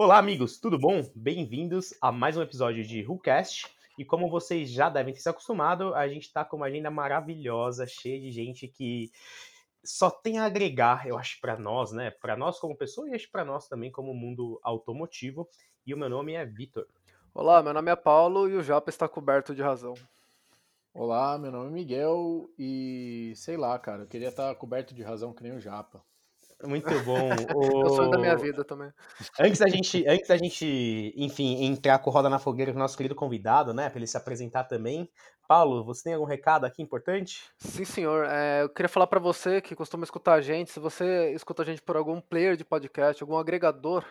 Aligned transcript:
Olá, 0.00 0.16
amigos, 0.16 0.60
tudo 0.60 0.78
bom? 0.78 1.02
Bem-vindos 1.12 1.92
a 2.00 2.12
mais 2.12 2.36
um 2.36 2.42
episódio 2.42 2.84
de 2.84 3.04
WhoCast. 3.04 3.66
E 3.98 4.04
como 4.04 4.30
vocês 4.30 4.70
já 4.70 4.88
devem 4.88 5.12
ter 5.12 5.18
se 5.18 5.28
acostumado, 5.28 5.92
a 5.92 6.06
gente 6.06 6.22
está 6.22 6.44
com 6.44 6.56
uma 6.56 6.66
agenda 6.66 6.88
maravilhosa, 6.88 7.84
cheia 7.84 8.20
de 8.20 8.30
gente 8.30 8.68
que 8.68 9.10
só 9.82 10.08
tem 10.08 10.38
a 10.38 10.44
agregar, 10.44 11.04
eu 11.04 11.18
acho, 11.18 11.40
para 11.40 11.58
nós, 11.58 11.90
né? 11.90 12.12
Para 12.12 12.36
nós 12.36 12.60
como 12.60 12.76
pessoa 12.76 13.10
e 13.10 13.14
acho 13.14 13.28
para 13.28 13.44
nós 13.44 13.66
também 13.66 13.90
como 13.90 14.14
mundo 14.14 14.60
automotivo. 14.62 15.48
E 15.84 15.92
o 15.92 15.98
meu 15.98 16.08
nome 16.08 16.34
é 16.34 16.46
Vitor. 16.46 16.86
Olá, 17.34 17.60
meu 17.60 17.74
nome 17.74 17.90
é 17.90 17.96
Paulo 17.96 18.48
e 18.48 18.54
o 18.54 18.62
Japa 18.62 18.90
está 18.90 19.08
coberto 19.08 19.52
de 19.52 19.62
razão. 19.62 19.94
Olá, 20.94 21.36
meu 21.38 21.50
nome 21.50 21.70
é 21.70 21.72
Miguel 21.72 22.48
e 22.56 23.32
sei 23.34 23.56
lá, 23.56 23.76
cara, 23.80 24.04
eu 24.04 24.06
queria 24.06 24.28
estar 24.28 24.54
coberto 24.54 24.94
de 24.94 25.02
razão 25.02 25.34
que 25.34 25.42
nem 25.42 25.56
o 25.56 25.60
Japa. 25.60 26.00
Muito 26.64 26.88
bom. 27.04 27.28
O... 27.54 27.82
Eu 27.86 27.90
sou 27.90 28.10
da 28.10 28.18
minha 28.18 28.36
vida 28.36 28.64
também. 28.64 28.90
Antes 29.38 29.60
da 29.60 29.68
gente, 29.68 30.04
antes 30.08 30.28
da 30.28 30.36
gente, 30.36 31.14
enfim, 31.16 31.64
entrar 31.64 31.98
com 32.00 32.10
roda 32.10 32.28
na 32.28 32.38
fogueira 32.38 32.72
com 32.72 32.78
o 32.78 32.80
nosso 32.80 32.96
querido 32.96 33.14
convidado, 33.14 33.72
né, 33.72 33.88
para 33.88 33.98
ele 33.98 34.06
se 34.06 34.16
apresentar 34.16 34.64
também. 34.64 35.08
Paulo, 35.46 35.82
você 35.82 36.04
tem 36.04 36.14
algum 36.14 36.26
recado 36.26 36.66
aqui 36.66 36.82
importante? 36.82 37.42
Sim, 37.56 37.84
senhor. 37.84 38.26
É, 38.28 38.62
eu 38.62 38.68
queria 38.68 38.88
falar 38.88 39.06
para 39.06 39.18
você 39.18 39.62
que 39.62 39.74
costuma 39.74 40.04
escutar 40.04 40.34
a 40.34 40.40
gente, 40.42 40.70
se 40.70 40.78
você 40.78 41.32
escuta 41.32 41.62
a 41.62 41.64
gente 41.64 41.80
por 41.80 41.96
algum 41.96 42.20
player 42.20 42.54
de 42.54 42.66
podcast, 42.66 43.22
algum 43.22 43.38
agregador, 43.38 44.04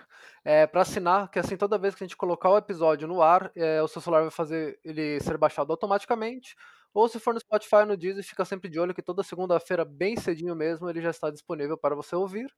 é, 0.44 0.66
para 0.66 0.82
assinar, 0.82 1.30
que 1.30 1.38
assim 1.38 1.56
toda 1.56 1.78
vez 1.78 1.94
que 1.94 2.04
a 2.04 2.08
gente 2.08 2.18
colocar 2.18 2.50
o 2.50 2.58
episódio 2.58 3.08
no 3.08 3.22
ar, 3.22 3.52
é, 3.56 3.84
o 3.84 3.88
seu 3.88 4.02
celular 4.02 4.22
vai 4.22 4.32
fazer 4.32 4.80
ele 4.84 5.20
ser 5.20 5.38
baixado 5.38 5.72
automaticamente 5.72 6.56
ou 6.98 7.08
se 7.08 7.20
for 7.20 7.32
no 7.32 7.40
Spotify 7.40 7.86
no 7.86 7.96
Deezer, 7.96 8.24
fica 8.24 8.44
sempre 8.44 8.68
de 8.68 8.80
olho 8.80 8.92
que 8.92 9.04
toda 9.04 9.22
segunda-feira, 9.22 9.86
bem 9.86 10.18
cedinho 10.18 10.56
mesmo, 10.56 10.90
ele 10.90 11.00
já 11.00 11.12
está 11.12 11.30
disponível 11.30 11.78
para 11.78 11.96
você 11.96 12.16
ouvir. 12.16 12.52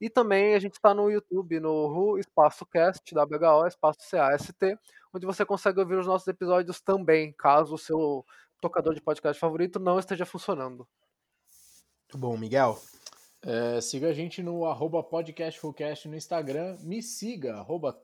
E 0.00 0.10
também 0.10 0.56
a 0.56 0.58
gente 0.58 0.74
está 0.74 0.92
no 0.92 1.08
YouTube, 1.08 1.60
no 1.60 1.86
Ru 1.86 2.18
Espaço 2.18 2.66
Cast, 2.66 3.14
WHO, 3.14 3.66
Espaço 3.68 4.00
CAST, 4.10 4.52
onde 5.14 5.24
você 5.24 5.44
consegue 5.44 5.78
ouvir 5.78 5.94
os 5.94 6.06
nossos 6.06 6.26
episódios 6.26 6.80
também, 6.80 7.32
caso 7.38 7.76
o 7.76 7.78
seu 7.78 8.26
tocador 8.60 8.92
de 8.92 9.00
podcast 9.00 9.38
favorito 9.38 9.78
não 9.78 10.00
esteja 10.00 10.26
funcionando. 10.26 10.84
Muito 12.02 12.18
bom, 12.18 12.36
Miguel. 12.36 12.76
É, 13.40 13.80
siga 13.80 14.08
a 14.08 14.12
gente 14.12 14.42
no 14.42 14.66
arroba 14.66 15.00
podcastfullcast 15.00 16.08
no 16.08 16.16
Instagram. 16.16 16.76
Me 16.80 17.00
siga, 17.00 17.58
arroba 17.58 17.96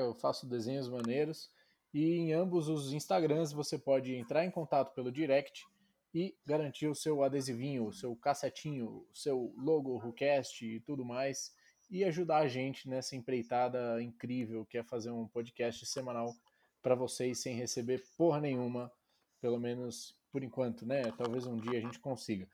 eu 0.00 0.14
faço 0.14 0.48
desenhos 0.48 0.88
maneiros. 0.88 1.48
E 1.92 2.14
em 2.14 2.32
ambos 2.32 2.68
os 2.68 2.92
Instagrams 2.92 3.52
você 3.52 3.78
pode 3.78 4.14
entrar 4.14 4.44
em 4.44 4.50
contato 4.50 4.94
pelo 4.94 5.12
direct 5.12 5.66
e 6.14 6.34
garantir 6.44 6.86
o 6.86 6.94
seu 6.94 7.22
adesivinho, 7.22 7.86
o 7.86 7.92
seu 7.92 8.14
cassetinho, 8.16 9.06
o 9.10 9.14
seu 9.14 9.54
logo, 9.56 9.96
o 9.96 10.12
cast 10.12 10.64
e 10.64 10.80
tudo 10.80 11.04
mais. 11.04 11.54
E 11.90 12.04
ajudar 12.04 12.38
a 12.38 12.48
gente 12.48 12.88
nessa 12.88 13.16
empreitada 13.16 14.02
incrível 14.02 14.64
que 14.64 14.78
é 14.78 14.82
fazer 14.82 15.10
um 15.10 15.26
podcast 15.26 15.84
semanal 15.86 16.34
para 16.82 16.94
vocês 16.94 17.40
sem 17.40 17.54
receber 17.54 18.02
porra 18.16 18.40
nenhuma, 18.40 18.90
pelo 19.40 19.58
menos 19.58 20.16
por 20.30 20.42
enquanto, 20.42 20.86
né? 20.86 21.02
Talvez 21.16 21.46
um 21.46 21.56
dia 21.56 21.78
a 21.78 21.82
gente 21.82 21.98
consiga. 21.98 22.48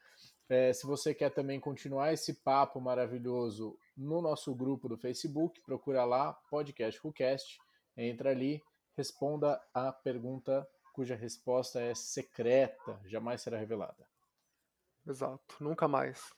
É, 0.49 0.73
se 0.73 0.87
você 0.87 1.15
quer 1.15 1.31
também 1.31 1.61
continuar 1.61 2.13
esse 2.13 2.35
papo 2.35 2.81
maravilhoso 2.81 3.79
no 3.97 4.21
nosso 4.21 4.55
grupo 4.55 4.89
do 4.89 4.97
Facebook, 4.97 5.61
procura 5.61 6.05
lá, 6.05 6.33
Podcast 6.51 6.99
Fullcast, 7.01 7.59
entra 7.97 8.31
ali, 8.31 8.63
responda 8.99 9.65
a 9.73 9.93
pergunta 9.93 10.69
cuja 10.93 11.15
resposta 11.15 11.81
é 11.81 11.95
secreta, 11.95 13.01
jamais 13.05 13.41
será 13.41 13.57
revelada. 13.57 14.05
Exato, 15.07 15.55
nunca 15.61 15.87
mais. 15.87 16.35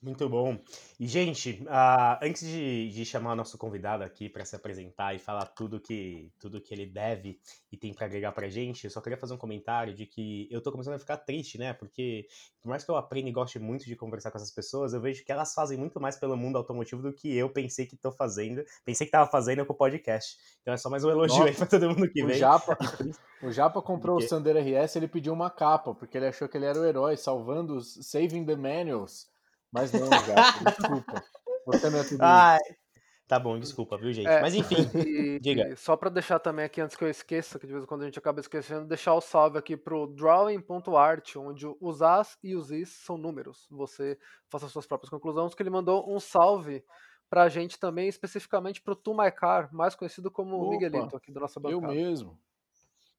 Muito 0.00 0.28
bom. 0.28 0.58
E, 0.98 1.06
gente, 1.06 1.62
uh, 1.62 2.18
antes 2.22 2.46
de, 2.46 2.90
de, 2.90 3.04
chamar 3.04 3.32
o 3.32 3.36
nosso 3.36 3.56
convidado 3.58 4.02
aqui 4.02 4.28
para 4.28 4.44
se 4.44 4.56
apresentar 4.56 5.14
e 5.14 5.18
falar 5.18 5.46
tudo 5.46 5.80
que, 5.80 6.32
tudo 6.38 6.60
que 6.60 6.74
ele 6.74 6.86
deve 6.86 7.38
e 7.70 7.76
tem 7.76 7.92
para 7.92 8.06
agregar 8.06 8.32
para 8.32 8.48
gente, 8.48 8.84
eu 8.84 8.90
só 8.90 9.00
queria 9.00 9.18
fazer 9.18 9.34
um 9.34 9.38
comentário 9.38 9.94
de 9.94 10.06
que 10.06 10.48
eu 10.50 10.60
tô 10.60 10.72
começando 10.72 10.94
a 10.94 10.98
ficar 10.98 11.16
triste, 11.18 11.58
né? 11.58 11.72
Porque, 11.72 12.26
por 12.60 12.68
mais 12.68 12.84
que 12.84 12.90
eu 12.90 12.96
aprenda 12.96 13.28
e 13.28 13.32
goste 13.32 13.58
muito 13.58 13.84
de 13.84 13.94
conversar 13.96 14.30
com 14.30 14.38
essas 14.38 14.50
pessoas, 14.50 14.92
eu 14.92 15.00
vejo 15.00 15.24
que 15.24 15.32
elas 15.32 15.54
fazem 15.54 15.78
muito 15.78 16.00
mais 16.00 16.16
pelo 16.16 16.36
mundo 16.36 16.58
automotivo 16.58 17.02
do 17.02 17.12
que 17.12 17.36
eu 17.36 17.48
pensei 17.50 17.86
que 17.86 17.96
tô 17.96 18.10
fazendo, 18.10 18.64
pensei 18.84 19.06
que 19.06 19.12
tava 19.12 19.30
fazendo 19.30 19.64
com 19.64 19.72
o 19.72 19.76
podcast. 19.76 20.36
Então 20.62 20.74
é 20.74 20.76
só 20.76 20.90
mais 20.90 21.04
um 21.04 21.10
elogio 21.10 21.38
Nossa, 21.38 21.50
aí 21.50 21.54
pra 21.56 21.66
todo 21.66 21.88
mundo 21.88 22.08
que 22.10 22.22
o 22.22 22.26
vem. 22.26 22.38
Japa, 22.38 22.76
o 23.42 23.50
Japa 23.50 23.82
comprou 23.82 24.18
o 24.18 24.22
Sandero 24.22 24.58
RS, 24.58 24.96
ele 24.96 25.08
pediu 25.08 25.32
uma 25.32 25.50
capa, 25.50 25.94
porque 25.94 26.16
ele 26.16 26.26
achou 26.26 26.48
que 26.48 26.56
ele 26.56 26.66
era 26.66 26.78
o 26.78 26.84
herói, 26.84 27.16
salvando 27.16 27.76
os 27.76 27.98
Saving 28.02 28.44
the 28.44 28.56
Manuals. 28.56 29.31
Mas 29.72 29.92
não, 29.92 30.08
gato, 30.08 30.64
desculpa. 30.64 31.24
Você 31.66 31.90
não 31.90 31.98
é 31.98 32.04
tudo 32.04 32.20
Ai, 32.20 32.58
Tá 33.32 33.38
bom, 33.38 33.58
desculpa, 33.58 33.96
viu, 33.96 34.12
gente? 34.12 34.28
É, 34.28 34.42
Mas 34.42 34.54
enfim, 34.54 34.76
e, 35.08 35.40
diga. 35.40 35.70
E 35.70 35.76
só 35.76 35.96
para 35.96 36.10
deixar 36.10 36.38
também 36.38 36.66
aqui, 36.66 36.82
antes 36.82 36.94
que 36.94 37.02
eu 37.02 37.08
esqueça, 37.08 37.58
que 37.58 37.66
de 37.66 37.72
vez 37.72 37.84
em 37.84 37.86
quando 37.86 38.02
a 38.02 38.04
gente 38.04 38.18
acaba 38.18 38.40
esquecendo, 38.40 38.86
deixar 38.86 39.14
o 39.14 39.22
salve 39.22 39.56
aqui 39.56 39.74
pro 39.74 40.06
drawing.art, 40.06 41.36
onde 41.36 41.66
os 41.80 42.02
as 42.02 42.36
e 42.42 42.54
os 42.54 42.70
is 42.70 42.90
são 42.90 43.16
números. 43.16 43.66
Você 43.70 44.18
faça 44.50 44.68
suas 44.68 44.86
próprias 44.86 45.08
conclusões, 45.08 45.54
que 45.54 45.62
ele 45.62 45.70
mandou 45.70 46.14
um 46.14 46.20
salve 46.20 46.84
pra 47.30 47.48
gente 47.48 47.78
também, 47.78 48.06
especificamente 48.06 48.82
pro 48.82 48.94
Tu 48.94 49.14
My 49.14 49.32
Car, 49.32 49.70
mais 49.72 49.94
conhecido 49.94 50.30
como 50.30 50.60
Opa, 50.60 50.70
Miguelito 50.70 51.16
aqui 51.16 51.32
da 51.32 51.40
nossa 51.40 51.58
bancada. 51.58 51.90
Eu 51.90 51.94
mesmo. 51.94 52.38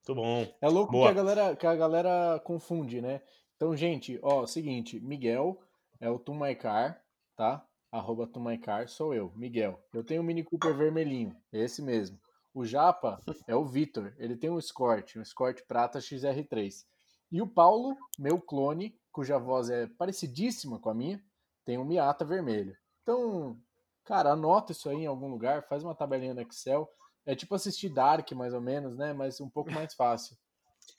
Muito 0.07 0.21
bom. 0.21 0.55
É 0.61 0.69
louco 0.69 0.91
Boa. 0.91 1.05
que 1.05 1.11
a, 1.11 1.23
galera, 1.23 1.55
que 1.55 1.65
a 1.65 1.75
galera 1.75 2.39
confunde, 2.43 3.01
né? 3.01 3.21
Então, 3.55 3.75
gente, 3.75 4.19
ó, 4.21 4.45
seguinte, 4.45 4.99
Miguel 4.99 5.59
é 6.03 6.09
o 6.09 6.19
Tumaicar, 6.19 7.01
tá? 7.33 7.65
Arroba 7.89 8.27
Tumaicar, 8.27 8.89
sou 8.89 9.13
eu, 9.13 9.31
Miguel. 9.37 9.81
Eu 9.93 10.03
tenho 10.03 10.21
um 10.21 10.25
Mini 10.25 10.43
Cooper 10.43 10.75
vermelhinho, 10.75 11.33
esse 11.49 11.81
mesmo. 11.81 12.19
O 12.53 12.65
Japa 12.65 13.21
é 13.47 13.55
o 13.55 13.63
Vitor, 13.63 14.13
ele 14.17 14.35
tem 14.35 14.49
um 14.49 14.59
Escort, 14.59 15.15
um 15.15 15.21
Escort 15.21 15.61
Prata 15.65 15.99
XR3. 15.99 16.83
E 17.31 17.41
o 17.41 17.47
Paulo, 17.47 17.95
meu 18.19 18.37
clone, 18.41 18.99
cuja 19.13 19.39
voz 19.39 19.69
é 19.69 19.87
parecidíssima 19.87 20.77
com 20.77 20.89
a 20.89 20.93
minha, 20.93 21.23
tem 21.63 21.77
um 21.77 21.85
Miata 21.85 22.25
vermelho. 22.25 22.75
Então, 23.01 23.57
cara, 24.03 24.33
anota 24.33 24.73
isso 24.73 24.89
aí 24.89 25.03
em 25.03 25.07
algum 25.07 25.29
lugar, 25.29 25.63
faz 25.69 25.85
uma 25.85 25.95
tabelinha 25.95 26.33
no 26.33 26.41
Excel. 26.41 26.91
É 27.25 27.33
tipo 27.33 27.55
assistir 27.55 27.87
Dark, 27.87 28.29
mais 28.33 28.53
ou 28.53 28.59
menos, 28.59 28.97
né? 28.97 29.13
Mas 29.13 29.39
um 29.39 29.49
pouco 29.49 29.71
mais 29.71 29.93
fácil. 29.95 30.35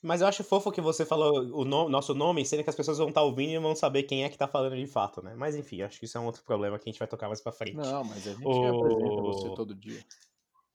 Mas 0.03 0.21
eu 0.21 0.27
acho 0.27 0.45
fofo 0.45 0.71
que 0.71 0.81
você 0.81 1.06
falou 1.06 1.61
o 1.61 1.65
no, 1.65 1.89
nosso 1.89 2.15
nome, 2.15 2.45
sendo 2.45 2.62
que 2.62 2.69
as 2.69 2.77
pessoas 2.77 2.99
vão 2.99 3.09
estar 3.09 3.22
tá 3.22 3.27
ouvindo 3.27 3.53
e 3.53 3.59
vão 3.59 3.75
saber 3.75 4.03
quem 4.03 4.22
é 4.22 4.28
que 4.28 4.37
tá 4.37 4.47
falando 4.47 4.77
de 4.77 4.87
fato, 4.87 5.22
né? 5.22 5.34
Mas 5.34 5.56
enfim, 5.56 5.81
acho 5.83 5.99
que 5.99 6.05
isso 6.05 6.19
é 6.19 6.21
um 6.21 6.27
outro 6.27 6.43
problema 6.45 6.78
que 6.78 6.89
a 6.89 6.93
gente 6.93 6.99
vai 6.99 7.09
tocar 7.09 7.27
mais 7.27 7.41
pra 7.41 7.53
frente. 7.53 7.77
Não, 7.77 8.05
mas 8.05 8.27
a 8.27 8.33
gente 8.33 8.45
o... 8.45 8.83
apresenta 8.83 9.22
você 9.22 9.55
todo 9.55 9.75
dia. 9.75 10.05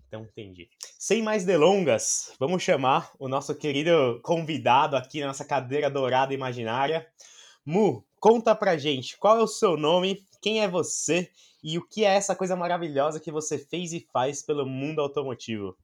Então, 0.07 0.23
entendi. 0.23 0.67
Sem 0.97 1.21
mais 1.21 1.45
delongas, 1.45 2.33
vamos 2.39 2.63
chamar 2.63 3.11
o 3.19 3.27
nosso 3.27 3.53
querido 3.53 4.19
convidado 4.23 4.95
aqui 4.95 5.21
na 5.21 5.27
nossa 5.27 5.45
cadeira 5.45 5.91
dourada 5.91 6.33
imaginária. 6.33 7.07
Mu, 7.63 8.03
conta 8.19 8.55
pra 8.55 8.75
gente 8.75 9.15
qual 9.19 9.37
é 9.37 9.43
o 9.43 9.47
seu 9.47 9.77
nome, 9.77 10.25
quem 10.41 10.61
é 10.61 10.67
você 10.67 11.29
e 11.63 11.77
o 11.77 11.87
que 11.87 12.03
é 12.03 12.15
essa 12.15 12.35
coisa 12.35 12.55
maravilhosa 12.55 13.19
que 13.19 13.31
você 13.31 13.59
fez 13.59 13.93
e 13.93 14.07
faz 14.11 14.41
pelo 14.41 14.65
mundo 14.65 14.99
automotivo. 14.99 15.77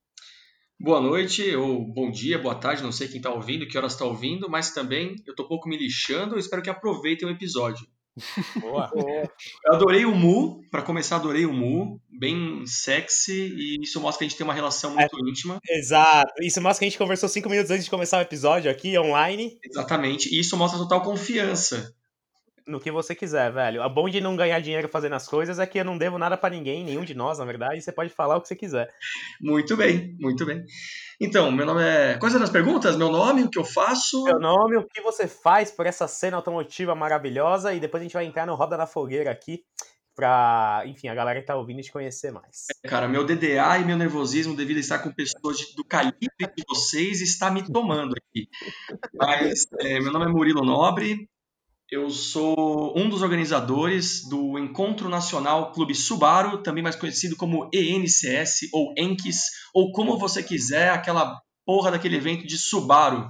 Boa 0.80 1.00
noite, 1.00 1.56
ou 1.56 1.86
bom 1.86 2.12
dia, 2.12 2.38
boa 2.38 2.54
tarde, 2.54 2.84
não 2.84 2.92
sei 2.92 3.08
quem 3.08 3.18
está 3.18 3.32
ouvindo, 3.32 3.66
que 3.68 3.78
horas 3.78 3.94
está 3.94 4.04
ouvindo, 4.04 4.50
mas 4.50 4.74
também 4.74 5.16
eu 5.26 5.32
estou 5.32 5.48
pouco 5.48 5.70
me 5.70 5.78
lixando, 5.78 6.38
espero 6.38 6.62
que 6.62 6.70
aproveitem 6.70 7.28
o 7.28 7.32
episódio. 7.32 7.88
Boa. 8.62 8.90
eu 8.96 9.74
adorei 9.74 10.06
o 10.06 10.16
Mu, 10.16 10.62
para 10.72 10.82
começar, 10.82 11.18
adorei 11.18 11.46
o 11.46 11.54
Mu, 11.54 12.00
bem 12.10 12.66
sexy, 12.66 13.54
e 13.58 13.82
isso 13.82 14.00
mostra 14.00 14.20
que 14.20 14.26
a 14.26 14.28
gente 14.28 14.38
tem 14.38 14.46
uma 14.46 14.54
relação 14.54 14.96
muito 14.96 15.18
é, 15.18 15.30
íntima. 15.30 15.60
Exato, 15.70 16.32
isso 16.42 16.62
mostra 16.62 16.80
que 16.80 16.86
a 16.86 16.90
gente 16.90 16.98
conversou 16.98 17.28
cinco 17.28 17.50
minutos 17.50 17.72
antes 17.72 17.86
de 17.86 17.92
começar 17.92 18.20
o 18.20 18.22
episódio 18.22 18.70
aqui, 18.70 18.98
online. 18.98 19.58
Exatamente, 19.64 20.34
e 20.34 20.40
isso 20.40 20.56
mostra 20.56 20.80
total 20.80 21.02
confiança 21.02 21.94
no 22.68 22.80
que 22.80 22.92
você 22.92 23.14
quiser, 23.14 23.52
velho. 23.52 23.84
A 23.84 23.90
bom 23.90 24.10
de 24.10 24.20
não 24.20 24.36
ganhar 24.36 24.60
dinheiro 24.60 24.90
fazendo 24.90 25.14
as 25.14 25.28
coisas 25.28 25.60
é 25.60 25.66
que 25.66 25.80
eu 25.80 25.86
não 25.86 25.98
devo 25.98 26.18
nada 26.18 26.36
para 26.36 26.54
ninguém, 26.54 26.84
nenhum 26.84 27.04
de 27.04 27.14
nós, 27.14 27.40
na 27.40 27.46
verdade. 27.46 27.82
Você 27.82 27.92
pode 27.92 28.10
falar 28.10 28.38
o 28.38 28.42
que 28.42 28.48
você 28.48 28.56
quiser. 28.56 28.90
Muito 29.40 29.78
bem, 29.78 30.16
muito 30.20 30.46
bem. 30.46 30.66
Então, 31.20 31.52
meu 31.52 31.66
nome 31.66 31.84
é. 31.84 32.18
Quais 32.18 32.34
eram 32.34 32.44
as 32.44 32.50
perguntas? 32.50 32.96
Meu 32.96 33.12
nome, 33.12 33.44
o 33.44 33.50
que 33.50 33.60
eu 33.60 33.64
faço? 33.64 34.24
Meu 34.24 34.40
nome, 34.40 34.78
o 34.78 34.88
que 34.88 35.02
você 35.02 35.28
faz 35.28 35.72
por 35.72 35.86
essa 35.86 36.08
cena 36.08 36.38
automotiva 36.38 36.96
maravilhosa 36.96 37.74
e 37.74 37.80
depois 37.80 38.02
a 38.02 38.04
gente 38.04 38.14
vai 38.14 38.26
entrar 38.26 38.46
no 38.46 38.56
Roda 38.56 38.78
na 38.78 38.88
Fogueira 38.88 39.32
aqui 39.32 39.64
pra, 40.16 40.84
enfim, 40.86 41.10
a 41.10 41.16
galera 41.16 41.42
que 41.42 41.46
tá 41.46 41.56
ouvindo 41.56 41.82
te 41.82 41.92
conhecer 41.92 42.32
mais. 42.32 42.68
É, 42.84 42.88
cara, 42.88 43.08
meu 43.08 43.26
DDA 43.26 43.78
e 43.80 43.86
meu 43.86 43.98
nervosismo 43.98 44.56
devido 44.56 44.78
a 44.78 44.80
estar 44.80 45.00
com 45.00 45.12
pessoas 45.12 45.58
do 45.76 45.84
calibre 45.84 46.30
de 46.40 46.64
vocês 46.68 47.22
está 47.22 47.52
me 47.52 47.62
tomando 47.70 48.16
aqui. 48.16 48.48
Mas, 49.14 49.68
é, 49.80 50.00
meu 50.00 50.14
nome 50.14 50.26
é 50.26 50.30
Murilo 50.30 50.64
Nobre, 50.64 51.30
eu 51.92 52.10
sou 52.10 52.98
um 52.98 53.08
dos 53.08 53.22
organizadores 53.22 54.28
do 54.28 54.58
Encontro 54.58 55.08
Nacional 55.08 55.72
Clube 55.72 55.94
Subaru, 55.94 56.64
também 56.64 56.84
mais 56.84 56.96
conhecido 56.96 57.36
como 57.36 57.70
ENCS 57.74 58.70
ou 58.74 58.94
ENCS, 58.98 59.52
ou 59.74 59.92
como 59.92 60.18
você 60.18 60.42
quiser, 60.42 60.90
aquela 60.90 61.40
porra 61.66 61.92
daquele 61.92 62.16
evento 62.16 62.48
de 62.48 62.58
Subaru. 62.58 63.30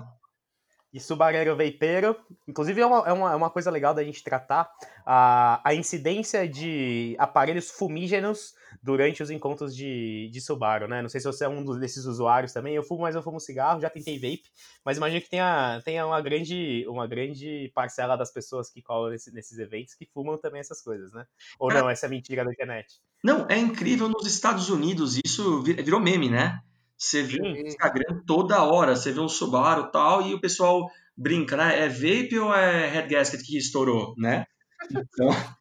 E 0.95 0.99
subareiro 1.01 1.57
vapeiro. 1.57 2.15
Inclusive, 2.47 2.79
é 2.79 2.85
uma, 2.85 3.05
é, 3.05 3.11
uma, 3.11 3.31
é 3.33 3.35
uma 3.35 3.49
coisa 3.49 3.69
legal 3.69 3.93
da 3.93 4.01
gente 4.01 4.23
tratar 4.23 4.71
a, 5.05 5.59
a 5.61 5.75
incidência 5.75 6.47
de 6.47 7.17
aparelhos 7.19 7.69
fumígenos 7.69 8.55
durante 8.81 9.21
os 9.21 9.29
encontros 9.29 9.75
de, 9.75 10.29
de 10.31 10.39
Subaru, 10.39 10.87
né? 10.87 11.01
Não 11.01 11.09
sei 11.09 11.19
se 11.19 11.27
você 11.27 11.43
é 11.43 11.49
um 11.49 11.65
desses 11.77 12.05
usuários 12.05 12.53
também. 12.53 12.75
Eu 12.75 12.83
fumo, 12.83 13.01
mas 13.01 13.13
eu 13.13 13.21
fumo 13.21 13.41
cigarro, 13.41 13.81
já 13.81 13.89
tentei 13.89 14.15
vape, 14.15 14.45
mas 14.85 14.95
imagino 14.95 15.21
que 15.21 15.29
tenha, 15.29 15.81
tenha 15.83 16.07
uma, 16.07 16.21
grande, 16.21 16.85
uma 16.87 17.05
grande 17.05 17.69
parcela 17.75 18.15
das 18.15 18.31
pessoas 18.31 18.69
que 18.69 18.81
colam 18.81 19.11
nesse, 19.11 19.33
nesses 19.33 19.59
eventos 19.59 19.95
que 19.95 20.05
fumam 20.05 20.37
também 20.37 20.61
essas 20.61 20.81
coisas, 20.81 21.11
né? 21.11 21.25
Ou 21.59 21.73
não, 21.73 21.89
essa 21.89 22.05
é 22.05 22.09
mentira 22.09 22.45
da 22.45 22.51
internet? 22.53 23.01
Não, 23.21 23.45
é 23.49 23.57
incrível 23.57 24.07
nos 24.07 24.25
Estados 24.25 24.69
Unidos, 24.69 25.19
isso 25.25 25.61
virou 25.61 25.99
meme, 25.99 26.29
né? 26.29 26.61
Você 26.97 27.21
vê 27.23 27.39
no 27.39 27.67
Instagram 27.67 28.21
toda 28.25 28.63
hora, 28.63 28.95
você 28.95 29.11
vê 29.11 29.19
um 29.19 29.27
Subaru 29.27 29.87
e 29.87 29.91
tal, 29.91 30.21
e 30.21 30.33
o 30.33 30.41
pessoal 30.41 30.87
brinca, 31.17 31.57
né? 31.57 31.85
É 31.85 31.89
vape 31.89 32.39
ou 32.39 32.53
é 32.53 32.87
head 32.87 33.09
gasket 33.09 33.43
que 33.43 33.57
estourou, 33.57 34.13
né? 34.17 34.45
Então, 34.89 35.29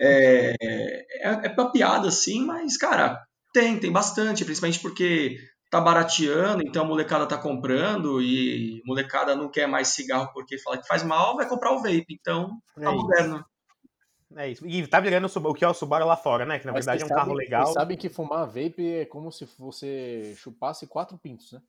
é, 0.00 0.54
é, 0.60 1.30
é 1.30 1.48
pra 1.48 1.70
piada, 1.70 2.08
assim, 2.08 2.44
mas, 2.44 2.76
cara, 2.76 3.20
tem, 3.52 3.78
tem 3.78 3.92
bastante, 3.92 4.44
principalmente 4.44 4.80
porque 4.80 5.36
tá 5.70 5.80
barateando, 5.80 6.62
então 6.66 6.84
a 6.84 6.86
molecada 6.86 7.26
tá 7.26 7.38
comprando 7.38 8.20
e 8.20 8.82
a 8.84 8.86
molecada 8.86 9.34
não 9.34 9.50
quer 9.50 9.66
mais 9.66 9.88
cigarro 9.88 10.30
porque 10.34 10.58
fala 10.58 10.76
que 10.76 10.86
faz 10.86 11.02
mal, 11.02 11.36
vai 11.36 11.48
comprar 11.48 11.72
o 11.72 11.78
vape, 11.80 12.04
então 12.10 12.58
tá 12.74 12.90
é 12.90 12.94
moderno. 12.94 13.44
É 14.36 14.50
isso. 14.50 14.66
E 14.66 14.86
tá 14.86 15.00
virando 15.00 15.26
o 15.26 15.54
que 15.54 15.64
é 15.64 15.68
o 15.68 15.74
Subaru 15.74 16.06
lá 16.06 16.16
fora, 16.16 16.44
né? 16.44 16.58
Que 16.58 16.66
na 16.66 16.72
Mas 16.72 16.84
verdade 16.84 17.02
é 17.02 17.04
um 17.04 17.08
sabem, 17.08 17.24
carro 17.24 17.34
legal. 17.34 17.62
Vocês 17.64 17.74
sabem 17.74 17.96
que 17.96 18.08
fumar 18.08 18.46
vape 18.46 18.86
é 18.86 19.04
como 19.04 19.30
se 19.30 19.48
você 19.58 20.34
chupasse 20.36 20.86
quatro 20.86 21.18
pintos, 21.18 21.52
né? 21.52 21.60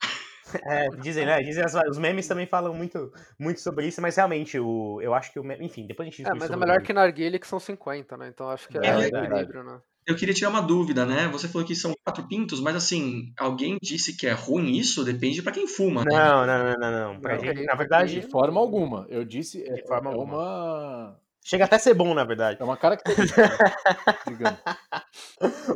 É, 0.64 0.88
dizem, 0.90 1.26
né? 1.26 1.42
Dizem, 1.42 1.64
os 1.88 1.98
memes 1.98 2.28
também 2.28 2.46
falam 2.46 2.72
muito, 2.72 3.12
muito 3.38 3.60
sobre 3.60 3.86
isso, 3.86 4.00
mas 4.00 4.14
realmente, 4.14 4.58
o, 4.58 5.00
eu 5.02 5.12
acho 5.12 5.32
que 5.32 5.40
o 5.40 5.44
meme, 5.44 5.66
enfim, 5.66 5.86
depois 5.86 6.06
a 6.06 6.10
gente 6.10 6.24
É, 6.24 6.32
mas 6.32 6.50
é 6.50 6.56
melhor 6.56 6.80
que 6.82 6.92
narguilha, 6.92 7.38
que 7.38 7.46
são 7.46 7.58
50, 7.58 8.16
né? 8.16 8.28
Então 8.28 8.48
acho 8.48 8.68
que 8.68 8.78
é, 8.78 8.86
é 8.86 9.08
equilíbrio, 9.08 9.64
né? 9.64 9.80
Eu 10.06 10.14
queria 10.14 10.32
tirar 10.32 10.50
uma 10.50 10.62
dúvida, 10.62 11.04
né? 11.04 11.26
Você 11.28 11.48
falou 11.48 11.66
que 11.66 11.74
são 11.74 11.92
quatro 12.04 12.28
pintos, 12.28 12.60
mas 12.60 12.76
assim, 12.76 13.32
alguém 13.36 13.76
disse 13.82 14.16
que 14.16 14.28
é 14.28 14.32
ruim 14.32 14.76
isso? 14.76 15.04
Depende 15.04 15.42
para 15.42 15.50
quem 15.50 15.66
fuma, 15.66 16.04
né? 16.04 16.12
Não, 16.12 16.46
não, 16.46 16.64
não, 16.64 16.74
não, 16.78 17.14
não. 17.14 17.20
Pra 17.20 17.34
não, 17.34 17.40
gente, 17.40 17.64
na 17.64 17.74
verdade. 17.74 18.20
De 18.20 18.22
forma 18.22 18.60
alguma. 18.60 19.04
Eu 19.08 19.24
disse, 19.24 19.64
é, 19.64 19.80
é 19.80 19.98
uma 19.98 21.18
Chega 21.48 21.64
até 21.64 21.76
a 21.76 21.78
ser 21.78 21.94
bom, 21.94 22.12
na 22.12 22.24
verdade. 22.24 22.60
É 22.60 22.64
uma 22.64 22.76
característica. 22.76 23.40
digamos. 24.26 24.58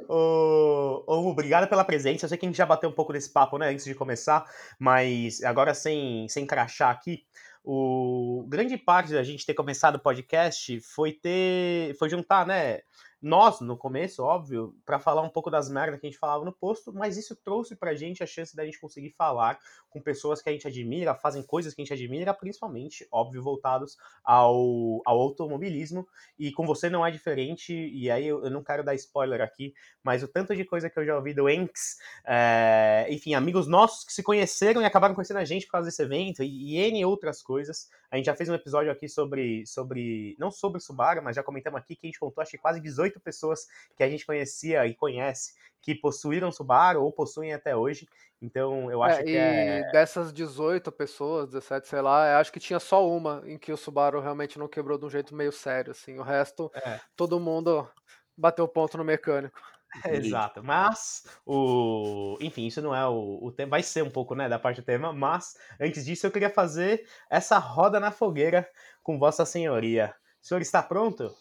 ô, 0.09 1.05
ô, 1.07 1.31
obrigado 1.31 1.69
pela 1.69 1.85
presença. 1.85 2.25
Eu 2.25 2.29
sei 2.29 2.37
que 2.37 2.45
a 2.45 2.49
gente 2.49 2.59
já 2.59 2.67
bateu 2.67 2.91
um 2.91 2.93
pouco 2.93 3.13
desse 3.13 3.33
papo, 3.33 3.57
né, 3.57 3.69
antes 3.69 3.85
de 3.85 3.95
começar, 3.95 4.45
mas 4.81 5.41
agora 5.45 5.73
sem, 5.73 6.29
sem 6.29 6.45
crachar 6.45 6.91
aqui. 6.91 7.23
O 7.63 8.45
grande 8.49 8.77
parte 8.77 9.13
da 9.13 9.23
gente 9.23 9.47
ter 9.47 9.55
começado 9.55 9.95
o 9.95 10.01
podcast 10.01 10.81
foi 10.81 11.13
ter, 11.13 11.95
foi 12.01 12.11
juntar, 12.11 12.45
né, 12.45 12.81
nós, 13.23 13.61
no 13.61 13.77
começo, 13.77 14.23
óbvio, 14.23 14.75
para 14.85 14.99
falar 14.99 15.21
um 15.21 15.29
pouco 15.29 15.51
das 15.51 15.69
merdas 15.69 16.01
que 16.01 16.07
a 16.07 16.11
gente 16.11 16.19
falava 16.19 16.45
no 16.45 16.53
posto, 16.53 16.93
mas 16.93 17.19
isso 17.19 17.37
trouxe 17.37 17.77
pra 17.77 17.95
gente 17.95 18.23
a 18.23 18.27
chance 18.27 18.57
da 18.57 18.65
gente 18.65 18.81
conseguir 18.81 19.11
falar 19.11 19.59
com 19.91 20.01
pessoas 20.01 20.41
que 20.41 20.49
a 20.49 20.53
gente 20.53 20.67
admira, 20.67 21.15
fazem 21.15 21.43
coisas 21.43 21.75
que 21.75 21.83
a 21.83 21.85
gente 21.85 21.93
admira, 21.93 22.33
principalmente, 22.33 23.07
óbvio, 23.11 23.43
voltados 23.43 23.99
ao, 24.25 25.03
ao 25.05 25.21
automobilismo. 25.21 26.07
E 26.39 26.51
com 26.53 26.65
você 26.65 26.89
não 26.89 27.05
é 27.05 27.11
diferente, 27.11 27.75
e 27.75 28.11
aí 28.11 28.27
eu, 28.27 28.45
eu 28.45 28.51
não 28.51 28.63
quero 28.63 28.83
dar 28.83 28.95
spoiler 28.95 29.43
aqui, 29.43 29.75
mas 30.03 30.23
o 30.23 30.29
tanto 30.29 30.55
de 30.57 30.65
coisa 30.65 30.89
que 30.89 30.99
eu 30.99 31.05
já 31.05 31.17
ouvi 31.17 31.35
do 31.35 31.49
Enx, 31.49 31.99
é, 32.27 33.07
enfim, 33.11 33.35
amigos 33.35 33.67
nossos 33.67 34.05
que 34.05 34.13
se 34.13 34.23
conheceram 34.23 34.81
e 34.81 34.85
acabaram 34.85 35.15
conhecendo 35.15 35.39
a 35.39 35.45
gente 35.45 35.67
por 35.67 35.73
causa 35.73 35.87
desse 35.87 36.03
evento, 36.03 36.43
e, 36.43 36.75
e 36.75 36.79
N 36.79 37.05
outras 37.05 37.43
coisas. 37.43 37.91
A 38.11 38.17
gente 38.17 38.27
já 38.27 38.35
fez 38.35 38.49
um 38.49 38.55
episódio 38.55 38.91
aqui 38.91 39.09
sobre, 39.09 39.67
sobre 39.67 40.37
não 40.39 40.51
sobre 40.51 40.81
Subaru, 40.81 41.23
mas 41.23 41.37
já 41.37 41.43
comentamos 41.43 41.79
aqui 41.79 41.95
que 41.95 42.07
a 42.07 42.09
gente 42.09 42.19
contou, 42.19 42.43
acho 42.43 42.53
que 42.53 42.59
quase 42.59 42.81
18 42.81 43.10
18 43.11 43.21
pessoas 43.21 43.67
que 43.97 44.03
a 44.03 44.09
gente 44.09 44.25
conhecia 44.25 44.87
e 44.87 44.95
conhece 44.95 45.55
que 45.83 45.95
possuíram 45.95 46.53
Subaru 46.53 47.03
ou 47.03 47.13
possuem 47.13 47.53
até 47.53 47.75
hoje. 47.75 48.07
Então, 48.41 48.91
eu 48.91 49.03
acho 49.03 49.21
é, 49.21 49.23
que 49.23 49.31
e 49.31 49.37
é... 49.37 49.91
dessas 49.93 50.33
18 50.33 50.91
pessoas, 50.93 51.49
17, 51.49 51.89
sei 51.89 52.01
lá, 52.01 52.33
eu 52.33 52.39
acho 52.39 52.53
que 52.53 52.61
tinha 52.61 52.79
só 52.79 53.07
uma 53.07 53.43
em 53.45 53.59
que 53.59 53.73
o 53.73 53.77
Subaru 53.77 54.21
realmente 54.21 54.59
não 54.59 54.69
quebrou 54.69 54.99
de 54.99 55.07
um 55.07 55.11
jeito 55.11 55.35
meio 55.35 55.53
sério, 55.53 55.91
assim. 55.93 56.19
O 56.19 56.23
resto, 56.23 56.71
é. 56.75 57.01
todo 57.17 57.41
mundo 57.41 57.89
bateu 58.37 58.67
ponto 58.69 58.97
no 58.97 59.05
mecânico. 59.05 59.61
Exato, 60.07 60.63
mas 60.63 61.25
o. 61.45 62.39
Enfim, 62.41 62.67
isso 62.67 62.81
não 62.81 62.95
é 62.95 63.07
o, 63.07 63.41
o 63.43 63.51
tema. 63.51 63.71
Vai 63.71 63.83
ser 63.83 64.05
um 64.05 64.11
pouco, 64.11 64.37
né, 64.37 64.49
da 64.49 64.59
parte 64.59 64.81
do 64.81 64.85
tema, 64.85 65.13
mas 65.13 65.57
antes 65.81 66.05
disso 66.05 66.27
eu 66.27 66.31
queria 66.31 66.51
fazer 66.51 67.07
essa 67.29 67.59
roda 67.59 67.99
na 67.99 68.13
fogueira 68.13 68.69
com 69.03 69.19
Vossa 69.19 69.45
Senhoria. 69.45 70.15
O 70.41 70.47
senhor 70.47 70.61
está 70.61 70.83
pronto? 70.83 71.35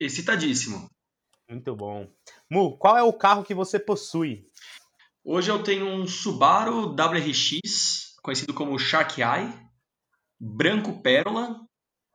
Excitadíssimo. 0.00 0.88
Muito 1.46 1.76
bom. 1.76 2.08
Mu, 2.50 2.78
qual 2.78 2.96
é 2.96 3.02
o 3.02 3.12
carro 3.12 3.44
que 3.44 3.54
você 3.54 3.78
possui? 3.78 4.46
Hoje 5.22 5.50
eu 5.50 5.62
tenho 5.62 5.86
um 5.86 6.06
Subaru 6.06 6.94
WRX, 6.94 8.16
conhecido 8.22 8.54
como 8.54 8.78
Shark 8.78 9.20
Eye, 9.20 9.52
branco 10.40 11.02
pérola, 11.02 11.60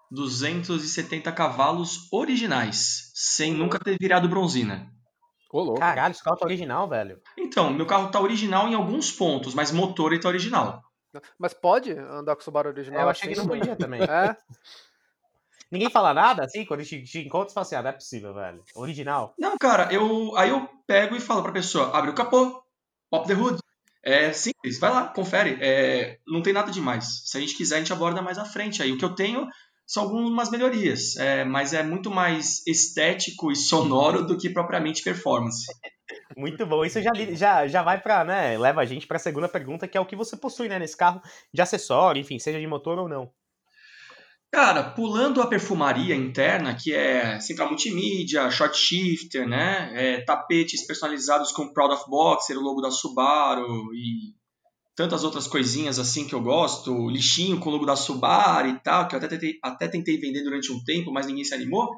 270 0.09 1.31
cavalos 1.31 2.11
originais, 2.11 3.11
sem 3.13 3.53
nunca 3.53 3.77
ter 3.77 3.97
virado 3.99 4.27
bronzina. 4.27 4.91
Ô, 5.51 5.75
Caralho, 5.75 6.11
esse 6.11 6.23
carro 6.23 6.38
tá 6.38 6.45
original, 6.45 6.89
velho. 6.89 7.21
Então, 7.38 7.71
meu 7.71 7.85
carro 7.85 8.09
tá 8.09 8.19
original 8.19 8.67
em 8.67 8.73
alguns 8.73 9.11
pontos, 9.11 9.53
mas 9.53 9.71
motor 9.71 10.11
ele 10.11 10.21
tá 10.21 10.27
original. 10.27 10.81
Mas 11.38 11.53
pode 11.53 11.91
andar 11.91 12.35
com 12.35 12.41
o 12.41 12.43
Subaru 12.43 12.69
original? 12.69 12.99
É, 12.99 13.03
eu 13.03 13.09
achei 13.09 13.31
assim? 13.31 13.41
que 13.41 13.47
não 13.47 13.57
podia 13.57 13.75
também. 13.75 14.01
É? 14.09 14.35
Ninguém 15.71 15.89
fala 15.89 16.13
nada 16.13 16.44
assim 16.44 16.65
quando 16.65 16.81
a 16.81 16.83
gente 16.83 17.03
te 17.03 17.19
encontra 17.19 17.51
e 17.51 17.53
fala 17.53 17.65
assim: 17.65 17.75
ah, 17.75 17.81
não 17.81 17.89
é 17.89 17.94
possível, 17.94 18.33
velho. 18.33 18.63
Original. 18.75 19.33
Não, 19.38 19.57
cara, 19.57 19.91
eu 19.91 20.35
aí 20.38 20.50
eu 20.50 20.67
pego 20.88 21.15
e 21.15 21.21
falo 21.21 21.44
pra 21.44 21.51
pessoa: 21.51 21.95
abre 21.95 22.12
o 22.12 22.15
capô, 22.15 22.63
pop 23.09 23.27
the 23.27 23.33
hood. 23.33 23.57
É 24.03 24.31
simples, 24.31 24.79
vai 24.79 24.91
lá, 24.91 25.07
confere. 25.07 25.57
É, 25.59 26.19
não 26.27 26.44
tem 26.44 26.53
nada 26.53 26.71
demais. 26.71 27.23
Se 27.25 27.38
a 27.38 27.41
gente 27.41 27.56
quiser, 27.57 27.77
a 27.77 27.79
gente 27.79 27.91
aborda 27.91 28.21
mais 28.21 28.38
à 28.38 28.45
frente. 28.45 28.83
Aí 28.83 28.91
o 28.91 29.00
que 29.00 29.06
eu 29.06 29.15
tenho 29.15 29.47
são 29.88 30.03
algumas 30.03 30.50
melhorias, 30.50 31.15
é, 31.17 31.44
mas 31.44 31.73
é 31.73 31.83
muito 31.83 32.09
mais 32.09 32.65
estético 32.67 33.51
e 33.51 33.56
sonoro 33.56 34.25
do 34.25 34.38
que 34.38 34.50
propriamente 34.50 35.03
performance. 35.03 35.65
Muito 36.38 36.65
bom. 36.65 36.85
Isso 36.85 37.01
já, 37.01 37.12
já, 37.31 37.67
já 37.67 37.81
vai 37.81 38.00
para, 38.00 38.23
né? 38.23 38.57
Leva 38.57 38.81
a 38.81 38.85
gente 38.85 39.07
para 39.07 39.17
a 39.17 39.19
segunda 39.19 39.47
pergunta, 39.47 39.88
que 39.88 39.97
é 39.97 40.01
o 40.01 40.06
que 40.06 40.15
você 40.15 40.35
possui 40.35 40.67
né, 40.67 40.77
nesse 40.77 40.95
carro 40.95 41.21
de 41.51 41.62
acessório, 41.62 42.19
enfim, 42.19 42.38
seja 42.38 42.59
de 42.59 42.67
motor 42.67 43.00
ou 43.00 43.07
não. 43.07 43.31
Cara, 44.55 44.83
pulando 44.83 45.41
a 45.41 45.47
perfumaria 45.47 46.15
interna, 46.15 46.74
que 46.74 46.93
é 46.93 47.41
central 47.41 47.67
multimídia, 47.67 48.50
short 48.50 48.77
shifter, 48.77 49.45
né? 49.45 49.91
É, 49.93 50.21
tapetes 50.21 50.88
personalizados 50.88 51.51
com 51.51 51.74
Proud 51.74 51.93
of 51.93 52.09
Boxer, 52.09 52.57
o 52.57 52.62
logo 52.62 52.79
da 52.79 52.89
Subaru 52.89 53.93
e 53.93 54.33
tantas 54.95 55.25
outras 55.25 55.45
coisinhas 55.45 56.00
assim 56.00 56.25
que 56.25 56.33
eu 56.33 56.41
gosto, 56.41 57.09
lixinho 57.09 57.59
com 57.59 57.67
o 57.67 57.74
logo 57.74 57.85
da 57.85 57.97
Subaru 57.97 58.69
e 58.69 58.79
tal, 58.79 59.09
que 59.09 59.15
eu 59.15 59.17
até 59.17 59.27
tentei, 59.27 59.59
até 59.62 59.89
tentei 59.89 60.17
vender 60.17 60.41
durante 60.41 60.71
um 60.71 60.81
tempo, 60.85 61.12
mas 61.12 61.27
ninguém 61.27 61.43
se 61.43 61.53
animou. 61.53 61.89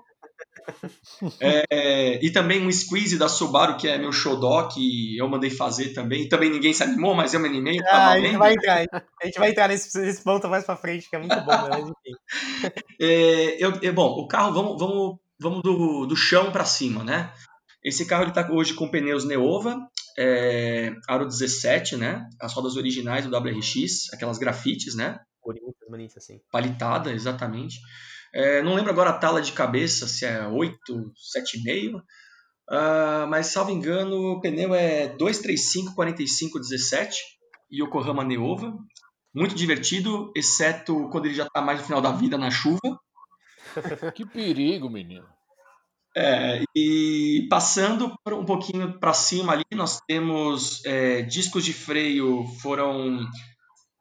É, 1.39 2.23
e 2.23 2.29
também 2.31 2.65
um 2.65 2.71
squeeze 2.71 3.17
da 3.17 3.29
Subaru, 3.29 3.77
que 3.77 3.87
é 3.87 3.97
meu 3.97 4.11
xodó, 4.11 4.67
que 4.67 5.17
eu 5.17 5.27
mandei 5.27 5.49
fazer 5.49 5.93
também. 5.93 6.23
E 6.23 6.29
também 6.29 6.49
ninguém 6.49 6.73
se 6.73 6.83
animou, 6.83 7.15
mas 7.15 7.33
eu 7.33 7.39
me 7.39 7.47
animei. 7.47 7.79
Ah, 7.87 8.11
a, 8.11 8.19
gente 8.19 8.37
vai 8.37 8.53
entrar, 8.53 8.85
a 9.21 9.25
gente 9.25 9.39
vai 9.39 9.49
entrar 9.49 9.67
nesse, 9.69 9.97
nesse 9.99 10.23
ponto 10.23 10.47
mais 10.47 10.65
pra 10.65 10.75
frente, 10.75 11.09
que 11.09 11.15
é 11.15 11.19
muito 11.19 11.35
bom, 11.35 11.69
mas 11.69 11.83
enfim. 11.83 12.17
É, 12.99 13.63
eu, 13.63 13.79
é, 13.81 13.91
bom, 13.91 14.07
o 14.19 14.27
carro, 14.27 14.53
vamos, 14.53 14.79
vamos, 14.79 15.17
vamos 15.39 15.61
do, 15.61 16.05
do 16.05 16.15
chão 16.15 16.51
para 16.51 16.65
cima, 16.65 17.03
né? 17.03 17.31
Esse 17.83 18.05
carro 18.05 18.23
ele 18.23 18.33
tá 18.33 18.47
hoje 18.51 18.73
com 18.73 18.89
pneus 18.89 19.23
Neova, 19.23 19.79
é, 20.17 20.93
aro 21.07 21.25
17, 21.25 21.95
né? 21.95 22.27
As 22.41 22.53
rodas 22.53 22.75
originais 22.75 23.25
do 23.25 23.35
WRX, 23.35 24.13
aquelas 24.13 24.37
grafites, 24.37 24.95
né? 24.95 25.19
Bonitas, 25.43 25.87
bonitas, 25.89 26.25
sim. 26.25 26.41
Palitada, 26.51 27.11
exatamente. 27.11 27.79
É, 28.33 28.61
não 28.61 28.75
lembro 28.75 28.91
agora 28.91 29.11
a 29.11 29.17
tala 29.17 29.41
de 29.41 29.51
cabeça, 29.51 30.07
se 30.07 30.25
é 30.25 30.47
8, 30.47 30.77
7,5. 31.35 32.01
Uh, 32.69 33.25
mas, 33.29 33.47
salvo 33.47 33.71
engano, 33.71 34.33
o 34.33 34.41
pneu 34.41 34.75
é 34.75 35.07
235 35.07 35.95
45 35.95 36.59
17 36.59 37.17
Yokohama 37.71 38.23
Neova. 38.23 38.73
Muito 39.33 39.55
divertido, 39.55 40.31
exceto 40.35 41.09
quando 41.09 41.25
ele 41.25 41.35
já 41.35 41.45
está 41.45 41.61
mais 41.61 41.79
no 41.79 41.85
final 41.85 42.01
da 42.01 42.11
vida 42.11 42.37
na 42.37 42.51
chuva. 42.51 42.99
que 44.15 44.25
perigo, 44.25 44.89
menino. 44.89 45.25
É, 46.15 46.63
e 46.75 47.47
passando 47.47 48.11
um 48.27 48.43
pouquinho 48.43 48.99
para 48.99 49.13
cima 49.13 49.53
ali, 49.53 49.63
nós 49.71 49.99
temos 50.07 50.83
é, 50.83 51.21
discos 51.21 51.63
de 51.63 51.71
freio 51.73 52.43
foram 52.59 53.23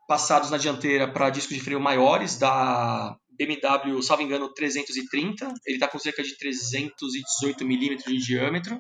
passados 0.09 0.51
na 0.51 0.57
dianteira 0.57 1.07
para 1.07 1.29
discos 1.29 1.55
de 1.55 1.63
freio 1.63 1.79
maiores 1.79 2.39
da 2.39 3.15
BMW, 3.37 4.03
salvo 4.03 4.23
engano, 4.23 4.53
330. 4.53 5.53
Ele 5.67 5.77
está 5.77 5.89
com 5.89 5.99
cerca 5.99 6.23
de 6.23 6.37
318 6.37 7.65
milímetros 7.65 8.13
de 8.13 8.19
diâmetro. 8.19 8.79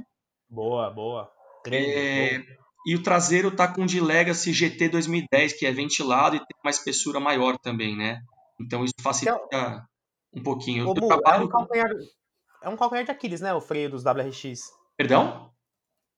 Boa, 0.48 0.90
boa. 0.90 1.30
é, 1.70 2.42
E 2.86 2.94
o 2.94 3.02
traseiro 3.02 3.50
tá 3.50 3.66
com 3.66 3.84
de 3.84 4.00
Legacy 4.00 4.52
GT 4.52 4.88
2010, 4.88 5.54
que 5.54 5.66
é 5.66 5.72
ventilado 5.72 6.36
e 6.36 6.38
tem 6.38 6.56
uma 6.64 6.70
espessura 6.70 7.18
maior 7.18 7.58
também, 7.58 7.96
né? 7.96 8.20
Então 8.60 8.84
isso 8.84 8.94
facilita 9.02 9.40
então, 9.46 9.82
um 10.34 10.42
pouquinho. 10.42 10.88
Ô, 10.88 10.94
Mu, 10.94 11.12
é, 11.12 11.38
um 11.38 11.48
calcanhar, 11.48 11.90
é 12.62 12.68
um 12.68 12.76
calcanhar 12.76 13.04
de 13.04 13.10
Aquiles, 13.10 13.40
né? 13.40 13.52
O 13.52 13.60
freio 13.60 13.90
dos 13.90 14.04
WRX. 14.04 14.60
Perdão? 14.96 15.50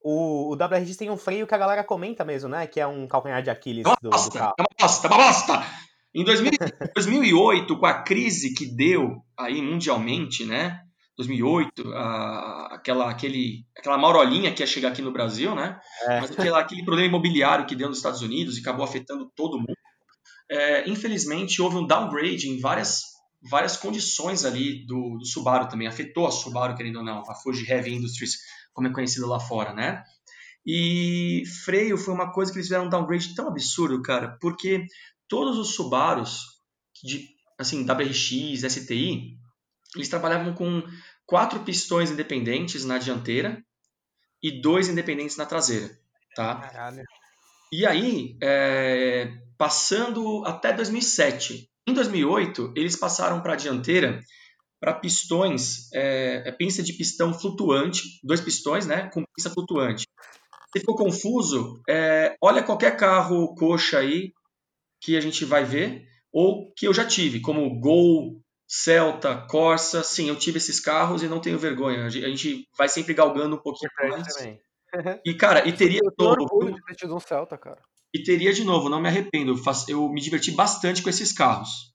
O, 0.03 0.53
o 0.53 0.55
WRX 0.55 0.97
tem 0.97 1.11
um 1.11 1.17
freio 1.17 1.47
que 1.47 1.55
a 1.55 1.59
galera 1.59 1.83
comenta 1.83 2.25
mesmo, 2.25 2.49
né? 2.49 2.67
Que 2.67 2.81
é 2.81 2.87
um 2.87 3.07
calcanhar 3.07 3.43
de 3.43 3.51
Aquiles 3.51 3.87
é 3.87 3.95
do, 4.01 4.11
bosta, 4.11 4.31
do 4.31 4.39
carro. 4.39 4.55
É 4.59 4.63
uma 4.63 4.69
bosta, 4.79 5.07
é 5.07 5.11
uma 5.11 5.17
bosta! 5.17 5.88
Em 6.15 6.25
2000, 6.25 6.53
2008, 6.95 7.77
com 7.79 7.87
a 7.87 8.03
crise 8.03 8.55
que 8.55 8.67
deu 8.67 9.23
aí 9.39 9.61
mundialmente, 9.61 10.45
né? 10.45 10.81
2008, 11.17 11.93
a, 11.95 12.75
aquela, 12.77 13.11
aquele, 13.11 13.65
aquela 13.77 13.99
maurolinha 13.99 14.53
que 14.55 14.63
ia 14.63 14.67
chegar 14.67 14.91
aqui 14.91 15.03
no 15.03 15.13
Brasil, 15.13 15.55
né? 15.55 15.79
É. 16.07 16.21
Mas 16.21 16.31
aquele, 16.31 16.51
aquele 16.51 16.85
problema 16.85 17.09
imobiliário 17.09 17.67
que 17.67 17.75
deu 17.75 17.89
nos 17.89 17.99
Estados 17.99 18.23
Unidos 18.23 18.57
e 18.57 18.61
acabou 18.61 18.85
afetando 18.85 19.31
todo 19.35 19.59
mundo. 19.59 19.77
É, 20.51 20.89
infelizmente, 20.89 21.61
houve 21.61 21.77
um 21.77 21.87
downgrade 21.87 22.49
em 22.49 22.61
várias, 22.61 23.03
várias 23.51 23.77
condições 23.77 24.45
ali 24.45 24.87
do, 24.87 25.19
do 25.19 25.27
Subaru 25.27 25.69
também. 25.69 25.89
Afetou 25.89 26.27
a 26.27 26.31
Subaru, 26.31 26.77
querendo 26.77 27.01
ou 27.01 27.05
não, 27.05 27.23
a 27.29 27.35
Fuji 27.35 27.71
Heavy 27.71 27.95
Industries, 27.95 28.37
como 28.73 28.87
é 28.87 28.93
conhecida 28.93 29.27
lá 29.27 29.41
fora, 29.41 29.75
né? 29.75 30.03
E 30.65 31.43
freio 31.65 31.99
foi 31.99 32.15
uma 32.15 32.33
coisa 32.33 32.53
que 32.53 32.59
eles 32.59 32.69
fizeram 32.69 32.87
um 32.87 32.91
downgrade 32.91 33.35
tão 33.35 33.49
absurdo, 33.49 34.01
cara, 34.03 34.37
porque 34.41 34.85
todos 35.29 35.59
os 35.59 35.75
Subarus 35.75 36.43
de 37.03 37.29
assim 37.59 37.85
WRX, 37.85 38.63
STI, 38.73 39.37
eles 39.95 40.09
trabalhavam 40.09 40.55
com 40.55 40.83
quatro 41.27 41.61
pistões 41.61 42.11
independentes 42.11 42.85
na 42.85 42.99
dianteira 42.99 43.63
e 44.43 44.61
dois 44.61 44.89
independentes 44.89 45.37
na 45.37 45.45
traseira, 45.45 45.91
tá? 46.35 46.57
Caralho. 46.57 47.03
E 47.73 47.85
aí, 47.85 48.37
é, 48.43 49.31
passando 49.59 50.45
até 50.47 50.73
2007. 50.73 51.69
Em 51.87 51.93
2008, 51.93 52.73
eles 52.77 52.97
passaram 52.97 53.43
para 53.43 53.55
a 53.55 53.57
dianteira 53.57 54.21
para 54.81 54.95
pistões, 54.95 55.93
é, 55.93 56.49
é, 56.49 56.53
pinça 56.53 56.83
de 56.83 56.93
pistão 56.93 57.35
flutuante, 57.35 58.03
dois 58.23 58.41
pistões, 58.41 58.87
né, 58.87 59.11
com 59.13 59.25
pinça 59.37 59.51
flutuante. 59.51 60.07
Se 60.73 60.81
ficou 60.81 60.95
confuso, 60.95 61.83
é, 61.89 62.37
olha 62.41 62.63
qualquer 62.63 62.97
carro 62.97 63.55
coxa 63.55 63.99
aí 63.99 64.33
que 65.01 65.17
a 65.17 65.21
gente 65.21 65.45
vai 65.45 65.65
ver, 65.65 66.07
ou 66.33 66.73
que 66.75 66.87
eu 66.87 66.95
já 66.95 67.05
tive, 67.05 67.41
como 67.41 67.79
Gol, 67.81 68.41
Celta, 68.67 69.47
Corsa, 69.49 70.03
sim, 70.05 70.29
eu 70.29 70.37
tive 70.37 70.59
esses 70.59 70.79
carros 70.79 71.23
e 71.23 71.29
não 71.29 71.41
tenho 71.41 71.59
vergonha. 71.59 72.05
A 72.05 72.11
gente 72.11 72.69
vai 72.77 72.89
sempre 72.89 73.15
galgando 73.15 73.57
um 73.57 73.63
pouquinho 73.63 73.91
mais. 73.99 74.35
Também. 74.35 74.59
E, 75.23 75.35
cara, 75.35 75.69
e 75.69 75.73
teria 75.73 76.01
eu 76.03 76.11
todo. 76.11 76.41
orgulho 76.41 76.75
de 76.75 76.83
ter 76.83 76.95
tido 76.95 77.15
um 77.15 77.21
Celta, 77.21 77.59
cara. 77.59 77.79
E 78.15 78.23
teria 78.23 78.55
de 78.55 78.65
novo, 78.65 78.89
não 78.89 78.99
me 78.99 79.07
arrependo. 79.07 79.53
Eu, 79.53 79.75
eu 79.89 80.09
me 80.09 80.19
diverti 80.19 80.51
bastante 80.51 81.03
com 81.03 81.11
esses 81.11 81.31
carros. 81.31 81.93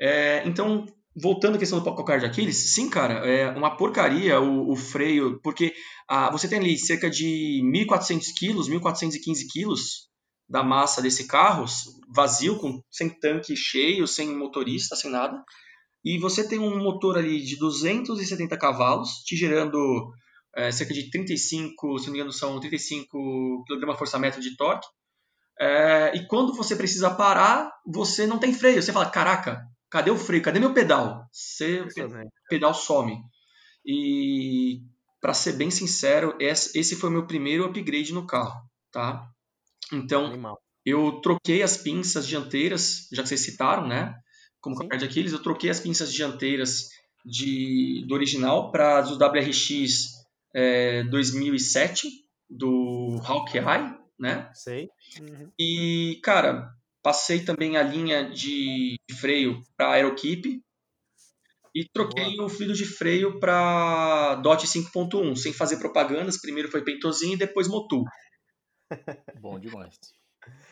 É, 0.00 0.42
então, 0.48 0.86
voltando 1.14 1.56
à 1.56 1.58
questão 1.58 1.78
do 1.78 1.84
calcanhar 1.84 2.20
de 2.20 2.26
Aquiles, 2.26 2.72
sim, 2.74 2.88
cara, 2.88 3.26
é 3.28 3.50
uma 3.50 3.76
porcaria 3.76 4.40
o, 4.40 4.70
o 4.72 4.76
freio, 4.76 5.38
porque 5.42 5.74
ah, 6.08 6.30
você 6.30 6.48
tem 6.48 6.58
ali 6.58 6.78
cerca 6.78 7.10
de 7.10 7.60
1.400 7.62 8.32
quilos, 8.34 8.70
1.415 8.70 9.46
quilos 9.52 10.07
da 10.48 10.62
massa 10.62 11.02
desse 11.02 11.26
carro, 11.26 11.66
vazio, 12.08 12.58
com, 12.58 12.82
sem 12.90 13.08
tanque 13.08 13.54
cheio, 13.54 14.06
sem 14.06 14.34
motorista, 14.34 14.96
sem 14.96 15.10
nada. 15.10 15.42
E 16.04 16.18
você 16.18 16.46
tem 16.48 16.58
um 16.58 16.78
motor 16.82 17.18
ali 17.18 17.42
de 17.42 17.56
270 17.58 18.56
cavalos, 18.56 19.22
te 19.24 19.36
gerando 19.36 20.10
é, 20.56 20.70
cerca 20.72 20.94
de 20.94 21.10
35, 21.10 21.98
se 21.98 22.06
não 22.06 22.12
me 22.12 22.18
engano, 22.18 22.32
são 22.32 22.58
35 22.58 23.64
kgfm 23.66 24.40
de 24.40 24.56
torque. 24.56 24.86
É, 25.60 26.16
e 26.16 26.26
quando 26.26 26.54
você 26.54 26.76
precisa 26.76 27.10
parar, 27.10 27.70
você 27.84 28.26
não 28.26 28.38
tem 28.38 28.54
freio. 28.54 28.80
Você 28.80 28.92
fala, 28.92 29.10
caraca, 29.10 29.60
cadê 29.90 30.10
o 30.10 30.16
freio? 30.16 30.42
Cadê 30.42 30.60
meu 30.60 30.72
pedal? 30.72 31.26
Você, 31.32 31.80
o 31.80 31.88
pedal 32.48 32.72
some. 32.72 33.20
E, 33.84 34.80
para 35.20 35.34
ser 35.34 35.54
bem 35.54 35.70
sincero, 35.70 36.36
esse 36.38 36.96
foi 36.96 37.10
o 37.10 37.12
meu 37.12 37.26
primeiro 37.26 37.64
upgrade 37.64 38.14
no 38.14 38.26
carro, 38.26 38.60
tá? 38.92 39.28
Então, 39.92 40.26
Animal. 40.26 40.60
eu 40.84 41.20
troquei 41.20 41.62
as 41.62 41.76
pinças 41.76 42.26
dianteiras, 42.26 43.08
já 43.12 43.22
que 43.22 43.28
vocês 43.28 43.40
citaram, 43.40 43.86
né? 43.86 44.14
Como 44.60 44.76
calcanhar 44.76 44.98
de 44.98 45.04
Aquiles, 45.04 45.32
eu 45.32 45.42
troquei 45.42 45.70
as 45.70 45.80
pinças 45.80 46.12
dianteiras 46.12 46.88
de, 47.24 48.04
do 48.06 48.14
original 48.14 48.70
para 48.70 49.02
do 49.02 49.14
WRX 49.14 50.08
é, 50.54 51.04
2007, 51.04 52.08
do 52.48 53.20
Hawkeye, 53.24 53.62
né? 54.18 54.50
Sei. 54.54 54.88
Uhum. 55.20 55.50
E, 55.58 56.20
cara, 56.22 56.70
passei 57.02 57.44
também 57.44 57.76
a 57.76 57.82
linha 57.82 58.28
de 58.30 58.96
freio 59.20 59.62
para 59.76 59.92
Aerokeep 59.92 60.60
e 61.74 61.84
troquei 61.92 62.36
Boa. 62.36 62.46
o 62.46 62.48
fluido 62.48 62.74
de 62.74 62.84
freio 62.84 63.38
para 63.38 64.36
DOT 64.36 64.66
5.1, 64.66 65.36
sem 65.36 65.52
fazer 65.52 65.78
propagandas. 65.78 66.40
Primeiro 66.40 66.70
foi 66.70 66.82
Pentozinho 66.82 67.34
e 67.34 67.38
depois 67.38 67.68
Motul. 67.68 68.04
Bom 69.40 69.58
demais. 69.58 69.94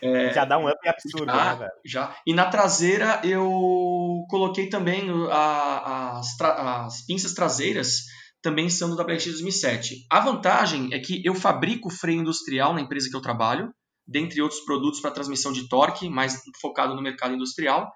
É, 0.00 0.32
já 0.32 0.44
dá 0.44 0.58
um 0.58 0.68
up 0.68 0.88
absurdo, 0.88 1.26
já, 1.26 1.52
né, 1.52 1.58
velho? 1.58 1.72
Já. 1.84 2.16
E 2.26 2.32
na 2.32 2.46
traseira 2.46 3.20
eu 3.24 4.24
coloquei 4.28 4.68
também 4.68 5.08
a, 5.30 6.18
as, 6.18 6.40
as 6.40 7.06
pinças 7.06 7.34
traseiras 7.34 8.04
também 8.42 8.70
são 8.70 8.88
do 8.88 9.00
WRX 9.00 9.24
2007. 9.24 10.06
A 10.10 10.20
vantagem 10.20 10.92
é 10.92 10.98
que 10.98 11.20
eu 11.24 11.34
fabrico 11.34 11.90
freio 11.90 12.20
industrial 12.20 12.72
na 12.72 12.80
empresa 12.80 13.08
que 13.10 13.16
eu 13.16 13.20
trabalho, 13.20 13.72
dentre 14.06 14.40
outros 14.40 14.60
produtos 14.60 15.00
para 15.00 15.10
transmissão 15.10 15.52
de 15.52 15.68
torque, 15.68 16.08
mais 16.08 16.40
focado 16.60 16.94
no 16.94 17.02
mercado 17.02 17.34
industrial. 17.34 17.90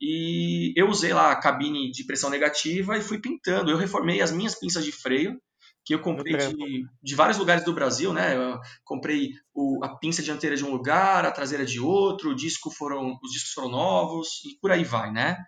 E 0.00 0.72
eu 0.76 0.88
usei 0.88 1.12
lá 1.12 1.30
a 1.30 1.40
cabine 1.40 1.92
de 1.92 2.04
pressão 2.04 2.28
negativa 2.28 2.98
e 2.98 3.02
fui 3.02 3.20
pintando. 3.20 3.70
Eu 3.70 3.76
reformei 3.76 4.20
as 4.20 4.32
minhas 4.32 4.58
pinças 4.58 4.84
de 4.84 4.90
freio 4.90 5.40
que 5.84 5.94
eu 5.94 6.00
comprei 6.00 6.36
de, 6.36 6.86
de, 7.02 7.14
vários 7.14 7.38
lugares 7.38 7.64
do 7.64 7.72
Brasil, 7.72 8.12
né? 8.12 8.36
Eu 8.36 8.60
comprei 8.84 9.32
o, 9.52 9.84
a 9.84 9.96
pinça 9.96 10.22
dianteira 10.22 10.56
de 10.56 10.64
um 10.64 10.70
lugar, 10.70 11.24
a 11.24 11.32
traseira 11.32 11.64
de 11.64 11.80
outro, 11.80 12.34
disco 12.34 12.70
foram, 12.70 13.18
os 13.22 13.32
discos 13.32 13.52
foram 13.52 13.68
novos 13.68 14.44
e 14.44 14.58
por 14.60 14.70
aí 14.70 14.84
vai, 14.84 15.10
né? 15.10 15.44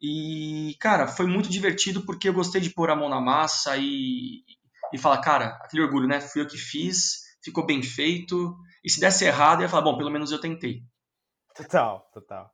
E, 0.00 0.76
cara, 0.80 1.06
foi 1.06 1.26
muito 1.26 1.50
divertido 1.50 2.04
porque 2.04 2.28
eu 2.28 2.34
gostei 2.34 2.60
de 2.60 2.70
pôr 2.70 2.90
a 2.90 2.96
mão 2.96 3.08
na 3.08 3.20
massa 3.20 3.76
e, 3.76 4.42
e 4.92 4.98
falar, 4.98 5.20
cara, 5.20 5.58
aquele 5.62 5.82
orgulho, 5.82 6.08
né? 6.08 6.20
Fui 6.20 6.42
eu 6.42 6.46
que 6.46 6.58
fiz, 6.58 7.20
ficou 7.42 7.64
bem 7.64 7.82
feito. 7.82 8.56
E 8.84 8.90
se 8.90 9.00
desse 9.00 9.24
errado, 9.24 9.60
eu 9.60 9.62
ia 9.62 9.68
falar, 9.68 9.82
bom, 9.82 9.96
pelo 9.96 10.10
menos 10.10 10.30
eu 10.30 10.40
tentei. 10.40 10.82
Total, 11.54 12.08
total. 12.12 12.50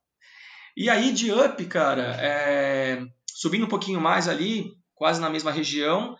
E 0.76 0.90
aí, 0.90 1.12
de 1.12 1.33
up, 1.33 1.64
cara, 1.66 2.16
é... 2.21 3.04
subindo 3.33 3.64
um 3.64 3.68
pouquinho 3.68 4.00
mais 4.00 4.28
ali, 4.28 4.76
quase 4.95 5.21
na 5.21 5.30
mesma 5.30 5.50
região, 5.50 6.16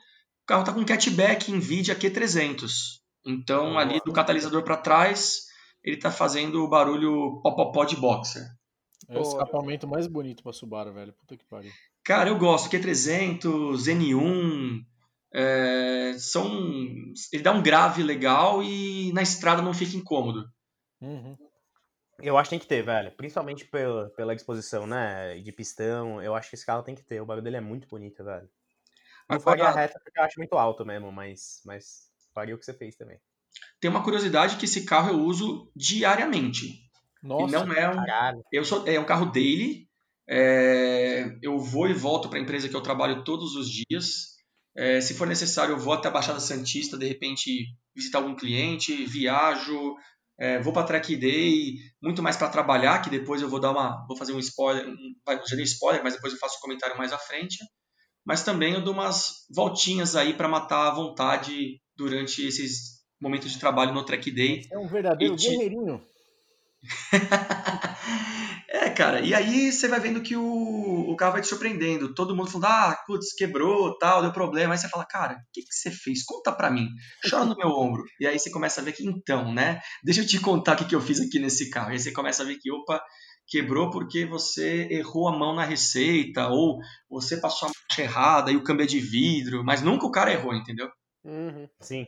o 0.46 0.54
carro 0.54 0.60
está 0.60 0.72
com 0.72 0.84
catback 0.84 1.50
NVIDIA 1.50 1.96
Q300. 1.96 3.00
Então, 3.26 3.76
ali 3.76 4.00
do 4.06 4.12
catalisador 4.12 4.62
para 4.62 4.76
trás, 4.76 5.46
ele 5.82 5.96
está 5.96 6.08
fazendo 6.08 6.62
o 6.62 6.68
barulho 6.68 7.40
popopó 7.42 7.84
de 7.84 7.96
boxer. 7.96 8.44
É 9.08 9.18
o 9.18 9.22
escapamento 9.22 9.88
mais 9.88 10.06
bonito 10.06 10.44
para 10.44 10.52
Subaru, 10.52 10.94
velho. 10.94 11.12
Puta 11.14 11.36
que 11.36 11.44
pariu. 11.46 11.72
Cara, 12.04 12.30
eu 12.30 12.38
gosto. 12.38 12.70
Q300, 12.70 13.40
N1, 13.40 14.84
é, 15.34 16.14
são... 16.16 16.46
Ele 17.32 17.42
dá 17.42 17.50
um 17.50 17.62
grave 17.62 18.04
legal 18.04 18.62
e 18.62 19.12
na 19.12 19.22
estrada 19.22 19.60
não 19.60 19.74
fica 19.74 19.96
incômodo. 19.96 20.48
Uhum. 21.00 21.36
Eu 22.22 22.38
acho 22.38 22.50
que 22.50 22.56
tem 22.56 22.60
que 22.60 22.68
ter, 22.68 22.84
velho. 22.84 23.10
Principalmente 23.16 23.64
pela, 23.64 24.10
pela 24.10 24.32
exposição, 24.32 24.86
né? 24.86 25.40
De 25.40 25.50
pistão. 25.50 26.22
Eu 26.22 26.36
acho 26.36 26.48
que 26.48 26.54
esse 26.54 26.64
carro 26.64 26.84
tem 26.84 26.94
que 26.94 27.04
ter. 27.04 27.20
O 27.20 27.26
barulho 27.26 27.42
dele 27.42 27.56
é 27.56 27.60
muito 27.60 27.88
bonito, 27.88 28.22
velho. 28.22 28.48
Não 29.28 29.40
faria 29.40 29.71
reta 29.71 30.00
porque 30.02 30.18
eu 30.18 30.25
acho 30.25 30.38
muito 30.38 30.54
alto 30.54 30.85
mesmo, 30.85 31.11
mas, 31.11 31.61
mas 31.64 32.11
faria 32.35 32.54
o 32.54 32.59
que 32.59 32.64
você 32.64 32.73
fez 32.73 32.95
também. 32.97 33.18
Tem 33.80 33.90
uma 33.90 34.02
curiosidade 34.02 34.56
que 34.56 34.66
esse 34.66 34.85
carro 34.85 35.11
eu 35.11 35.21
uso 35.21 35.71
diariamente. 35.75 36.80
Nossa, 37.23 37.49
e 37.49 37.50
não 37.52 37.73
é 37.73 37.88
um, 37.88 37.97
caralho. 37.97 38.45
eu 38.52 38.64
sou, 38.64 38.87
é 38.87 38.99
um 39.00 39.04
carro 39.04 39.26
daily. 39.26 39.87
É, 40.28 41.37
eu 41.42 41.59
vou 41.59 41.88
e 41.88 41.95
volto 41.95 42.28
para 42.28 42.38
a 42.38 42.42
empresa 42.42 42.68
que 42.68 42.76
eu 42.76 42.80
trabalho 42.80 43.25
todos 43.25 43.56
os 43.56 43.68
dias. 43.68 44.37
É, 44.76 45.00
se 45.00 45.14
for 45.14 45.26
necessário, 45.26 45.73
eu 45.73 45.78
vou 45.78 45.92
até 45.92 46.09
a 46.09 46.11
Baixada 46.11 46.38
Santista, 46.38 46.99
de 46.99 47.06
repente 47.06 47.75
visitar 47.95 48.18
algum 48.18 48.37
cliente, 48.37 49.06
viajo, 49.06 49.97
é, 50.38 50.61
vou 50.61 50.73
para 50.73 50.87
Track 50.87 51.16
Day, 51.16 51.76
muito 52.02 52.23
mais 52.23 52.37
para 52.37 52.50
trabalhar, 52.50 53.00
que 53.00 53.09
depois 53.09 53.40
eu 53.40 53.49
vou 53.49 53.59
dar 53.59 53.71
uma, 53.71 54.04
vou 54.06 54.16
fazer 54.16 54.35
um 54.35 54.38
spoiler, 54.38 54.87
um, 54.87 55.14
já 55.49 55.56
dei 55.56 55.64
spoiler, 55.64 56.04
mas 56.04 56.14
depois 56.14 56.33
eu 56.35 56.38
faço 56.38 56.59
um 56.59 56.61
comentário 56.61 56.99
mais 56.99 57.11
à 57.11 57.18
frente 57.18 57.56
mas 58.26 58.42
também 58.42 58.75
eu 58.75 58.83
dou 58.83 58.92
umas 58.92 59.47
voltinhas 59.54 60.16
aí 60.16 60.35
para 60.35 60.49
matar 60.49 60.88
a 60.88 60.95
vontade 60.95 61.80
durante 61.97 62.45
esses 62.45 62.97
momentos 63.21 63.52
de 63.52 63.59
trabalho 63.61 63.95
no 63.95 64.04
track 64.04 64.30
day. 64.33 64.62
É 64.71 64.78
um 64.78 64.88
verdadeiro 64.88 65.37
te... 65.37 65.49
guerreirinho. 65.49 66.02
é, 68.68 68.90
cara, 68.90 69.21
e 69.21 69.33
aí 69.33 69.73
você 69.73 69.88
vai 69.88 69.99
vendo 70.00 70.21
que 70.21 70.37
o, 70.37 71.11
o 71.11 71.16
carro 71.16 71.33
vai 71.33 71.40
te 71.40 71.49
surpreendendo. 71.49 72.14
Todo 72.14 72.35
mundo 72.35 72.50
falando, 72.50 72.66
ah, 72.66 72.99
putz, 73.06 73.33
quebrou, 73.33 73.97
tal, 73.97 74.23
deu 74.23 74.33
problema. 74.33 74.75
Aí 74.75 74.78
você 74.78 74.88
fala, 74.88 75.06
cara, 75.06 75.35
o 75.35 75.38
que, 75.52 75.62
que 75.62 75.73
você 75.73 75.90
fez? 75.90 76.25
Conta 76.25 76.52
pra 76.52 76.71
mim. 76.71 76.88
Chora 77.28 77.45
no 77.45 77.56
meu 77.56 77.68
ombro. 77.68 78.02
E 78.21 78.26
aí 78.26 78.38
você 78.38 78.50
começa 78.50 78.80
a 78.80 78.85
ver 78.85 78.92
que, 78.92 79.06
então, 79.06 79.54
né? 79.54 79.80
Deixa 80.02 80.21
eu 80.21 80.26
te 80.26 80.40
contar 80.40 80.75
o 80.75 80.76
que, 80.76 80.85
que 80.85 80.95
eu 80.95 81.00
fiz 81.00 81.21
aqui 81.21 81.38
nesse 81.38 81.71
carro. 81.71 81.90
E 81.90 81.92
aí 81.92 81.99
você 82.00 82.12
começa 82.12 82.42
a 82.42 82.47
ver 82.47 82.59
que, 82.61 82.73
opa, 82.73 83.00
quebrou 83.46 83.90
porque 83.90 84.24
você 84.24 84.88
errou 84.90 85.28
a 85.28 85.36
mão 85.38 85.54
na 85.54 85.64
receita, 85.64 86.48
ou 86.48 86.78
você 87.08 87.36
passou 87.38 87.68
a 87.68 87.72
marcha 87.72 88.02
errada 88.02 88.50
e 88.50 88.56
o 88.56 88.64
câmbio 88.64 88.84
é 88.84 88.86
de 88.86 89.00
vidro, 89.00 89.64
mas 89.64 89.82
nunca 89.82 90.06
o 90.06 90.10
cara 90.10 90.32
errou, 90.32 90.54
entendeu? 90.54 90.88
Uhum. 91.24 91.68
Sim. 91.80 92.06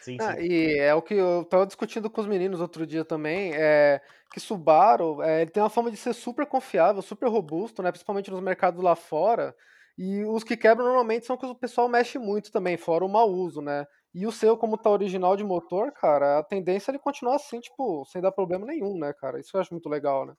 Sim, 0.00 0.18
Ah, 0.20 0.36
sim. 0.36 0.42
e 0.42 0.78
é 0.78 0.94
o 0.94 1.02
que 1.02 1.14
eu 1.14 1.44
tava 1.46 1.66
discutindo 1.66 2.10
com 2.10 2.20
os 2.20 2.26
meninos 2.26 2.60
outro 2.60 2.86
dia 2.86 3.04
também, 3.04 3.52
é 3.54 4.00
que 4.32 4.38
Subaru, 4.40 5.22
é, 5.22 5.42
ele 5.42 5.50
tem 5.50 5.62
uma 5.62 5.70
fama 5.70 5.90
de 5.90 5.96
ser 5.96 6.12
super 6.12 6.44
confiável, 6.46 7.00
super 7.00 7.28
robusto, 7.28 7.82
né, 7.82 7.90
principalmente 7.90 8.30
nos 8.30 8.40
mercados 8.40 8.82
lá 8.82 8.94
fora. 8.94 9.54
E 9.96 10.24
os 10.24 10.42
que 10.42 10.56
quebram 10.56 10.86
normalmente 10.86 11.24
são 11.24 11.36
que 11.36 11.46
o 11.46 11.54
pessoal 11.54 11.88
mexe 11.88 12.18
muito 12.18 12.50
também, 12.50 12.76
fora 12.76 13.04
o 13.04 13.08
mau 13.08 13.30
uso, 13.30 13.62
né? 13.62 13.86
E 14.12 14.26
o 14.26 14.32
seu, 14.32 14.56
como 14.56 14.76
tá 14.76 14.90
original 14.90 15.36
de 15.36 15.44
motor, 15.44 15.92
cara, 15.92 16.38
a 16.38 16.42
tendência 16.42 16.90
é 16.90 16.92
ele 16.92 16.98
continuar 16.98 17.36
assim, 17.36 17.60
tipo, 17.60 18.04
sem 18.06 18.20
dar 18.20 18.32
problema 18.32 18.66
nenhum, 18.66 18.98
né, 18.98 19.12
cara? 19.12 19.40
Isso 19.40 19.56
eu 19.56 19.60
acho 19.60 19.72
muito 19.72 19.88
legal, 19.88 20.26
né? 20.26 20.34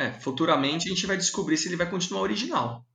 É, 0.00 0.12
futuramente 0.12 0.86
a 0.88 0.94
gente 0.94 1.06
vai 1.06 1.14
descobrir 1.14 1.58
se 1.58 1.68
ele 1.68 1.76
vai 1.76 1.88
continuar 1.88 2.22
original. 2.22 2.86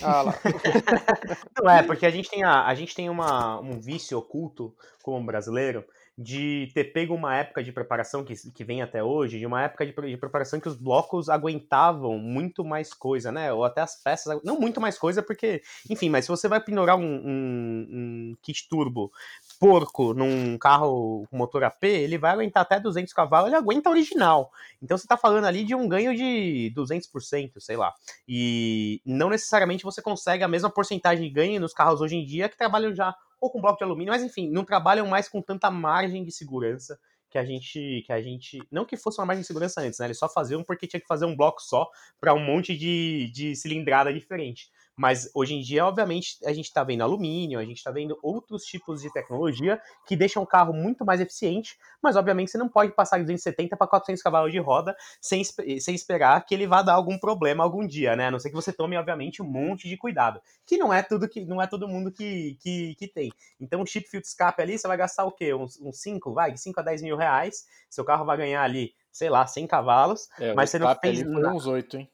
Ah 0.00 0.22
lá. 0.22 0.34
Não 1.62 1.70
é, 1.70 1.82
porque 1.82 2.06
a 2.06 2.10
gente 2.10 2.30
tem, 2.30 2.42
a, 2.42 2.64
a 2.64 2.74
gente 2.74 2.94
tem 2.94 3.10
uma, 3.10 3.60
um 3.60 3.78
vício 3.78 4.16
oculto 4.16 4.74
como 5.02 5.26
brasileiro 5.26 5.84
de 6.18 6.70
ter 6.72 6.84
pego 6.84 7.14
uma 7.14 7.36
época 7.36 7.62
de 7.62 7.70
preparação 7.72 8.24
que, 8.24 8.34
que 8.50 8.64
vem 8.64 8.80
até 8.80 9.04
hoje, 9.04 9.38
de 9.38 9.44
uma 9.44 9.62
época 9.62 9.84
de, 9.84 9.92
de 9.92 10.16
preparação 10.16 10.58
que 10.58 10.68
os 10.68 10.76
blocos 10.76 11.28
aguentavam 11.28 12.18
muito 12.18 12.64
mais 12.64 12.94
coisa, 12.94 13.30
né? 13.30 13.52
Ou 13.52 13.62
até 13.62 13.82
as 13.82 14.02
peças, 14.02 14.40
não 14.42 14.58
muito 14.58 14.80
mais 14.80 14.98
coisa, 14.98 15.22
porque, 15.22 15.60
enfim, 15.90 16.08
mas 16.08 16.24
se 16.24 16.30
você 16.30 16.48
vai 16.48 16.58
pendurar 16.58 16.96
um, 16.96 17.02
um, 17.04 17.86
um 17.90 18.36
kit 18.40 18.66
turbo 18.66 19.12
porco 19.58 20.14
num 20.14 20.56
carro 20.58 21.26
com 21.30 21.36
motor 21.36 21.64
AP, 21.64 21.84
ele 21.84 22.18
vai 22.18 22.32
aguentar 22.32 22.62
até 22.62 22.78
200 22.80 23.12
cavalos, 23.12 23.48
ele 23.48 23.56
aguenta 23.56 23.90
original. 23.90 24.50
Então 24.82 24.96
você 24.96 25.06
tá 25.06 25.16
falando 25.16 25.44
ali 25.44 25.64
de 25.64 25.74
um 25.74 25.88
ganho 25.88 26.14
de 26.14 26.72
200%, 26.76 27.52
sei 27.58 27.76
lá. 27.76 27.92
E 28.28 29.00
não 29.04 29.28
necessariamente 29.30 29.84
você 29.84 30.02
consegue 30.02 30.44
a 30.44 30.48
mesma 30.48 30.70
porcentagem 30.70 31.26
de 31.26 31.30
ganho 31.30 31.60
nos 31.60 31.72
carros 31.72 32.00
hoje 32.00 32.16
em 32.16 32.24
dia 32.24 32.48
que 32.48 32.56
trabalham 32.56 32.94
já 32.94 33.14
ou 33.40 33.50
com 33.50 33.60
bloco 33.60 33.78
de 33.78 33.84
alumínio, 33.84 34.12
mas 34.12 34.22
enfim, 34.22 34.50
não 34.50 34.64
trabalham 34.64 35.06
mais 35.06 35.28
com 35.28 35.42
tanta 35.42 35.70
margem 35.70 36.24
de 36.24 36.32
segurança 36.32 36.98
que 37.28 37.38
a 37.38 37.44
gente 37.44 38.02
que 38.06 38.12
a 38.12 38.22
gente 38.22 38.58
não 38.70 38.84
que 38.84 38.96
fosse 38.96 39.20
uma 39.20 39.26
margem 39.26 39.42
de 39.42 39.46
segurança 39.46 39.80
antes, 39.80 39.98
né? 39.98 40.06
Eles 40.06 40.18
só 40.18 40.28
faziam 40.28 40.62
porque 40.62 40.86
tinha 40.86 41.00
que 41.00 41.06
fazer 41.06 41.26
um 41.26 41.36
bloco 41.36 41.60
só 41.60 41.86
para 42.20 42.32
um 42.32 42.42
monte 42.42 42.76
de, 42.76 43.30
de 43.32 43.54
cilindrada 43.54 44.12
diferente. 44.12 44.70
Mas 44.98 45.30
hoje 45.34 45.54
em 45.54 45.60
dia, 45.60 45.84
obviamente, 45.84 46.38
a 46.44 46.52
gente 46.54 46.64
está 46.66 46.82
vendo 46.82 47.02
alumínio, 47.02 47.58
a 47.58 47.64
gente 47.64 47.76
está 47.76 47.90
vendo 47.90 48.18
outros 48.22 48.64
tipos 48.64 49.02
de 49.02 49.12
tecnologia 49.12 49.80
que 50.06 50.16
deixam 50.16 50.42
o 50.42 50.46
carro 50.46 50.72
muito 50.72 51.04
mais 51.04 51.20
eficiente, 51.20 51.76
mas 52.02 52.16
obviamente 52.16 52.50
você 52.50 52.56
não 52.56 52.68
pode 52.68 52.92
passar 52.92 53.18
de 53.18 53.24
270 53.24 53.76
para 53.76 53.86
400 53.86 54.22
cavalos 54.22 54.50
de 54.50 54.58
roda 54.58 54.96
sem, 55.20 55.44
sem 55.44 55.94
esperar 55.94 56.44
que 56.46 56.54
ele 56.54 56.66
vá 56.66 56.80
dar 56.80 56.94
algum 56.94 57.18
problema 57.18 57.62
algum 57.62 57.86
dia, 57.86 58.16
né? 58.16 58.28
A 58.28 58.30
não 58.30 58.38
ser 58.38 58.48
que 58.48 58.54
você 58.54 58.72
tome, 58.72 58.96
obviamente, 58.96 59.42
um 59.42 59.46
monte 59.46 59.86
de 59.86 59.98
cuidado. 59.98 60.40
Que 60.64 60.78
não 60.78 60.92
é 60.92 61.02
tudo 61.02 61.28
que 61.28 61.44
não 61.44 61.60
é 61.60 61.66
todo 61.66 61.86
mundo 61.86 62.10
que, 62.10 62.56
que, 62.60 62.94
que 62.94 63.06
tem. 63.06 63.30
Então, 63.60 63.82
o 63.82 63.86
chip 63.86 64.08
filtro 64.08 64.26
escape 64.28 64.62
ali, 64.62 64.78
você 64.78 64.88
vai 64.88 64.96
gastar 64.96 65.24
o 65.24 65.32
quê? 65.32 65.52
Uns, 65.52 65.78
uns 65.80 66.00
5, 66.00 66.32
vai? 66.32 66.52
De 66.52 66.60
5 66.60 66.80
a 66.80 66.82
10 66.82 67.02
mil 67.02 67.16
reais. 67.16 67.66
Seu 67.90 68.04
carro 68.04 68.24
vai 68.24 68.36
ganhar 68.38 68.62
ali, 68.62 68.94
sei 69.12 69.28
lá, 69.28 69.46
100 69.46 69.66
cavalos. 69.66 70.28
É, 70.38 70.54
Mas 70.54 70.70
você 70.70 70.78
não 70.78 70.86
fez 70.98 71.20
ali 71.20 71.32
foi 71.32 71.42
na- 71.42 71.52
uns 71.52 71.66
8, 71.66 71.98
hein? 71.98 72.10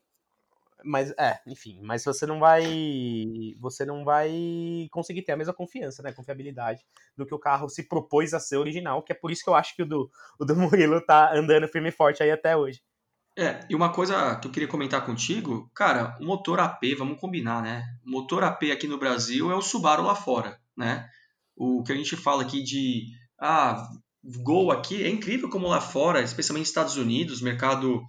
Mas, 0.85 1.11
é, 1.13 1.41
enfim, 1.47 1.81
mas 1.83 2.05
você 2.05 2.27
não 2.27 2.39
vai. 2.39 2.65
Você 3.61 3.85
não 3.85 4.05
vai 4.05 4.89
conseguir 4.91 5.23
ter 5.23 5.33
a 5.33 5.37
mesma 5.37 5.55
confiança, 5.55 6.03
né? 6.03 6.13
Confiabilidade 6.13 6.85
do 7.17 7.27
que 7.27 7.35
o 7.35 7.39
carro 7.39 7.69
se 7.69 7.89
propôs 7.89 8.35
a 8.35 8.41
ser 8.41 8.57
original, 8.57 9.03
que 9.03 9.13
é 9.13 9.15
por 9.15 9.31
isso 9.31 9.45
que 9.45 9.51
eu 9.51 9.55
acho 9.55 9.75
que 9.77 9.83
o 9.83 9.87
do, 9.87 10.11
o 10.39 10.45
do 10.45 10.55
Murilo 10.57 11.01
tá 11.05 11.35
andando 11.35 11.69
firme 11.69 11.89
e 11.89 11.93
forte 11.93 12.23
aí 12.23 12.31
até 12.31 12.57
hoje. 12.57 12.83
É, 13.37 13.61
e 13.69 13.75
uma 13.75 13.91
coisa 13.91 14.37
que 14.37 14.47
eu 14.47 14.53
queria 14.53 14.69
comentar 14.69 15.07
contigo, 15.07 15.71
cara, 15.75 16.19
o 16.21 16.25
motor 16.25 16.61
AP, 16.61 16.83
vamos 16.99 17.19
combinar, 17.19 17.63
né? 17.63 17.83
O 18.07 18.11
motor 18.11 18.45
AP 18.45 18.65
aqui 18.65 18.87
no 18.87 18.99
Brasil 18.99 19.51
é 19.51 19.55
o 19.55 19.63
Subaru 19.63 20.03
lá 20.03 20.15
fora, 20.15 20.61
né? 20.77 21.09
O 21.57 21.83
que 21.83 21.93
a 21.93 21.97
gente 21.97 22.15
fala 22.15 22.43
aqui 22.43 22.63
de, 22.63 23.07
ah, 23.41 23.89
Gol 24.25 24.71
aqui, 24.71 25.03
é 25.03 25.09
incrível 25.09 25.49
como 25.49 25.67
lá 25.67 25.81
fora, 25.81 26.23
especialmente 26.23 26.63
nos 26.63 26.69
Estados 26.69 26.97
Unidos, 26.97 27.43
mercado 27.43 28.03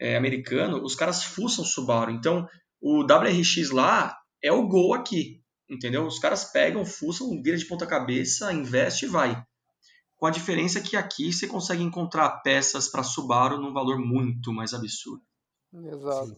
é, 0.00 0.16
americano, 0.16 0.82
os 0.82 0.94
caras 0.94 1.24
fuçam 1.24 1.64
Subaru. 1.64 2.10
Então, 2.12 2.48
o 2.80 3.02
WRX 3.02 3.70
lá 3.70 4.16
é 4.42 4.52
o 4.52 4.66
Gol 4.68 4.94
aqui, 4.94 5.42
entendeu? 5.68 6.06
Os 6.06 6.18
caras 6.18 6.44
pegam, 6.44 6.84
fuçam, 6.84 7.42
vira 7.42 7.56
de 7.56 7.66
ponta 7.66 7.86
cabeça, 7.86 8.52
investe 8.52 9.04
e 9.06 9.08
vai. 9.08 9.42
Com 10.16 10.26
a 10.26 10.30
diferença 10.30 10.80
que 10.80 10.96
aqui 10.96 11.32
você 11.32 11.46
consegue 11.46 11.82
encontrar 11.82 12.40
peças 12.42 12.88
para 12.88 13.02
Subaru 13.04 13.58
num 13.60 13.72
valor 13.72 13.98
muito 13.98 14.52
mais 14.52 14.74
absurdo. 14.74 15.22
Exato. 15.72 16.26
Sim. 16.28 16.36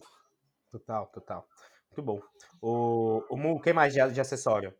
Total, 0.71 1.07
total. 1.07 1.47
Muito 1.89 2.05
bom. 2.05 2.21
O, 2.61 3.23
o 3.29 3.37
Mu, 3.37 3.55
o 3.55 3.59
que 3.59 3.73
mais 3.73 3.93
de, 3.93 4.07
de 4.11 4.21
acessório? 4.21 4.73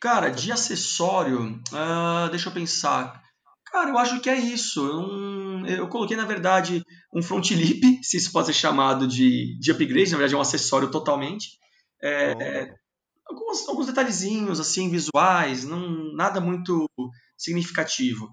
Cara, 0.00 0.28
de 0.28 0.50
acessório, 0.50 1.60
ah, 1.72 2.26
deixa 2.30 2.48
eu 2.48 2.52
pensar. 2.52 3.22
Cara, 3.66 3.90
eu 3.90 3.98
acho 3.98 4.20
que 4.20 4.28
é 4.28 4.36
isso. 4.36 4.84
Eu, 4.86 5.00
não- 5.06 5.41
eu 5.66 5.88
coloquei, 5.88 6.16
na 6.16 6.24
verdade, 6.24 6.82
um 7.14 7.22
front 7.22 7.50
lip, 7.50 8.00
se 8.02 8.16
isso 8.16 8.32
pode 8.32 8.46
ser 8.46 8.52
chamado 8.52 9.06
de, 9.06 9.58
de 9.58 9.70
upgrade, 9.70 10.10
na 10.10 10.18
verdade 10.18 10.34
é 10.34 10.38
um 10.38 10.42
acessório 10.42 10.90
totalmente. 10.90 11.58
É, 12.02 12.34
Bom, 12.34 12.74
alguns, 13.26 13.68
alguns 13.68 13.86
detalhezinhos, 13.86 14.60
assim, 14.60 14.90
visuais, 14.90 15.64
não, 15.64 16.14
nada 16.14 16.40
muito 16.40 16.86
significativo. 17.36 18.32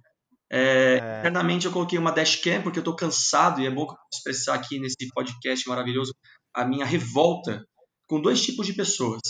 É, 0.51 0.99
É. 1.01 1.19
Internamente 1.19 1.65
eu 1.65 1.71
coloquei 1.71 1.97
uma 1.97 2.11
dashcam, 2.11 2.61
porque 2.61 2.79
eu 2.79 2.83
tô 2.83 2.95
cansado, 2.95 3.61
e 3.61 3.67
é 3.67 3.71
bom 3.71 3.85
que 3.85 3.93
eu 3.93 3.97
possa 3.97 4.17
expressar 4.17 4.55
aqui 4.55 4.79
nesse 4.79 5.07
podcast 5.13 5.67
maravilhoso 5.69 6.13
a 6.53 6.65
minha 6.65 6.85
revolta 6.85 7.63
com 8.07 8.19
dois 8.19 8.41
tipos 8.41 8.65
de 8.65 8.73
pessoas. 8.73 9.21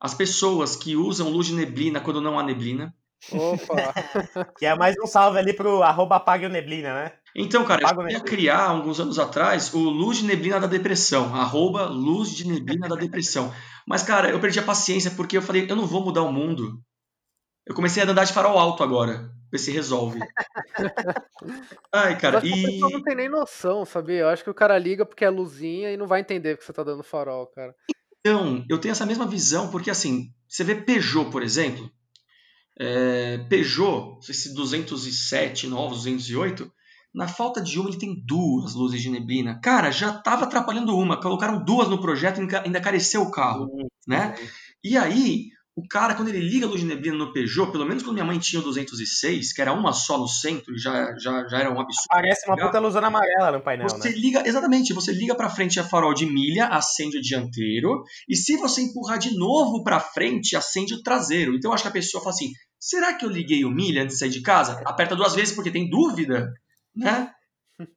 As 0.00 0.14
pessoas 0.14 0.76
que 0.76 0.96
usam 0.96 1.28
luz 1.28 1.48
de 1.48 1.54
neblina 1.54 2.00
quando 2.00 2.20
não 2.20 2.38
há 2.38 2.42
neblina. 2.42 2.94
Opa. 3.32 3.94
Que 4.58 4.66
é 4.66 4.74
mais 4.74 4.94
um 5.02 5.06
salve 5.06 5.38
ali 5.38 5.52
pro 5.52 5.82
arroba 5.82 6.16
apague 6.16 6.46
o 6.46 6.48
neblina, 6.48 6.94
né? 6.94 7.12
Então, 7.34 7.64
cara, 7.64 7.82
eu 7.82 7.86
Apaga 7.86 8.02
o 8.02 8.10
ia 8.10 8.20
criar, 8.20 8.68
alguns 8.68 8.98
anos 8.98 9.18
atrás, 9.18 9.72
o 9.72 9.78
Luz 9.78 10.18
de 10.18 10.24
Neblina 10.24 10.58
da 10.58 10.66
Depressão. 10.66 11.34
Arroba 11.34 11.86
Luz 11.86 12.34
de 12.34 12.46
Neblina 12.46 12.88
da 12.88 12.96
Depressão. 12.96 13.52
Mas, 13.86 14.02
cara, 14.02 14.30
eu 14.30 14.40
perdi 14.40 14.58
a 14.58 14.64
paciência 14.64 15.12
porque 15.12 15.36
eu 15.36 15.42
falei, 15.42 15.66
eu 15.68 15.76
não 15.76 15.86
vou 15.86 16.04
mudar 16.04 16.22
o 16.22 16.32
mundo. 16.32 16.80
Eu 17.66 17.74
comecei 17.74 18.02
a 18.02 18.06
andar 18.06 18.24
de 18.24 18.32
farol 18.32 18.58
alto 18.58 18.82
agora. 18.82 19.30
Ver 19.52 19.58
se 19.58 19.70
resolve. 19.70 20.18
Ai, 21.92 22.14
Eu 22.14 22.18
cara, 22.18 22.40
que 22.40 22.52
a 22.52 22.56
e. 22.56 22.62
pessoa 22.62 22.90
não 22.90 23.02
tem 23.02 23.16
nem 23.16 23.28
noção, 23.28 23.84
sabia? 23.84 24.20
Eu 24.20 24.28
acho 24.28 24.44
que 24.44 24.50
o 24.50 24.54
cara 24.54 24.78
liga 24.78 25.04
porque 25.04 25.24
é 25.24 25.30
luzinha 25.30 25.92
e 25.92 25.96
não 25.96 26.06
vai 26.06 26.20
entender 26.20 26.56
que 26.56 26.64
você 26.64 26.72
tá 26.72 26.82
dando 26.82 27.02
farol, 27.02 27.46
cara. 27.48 27.74
Então, 28.20 28.64
eu 28.68 28.78
tenho 28.78 28.92
essa 28.92 29.06
mesma 29.06 29.26
visão, 29.26 29.70
porque 29.70 29.90
assim, 29.90 30.32
você 30.48 30.62
vê 30.62 30.74
Peugeot, 30.74 31.30
por 31.30 31.42
exemplo. 31.42 31.90
É, 32.82 33.36
Peugeot, 33.50 34.18
esse 34.28 34.54
207 34.54 35.66
novos, 35.66 35.98
208, 35.98 36.72
na 37.14 37.28
falta 37.28 37.60
de 37.60 37.78
uma, 37.78 37.90
ele 37.90 37.98
tem 37.98 38.14
duas 38.24 38.74
luzes 38.74 39.02
de 39.02 39.10
neblina. 39.10 39.60
Cara, 39.60 39.90
já 39.90 40.12
tava 40.12 40.44
atrapalhando 40.44 40.96
uma, 40.96 41.20
colocaram 41.20 41.62
duas 41.62 41.88
no 41.88 42.00
projeto 42.00 42.40
e 42.40 42.56
ainda- 42.56 42.80
careceu 42.80 43.20
o 43.22 43.30
carro, 43.30 43.66
né? 44.08 44.34
E 44.82 44.96
aí, 44.96 45.48
o 45.76 45.86
cara, 45.86 46.14
quando 46.14 46.28
ele 46.28 46.40
liga 46.40 46.66
a 46.66 46.68
luz 46.68 46.80
de 46.80 46.86
neblina 46.86 47.16
no 47.18 47.32
Peugeot, 47.32 47.70
pelo 47.70 47.84
menos 47.84 48.02
quando 48.02 48.14
minha 48.14 48.24
mãe 48.24 48.38
tinha 48.38 48.60
o 48.60 48.64
206, 48.64 49.52
que 49.52 49.60
era 49.60 49.72
uma 49.72 49.92
só 49.92 50.16
no 50.16 50.26
centro, 50.26 50.76
já, 50.78 51.14
já, 51.18 51.46
já 51.48 51.58
era 51.58 51.68
um 51.70 51.80
absurdo. 51.80 52.06
Parece 52.08 52.48
uma 52.48 52.56
puta 52.56 52.78
luzona 52.78 53.08
amarela 53.08 53.52
no 53.52 53.60
painel, 53.62 53.88
Você 53.88 54.08
né? 54.08 54.14
liga, 54.16 54.42
exatamente, 54.46 54.94
você 54.94 55.12
liga 55.12 55.34
para 55.34 55.50
frente 55.50 55.78
a 55.78 55.84
farol 55.84 56.14
de 56.14 56.24
milha, 56.26 56.66
acende 56.66 57.18
o 57.18 57.22
dianteiro, 57.22 58.02
e 58.28 58.36
se 58.36 58.56
você 58.56 58.82
empurrar 58.82 59.18
de 59.18 59.36
novo 59.36 59.82
para 59.84 60.00
frente, 60.00 60.56
acende 60.56 60.94
o 60.94 61.02
traseiro. 61.02 61.54
Então 61.54 61.70
eu 61.70 61.74
acho 61.74 61.82
que 61.82 61.88
a 61.88 61.92
pessoa 61.92 62.22
fala 62.22 62.34
assim: 62.34 62.50
será 62.80 63.14
que 63.14 63.24
eu 63.24 63.30
liguei 63.30 63.64
o 63.64 63.70
milha 63.70 64.02
antes 64.02 64.14
de 64.14 64.20
sair 64.20 64.30
de 64.30 64.40
casa? 64.42 64.80
Aperta 64.86 65.14
duas 65.14 65.34
vezes 65.34 65.54
porque 65.54 65.70
tem 65.70 65.88
dúvida, 65.88 66.52
né? 66.96 67.32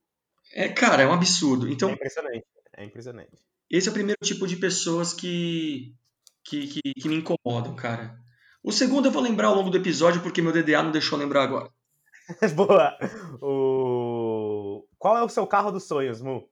É, 0.55 0.69
cara, 0.69 1.01
é 1.01 1.07
um 1.07 1.13
absurdo. 1.13 1.67
É 1.67 1.71
Então, 1.71 1.89
impressionante. 1.89 2.45
É 2.77 2.85
impressionante. 2.85 3.31
esse 3.71 3.87
é 3.87 3.91
o 3.91 3.93
primeiro 3.93 4.19
tipo 4.23 4.45
de 4.45 4.55
pessoas 4.55 5.11
que, 5.11 5.95
que, 6.43 6.67
que, 6.67 6.93
que 6.93 7.09
me 7.09 7.15
incomodam, 7.15 7.75
cara. 7.75 8.15
O 8.63 8.71
segundo 8.71 9.07
eu 9.07 9.11
vou 9.11 9.21
lembrar 9.23 9.47
ao 9.47 9.55
longo 9.55 9.71
do 9.71 9.77
episódio 9.77 10.21
porque 10.21 10.43
meu 10.43 10.51
DDA 10.51 10.83
não 10.83 10.91
deixou 10.91 11.17
lembrar 11.17 11.41
agora. 11.41 11.71
Boa. 12.55 12.95
O... 13.41 14.85
Qual 14.99 15.17
é 15.17 15.23
o 15.23 15.29
seu 15.29 15.47
carro 15.47 15.71
dos 15.71 15.85
sonhos, 15.87 16.21
Mu? 16.21 16.47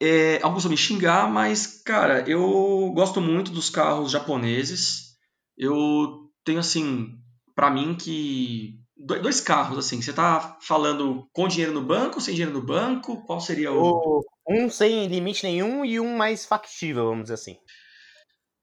É, 0.00 0.40
alguns 0.42 0.64
vão 0.64 0.70
me 0.70 0.76
xingar, 0.76 1.30
mas, 1.30 1.82
cara, 1.82 2.28
eu 2.28 2.90
gosto 2.94 3.20
muito 3.20 3.52
dos 3.52 3.70
carros 3.70 4.10
japoneses. 4.10 5.16
Eu 5.56 6.21
tenho, 6.44 6.60
assim, 6.60 7.18
pra 7.54 7.70
mim 7.70 7.94
que 7.94 8.78
dois 8.96 9.40
carros, 9.40 9.78
assim. 9.78 10.00
Você 10.00 10.12
tá 10.12 10.56
falando 10.60 11.28
com 11.32 11.48
dinheiro 11.48 11.72
no 11.72 11.82
banco, 11.82 12.20
sem 12.20 12.34
dinheiro 12.34 12.54
no 12.54 12.64
banco? 12.64 13.24
Qual 13.26 13.40
seria 13.40 13.72
o. 13.72 14.20
o 14.20 14.24
um 14.48 14.68
sem 14.68 15.06
limite 15.06 15.44
nenhum 15.44 15.84
e 15.84 16.00
um 16.00 16.16
mais 16.16 16.44
factível, 16.44 17.06
vamos 17.06 17.24
dizer 17.24 17.34
assim. 17.34 17.56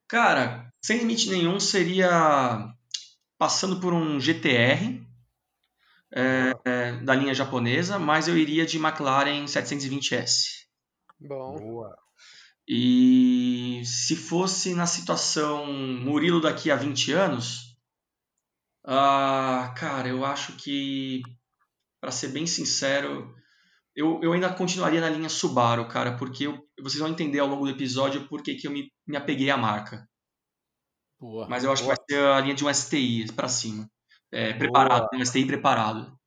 Cara, 0.07 0.71
sem 0.81 0.97
limite 0.99 1.29
nenhum 1.29 1.59
seria 1.59 2.73
passando 3.37 3.79
por 3.79 3.93
um 3.93 4.19
GTR 4.19 5.01
é, 6.13 6.53
é, 6.65 6.91
da 7.03 7.15
linha 7.15 7.33
japonesa, 7.33 7.99
mas 7.99 8.27
eu 8.27 8.37
iria 8.37 8.65
de 8.65 8.77
McLaren 8.77 9.45
720S. 9.45 10.65
Bom. 11.19 11.57
Boa. 11.57 11.97
E 12.67 13.81
se 13.85 14.15
fosse 14.15 14.75
na 14.75 14.85
situação 14.85 15.65
Murilo 15.67 16.41
daqui 16.41 16.69
a 16.69 16.75
20 16.75 17.11
anos, 17.13 17.68
ah, 18.85 19.73
cara, 19.77 20.07
eu 20.07 20.25
acho 20.25 20.55
que, 20.57 21.21
para 22.01 22.11
ser 22.11 22.29
bem 22.29 22.47
sincero, 22.47 23.33
eu, 23.95 24.19
eu 24.23 24.33
ainda 24.33 24.53
continuaria 24.53 25.01
na 25.01 25.09
linha 25.09 25.29
Subaru, 25.29 25.87
cara, 25.87 26.17
porque 26.17 26.47
eu, 26.47 26.57
vocês 26.81 26.99
vão 26.99 27.09
entender 27.09 27.39
ao 27.39 27.47
longo 27.47 27.65
do 27.65 27.71
episódio 27.71 28.27
por 28.27 28.41
que, 28.41 28.55
que 28.55 28.67
eu 28.67 28.71
me, 28.71 28.91
me 29.07 29.17
apeguei 29.17 29.49
à 29.49 29.57
marca. 29.57 30.07
Boa. 31.19 31.47
Mas 31.49 31.63
eu 31.63 31.71
acho 31.71 31.83
Boa. 31.83 31.95
que 31.95 32.13
vai 32.13 32.19
ser 32.21 32.27
a 32.29 32.39
linha 32.39 32.55
de 32.55 32.65
um 32.65 32.73
STI 32.73 33.31
para 33.33 33.49
cima. 33.49 33.89
É, 34.31 34.53
preparado, 34.53 35.07
um 35.13 35.25
STI 35.25 35.45
preparado. 35.45 36.17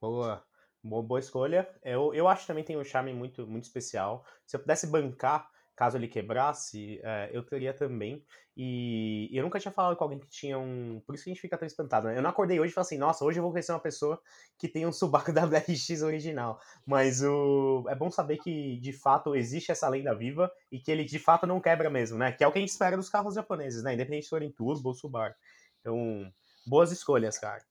Boa. 0.00 0.42
Boa, 0.82 1.02
boa 1.02 1.20
escolha. 1.20 1.68
Eu, 1.82 2.14
eu 2.14 2.26
acho 2.26 2.42
que 2.42 2.46
também 2.46 2.64
tem 2.64 2.78
um 2.78 2.84
charme 2.84 3.12
muito, 3.12 3.46
muito 3.46 3.64
especial. 3.64 4.24
Se 4.46 4.56
eu 4.56 4.60
pudesse 4.60 4.86
bancar, 4.86 5.49
caso 5.80 5.96
ele 5.96 6.08
quebrasse, 6.08 7.00
é, 7.02 7.30
eu 7.32 7.42
teria 7.42 7.72
também. 7.72 8.22
E, 8.54 9.30
e 9.32 9.36
eu 9.38 9.42
nunca 9.42 9.58
tinha 9.58 9.72
falado 9.72 9.96
com 9.96 10.04
alguém 10.04 10.18
que 10.18 10.28
tinha 10.28 10.58
um. 10.58 11.00
Por 11.06 11.14
isso 11.14 11.24
que 11.24 11.30
a 11.30 11.32
gente 11.32 11.40
fica 11.40 11.56
tão 11.56 11.66
espantado, 11.66 12.06
né? 12.06 12.18
Eu 12.18 12.22
não 12.22 12.28
acordei 12.28 12.60
hoje 12.60 12.70
e 12.70 12.74
falei 12.74 12.84
assim, 12.84 12.98
nossa, 12.98 13.24
hoje 13.24 13.38
eu 13.38 13.42
vou 13.42 13.50
conhecer 13.50 13.72
uma 13.72 13.80
pessoa 13.80 14.20
que 14.58 14.68
tem 14.68 14.86
um 14.86 14.92
Subaru 14.92 15.32
WRX 15.32 16.02
original. 16.02 16.60
Mas 16.84 17.22
o... 17.22 17.86
é 17.88 17.94
bom 17.94 18.10
saber 18.10 18.36
que, 18.36 18.78
de 18.80 18.92
fato, 18.92 19.34
existe 19.34 19.72
essa 19.72 19.88
lenda 19.88 20.14
viva 20.14 20.52
e 20.70 20.78
que 20.78 20.90
ele, 20.90 21.02
de 21.02 21.18
fato, 21.18 21.46
não 21.46 21.58
quebra 21.58 21.88
mesmo, 21.88 22.18
né? 22.18 22.30
Que 22.30 22.44
é 22.44 22.46
o 22.46 22.52
que 22.52 22.58
a 22.58 22.60
gente 22.60 22.68
espera 22.68 22.94
dos 22.94 23.08
carros 23.08 23.34
japoneses, 23.34 23.82
né? 23.82 23.94
Independente 23.94 24.24
se 24.24 24.30
forem 24.30 24.52
turbo 24.52 24.90
ou 24.90 24.94
Subaru. 24.94 25.34
Então, 25.80 26.30
boas 26.66 26.92
escolhas, 26.92 27.38
cara. 27.38 27.64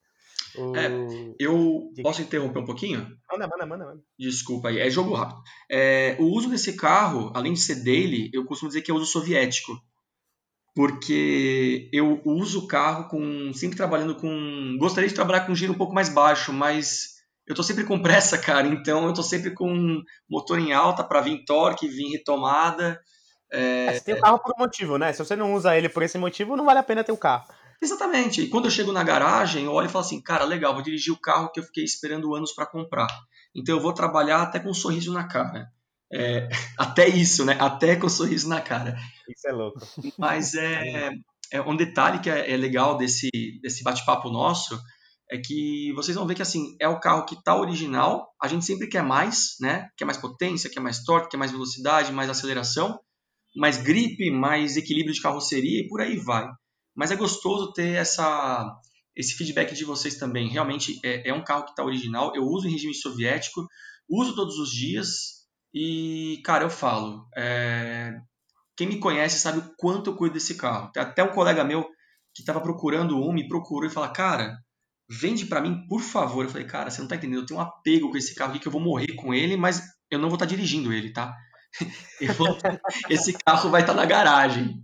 O... 0.56 0.76
É, 0.76 0.90
Eu 1.40 1.92
posso 2.02 2.22
interromper 2.22 2.60
um 2.60 2.66
pouquinho? 2.66 3.00
Manda, 3.32 3.48
manda, 3.48 3.66
manda, 3.66 3.86
manda. 3.86 4.02
Desculpa 4.18 4.70
aí, 4.70 4.80
é 4.80 4.90
jogo 4.90 5.14
rápido. 5.14 5.42
É, 5.70 6.16
o 6.20 6.26
uso 6.26 6.50
desse 6.50 6.74
carro, 6.74 7.32
além 7.36 7.54
de 7.54 7.60
ser 7.60 7.84
dele, 7.84 8.30
eu 8.34 8.46
costumo 8.46 8.70
dizer 8.70 8.82
que 8.82 8.92
é 8.92 8.94
uso 8.94 9.06
soviético. 9.06 9.80
Porque 10.76 11.90
eu 11.92 12.22
uso 12.24 12.60
o 12.60 12.68
carro 12.68 13.10
com. 13.10 13.52
sempre 13.54 13.76
trabalhando 13.76 14.16
com. 14.16 14.78
Gostaria 14.80 15.10
de 15.10 15.16
trabalhar 15.16 15.42
com 15.42 15.56
giro 15.56 15.74
um 15.74 15.78
pouco 15.78 15.94
mais 15.94 16.10
baixo, 16.10 16.54
mas 16.54 17.16
eu 17.48 17.56
tô 17.56 17.64
sempre 17.64 17.84
com 17.84 18.02
pressa, 18.02 18.38
cara. 18.40 18.68
Então 18.68 19.08
eu 19.08 19.14
tô 19.14 19.24
sempre 19.24 19.52
com 19.52 20.02
motor 20.30 20.60
em 20.60 20.72
alta 20.72 21.04
para 21.04 21.22
vir 21.22 21.44
torque, 21.44 21.88
vir 21.88 22.12
retomada. 22.12 23.02
É, 23.52 23.94
você 23.94 24.02
tem 24.02 24.16
o 24.16 24.22
carro 24.22 24.40
por 24.40 24.54
um 24.56 24.60
motivo, 24.60 24.98
né? 24.98 25.12
Se 25.12 25.26
você 25.26 25.36
não 25.36 25.54
usa 25.54 25.76
ele 25.76 25.90
por 25.90 26.04
esse 26.04 26.18
motivo, 26.18 26.56
não 26.56 26.66
vale 26.66 26.80
a 26.80 26.84
pena 26.84 27.04
ter 27.04 27.12
o 27.12 27.18
carro. 27.18 27.46
Exatamente. 27.82 28.42
E 28.42 28.48
quando 28.50 28.66
eu 28.66 28.72
chego 28.72 28.92
na 28.92 29.04
garagem, 29.04 29.66
eu 29.66 29.72
olho 29.72 29.88
e 29.88 29.92
falo 29.92 30.04
assim, 30.04 30.22
cara, 30.22 30.44
legal, 30.44 30.74
vou 30.74 30.84
dirigir 30.84 31.14
o 31.14 31.20
carro 31.20 31.52
que 31.52 31.60
eu 31.60 31.64
fiquei 31.64 31.84
esperando 31.84 32.36
anos 32.36 32.52
para 32.54 32.66
comprar. 32.66 33.08
Então 33.56 33.76
eu 33.76 33.82
vou 33.82 33.94
trabalhar 33.94 34.42
até 34.42 34.60
com 34.60 34.70
um 34.70 34.74
sorriso 34.74 35.14
na 35.14 35.28
cara. 35.28 35.72
É, 36.12 36.50
até 36.78 37.08
isso, 37.08 37.46
né? 37.46 37.58
Até 37.60 37.96
com 37.96 38.08
um 38.08 38.10
sorriso 38.10 38.50
na 38.50 38.62
cara. 38.62 38.98
Isso 39.28 39.48
é 39.48 39.52
louco. 39.52 39.80
Mas 40.18 40.54
é, 40.56 41.12
é 41.52 41.62
um 41.62 41.76
detalhe 41.76 42.20
que 42.20 42.30
é, 42.30 42.52
é 42.52 42.58
legal 42.58 42.98
desse, 42.98 43.30
desse 43.62 43.84
bate-papo 43.84 44.30
nosso 44.30 44.80
é 45.32 45.38
que 45.38 45.94
vocês 45.94 46.18
vão 46.18 46.26
ver 46.26 46.34
que 46.34 46.42
assim 46.42 46.76
é 46.80 46.88
o 46.88 47.00
carro 47.00 47.26
que 47.26 47.42
tá 47.44 47.56
original. 47.56 48.34
A 48.42 48.48
gente 48.48 48.66
sempre 48.66 48.88
quer 48.88 49.04
mais, 49.04 49.56
né? 49.62 49.88
Quer 49.96 50.06
mais 50.06 50.18
potência, 50.18 50.70
quer 50.70 50.80
mais 50.80 51.04
torque, 51.04 51.30
quer 51.30 51.38
mais 51.38 51.52
velocidade, 51.52 52.12
mais 52.12 52.30
aceleração, 52.30 53.00
mais 53.56 53.78
gripe, 53.78 54.32
mais 54.32 54.76
equilíbrio 54.76 55.14
de 55.14 55.22
carroceria 55.22 55.82
e 55.82 55.88
por 55.88 56.02
aí 56.02 56.18
vai. 56.18 56.48
Mas 57.00 57.12
é 57.12 57.16
gostoso 57.16 57.72
ter 57.72 57.96
essa, 57.96 58.78
esse 59.16 59.34
feedback 59.34 59.74
de 59.74 59.86
vocês 59.86 60.18
também. 60.18 60.50
Realmente 60.50 61.00
é, 61.02 61.30
é 61.30 61.34
um 61.34 61.42
carro 61.42 61.64
que 61.64 61.70
está 61.70 61.82
original. 61.82 62.36
Eu 62.36 62.44
uso 62.44 62.68
em 62.68 62.72
regime 62.72 62.94
soviético, 62.94 63.66
uso 64.10 64.36
todos 64.36 64.58
os 64.58 64.70
dias. 64.70 65.46
E, 65.74 66.42
cara, 66.44 66.66
eu 66.66 66.70
falo. 66.70 67.26
É... 67.38 68.20
Quem 68.76 68.86
me 68.86 69.00
conhece 69.00 69.40
sabe 69.40 69.60
o 69.60 69.74
quanto 69.78 70.10
eu 70.10 70.18
cuido 70.18 70.34
desse 70.34 70.56
carro. 70.56 70.92
Até 70.98 71.24
um 71.24 71.32
colega 71.32 71.64
meu 71.64 71.84
que 72.36 72.42
estava 72.42 72.60
procurando 72.60 73.18
um, 73.18 73.32
me 73.32 73.48
procurou 73.48 73.90
e 73.90 73.94
falou: 73.94 74.12
Cara, 74.12 74.58
vende 75.10 75.46
para 75.46 75.62
mim, 75.62 75.88
por 75.88 76.02
favor. 76.02 76.44
Eu 76.44 76.52
falei: 76.52 76.68
Cara, 76.68 76.90
você 76.90 77.00
não 77.00 77.08
tá 77.08 77.16
entendendo. 77.16 77.40
Eu 77.40 77.46
tenho 77.46 77.62
um 77.62 77.64
apego 77.64 78.12
com 78.12 78.18
esse 78.18 78.36
carro 78.36 78.52
aqui 78.52 78.60
que 78.60 78.68
eu 78.68 78.74
vou 78.74 78.82
morrer 78.82 79.16
com 79.16 79.34
ele, 79.34 79.56
mas 79.56 79.82
eu 80.12 80.20
não 80.20 80.28
vou 80.28 80.36
estar 80.36 80.46
tá 80.46 80.50
dirigindo 80.50 80.92
ele, 80.92 81.14
tá? 81.14 81.34
Esse 83.10 83.32
carro 83.32 83.70
vai 83.70 83.82
estar 83.82 83.94
tá 83.94 84.02
na 84.02 84.06
garagem. 84.06 84.84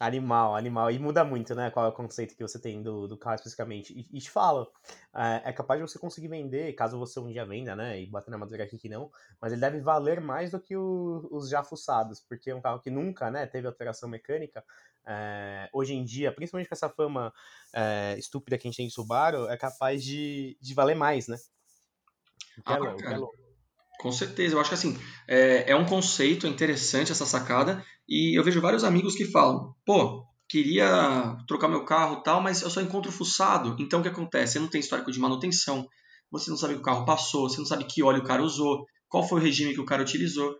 Animal, 0.00 0.56
animal. 0.56 0.90
E 0.90 0.98
muda 0.98 1.22
muito, 1.22 1.54
né? 1.54 1.70
Qual 1.70 1.84
é 1.84 1.88
o 1.90 1.92
conceito 1.92 2.34
que 2.34 2.42
você 2.42 2.58
tem 2.58 2.82
do, 2.82 3.06
do 3.06 3.18
carro 3.18 3.34
especificamente. 3.34 3.92
E, 3.92 4.16
e 4.16 4.18
te 4.18 4.30
falo, 4.30 4.72
é, 5.14 5.50
é, 5.50 5.52
capaz 5.52 5.78
de 5.78 5.86
você 5.86 5.98
conseguir 5.98 6.28
vender, 6.28 6.72
caso 6.72 6.98
você 6.98 7.20
um 7.20 7.30
dia 7.30 7.44
venda, 7.44 7.76
né? 7.76 8.00
E 8.00 8.06
bater 8.06 8.30
na 8.30 8.38
madeira 8.38 8.64
aqui 8.64 8.78
que 8.78 8.88
não, 8.88 9.10
mas 9.38 9.52
ele 9.52 9.60
deve 9.60 9.78
valer 9.80 10.18
mais 10.18 10.52
do 10.52 10.58
que 10.58 10.74
o, 10.74 11.28
os 11.30 11.50
já 11.50 11.62
fuçados, 11.62 12.18
porque 12.18 12.50
é 12.50 12.54
um 12.54 12.62
carro 12.62 12.80
que 12.80 12.88
nunca, 12.88 13.30
né, 13.30 13.46
teve 13.46 13.66
alteração 13.66 14.08
mecânica. 14.08 14.64
É, 15.06 15.68
hoje 15.70 15.92
em 15.92 16.02
dia, 16.02 16.32
principalmente 16.32 16.68
com 16.68 16.74
essa 16.74 16.88
fama 16.88 17.30
é, 17.74 18.16
estúpida 18.18 18.56
que 18.56 18.66
a 18.66 18.70
gente 18.70 18.78
tem 18.78 18.86
em 18.86 18.90
Subaru, 18.90 19.50
é 19.50 19.56
capaz 19.58 20.02
de, 20.02 20.56
de 20.62 20.72
valer 20.72 20.96
mais, 20.96 21.28
né? 21.28 21.36
O 22.56 22.62
que 22.62 22.72
é 22.72 22.74
Ah, 22.74 22.78
louco, 22.78 22.94
o 22.94 23.02
que 23.02 23.06
é 23.06 23.16
louco. 23.18 23.49
Com 24.00 24.10
certeza, 24.10 24.54
eu 24.54 24.60
acho 24.60 24.70
que 24.70 24.74
assim, 24.74 24.98
é, 25.28 25.72
é 25.72 25.76
um 25.76 25.84
conceito 25.84 26.46
interessante 26.46 27.12
essa 27.12 27.26
sacada, 27.26 27.84
e 28.08 28.38
eu 28.38 28.42
vejo 28.42 28.58
vários 28.58 28.82
amigos 28.82 29.14
que 29.14 29.26
falam, 29.26 29.74
pô, 29.84 30.24
queria 30.48 31.36
trocar 31.46 31.68
meu 31.68 31.84
carro 31.84 32.22
tal, 32.22 32.40
mas 32.40 32.62
eu 32.62 32.70
só 32.70 32.80
encontro 32.80 33.12
fuçado. 33.12 33.76
Então 33.78 34.00
o 34.00 34.02
que 34.02 34.08
acontece? 34.08 34.54
Você 34.54 34.58
não 34.58 34.68
tem 34.68 34.80
histórico 34.80 35.12
de 35.12 35.20
manutenção, 35.20 35.86
você 36.30 36.50
não 36.50 36.56
sabe 36.56 36.74
que 36.74 36.80
o 36.80 36.82
carro 36.82 37.04
passou, 37.04 37.46
você 37.46 37.58
não 37.58 37.66
sabe 37.66 37.84
que 37.84 38.02
óleo 38.02 38.20
o 38.20 38.24
cara 38.24 38.42
usou, 38.42 38.86
qual 39.06 39.28
foi 39.28 39.38
o 39.38 39.42
regime 39.42 39.74
que 39.74 39.80
o 39.80 39.84
cara 39.84 40.00
utilizou. 40.00 40.56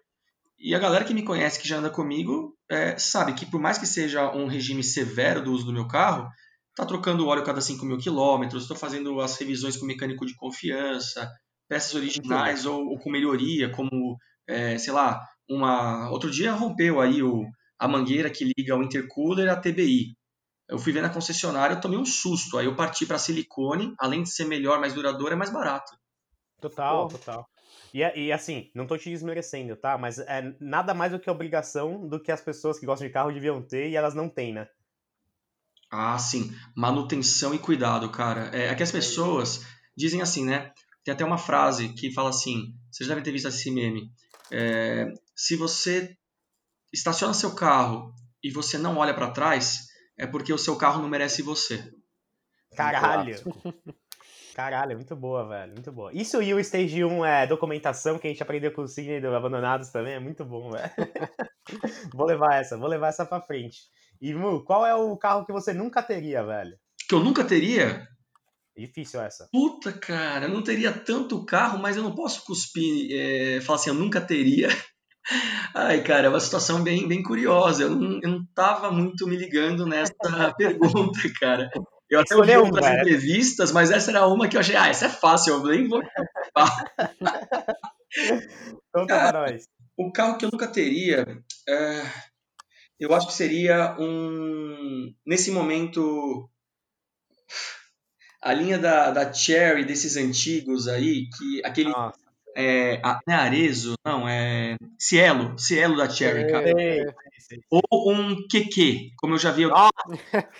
E 0.59 0.75
a 0.75 0.79
galera 0.79 1.07
que 1.07 1.15
me 1.15 1.23
conhece, 1.23 1.59
que 1.59 1.67
já 1.67 1.79
anda 1.79 1.89
comigo, 1.89 2.55
é, 2.71 2.99
sabe 2.99 3.33
que 3.33 3.47
por 3.47 3.59
mais 3.59 3.79
que 3.79 3.87
seja 3.87 4.31
um 4.37 4.47
regime 4.47 4.85
severo 4.85 5.43
do 5.43 5.51
uso 5.51 5.65
do 5.65 5.73
meu 5.73 5.89
carro, 5.89 6.29
tá 6.77 6.85
trocando 6.85 7.27
óleo 7.27 7.43
cada 7.43 7.63
5 7.63 7.87
mil 7.87 7.97
quilômetros, 7.97 8.65
estou 8.65 8.77
fazendo 8.77 9.19
as 9.19 9.39
revisões 9.39 9.79
com 9.79 9.87
mecânico 9.87 10.27
de 10.27 10.37
confiança, 10.37 11.27
peças 11.71 11.95
originais 11.95 12.67
ou, 12.67 12.85
ou, 12.89 12.99
com 12.99 13.09
melhoria, 13.09 13.71
como, 13.71 14.19
é, 14.45 14.77
sei 14.77 14.93
lá, 14.93 15.21
uma. 15.49 16.11
Outro 16.11 16.29
dia 16.29 16.53
rompeu 16.53 17.01
aí 17.01 17.23
o, 17.23 17.47
a 17.79 17.87
mangueira 17.87 18.29
que 18.29 18.53
liga 18.57 18.77
o 18.77 18.83
intercooler 18.83 19.49
à 19.49 19.55
TBI. 19.55 20.17
Eu 20.69 20.79
fui 20.79 20.93
ver 20.93 21.01
na 21.01 21.09
concessionária, 21.09 21.75
eu 21.75 21.81
tomei 21.81 21.99
um 21.99 22.05
susto. 22.05 22.59
Aí 22.59 22.67
eu 22.67 22.75
parti 22.75 23.07
para 23.07 23.19
silicone, 23.19 23.95
além 24.01 24.25
de 24.25 24.31
ser 24.31 24.47
melhor, 24.47 24.81
mais 24.81 24.95
duradouro, 24.95 25.33
é 25.33 25.37
mais 25.37 25.51
barato. 25.51 25.93
Total, 26.61 27.09
total. 27.09 27.49
E, 27.95 28.01
e, 28.01 28.33
assim, 28.33 28.71
não 28.75 28.87
tô 28.87 28.99
te 28.99 29.09
desmerecendo, 29.09 29.77
tá? 29.77 29.97
Mas 29.97 30.19
é 30.19 30.55
nada 30.61 30.93
mais 30.93 31.13
do 31.13 31.21
que 31.21 31.31
obrigação 31.31 32.07
do 32.09 32.21
que 32.21 32.33
as 32.33 32.41
pessoas 32.41 32.79
que 32.79 32.87
gostam 32.87 33.07
de 33.07 33.13
carro 33.13 33.33
deviam 33.33 33.63
ter 33.63 33.89
e 33.89 33.97
elas 33.97 34.15
não 34.15 34.29
têm, 34.29 34.53
né? 34.53 34.69
Ah, 35.91 36.19
sim. 36.19 36.53
Manutenção 36.77 37.55
e 37.55 37.59
cuidado, 37.59 38.11
cara. 38.11 38.51
É, 38.53 38.67
é 38.67 38.75
que 38.75 38.83
as 38.83 38.93
pessoas 38.93 39.65
dizem 39.97 40.21
assim, 40.21 40.45
né? 40.45 40.73
Tem 41.05 41.15
até 41.15 41.25
uma 41.25 41.39
frase 41.39 41.91
que 41.95 42.13
fala 42.13 42.31
assim: 42.31 42.75
vocês 42.91 43.09
devem 43.09 43.23
ter 43.23 43.33
visto 43.33 43.49
esse 43.49 43.71
meme. 43.71 44.11
É, 44.53 45.07
se 45.35 45.57
você 45.57 46.17
estaciona 46.93 47.33
seu 47.33 47.55
carro 47.55 48.13
e 48.43 48.51
você 48.51 48.77
não 48.77 48.97
olha 48.99 49.15
para 49.15 49.31
trás, 49.31 49.87
é 50.19 50.27
porque 50.27 50.53
o 50.53 50.59
seu 50.59 50.77
carro 50.77 51.01
não 51.01 51.09
merece 51.09 51.43
você. 51.43 51.83
Caralho! 52.77 53.35
Caralho, 54.55 54.97
muito 54.97 55.17
boa, 55.17 55.49
velho. 55.49 55.73
Muito 55.73 55.93
boa. 55.93 56.11
Isso 56.13 56.43
e 56.43 56.53
o 56.53 56.61
Stage 56.61 57.05
1 57.05 57.25
é 57.25 57.47
documentação 57.47 58.19
que 58.19 58.27
a 58.27 58.31
gente 58.31 58.43
aprendeu 58.43 58.73
com 58.73 58.83
o 58.83 58.89
Sidney 58.89 59.21
do 59.21 59.35
Abandonados 59.35 59.89
também, 59.91 60.15
é 60.15 60.21
muito 60.21 60.45
bom, 60.45 60.71
velho. 60.71 60.91
vou 62.13 62.27
levar 62.27 62.61
essa, 62.61 62.77
vou 62.77 62.89
levar 62.89 63.09
essa 63.09 63.25
pra 63.25 63.41
frente. 63.41 63.79
E, 64.21 64.35
Mu, 64.35 64.63
qual 64.65 64.85
é 64.85 64.95
o 64.95 65.17
carro 65.17 65.47
que 65.47 65.53
você 65.53 65.73
nunca 65.73 66.03
teria, 66.03 66.45
velho? 66.45 66.77
Que 67.09 67.15
eu 67.15 67.21
nunca 67.21 67.45
teria? 67.45 68.07
Difícil 68.81 69.21
essa. 69.21 69.47
Puta, 69.53 69.93
cara, 69.93 70.47
eu 70.47 70.51
não 70.51 70.63
teria 70.63 70.91
tanto 70.91 71.45
carro, 71.45 71.79
mas 71.79 71.97
eu 71.97 72.03
não 72.03 72.15
posso 72.15 72.45
cuspir, 72.45 73.09
é, 73.13 73.61
falar 73.61 73.79
assim, 73.79 73.91
eu 73.91 73.95
nunca 73.95 74.21
teria. 74.21 74.69
Ai, 75.75 76.03
cara, 76.03 76.27
é 76.27 76.31
uma 76.31 76.41
situação 76.41 76.83
bem, 76.83 77.07
bem 77.07 77.23
curiosa. 77.23 77.83
Eu 77.83 77.91
não, 77.91 78.19
eu 78.23 78.31
não 78.31 78.47
tava 78.55 78.91
muito 78.91 79.27
me 79.27 79.37
ligando 79.37 79.87
nessa 79.87 80.15
pergunta, 80.57 81.21
cara. 81.39 81.71
Eu 82.09 82.21
até 82.21 82.35
ouvi 82.35 82.57
outras 82.57 82.87
um, 82.87 82.95
entrevistas, 82.95 83.71
mas 83.71 83.91
essa 83.91 84.11
era 84.11 84.27
uma 84.27 84.49
que 84.49 84.57
eu 84.57 84.61
achei, 84.61 84.75
ah, 84.75 84.89
essa 84.89 85.07
é 85.07 85.11
fácil, 85.11 85.55
eu 85.55 85.65
nem 85.65 85.87
vou 85.87 86.03
Então 88.89 89.07
tá 89.07 89.31
pra 89.31 89.33
nós. 89.33 89.65
O 89.97 90.11
carro 90.11 90.39
que 90.39 90.45
eu 90.47 90.51
nunca 90.51 90.67
teria, 90.67 91.25
é, 91.69 92.03
eu 92.99 93.15
acho 93.15 93.27
que 93.27 93.35
seria 93.35 93.95
um. 94.01 95.15
Nesse 95.27 95.51
momento. 95.51 96.51
A 98.43 98.53
linha 98.53 98.79
da, 98.79 99.11
da 99.11 99.33
Cherry 99.33 99.85
desses 99.85 100.17
antigos 100.17 100.89
aí, 100.89 101.29
que 101.37 101.63
aquele. 101.65 101.91
Nossa, 101.91 102.19
É, 102.57 103.01
a, 103.05 103.21
não 103.27 103.35
é 103.35 103.37
Arezo, 103.39 103.95
não, 104.05 104.29
é. 104.29 104.77
Cielo, 104.99 105.57
Cielo 105.59 105.97
da 105.97 106.09
Cherry, 106.09 106.43
É, 106.43 106.47
cara. 106.51 106.71
é. 106.71 107.15
Ou 107.71 108.13
um 108.13 108.47
QQ, 108.49 109.11
como 109.17 109.35
eu 109.35 109.39
já 109.39 109.51
vi, 109.51 109.67
Nossa, 109.67 109.91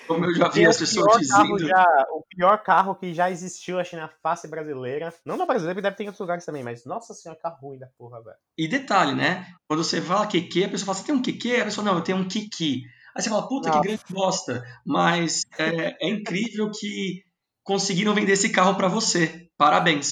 como 0.09 0.25
eu 0.25 0.35
já 0.35 0.49
vi 0.49 0.55
que 0.61 0.67
as 0.67 0.77
pessoas 0.77 1.21
dizendo. 1.21 1.59
já, 1.61 1.85
o 2.13 2.25
pior 2.29 2.59
carro 2.65 2.97
que 2.97 3.15
já 3.15 3.31
existiu, 3.31 3.79
acho, 3.79 3.95
na 3.95 4.09
face 4.21 4.49
brasileira. 4.49 5.15
Não 5.25 5.37
na 5.37 5.47
brasileira, 5.47 5.75
porque 5.75 5.83
deve 5.83 5.97
ter 5.97 6.03
em 6.03 6.07
outros 6.07 6.21
lugares 6.21 6.45
também, 6.45 6.65
mas 6.65 6.85
nossa 6.85 7.15
senhora, 7.15 7.39
carro 7.41 7.59
ruim 7.63 7.79
da 7.79 7.87
porra, 7.97 8.21
velho. 8.23 8.37
E 8.59 8.67
detalhe, 8.67 9.15
né? 9.15 9.47
Quando 9.69 9.85
você 9.85 10.01
fala 10.01 10.27
QQ, 10.27 10.65
a 10.65 10.69
pessoa 10.71 10.87
fala, 10.87 10.99
você 10.99 11.05
tem 11.07 11.15
um 11.15 11.23
QQ? 11.23 11.61
A 11.61 11.65
pessoa, 11.67 11.85
não, 11.85 11.95
eu 11.95 12.03
tenho 12.03 12.19
um 12.19 12.27
Kiki. 12.27 12.83
Aí 13.15 13.23
você 13.23 13.31
fala, 13.31 13.47
puta, 13.49 13.69
que 13.71 13.77
Nossa. 13.77 13.89
grande 13.89 14.03
bosta. 14.11 14.65
Mas 14.85 15.43
é, 15.59 15.97
é 16.07 16.09
incrível 16.11 16.71
que 16.73 17.23
conseguiram 17.65 18.15
vender 18.15 18.33
esse 18.33 18.51
carro 18.51 18.75
pra 18.77 18.89
você. 18.89 19.49
Parabéns. 19.57 20.11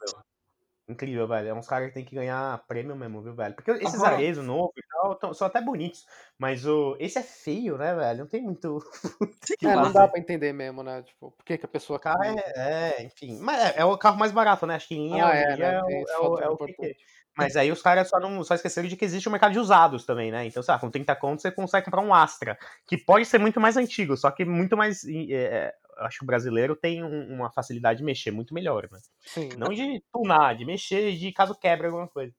Incrível, 0.91 1.29
velho. 1.29 1.49
É 1.49 1.55
uns 1.55 1.67
caras 1.69 1.89
que 1.89 1.95
tem 1.95 2.05
que 2.05 2.15
ganhar 2.15 2.65
prêmio 2.67 2.97
mesmo, 2.97 3.21
viu, 3.21 3.35
velho? 3.35 3.55
Porque 3.55 3.71
esses 3.73 3.97
Agora- 3.97 4.15
arezos 4.15 4.43
novos 4.47 4.73
e 4.75 4.83
tal 4.89 5.15
tão- 5.17 5.35
são 5.35 5.47
até 5.47 5.61
bonitos. 5.61 6.07
Mas 6.39 6.65
o... 6.65 6.97
esse 6.99 7.19
é 7.19 7.23
feio, 7.23 7.77
né, 7.77 7.95
velho? 7.95 8.21
Não 8.21 8.27
tem 8.27 8.43
muito. 8.43 8.79
que 9.59 9.67
É, 9.67 9.75
não 9.77 9.93
dá 9.93 10.09
pra 10.09 10.19
entender 10.19 10.51
mesmo, 10.55 10.83
né? 10.83 11.03
Tipo, 11.03 11.31
por 11.33 11.45
que, 11.45 11.59
que 11.59 11.67
a 11.67 11.69
pessoa. 11.69 11.99
O 11.99 12.01
carro 12.01 12.23
é, 12.25 12.37
é, 12.57 13.03
enfim. 13.05 13.39
Mas 13.39 13.61
é, 13.61 13.81
é 13.81 13.85
o 13.85 13.99
carro 13.99 14.19
mais 14.19 14.33
barato, 14.33 14.65
né? 14.67 14.77
Acho 14.77 14.89
que 14.89 14.95
em 14.95 15.21
Ah, 15.21 15.35
é, 15.35 15.57
dia 15.57 15.73
né? 15.73 15.75
é, 15.77 15.83
o- 15.83 16.09
é 16.09 16.19
o, 16.21 16.39
é 16.39 16.49
o 16.49 16.57
que. 16.57 16.97
Mas 17.37 17.55
aí 17.55 17.71
os 17.71 17.83
caras 17.83 18.09
só, 18.09 18.19
não, 18.19 18.43
só 18.43 18.55
esqueceram 18.55 18.89
de 18.89 18.97
que 18.97 19.05
existe 19.05 19.29
o 19.29 19.31
mercado 19.31 19.53
de 19.53 19.59
usados 19.61 20.05
também, 20.07 20.33
né? 20.33 20.47
Então, 20.47 20.63
sei 20.63 20.73
lá, 20.73 20.81
com 20.81 20.91
30 20.91 21.15
contos 21.15 21.43
você 21.43 21.53
consegue 21.53 21.85
comprar 21.85 22.01
um 22.01 22.13
Astra, 22.15 22.59
que 22.87 22.97
pode 22.97 23.27
ser 23.27 23.39
muito 23.39 23.61
mais 23.61 23.77
antigo, 23.77 24.17
só 24.17 24.31
que 24.31 24.45
muito 24.45 24.75
mais. 24.77 25.05
Eu 25.99 26.05
acho 26.07 26.19
que 26.19 26.25
o 26.25 26.27
brasileiro 26.27 26.77
tem 26.77 27.03
um- 27.03 27.35
uma 27.35 27.51
facilidade 27.51 27.99
de 27.99 28.05
mexer 28.05 28.31
muito 28.31 28.55
melhor, 28.55 28.89
né? 28.91 28.99
Sim. 29.27 29.49
Não 29.57 29.69
de 29.69 30.03
tunar, 30.13 30.57
de 30.57 30.65
mexer, 30.65 31.17
de 31.17 31.33
caso 31.33 31.55
quebre 31.55 31.87
alguma 31.87 32.07
coisa. 32.09 32.33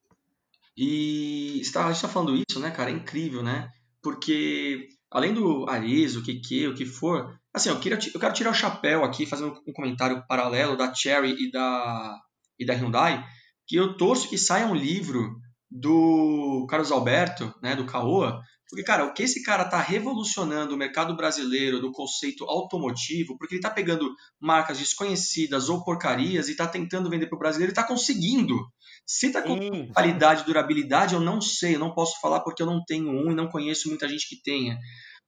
E 0.76 1.60
está, 1.60 1.86
a 1.86 1.92
gente 1.92 2.02
tá 2.02 2.08
falando 2.08 2.34
isso, 2.36 2.58
né, 2.60 2.70
cara? 2.70 2.90
É 2.90 2.94
incrível, 2.94 3.42
né? 3.42 3.68
Porque 4.02 4.88
além 5.10 5.34
do 5.34 5.68
Arezo, 5.68 6.20
o 6.20 6.24
QQ, 6.24 6.68
o 6.68 6.74
que 6.74 6.86
for, 6.86 7.38
assim, 7.52 7.68
eu, 7.68 7.78
queria, 7.80 7.98
eu 8.14 8.20
quero 8.20 8.32
tirar 8.34 8.50
o 8.50 8.54
chapéu 8.54 9.04
aqui, 9.04 9.26
fazendo 9.26 9.60
um 9.66 9.72
comentário 9.72 10.24
paralelo 10.26 10.76
da 10.76 10.94
Cherry 10.94 11.34
e 11.38 11.50
da, 11.50 12.16
e 12.58 12.64
da 12.64 12.74
Hyundai, 12.74 13.22
que 13.66 13.76
eu 13.76 13.96
torço 13.96 14.28
que 14.30 14.38
saia 14.38 14.66
um 14.66 14.74
livro 14.74 15.36
do 15.70 16.66
Carlos 16.68 16.90
Alberto, 16.90 17.54
né, 17.62 17.76
do 17.76 17.84
Caoa, 17.86 18.40
porque, 18.70 18.84
cara, 18.84 19.04
o 19.04 19.12
que 19.12 19.24
esse 19.24 19.42
cara 19.42 19.64
tá 19.64 19.80
revolucionando 19.80 20.74
o 20.74 20.78
mercado 20.78 21.16
brasileiro 21.16 21.80
do 21.80 21.90
conceito 21.90 22.44
automotivo, 22.44 23.36
porque 23.36 23.56
ele 23.56 23.62
tá 23.62 23.68
pegando 23.70 24.08
marcas 24.40 24.78
desconhecidas 24.78 25.68
ou 25.68 25.82
porcarias 25.84 26.48
e 26.48 26.54
tá 26.56 26.66
tentando 26.68 27.10
vender 27.10 27.26
pro 27.26 27.38
brasileiro 27.38 27.72
e 27.72 27.74
tá 27.74 27.82
conseguindo. 27.82 28.56
Se 29.04 29.32
tá 29.32 29.42
com 29.42 29.58
Sim. 29.60 29.90
qualidade 29.92 30.42
e 30.42 30.46
durabilidade, 30.46 31.14
eu 31.14 31.20
não 31.20 31.40
sei, 31.40 31.74
eu 31.74 31.80
não 31.80 31.92
posso 31.92 32.20
falar 32.20 32.40
porque 32.40 32.62
eu 32.62 32.66
não 32.66 32.80
tenho 32.84 33.10
um 33.10 33.32
e 33.32 33.34
não 33.34 33.48
conheço 33.48 33.88
muita 33.88 34.08
gente 34.08 34.28
que 34.28 34.40
tenha. 34.40 34.78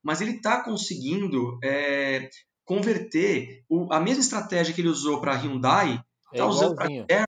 Mas 0.01 0.21
ele 0.21 0.31
está 0.37 0.63
conseguindo 0.63 1.57
é, 1.63 2.29
converter 2.65 3.61
o- 3.69 3.91
a 3.91 3.99
mesma 3.99 4.21
estratégia 4.21 4.73
que 4.73 4.81
ele 4.81 4.89
usou 4.89 5.19
para 5.19 5.33
a 5.33 5.37
Hyundai, 5.37 5.99
É 6.33 6.37
tá 6.37 6.45
usando 6.45 6.75
para 6.75 6.87
Cherry, 6.87 7.05
É 7.09 7.25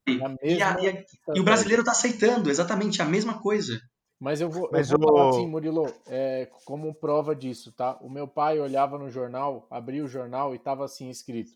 e, 0.55 0.61
a- 0.63 0.77
e 0.81 0.87
a- 0.89 1.03
e 1.35 1.39
o 1.39 1.43
brasileiro 1.43 1.81
está 1.81 1.91
aceitando 1.91 2.49
exatamente 2.49 3.01
a 3.01 3.05
mesma 3.05 3.39
coisa. 3.41 3.79
Mas 4.19 4.39
eu 4.39 4.49
vou, 4.49 4.69
Mas 4.71 4.89
eu 4.89 4.97
vou 4.97 5.07
falar 5.09 5.25
o- 5.25 5.29
assim, 5.29 5.47
Murilo, 5.47 5.85
é, 6.07 6.49
como 6.65 6.93
prova 6.95 7.35
disso, 7.35 7.71
tá? 7.73 7.97
O 8.01 8.09
meu 8.09 8.27
pai 8.27 8.59
olhava 8.59 8.97
no 8.97 9.09
jornal, 9.09 9.67
abria 9.69 10.03
o 10.03 10.07
jornal 10.07 10.55
e 10.55 10.59
tava 10.59 10.85
assim 10.85 11.09
escrito: 11.09 11.51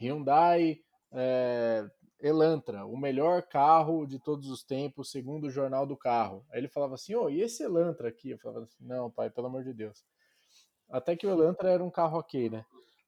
Hyundai 0.00 0.78
é, 1.12 1.84
Elantra, 2.20 2.86
o 2.86 2.96
melhor 2.96 3.42
carro 3.42 4.06
de 4.06 4.18
todos 4.18 4.48
os 4.50 4.62
tempos, 4.62 5.10
segundo 5.10 5.44
o 5.48 5.50
jornal 5.50 5.84
do 5.86 5.96
carro. 5.96 6.44
Aí 6.50 6.60
ele 6.60 6.68
falava 6.68 6.94
assim: 6.94 7.14
ô, 7.14 7.28
e 7.28 7.40
esse 7.42 7.62
Elantra 7.64 8.08
aqui? 8.08 8.30
Eu 8.30 8.38
falava 8.38 8.64
assim: 8.64 8.84
não, 8.84 9.10
pai, 9.10 9.28
pelo 9.28 9.48
amor 9.48 9.64
de 9.64 9.74
Deus. 9.74 10.04
Até 10.88 11.16
que 11.16 11.26
o 11.26 11.30
Elantra 11.30 11.70
era 11.70 11.82
um 11.82 11.90
carro 11.90 12.18
ok, 12.18 12.48
né? 12.48 12.64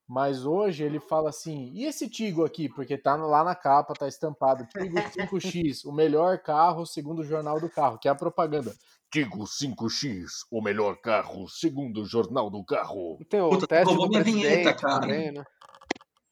Mas 0.08 0.46
hoje 0.46 0.84
ele 0.84 0.98
fala 0.98 1.28
assim: 1.28 1.70
e 1.74 1.84
esse 1.84 2.08
Tigo 2.08 2.44
aqui? 2.44 2.68
Porque 2.68 2.96
tá 2.96 3.14
lá 3.16 3.44
na 3.44 3.54
capa, 3.54 3.92
tá 3.92 4.08
estampado: 4.08 4.66
Tigo 4.66 4.96
5X, 4.96 5.84
o 5.84 5.92
melhor 5.92 6.38
carro 6.38 6.86
segundo 6.86 7.20
o 7.20 7.24
jornal 7.24 7.60
do 7.60 7.68
carro, 7.68 7.98
que 7.98 8.08
é 8.08 8.10
a 8.10 8.14
propaganda. 8.14 8.72
Tigo 9.10 9.44
5X, 9.44 10.26
o 10.50 10.62
melhor 10.62 11.00
carro, 11.00 11.48
segundo 11.48 12.02
o 12.02 12.04
Jornal 12.04 12.50
do 12.50 12.62
Carro. 12.62 13.16
E 13.18 13.24
Tem 13.24 13.40
o 13.40 13.48
Puta, 13.48 13.66
teste 13.66 13.86
roubou 13.86 14.06
do 14.06 14.10
minha 14.10 14.22
vinheta, 14.22 14.74
cara. 14.74 15.00
também, 15.00 15.32
né? 15.32 15.42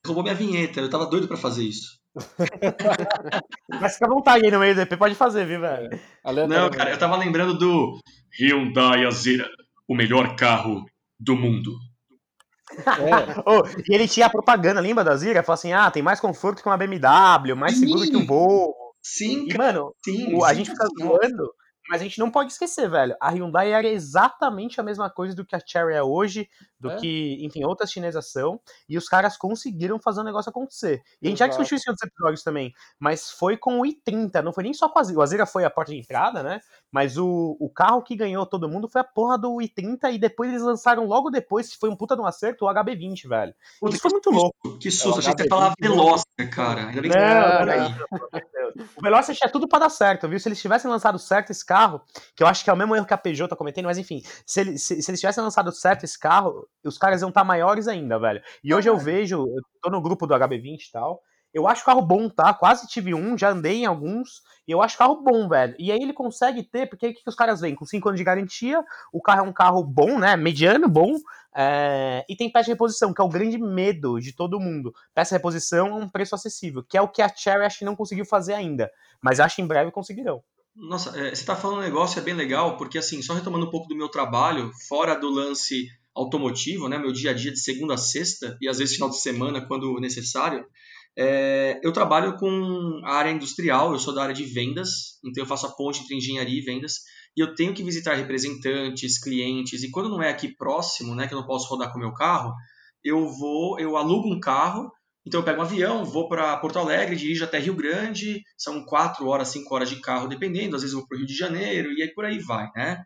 Roubou 0.07 0.23
minha 0.23 0.35
vinheta, 0.35 0.81
eu 0.81 0.91
tava 0.91 1.07
doido 1.07 1.27
para 1.27 1.39
fazer 1.39 1.65
isso. 1.65 1.99
Mas 3.81 3.95
fica 3.95 4.07
à 4.07 4.09
vontade 4.09 4.45
aí 4.45 4.51
no 4.51 4.59
meio 4.59 4.75
do 4.75 4.83
EP, 4.83 4.97
pode 4.99 5.15
fazer, 5.15 5.47
viu, 5.47 5.61
velho? 5.61 5.91
Não, 5.91 6.01
Aleatoriamente. 6.23 6.77
cara, 6.77 6.91
eu 6.91 6.99
tava 6.99 7.17
lembrando 7.17 7.59
do 7.59 7.99
Hyundai 8.39 9.07
Azera, 9.07 9.49
o 9.89 9.95
melhor 9.95 10.37
carro 10.37 10.85
do 11.19 11.35
mundo. 11.35 11.73
É, 12.75 13.41
Ô, 13.49 13.63
e 13.89 13.95
ele 13.95 14.09
tinha 14.09 14.27
a 14.27 14.31
propaganda, 14.31 14.81
lembra 14.81 15.05
da 15.05 15.17
Zira? 15.17 15.43
Falou 15.43 15.55
assim: 15.55 15.73
ah, 15.73 15.91
tem 15.91 16.03
mais 16.03 16.21
conforto 16.21 16.63
que 16.63 16.69
uma 16.69 16.77
BMW, 16.77 17.55
mais 17.55 17.79
seguro 17.79 18.09
que 18.09 18.17
um 18.17 18.27
Volvo. 18.27 18.75
Sim, 19.03 19.47
E, 19.49 19.57
mano, 19.57 19.95
sim. 20.05 20.35
o- 20.35 20.45
a 20.45 20.49
sim, 20.49 20.57
gente 20.57 20.71
fica 20.71 20.87
zoando, 20.99 21.55
mas 21.89 22.01
a 22.01 22.05
gente 22.05 22.19
não 22.19 22.31
pode 22.31 22.53
esquecer, 22.53 22.89
velho. 22.91 23.17
A 23.21 23.31
Hyundai 23.31 23.73
era 23.73 23.87
exatamente 23.87 24.81
a 24.81 24.85
mesma 24.85 25.09
coisa 25.11 25.35
do 25.35 25.45
que 25.45 25.55
a 25.55 25.61
Cherry 25.65 25.95
é 25.95 26.03
hoje, 26.03 26.49
do 26.79 26.91
É. 26.91 26.97
que, 26.97 27.39
enfim, 27.45 27.65
outras 27.65 27.91
chinesas 27.91 28.31
são, 28.31 28.61
e 28.89 28.99
os 28.99 29.09
caras 29.09 29.37
conseguiram 29.37 29.99
fazer 29.99 30.21
o 30.21 30.25
negócio 30.25 30.51
acontecer. 30.51 31.03
E 31.23 31.27
a 31.27 31.31
gente 31.31 31.39
já 31.39 31.47
Exato. 31.47 31.63
discutiu 31.63 31.77
isso 31.77 31.89
em 31.89 31.93
outros 31.93 32.09
episódios 32.11 32.43
também, 32.43 32.73
mas 32.99 33.31
foi 33.31 33.57
com 33.57 33.81
o 33.81 33.83
i30, 33.85 34.43
não 34.43 34.53
foi 34.53 34.65
nem 34.65 34.75
só 34.75 34.89
com 34.89 34.99
a 34.99 35.03
Zira. 35.03 35.19
O 35.19 35.23
Azira 35.23 35.47
foi 35.47 35.65
a 35.65 35.71
porta 35.71 35.93
de 35.93 35.99
entrada, 35.99 36.43
né? 36.43 36.61
Mas 36.91 37.17
o, 37.17 37.57
o 37.61 37.69
carro 37.71 38.03
que 38.03 38.15
ganhou 38.17 38.45
todo 38.47 38.69
mundo 38.69 38.89
foi 38.89 39.01
a 39.01 39.05
porra 39.05 39.39
do 39.39 39.55
i30, 39.57 40.13
e 40.13 40.19
depois 40.19 40.51
eles 40.51 40.63
lançaram 40.63 41.07
logo 41.07 41.31
depois, 41.31 41.69
que 41.71 41.79
foi 41.79 41.89
um 41.89 41.97
puta 41.97 42.15
de 42.15 42.21
um 42.23 42.27
acerto, 42.27 42.65
o 42.67 42.69
HB20, 42.69 43.29
velho. 43.29 43.55
Puta, 43.81 43.93
Isso 43.95 44.03
foi 44.03 44.11
muito 44.13 44.31
louco. 44.31 44.79
Que 44.79 44.91
susto, 44.91 45.09
É, 45.09 45.15
o 45.15 45.19
achei 45.19 45.33
que 45.35 45.43
você 45.43 45.45
ia 45.45 45.49
falar 45.49 45.71
HB20 45.71 45.75
Veloster, 45.81 46.51
cara. 46.55 46.87
Ainda 46.89 47.01
bem 47.03 47.11
que 47.11 47.17
Não, 47.17 47.67
não, 47.67 47.91
não, 47.91 48.66
O 48.97 49.03
Veloster 49.03 49.35
tinha 49.35 49.51
tudo 49.51 49.69
pra 49.69 49.79
dar 49.79 49.89
certo, 49.91 50.29
viu? 50.29 50.39
Se 50.39 50.49
eles 50.49 50.61
tivessem 50.61 50.91
lançado 50.91 51.19
certo 51.19 51.51
esse 51.51 51.65
carro, 51.65 52.01
que 52.35 52.43
eu 52.43 52.47
acho 52.47 52.63
que 52.65 52.71
é 52.71 52.73
o 52.73 52.77
mesmo 52.77 52.95
erro 52.97 53.07
que 53.07 53.15
a 53.15 53.19
Peugeot 53.19 53.49
tá 53.49 53.57
cometendo, 53.57 53.87
mas 53.87 53.99
enfim, 53.99 54.23
se, 54.45 54.61
ele- 54.61 54.79
se- 54.79 55.01
se 55.03 55.11
eles 55.11 55.21
tivessem 55.21 55.43
lançado 55.43 55.71
certo 55.73 56.05
esse 56.05 56.19
carro, 56.19 56.69
os 56.85 56.99
caras 56.99 57.21
iam 57.23 57.29
estar 57.29 57.45
maiores 57.45 57.89
ainda, 57.89 58.19
velho. 58.19 58.43
E 58.63 58.75
hoje 58.75 58.89
eu 58.89 58.97
vejo, 58.99 59.47
eu 59.47 59.63
tô 59.83 59.91
no 59.91 60.01
grupo 60.01 60.27
do 60.27 60.35
HB20 60.35 60.89
e 60.89 60.93
tal, 60.93 61.23
eu 61.57 61.67
acho 61.67 61.87
carro 61.87 62.03
bom, 62.03 62.29
tá? 62.29 62.53
Quase 62.53 62.87
tive 62.87 63.15
um, 63.15 63.37
já 63.37 63.49
andei 63.49 63.79
em 63.79 63.87
alguns, 63.87 64.43
e 64.69 64.73
eu 64.73 64.83
acho 64.83 64.99
carro 64.99 65.23
bom, 65.23 65.49
velho. 65.49 65.75
E 65.79 65.91
aí 65.91 65.99
ele 65.99 66.13
consegue 66.13 66.63
ter, 66.63 66.87
porque 66.87 67.07
o 67.07 67.15
que, 67.15 67.23
que 67.23 67.31
os 67.31 67.35
caras 67.35 67.63
vêm? 67.63 67.75
Com 67.75 67.87
5 67.87 68.07
anos 68.07 68.21
de 68.21 68.25
garantia, 68.25 68.85
o 69.11 69.23
carro 69.23 69.41
é 69.41 69.49
um 69.49 69.55
carro 69.55 69.83
bom, 69.83 70.19
né? 70.19 70.37
Mediano, 70.37 70.87
bom, 70.87 71.17
é, 71.57 72.27
e 72.29 72.37
tem 72.37 72.53
peça 72.53 72.67
de 72.67 72.73
reposição, 72.73 73.15
que 73.15 73.23
é 73.23 73.25
o 73.25 73.29
grande 73.31 73.57
medo 73.57 74.21
de 74.21 74.35
todo 74.35 74.61
mundo. 74.61 74.95
Peça 75.15 75.31
de 75.31 75.39
reposição 75.39 75.95
a 75.95 75.97
um 75.97 76.07
preço 76.07 76.35
acessível, 76.35 76.85
que 76.87 76.99
é 76.99 77.01
o 77.01 77.09
que 77.09 77.23
a 77.23 77.35
Cherry 77.35 77.65
acho 77.65 77.79
que 77.79 77.87
não 77.87 77.97
conseguiu 77.97 78.27
fazer 78.27 78.53
ainda. 78.53 78.91
Mas 79.23 79.41
acho 79.41 79.57
que 79.57 79.63
em 79.63 79.67
breve 79.67 79.91
conseguirão. 79.91 80.43
Nossa, 80.75 81.19
é, 81.19 81.31
você 81.31 81.41
está 81.41 81.57
falando 81.57 81.79
um 81.79 81.85
negócio 81.85 82.19
é 82.19 82.23
bem 82.23 82.35
legal, 82.35 82.77
porque 82.77 82.99
assim, 82.99 83.23
só 83.23 83.33
retomando 83.33 83.65
um 83.65 83.71
pouco 83.71 83.89
do 83.89 83.97
meu 83.97 84.11
trabalho, 84.11 84.71
fora 84.87 85.15
do 85.15 85.31
lance 85.31 85.89
automotivo, 86.15 86.87
né, 86.87 86.99
meu 86.99 87.13
dia 87.13 87.31
a 87.31 87.35
dia 87.35 87.51
de 87.51 87.61
segunda 87.61 87.95
a 87.95 87.99
sexta, 87.99 88.59
e 88.61 88.69
às 88.69 88.77
vezes 88.77 88.95
final 88.95 89.09
de 89.09 89.21
semana, 89.21 89.67
quando 89.67 89.99
necessário, 90.01 90.67
é, 91.19 91.81
eu 91.83 91.93
trabalho 91.93 92.37
com 92.37 93.01
a 93.05 93.15
área 93.15 93.31
industrial, 93.31 93.93
eu 93.93 93.99
sou 93.99 94.15
da 94.15 94.23
área 94.23 94.35
de 94.35 94.45
vendas, 94.45 95.19
então 95.25 95.43
eu 95.43 95.49
faço 95.49 95.67
a 95.67 95.73
ponte 95.75 96.01
entre 96.03 96.17
engenharia 96.17 96.59
e 96.59 96.65
vendas, 96.65 96.95
e 97.37 97.41
eu 97.41 97.55
tenho 97.55 97.73
que 97.73 97.83
visitar 97.83 98.15
representantes, 98.15 99.19
clientes, 99.19 99.83
e 99.83 99.91
quando 99.91 100.11
não 100.11 100.23
é 100.23 100.29
aqui 100.29 100.55
próximo, 100.55 101.15
né, 101.15 101.27
que 101.27 101.35
eu 101.35 101.39
não 101.39 101.47
posso 101.47 101.69
rodar 101.69 101.91
com 101.91 101.99
o 101.99 102.03
meu 102.03 102.13
carro, 102.13 102.53
eu 103.03 103.29
vou, 103.29 103.79
eu 103.81 103.97
alugo 103.97 104.29
um 104.29 104.41
carro, 104.41 104.91
então 105.27 105.41
eu 105.41 105.45
pego 105.45 105.61
um 105.61 105.65
avião, 105.65 106.05
vou 106.05 106.29
para 106.29 106.57
Porto 106.59 106.79
Alegre, 106.79 107.17
dirijo 107.17 107.45
até 107.45 107.59
Rio 107.59 107.75
Grande, 107.75 108.43
são 108.57 108.85
quatro 108.85 109.27
horas, 109.27 109.49
cinco 109.49 109.75
horas 109.75 109.89
de 109.89 110.01
carro, 110.01 110.29
dependendo, 110.29 110.77
às 110.77 110.83
vezes 110.83 110.93
eu 110.93 111.01
vou 111.01 111.09
para 111.09 111.17
o 111.17 111.19
Rio 111.19 111.27
de 111.27 111.37
Janeiro, 111.37 111.93
e 111.93 112.03
aí 112.03 112.13
por 112.15 112.25
aí 112.25 112.39
vai, 112.39 112.69
né? 112.77 113.03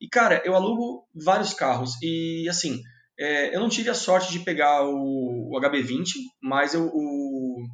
E, 0.00 0.08
cara, 0.08 0.42
eu 0.44 0.54
alugo 0.54 1.06
vários 1.14 1.54
carros, 1.54 1.92
e 2.02 2.48
assim, 2.48 2.80
é, 3.18 3.54
eu 3.54 3.60
não 3.60 3.68
tive 3.68 3.90
a 3.90 3.94
sorte 3.94 4.32
de 4.32 4.40
pegar 4.40 4.84
o, 4.84 5.50
o 5.50 5.60
HB20, 5.60 6.06
mas 6.42 6.74
eu, 6.74 6.90
o, 6.92 7.64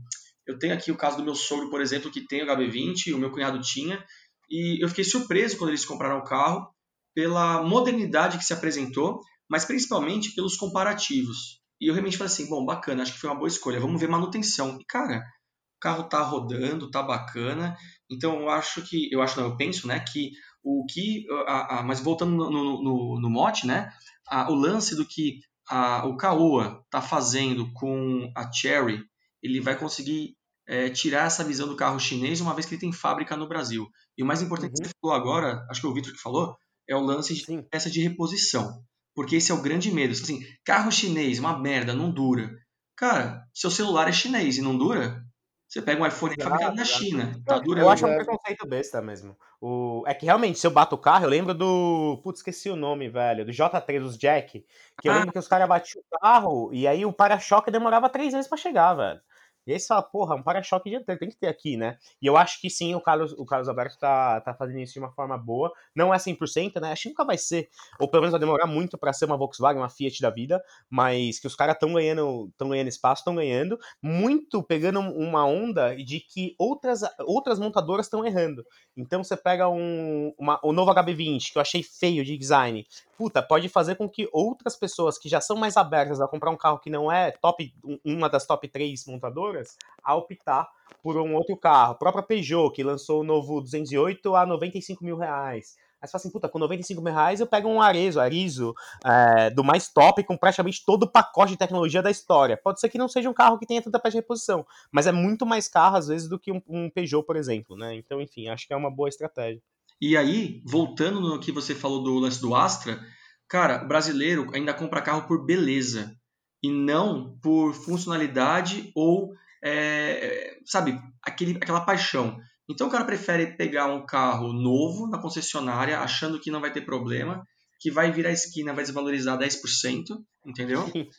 eu 0.46 0.59
tenho 0.59 0.74
aqui 0.74 0.92
o 0.92 0.96
caso 0.96 1.16
do 1.16 1.24
meu 1.24 1.35
sogro, 1.35 1.70
por 1.70 1.81
exemplo, 1.81 2.11
que 2.11 2.26
tem 2.26 2.42
o 2.42 2.46
HB20, 2.46 3.14
o 3.14 3.18
meu 3.18 3.31
cunhado 3.31 3.61
tinha, 3.61 4.05
e 4.50 4.83
eu 4.83 4.88
fiquei 4.88 5.05
surpreso 5.05 5.57
quando 5.57 5.70
eles 5.70 5.85
compraram 5.85 6.18
o 6.18 6.24
carro, 6.24 6.68
pela 7.14 7.62
modernidade 7.62 8.38
que 8.38 8.44
se 8.44 8.53
apresentou, 8.53 9.20
mas 9.48 9.64
principalmente 9.64 10.35
pelos 10.35 10.57
comparativos. 10.57 11.61
E 11.81 11.88
eu 11.88 11.94
realmente 11.94 12.16
falei 12.16 12.33
assim, 12.33 12.48
bom, 12.48 12.64
bacana, 12.64 13.03
acho 13.03 13.12
que 13.12 13.18
foi 13.18 13.31
uma 13.31 13.38
boa 13.38 13.48
escolha, 13.48 13.81
vamos 13.81 14.00
ver 14.00 14.09
manutenção. 14.09 14.79
E, 14.79 14.85
cara, 14.85 15.18
o 15.18 15.81
carro 15.81 16.05
tá 16.05 16.22
rodando, 16.22 16.90
tá 16.90 17.03
bacana, 17.03 17.76
então 18.11 18.40
eu 18.40 18.48
acho 18.50 18.83
que, 18.83 19.09
eu 19.11 19.22
acho 19.22 19.40
não, 19.40 19.48
eu 19.48 19.57
penso, 19.57 19.87
né, 19.87 19.98
que 20.00 20.31
o 20.62 20.85
que, 20.88 21.27
a, 21.46 21.79
a, 21.79 21.83
mas 21.83 22.01
voltando 22.01 22.33
no, 22.37 22.51
no, 22.51 23.20
no, 23.20 23.31
mote, 23.31 23.66
né, 23.66 23.90
a, 24.29 24.51
o 24.51 24.55
lance 24.55 24.94
do 24.94 25.07
que 25.07 25.40
a, 25.68 26.07
o 26.07 26.16
Caoa 26.16 26.85
tá 26.90 27.01
fazendo 27.01 27.73
com 27.73 28.31
a 28.37 28.51
Cherry 28.53 29.03
ele 29.42 29.61
vai 29.61 29.77
conseguir 29.79 30.37
é, 30.66 30.88
tirar 30.90 31.27
essa 31.27 31.42
visão 31.42 31.66
do 31.66 31.77
carro 31.77 31.99
chinês, 31.99 32.40
uma 32.40 32.55
vez 32.55 32.66
que 32.66 32.75
ele 32.75 32.81
tem 32.81 32.92
fábrica 32.92 33.37
no 33.37 33.49
Brasil. 33.49 33.88
E 34.16 34.23
o 34.23 34.27
mais 34.27 34.42
importante 34.42 34.73
que 34.73 34.83
Uhum. 34.83 34.88
você 34.88 34.94
falou 35.01 35.16
agora, 35.16 35.66
acho 35.70 35.81
que 35.81 35.87
é 35.87 35.90
o 35.90 35.94
Vitor 35.94 36.12
que 36.12 36.20
falou, 36.20 36.57
é 36.88 36.94
o 36.94 37.01
lance 37.01 37.35
de 37.35 37.44
Sim. 37.44 37.62
peça 37.62 37.90
de 37.90 38.01
reposição. 38.01 38.83
Porque 39.14 39.37
esse 39.37 39.51
é 39.51 39.55
o 39.55 39.62
grande 39.62 39.90
medo. 39.90 40.12
Assim, 40.12 40.40
carro 40.64 40.92
chinês, 40.92 41.38
uma 41.38 41.59
merda, 41.59 41.94
não 41.94 42.12
dura. 42.12 42.51
Cara, 42.96 43.44
seu 43.53 43.70
celular 43.70 44.09
é 44.09 44.12
chinês 44.12 44.59
e 44.59 44.62
não 44.62 44.77
dura, 44.77 45.25
você 45.73 45.81
pega 45.81 46.03
um 46.03 46.07
iPhone 46.07 46.35
Exato, 46.37 46.51
fabricado 46.51 46.77
na. 46.77 46.85
China, 46.85 47.43
tá 47.47 47.57
Eu 47.57 47.63
durando. 47.63 47.89
acho 47.89 48.05
um 48.07 48.09
é. 48.11 48.17
preconceito 48.17 48.67
besta 48.67 49.01
mesmo. 49.01 49.37
O... 49.61 50.03
É 50.07 50.13
que 50.15 50.27
realmente, 50.27 50.59
se 50.59 50.67
eu 50.67 50.71
bato 50.71 50.97
o 50.97 50.99
carro, 50.99 51.25
eu 51.27 51.31
lembro 51.31 51.55
do. 51.55 52.21
Putz, 52.25 52.41
esqueci 52.41 52.69
o 52.69 52.77
nome, 52.77 53.09
velho. 53.09 53.45
Do 53.45 53.53
J3 53.53 54.01
dos 54.01 54.19
Jack. 54.19 54.65
Que 55.01 55.09
eu 55.09 55.13
Ah. 55.13 55.17
lembro 55.19 55.33
que 55.33 55.39
os 55.39 55.47
caras 55.49 55.69
batiam 55.69 56.03
o 56.03 56.19
carro 56.19 56.71
e 56.73 56.89
aí 56.89 57.07
o 57.07 57.13
para-choque 57.13 57.71
demorava 57.71 58.09
três 58.09 58.33
meses 58.35 58.49
pra 58.49 58.59
chegar, 58.59 58.95
velho. 58.95 59.21
E 59.66 59.73
aí 59.73 59.79
você 59.79 59.87
fala, 59.87 60.03
porra, 60.03 60.35
um 60.35 60.42
para-choque 60.42 60.90
dianteiro 60.90 61.18
tem 61.18 61.29
que 61.29 61.37
ter 61.37 61.49
aqui, 61.49 61.77
né? 61.77 61.99
E 62.20 62.27
eu 62.27 62.37
acho 62.37 62.61
que 62.61 62.70
sim, 62.70 62.94
o 62.94 63.01
Carlos, 63.01 63.33
o 63.33 63.44
Carlos 63.44 63.68
Alberto 63.68 63.99
tá, 63.99 64.40
tá 64.40 64.55
fazendo 64.55 64.81
isso 64.81 64.94
de 64.94 64.99
uma 64.99 65.11
forma 65.12 65.37
boa. 65.37 65.73
Não 65.94 66.12
é 66.12 66.18
100%, 66.18 66.81
né? 66.81 66.92
Acho 66.92 67.05
que 67.05 67.09
nunca 67.11 67.25
vai 67.25 67.38
ser. 67.38 67.68
Ou 67.99 68.09
pelo 68.09 68.23
menos 68.23 68.33
vai 68.33 68.40
demorar 68.40 68.66
muito 68.66 68.96
pra 68.99 69.12
ser 69.12 69.27
uma 69.27 69.37
Volkswagen, 69.37 69.81
uma 69.81 69.88
Fiat 69.88 70.20
da 70.20 70.31
vida. 70.31 70.62
Mas 70.88 71.38
que 71.38 71.46
os 71.46 71.55
caras 71.55 71.75
estão 71.75 71.92
ganhando, 71.92 72.51
tão 72.57 72.68
ganhando 72.68 72.88
espaço, 72.88 73.20
estão 73.20 73.35
ganhando. 73.35 73.79
Muito 74.03 74.62
pegando 74.62 75.01
uma 75.01 75.46
onda 75.46 75.94
de 75.96 76.20
que 76.20 76.55
outras, 76.59 77.03
outras 77.20 77.59
montadoras 77.59 78.07
estão 78.07 78.25
errando. 78.25 78.64
Então 78.96 79.23
você 79.23 79.37
pega 79.37 79.68
um, 79.68 80.33
uma, 80.38 80.59
o 80.62 80.73
novo 80.73 80.92
HB20, 80.92 81.53
que 81.53 81.59
eu 81.59 81.62
achei 81.62 81.83
feio 81.83 82.25
de 82.25 82.37
design. 82.37 82.87
Puta, 83.21 83.43
pode 83.43 83.69
fazer 83.69 83.97
com 83.97 84.09
que 84.09 84.27
outras 84.33 84.75
pessoas 84.77 85.19
que 85.19 85.29
já 85.29 85.43
são 85.43 85.55
mais 85.55 85.77
abertas 85.77 86.23
a 86.23 86.27
comprar 86.27 86.51
um 86.51 86.57
carro 86.57 86.79
que 86.79 86.89
não 86.89 87.13
é 87.13 87.31
top, 87.31 87.71
um- 87.85 87.99
uma 88.03 88.31
das 88.31 88.47
top 88.47 88.67
3 88.67 89.05
montadoras, 89.07 89.77
a 90.03 90.15
optar 90.15 90.67
por 91.03 91.19
um 91.19 91.35
outro 91.35 91.55
carro. 91.55 91.93
A 91.93 91.95
própria 91.97 92.23
Peugeot, 92.23 92.73
que 92.73 92.83
lançou 92.83 93.21
o 93.21 93.23
novo 93.23 93.61
208 93.61 94.35
a 94.35 94.47
95 94.47 95.05
mil 95.05 95.19
reais. 95.19 95.77
Aí 96.01 96.09
você 96.09 96.13
fala 96.13 96.21
assim, 96.23 96.31
puta, 96.31 96.49
com 96.49 96.59
95 96.59 97.03
mil 97.03 97.13
reais 97.13 97.41
eu 97.41 97.47
pego 97.47 97.69
um 97.69 97.83
Arezo, 97.83 98.19
Arizo, 98.19 98.73
é, 99.05 99.51
do 99.51 99.63
mais 99.63 99.87
top, 99.93 100.25
com 100.25 100.35
praticamente 100.35 100.83
todo 100.87 101.03
o 101.03 101.07
pacote 101.07 101.53
de 101.53 101.59
tecnologia 101.59 102.01
da 102.01 102.11
história. 102.11 102.57
Pode 102.57 102.81
ser 102.81 102.89
que 102.89 102.97
não 102.97 103.07
seja 103.07 103.29
um 103.29 103.35
carro 103.35 103.59
que 103.59 103.67
tenha 103.67 103.83
tanta 103.83 103.99
peça 103.99 104.13
de 104.13 104.17
reposição, 104.23 104.65
mas 104.91 105.07
é 105.07 105.13
muito 105.13 105.45
mais 105.45 105.69
carro, 105.69 105.99
às 105.99 106.09
vezes, 106.09 106.27
do 106.27 106.39
que 106.39 106.51
um, 106.51 106.63
um 106.67 106.89
Peugeot, 106.89 107.23
por 107.27 107.37
exemplo, 107.37 107.77
né? 107.77 107.95
Então, 107.97 108.19
enfim, 108.19 108.49
acho 108.49 108.67
que 108.67 108.73
é 108.73 108.77
uma 108.79 108.91
boa 108.91 109.11
estratégia. 109.11 109.61
E 110.01 110.17
aí, 110.17 110.63
voltando 110.65 111.21
no 111.21 111.39
que 111.39 111.53
você 111.53 111.75
falou 111.75 112.03
do 112.03 112.15
lance 112.19 112.41
do 112.41 112.55
Astra, 112.55 113.01
cara, 113.49 113.85
o 113.85 113.89
brasileiro 113.89 114.49
ainda 114.55 114.73
compra 114.73 115.03
carro 115.03 115.27
por 115.27 115.45
beleza 115.45 116.17
e 116.63 116.71
não 116.71 117.39
por 117.43 117.75
funcionalidade 117.75 118.91
ou, 118.95 119.33
é, 119.63 120.59
sabe, 120.65 120.99
aquele, 121.23 121.57
aquela 121.57 121.83
paixão. 121.83 122.39
Então 122.69 122.87
o 122.87 122.91
cara 122.91 123.05
prefere 123.05 123.57
pegar 123.57 123.87
um 123.87 124.07
carro 124.07 124.53
novo 124.53 125.07
na 125.07 125.19
concessionária, 125.19 125.99
achando 125.99 126.41
que 126.41 126.51
não 126.51 126.61
vai 126.61 126.73
ter 126.73 126.83
problema, 126.83 127.45
que 127.81 127.91
vai 127.91 128.13
virar 128.13 128.31
a 128.31 128.33
esquina, 128.33 128.73
vai 128.73 128.85
desvalorizar 128.85 129.39
10%, 129.39 130.05
entendeu? 130.47 130.85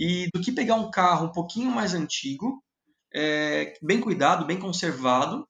E 0.00 0.28
do 0.32 0.40
que 0.40 0.52
pegar 0.52 0.76
um 0.76 0.92
carro 0.92 1.26
um 1.26 1.32
pouquinho 1.32 1.72
mais 1.72 1.92
antigo, 1.92 2.62
é, 3.12 3.74
bem 3.82 4.00
cuidado, 4.00 4.46
bem 4.46 4.56
conservado, 4.56 5.44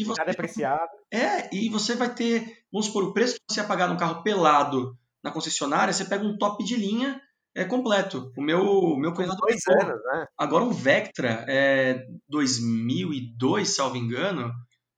e 0.00 0.04
você 0.04 0.20
Tá 0.20 0.24
depreciado. 0.24 0.90
é, 1.12 1.54
e 1.54 1.68
você 1.68 1.94
vai 1.94 2.12
ter, 2.14 2.64
vamos 2.72 2.86
supor, 2.86 3.04
o 3.04 3.12
preço 3.12 3.34
que 3.34 3.40
você 3.54 3.60
ia 3.60 3.66
pagar 3.66 3.88
num 3.88 3.96
carro 3.96 4.22
pelado 4.22 4.96
na 5.22 5.30
concessionária, 5.30 5.92
você 5.92 6.04
pega 6.04 6.24
um 6.24 6.38
top 6.38 6.64
de 6.64 6.76
linha 6.76 7.20
é, 7.54 7.64
completo. 7.64 8.32
O 8.36 8.42
meu, 8.42 8.60
o 8.62 8.96
meu 8.96 9.12
cunhado 9.12 9.36
Dois 9.36 9.60
pegou. 9.64 9.82
anos, 9.82 10.00
né? 10.04 10.26
Agora 10.38 10.64
um 10.64 10.70
Vectra 10.72 11.44
é, 11.48 12.04
2002, 12.28 13.68
salvo 13.74 13.96
engano, 13.96 14.52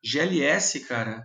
GLS, 0.04 0.80
cara. 0.80 1.24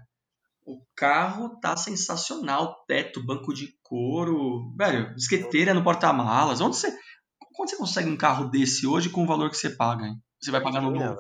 O 0.66 0.82
carro 0.96 1.58
tá 1.62 1.78
sensacional. 1.78 2.84
Teto, 2.88 3.26
banco 3.26 3.54
de 3.54 3.70
couro. 3.84 4.74
Velho, 4.78 5.14
disqueteira 5.16 5.74
no 5.74 5.84
porta-malas. 5.84 6.60
Onde 6.60 6.76
você, 6.76 6.88
onde 7.60 7.72
você 7.72 7.78
consegue 7.78 8.10
um 8.10 8.18
carro 8.18 8.50
desse 8.50 8.86
hoje 8.86 9.10
com 9.10 9.24
o 9.24 9.28
valor 9.28 9.50
que 9.50 9.56
você 9.58 9.70
paga? 9.70 10.06
Hein? 10.06 10.16
Você 10.42 10.52
vai 10.52 10.62
pagar 10.62 10.82
no 10.82 10.92
novo. 10.92 11.18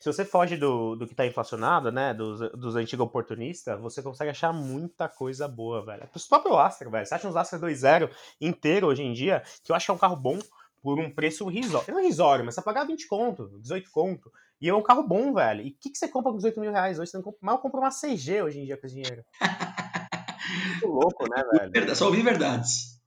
Se 0.00 0.10
você 0.10 0.24
foge 0.24 0.56
do, 0.56 0.96
do 0.96 1.06
que 1.06 1.14
tá 1.14 1.26
inflacionado, 1.26 1.92
né? 1.92 2.14
Dos, 2.14 2.40
dos 2.52 2.74
antigos 2.74 3.04
oportunistas, 3.04 3.78
você 3.78 4.02
consegue 4.02 4.30
achar 4.30 4.50
muita 4.50 5.06
coisa 5.06 5.46
boa, 5.46 5.84
velho. 5.84 6.08
Os 6.14 6.26
próprios 6.26 6.56
Astra, 6.56 6.88
velho. 6.88 7.04
Você 7.04 7.14
acha 7.14 7.28
uns 7.28 7.36
Astra 7.36 7.58
2.0 7.58 8.10
inteiro 8.40 8.86
hoje 8.86 9.02
em 9.02 9.12
dia, 9.12 9.42
que 9.62 9.70
eu 9.70 9.76
acho 9.76 9.84
que 9.84 9.90
é 9.90 9.94
um 9.94 9.98
carro 9.98 10.16
bom 10.16 10.38
por 10.82 10.98
um 10.98 11.10
preço 11.10 11.46
risório. 11.48 11.92
Não 11.92 12.02
risório, 12.02 12.44
mas 12.44 12.54
você 12.54 12.62
pagar 12.62 12.84
20 12.84 13.06
conto, 13.06 13.50
18 13.60 13.90
conto. 13.90 14.32
E 14.58 14.70
é 14.70 14.74
um 14.74 14.82
carro 14.82 15.02
bom, 15.02 15.34
velho. 15.34 15.60
E 15.60 15.68
o 15.68 15.76
que, 15.78 15.90
que 15.90 15.98
você 15.98 16.08
compra 16.08 16.32
com 16.32 16.38
18 16.38 16.58
mil 16.60 16.72
reais 16.72 16.98
hoje? 16.98 17.10
Você 17.10 17.18
não 17.18 17.24
compra, 17.24 17.38
mal 17.42 17.58
compra 17.58 17.80
uma 17.80 17.90
CG 17.90 18.42
hoje 18.42 18.58
em 18.58 18.64
dia 18.64 18.78
com 18.78 18.86
esse 18.86 18.94
dinheiro. 18.94 19.22
Muito 20.80 20.86
louco, 20.86 21.24
né, 21.28 21.70
velho? 21.72 21.94
Só 21.94 22.06
ouvi 22.06 22.22
verdades. 22.22 22.99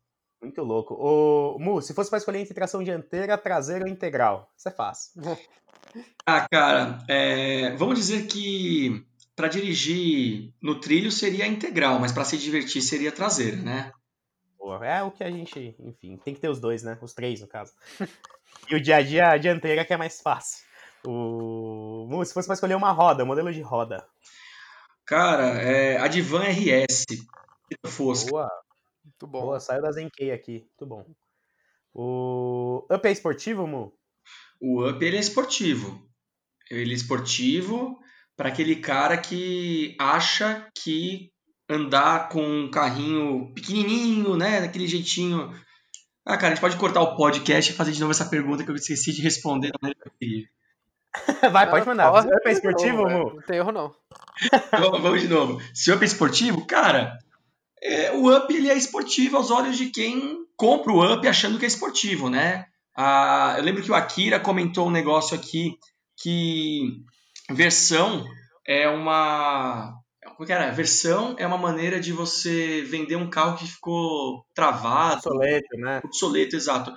Muito 0.44 0.62
louco. 0.62 0.94
Ô, 0.96 1.58
Mu, 1.58 1.82
se 1.82 1.94
fosse 1.94 2.10
pra 2.10 2.20
escolher 2.20 2.40
entre 2.40 2.54
tração 2.54 2.84
dianteira, 2.84 3.38
traseira 3.38 3.86
ou 3.86 3.90
integral, 3.90 4.52
isso 4.58 4.68
é 4.68 4.72
fácil. 4.72 5.12
Ah, 6.26 6.48
cara, 6.50 7.06
é, 7.08 7.76
vamos 7.76 8.00
dizer 8.00 8.26
que 8.26 9.06
para 9.36 9.48
dirigir 9.48 10.52
no 10.60 10.80
trilho 10.80 11.12
seria 11.12 11.46
integral, 11.46 12.00
mas 12.00 12.12
para 12.12 12.24
se 12.24 12.36
divertir 12.36 12.82
seria 12.82 13.12
traseira, 13.12 13.58
né? 13.58 13.92
Boa. 14.58 14.84
É 14.84 15.04
o 15.04 15.12
que 15.12 15.24
a 15.24 15.30
gente, 15.30 15.76
enfim, 15.80 16.18
tem 16.18 16.34
que 16.34 16.40
ter 16.40 16.50
os 16.50 16.60
dois, 16.60 16.82
né? 16.82 16.98
Os 17.00 17.14
três, 17.14 17.42
no 17.42 17.48
caso. 17.48 17.74
E 18.70 18.76
o 18.76 18.82
dia 18.82 18.96
a 18.96 19.02
dia, 19.02 19.28
a 19.28 19.38
dianteira 19.38 19.84
que 19.84 19.94
é 19.94 19.98
mais 19.98 20.22
fácil. 20.22 20.66
O... 21.06 22.08
Mu, 22.10 22.26
se 22.26 22.34
fosse 22.34 22.48
pra 22.48 22.54
escolher 22.54 22.76
uma 22.76 22.92
roda, 22.92 23.24
um 23.24 23.28
modelo 23.28 23.52
de 23.52 23.62
roda. 23.62 24.08
Cara, 25.06 25.62
é, 25.62 25.98
a 25.98 26.08
Divan 26.08 26.46
RS, 26.46 27.06
Fosca. 27.86 28.32
Boa, 28.32 28.50
Muito 29.04 29.28
bom. 29.28 29.42
boa, 29.42 29.60
saiu 29.60 29.82
da 29.82 29.92
Zenkei 29.92 30.32
aqui. 30.32 30.60
Muito 30.80 30.86
bom. 30.86 31.06
O 31.94 32.86
Up 32.92 33.08
é 33.08 33.12
esportivo, 33.12 33.68
Mu? 33.68 33.94
O 34.60 34.88
Up 34.88 35.04
ele 35.04 35.18
é 35.18 35.20
esportivo. 35.20 36.02
Ele 36.72 36.92
é 36.92 36.96
esportivo 36.96 38.00
para 38.36 38.50
aquele 38.50 38.78
cara 38.78 39.18
que 39.18 39.96
acha 40.00 40.68
que 40.76 41.32
andar 41.70 42.30
com 42.30 42.42
um 42.44 42.72
carrinho 42.72 43.54
pequenininho, 43.54 44.36
né, 44.36 44.62
daquele 44.62 44.88
jeitinho. 44.88 45.54
Ah, 46.26 46.36
cara, 46.38 46.48
a 46.48 46.50
gente 46.56 46.62
pode 46.62 46.78
cortar 46.78 47.02
o 47.02 47.16
podcast 47.16 47.72
e 47.72 47.76
fazer 47.76 47.92
de 47.92 48.00
novo 48.00 48.12
essa 48.12 48.26
pergunta 48.30 48.63
que 48.63 48.72
eu 48.72 48.76
esqueci 48.76 49.12
de 49.12 49.22
responder 49.22 49.72
da 49.72 49.78
maneira 49.82 50.00
que 50.02 50.08
eu 50.08 50.13
queria. 50.20 50.48
Vai, 51.52 51.70
pode 51.70 51.84
Ah, 51.84 51.86
mandar. 51.86 52.12
é 52.26 52.72
novo, 52.98 53.10
Mu? 53.10 53.30
é. 53.30 53.34
Não 53.36 53.42
tem 53.44 53.58
erro, 53.58 53.72
não. 53.72 53.96
Vamos, 54.72 55.02
vamos 55.02 55.22
de 55.22 55.28
novo. 55.28 55.62
Se 55.74 55.92
o 55.92 55.96
Up 55.96 56.04
é 56.04 56.08
esportivo, 56.08 56.66
cara, 56.66 57.20
é, 57.84 58.12
o 58.13 58.34
Up 58.34 58.54
ele 58.54 58.69
é 58.69 58.78
esportivo 58.78 59.36
aos 59.36 59.52
olhos 59.52 59.78
de 59.78 59.89
quem 59.89 60.46
compra 60.56 60.93
o 60.93 61.13
Up 61.13 61.28
achando 61.28 61.60
que 61.60 61.65
é 61.65 61.67
esportivo, 61.67 62.30
né? 62.30 62.65
Ah, 62.96 63.56
eu 63.58 63.63
lembro 63.63 63.84
que 63.84 63.91
o 63.91 63.96
Akira 63.96 64.39
comentou 64.39 64.88
um 64.88 64.91
negócio 64.91 65.36
aqui 65.36 65.78
que 66.17 67.02
versão 67.52 68.26
é 68.65 68.88
uma. 68.88 69.93
Como 70.38 70.46
que 70.46 70.54
era? 70.54 70.72
Versão 70.72 71.36
é 71.38 71.46
uma 71.46 71.58
maneira 71.58 72.00
de 72.00 72.13
você 72.13 72.82
vender 72.84 73.17
um 73.17 73.30
carro 73.30 73.58
que 73.58 73.67
ficou 73.67 74.46
travado, 74.56 75.17
Obsoleto, 75.17 75.78
né? 75.78 76.02
obsoleto, 76.04 76.56
exato. 76.56 76.93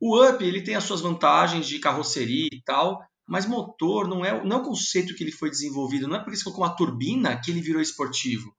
O 0.00 0.24
Up 0.24 0.42
ele 0.42 0.62
tem 0.62 0.74
as 0.74 0.84
suas 0.84 1.00
vantagens 1.00 1.66
de 1.66 1.78
carroceria 1.78 2.48
e 2.50 2.62
tal, 2.64 3.00
mas 3.28 3.46
motor 3.46 4.08
não 4.08 4.24
é, 4.24 4.42
não 4.44 4.56
é 4.56 4.60
o 4.60 4.64
conceito 4.64 5.14
que 5.14 5.22
ele 5.22 5.30
foi 5.30 5.50
desenvolvido. 5.50 6.08
Não 6.08 6.16
é 6.16 6.18
porque 6.20 6.36
você 6.36 6.44
colocou 6.44 6.64
uma 6.64 6.74
turbina 6.74 7.38
que 7.38 7.50
ele 7.50 7.60
virou 7.60 7.82
esportivo. 7.82 8.52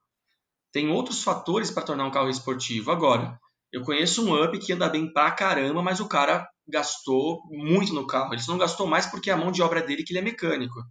Tem 0.74 0.90
outros 0.90 1.24
fatores 1.24 1.72
para 1.72 1.84
tornar 1.84 2.06
um 2.06 2.12
carro 2.12 2.30
esportivo. 2.30 2.92
Agora, 2.92 3.40
eu 3.72 3.84
conheço 3.84 4.26
um 4.28 4.44
Up 4.44 4.58
que 4.58 4.74
anda 4.74 4.90
bem 4.90 5.14
pra 5.14 5.32
caramba, 5.32 5.82
mas 5.84 6.00
o 6.00 6.08
cara 6.08 6.50
gastou 6.68 7.44
muito 7.50 7.94
no 7.94 8.08
carro. 8.08 8.34
Ele 8.34 8.42
só 8.42 8.52
não 8.52 8.60
gastou 8.60 8.88
mais 8.88 9.06
porque 9.06 9.30
a 9.30 9.38
mão 9.38 9.52
de 9.52 9.62
obra 9.62 9.82
dele 9.82 10.04
que 10.04 10.12
ele 10.12 10.20
é 10.20 10.24
mecânico. 10.24 10.84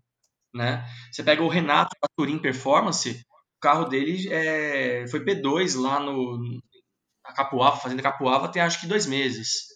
Né? 0.54 0.84
Você 1.10 1.22
pega 1.22 1.42
o 1.42 1.48
Renato 1.48 1.96
da 2.00 2.08
Turin 2.16 2.38
Performance, 2.38 3.10
o 3.10 3.60
carro 3.60 3.86
dele 3.86 4.28
é, 4.30 5.06
foi 5.08 5.24
P2 5.24 5.80
lá 5.80 5.98
no 5.98 6.38
na 7.24 7.32
Capuava, 7.32 7.76
fazenda 7.76 8.02
Capuava, 8.02 8.48
tem 8.48 8.60
acho 8.60 8.80
que 8.80 8.86
dois 8.86 9.06
meses. 9.06 9.71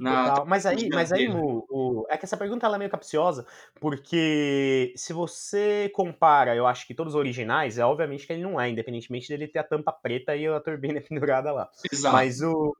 Na. 0.00 0.44
Mas 0.44 0.64
aí, 0.66 0.88
mas 0.88 1.12
aí. 1.12 1.28
Mu, 1.28 1.66
o- 1.68 2.06
é 2.08 2.16
que 2.16 2.24
essa 2.24 2.36
pergunta 2.36 2.66
ela 2.66 2.76
é 2.76 2.78
meio 2.78 2.90
capciosa, 2.90 3.46
porque 3.80 4.92
se 4.96 5.12
você 5.12 5.90
compara, 5.94 6.54
eu 6.54 6.66
acho 6.66 6.86
que 6.86 6.94
todos 6.94 7.14
os 7.14 7.18
originais, 7.18 7.78
é 7.78 7.84
obviamente 7.84 8.26
que 8.26 8.32
ele 8.32 8.42
não 8.42 8.60
é, 8.60 8.68
independentemente 8.68 9.28
dele 9.28 9.48
ter 9.48 9.58
a 9.58 9.64
tampa 9.64 9.92
preta 9.92 10.36
e 10.36 10.46
a 10.46 10.60
turbina 10.60 11.00
pendurada 11.08 11.52
lá. 11.52 11.68
Exato. 11.92 12.14
Mas 12.14 12.40
o 12.42 12.74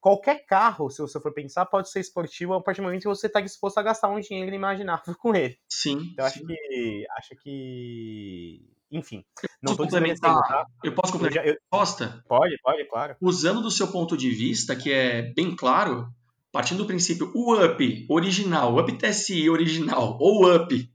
qualquer 0.00 0.44
carro, 0.44 0.90
se 0.90 1.00
você 1.00 1.18
for 1.20 1.32
pensar, 1.32 1.64
pode 1.66 1.88
ser 1.90 2.00
esportivo 2.00 2.54
a 2.54 2.62
partir 2.62 2.80
do 2.80 2.84
momento 2.84 3.02
que 3.02 3.08
você 3.08 3.26
está 3.26 3.40
disposto 3.40 3.78
a 3.78 3.82
gastar 3.82 4.08
um 4.08 4.20
dinheiro 4.20 4.48
inimaginável 4.48 5.14
com 5.18 5.34
ele. 5.34 5.56
Sim. 5.68 6.10
Então, 6.12 6.24
eu 6.24 6.26
acho 6.26 6.38
sim. 6.40 6.46
que 6.46 7.06
acho 7.16 7.36
que, 7.42 8.60
enfim, 8.90 9.24
não 9.62 9.74
Posso 9.74 9.76
tô 9.76 9.84
desmerecendo, 9.86 10.34
complementar? 10.34 10.64
tá? 10.64 10.66
Eu 10.82 10.92
posso 10.94 11.12
complementar 11.12 11.44
a 11.44 11.46
resposta? 11.46 12.22
pode, 12.28 12.56
pode, 12.62 12.84
claro. 12.88 13.16
Usando 13.20 13.62
do 13.62 13.70
seu 13.70 13.88
ponto 13.88 14.16
de 14.16 14.30
vista, 14.30 14.76
que 14.76 14.92
é 14.92 15.22
bem 15.34 15.54
claro, 15.56 16.08
partindo 16.54 16.78
do 16.78 16.86
princípio 16.86 17.32
o 17.34 17.52
UP 17.52 18.06
original, 18.08 18.72
o 18.72 18.80
UP 18.80 18.96
TSI 18.96 19.50
original 19.50 20.16
ou 20.20 20.44
o 20.44 20.54
UP 20.54 20.88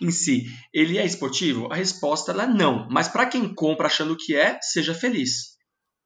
em 0.00 0.10
si, 0.10 0.46
ele 0.72 0.96
é 0.96 1.04
esportivo? 1.04 1.70
A 1.70 1.76
resposta 1.76 2.32
é 2.32 2.46
não. 2.46 2.88
Mas 2.90 3.06
para 3.06 3.26
quem 3.26 3.54
compra 3.54 3.86
achando 3.86 4.16
que 4.16 4.34
é, 4.34 4.58
seja 4.62 4.94
feliz. 4.94 5.58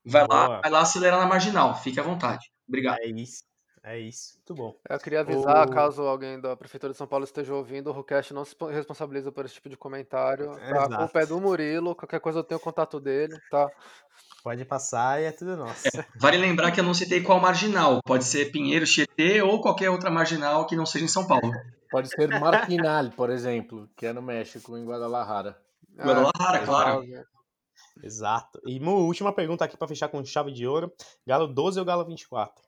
Vai 0.05 0.27
lá, 0.27 0.61
vai 0.61 0.71
lá 0.71 0.81
acelerar 0.81 1.21
na 1.21 1.27
marginal. 1.27 1.81
Fique 1.81 2.01
à 2.01 2.03
vontade. 2.03 2.45
Obrigado. 2.67 2.99
É 2.99 3.07
isso. 3.07 3.45
É 3.89 3.99
isso. 3.99 4.35
Muito 4.37 4.55
bom. 4.55 4.77
Eu 4.87 4.99
queria 4.99 5.21
avisar, 5.21 5.67
o... 5.67 5.71
caso 5.71 6.03
alguém 6.03 6.39
da 6.39 6.55
Prefeitura 6.55 6.93
de 6.93 6.99
São 6.99 7.07
Paulo 7.07 7.25
esteja 7.25 7.55
ouvindo, 7.55 7.89
o 7.89 7.93
Rucast 7.93 8.35
não 8.35 8.45
se 8.45 8.55
responsabiliza 8.71 9.33
por 9.33 9.47
esse 9.47 9.55
tipo 9.55 9.71
de 9.71 9.79
comentário. 9.79 10.55
Tá? 10.57 10.85
A 10.85 10.99
culpa 10.99 11.21
é 11.21 11.27
do 11.27 11.41
Murilo, 11.41 11.95
qualquer 11.95 12.21
coisa 12.21 12.41
eu 12.41 12.45
tenho 12.45 12.61
o 12.61 12.63
contato 12.63 13.01
dele, 13.01 13.41
tá? 13.51 13.67
Pode 14.45 14.63
passar 14.67 15.23
e 15.23 15.25
é 15.25 15.33
tudo 15.33 15.57
nosso. 15.57 15.89
É, 15.89 16.05
vale 16.21 16.37
lembrar 16.37 16.71
que 16.71 16.81
eu 16.81 16.85
não 16.85 16.93
citei 16.93 17.23
qual 17.23 17.41
marginal. 17.41 18.01
Pode 18.05 18.25
ser 18.25 18.53
Pinheiro, 18.53 18.85
Tietê 18.85 19.41
ou 19.41 19.59
qualquer 19.63 19.89
outra 19.89 20.11
marginal 20.11 20.67
que 20.67 20.77
não 20.77 20.85
seja 20.85 21.07
em 21.07 21.09
São 21.09 21.27
Paulo. 21.27 21.51
Pode 21.91 22.11
ser 22.11 22.29
Marquinal, 22.39 23.09
por 23.17 23.31
exemplo, 23.31 23.89
que 23.97 24.05
é 24.05 24.13
no 24.13 24.21
México, 24.21 24.77
em 24.77 24.85
Guadalajara. 24.85 25.59
Guadalajara, 25.97 26.59
ah, 26.59 26.67
claro. 26.67 27.05
Exato. 28.03 28.61
E 28.67 28.79
última 28.85 29.33
pergunta 29.33 29.65
aqui 29.65 29.79
para 29.79 29.89
fechar 29.89 30.09
com 30.09 30.23
chave 30.27 30.53
de 30.53 30.67
ouro: 30.67 30.93
Galo 31.27 31.47
12 31.47 31.79
ou 31.79 31.87
Galo 31.87 32.05
24? 32.05 32.68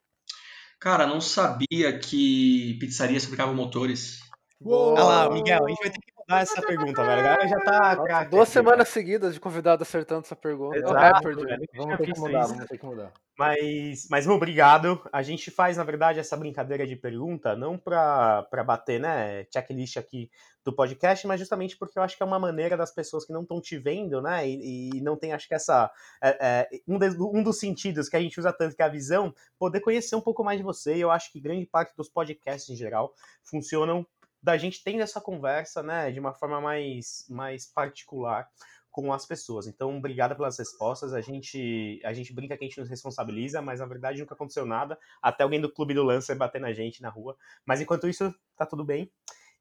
Cara, 0.81 1.07
não 1.07 1.20
sabia 1.20 1.99
que 1.99 2.78
pizzarias 2.81 3.24
fabricavam 3.24 3.55
motores. 3.55 4.20
Olha 4.64 5.05
lá, 5.05 5.31
Miguel, 5.31 5.66
a 5.66 5.68
gente 5.68 5.83
vai 5.83 5.91
ter 5.91 6.01
que 6.01 6.12
mudar 6.31 6.43
essa 6.43 6.62
pergunta, 6.62 7.05
velho. 7.05 7.20
Agora 7.20 7.49
já 7.49 7.61
tá. 7.61 7.97
Craque, 7.97 8.31
Duas 8.31 8.49
semanas 8.49 8.89
seguidas 8.89 9.35
de 9.35 9.41
convidado 9.41 9.83
acertando 9.83 10.22
essa 10.24 10.37
pergunta. 10.37 10.76
Exato, 10.76 11.28
é, 11.28 11.35
velho. 11.35 11.66
Vamos 11.76 11.97
ter 11.97 12.12
que 12.12 12.20
mudar, 12.20 12.47
vamos 12.47 12.66
ter 12.66 12.78
que 12.78 12.87
mudar. 12.87 13.12
Mas, 13.37 14.07
mas 14.11 14.26
obrigado. 14.28 15.01
A 15.12 15.22
gente 15.22 15.51
faz, 15.51 15.76
na 15.76 15.85
verdade, 15.85 16.20
essa 16.20 16.37
brincadeira 16.37 16.87
de 16.87 16.95
pergunta, 16.95 17.57
não 17.57 17.76
para 17.76 18.47
bater, 18.64 19.01
né, 19.01 19.45
checklist 19.53 19.97
aqui 19.97 20.31
do 20.62 20.74
podcast, 20.74 21.26
mas 21.26 21.41
justamente 21.41 21.76
porque 21.76 21.99
eu 21.99 22.03
acho 22.03 22.16
que 22.18 22.22
é 22.22 22.26
uma 22.26 22.39
maneira 22.39 22.76
das 22.76 22.93
pessoas 22.93 23.24
que 23.24 23.33
não 23.33 23.41
estão 23.41 23.62
te 23.62 23.78
vendo, 23.78 24.20
né, 24.20 24.47
e, 24.47 24.91
e, 24.91 25.01
não 25.01 25.16
tem, 25.16 25.33
acho 25.33 25.49
que 25.49 25.55
essa, 25.55 25.91
é, 26.22 26.37
é, 26.39 26.81
um, 26.87 26.99
de, 26.99 27.09
um 27.18 27.43
dos 27.43 27.59
sentidos 27.59 28.11
que 28.11 28.16
a 28.16 28.20
gente 28.20 28.39
usa 28.39 28.53
tanto, 28.53 28.76
que 28.76 28.83
é 28.83 28.85
a 28.85 28.91
visão, 28.91 29.35
poder 29.59 29.81
conhecer 29.81 30.14
um 30.16 30.20
pouco 30.20 30.45
mais 30.45 30.59
de 30.59 30.62
você, 30.62 30.97
e 30.97 31.01
eu 31.01 31.11
acho 31.11 31.33
que 31.33 31.41
grande 31.41 31.64
parte 31.64 31.97
dos 31.97 32.11
podcasts 32.11 32.68
em 32.68 32.76
geral 32.76 33.14
funcionam 33.43 34.07
da 34.43 34.57
gente 34.57 34.82
tendo 34.82 35.03
essa 35.03 35.20
conversa, 35.20 35.82
né, 35.82 36.11
de 36.11 36.18
uma 36.18 36.32
forma 36.32 36.61
mais, 36.61 37.26
mais 37.28 37.66
particular 37.66 38.49
com 38.91 39.12
as 39.12 39.24
pessoas. 39.24 39.66
Então, 39.66 39.97
obrigado 39.97 40.34
pelas 40.34 40.59
respostas. 40.59 41.12
A 41.14 41.20
gente, 41.20 42.01
a 42.05 42.12
gente 42.12 42.32
brinca 42.32 42.57
que 42.57 42.64
a 42.64 42.66
gente 42.66 42.80
nos 42.80 42.88
responsabiliza, 42.88 43.62
mas 43.62 43.80
na 43.80 43.86
verdade 43.86 44.20
nunca 44.20 44.34
aconteceu 44.34 44.66
nada. 44.66 44.99
Até 45.22 45.45
alguém 45.45 45.61
do 45.61 45.72
clube 45.72 45.95
do 45.95 46.03
Lancer 46.03 46.36
bater 46.36 46.61
na 46.61 46.72
gente 46.72 47.01
na 47.01 47.09
rua. 47.09 47.36
Mas 47.64 47.80
enquanto 47.80 48.09
isso, 48.09 48.34
tá 48.57 48.66
tudo 48.66 48.84
bem. 48.84 49.11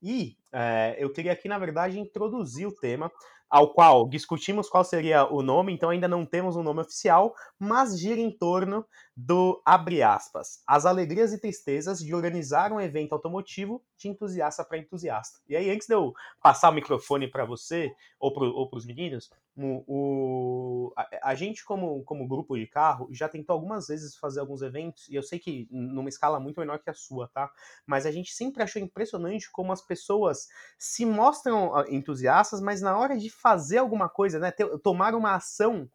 E 0.02 0.38
é, 0.52 0.96
eu 0.98 1.12
queria 1.12 1.34
aqui, 1.34 1.48
na 1.48 1.60
verdade, 1.60 2.00
introduzir 2.00 2.66
o 2.66 2.72
tema, 2.72 3.12
ao 3.50 3.74
qual 3.74 4.08
discutimos 4.08 4.70
qual 4.70 4.84
seria 4.84 5.26
o 5.26 5.42
nome, 5.42 5.74
então 5.74 5.90
ainda 5.90 6.08
não 6.08 6.26
temos 6.26 6.56
um 6.56 6.64
nome 6.64 6.82
oficial, 6.82 7.34
mas 7.58 8.00
gira 8.00 8.20
em 8.20 8.30
torno 8.30 8.86
do, 9.16 9.62
abre 9.66 10.02
aspas, 10.04 10.62
as 10.68 10.86
alegrias 10.86 11.34
e 11.34 11.40
tristezas 11.40 12.00
de 12.00 12.14
organizar 12.14 12.72
um 12.72 12.80
evento 12.80 13.14
automotivo 13.14 13.84
de 13.98 14.08
entusiasta 14.08 14.64
para 14.64 14.78
entusiasta. 14.78 15.40
E 15.48 15.56
aí, 15.56 15.70
antes 15.70 15.88
de 15.88 15.94
eu 15.94 16.14
passar 16.42 16.70
o 16.70 16.74
microfone 16.74 17.30
para 17.30 17.44
você, 17.44 17.92
ou 18.20 18.34
para 18.34 18.78
os 18.78 18.86
meninos, 18.86 19.30
o, 19.58 19.84
o 19.88 20.94
a, 20.96 21.32
a, 21.32 21.36
gente, 21.36 21.66
como, 21.66 22.02
como 22.04 22.28
grupo 22.28 22.58
de 22.58 22.66
carro, 22.66 23.10
já 23.12 23.28
tentou 23.28 23.54
algumas 23.54 23.88
vezes 23.88 24.16
fazer 24.16 24.40
alguns 24.40 24.62
eventos, 24.62 25.08
e 25.10 25.16
eu 25.16 25.24
sei 25.24 25.38
que 25.38 25.68
numa 25.70 26.08
escala 26.08 26.40
muito 26.40 26.60
menor 26.60 26.80
que 26.80 26.90
a 26.90 26.94
sua, 26.94 27.28
tá? 27.28 27.52
Mas 27.86 28.06
a 28.06 28.12
gente 28.12 28.34
sempre 28.34 28.64
achou 28.64 28.82
impressionante 28.82 29.52
como 29.52 29.74
as 29.74 29.82
pessoas 29.82 30.48
se 30.78 31.06
mostram 31.06 31.76
ah, 31.76 31.86
entusiastas, 31.90 32.62
mas 32.62 32.82
na 32.82 32.98
hora 32.98 33.18
de 33.18 33.30
fazer 33.42 33.78
alguma 33.78 34.10
coisa, 34.10 34.40
né, 34.40 34.52
ter, 34.52 34.68
tomar 34.80 35.16
uma 35.16 35.36
ação 35.36 35.90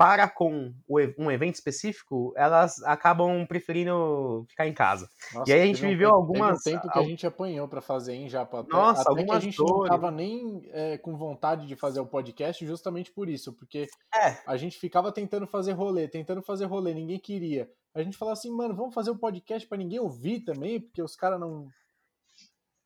para 0.00 0.26
com 0.26 0.72
um 1.18 1.30
evento 1.30 1.56
específico, 1.56 2.32
elas 2.34 2.82
acabam 2.84 3.46
preferindo 3.46 4.46
ficar 4.48 4.66
em 4.66 4.72
casa. 4.72 5.06
Nossa, 5.34 5.50
e 5.50 5.52
aí 5.52 5.60
a 5.60 5.66
gente 5.66 5.82
viveu 5.82 6.08
um, 6.08 6.14
algumas. 6.14 6.62
Teve 6.62 6.78
um 6.78 6.80
tempo 6.80 6.92
que 6.94 6.98
a 6.98 7.02
gente 7.02 7.26
apanhou 7.26 7.68
para 7.68 7.82
fazer, 7.82 8.14
hein, 8.14 8.26
já 8.26 8.48
Nossa, 8.70 9.12
até 9.12 9.24
que 9.24 9.30
a 9.30 9.38
gente 9.38 9.58
dores. 9.58 9.74
não 9.74 9.84
tava 9.84 10.10
nem 10.10 10.62
é, 10.72 10.96
com 10.96 11.18
vontade 11.18 11.66
de 11.66 11.76
fazer 11.76 12.00
o 12.00 12.06
podcast 12.06 12.64
justamente 12.64 13.12
por 13.12 13.28
isso, 13.28 13.52
porque 13.52 13.88
é. 14.14 14.38
a 14.46 14.56
gente 14.56 14.78
ficava 14.78 15.12
tentando 15.12 15.46
fazer 15.46 15.72
rolê, 15.72 16.08
tentando 16.08 16.40
fazer 16.40 16.64
rolê, 16.64 16.94
ninguém 16.94 17.18
queria. 17.18 17.68
A 17.94 18.02
gente 18.02 18.16
falava 18.16 18.38
assim, 18.38 18.50
mano, 18.50 18.74
vamos 18.74 18.94
fazer 18.94 19.10
um 19.10 19.18
podcast 19.18 19.68
para 19.68 19.76
ninguém 19.76 20.00
ouvir 20.00 20.40
também, 20.40 20.80
porque 20.80 21.02
os 21.02 21.14
caras 21.14 21.38
não 21.38 21.68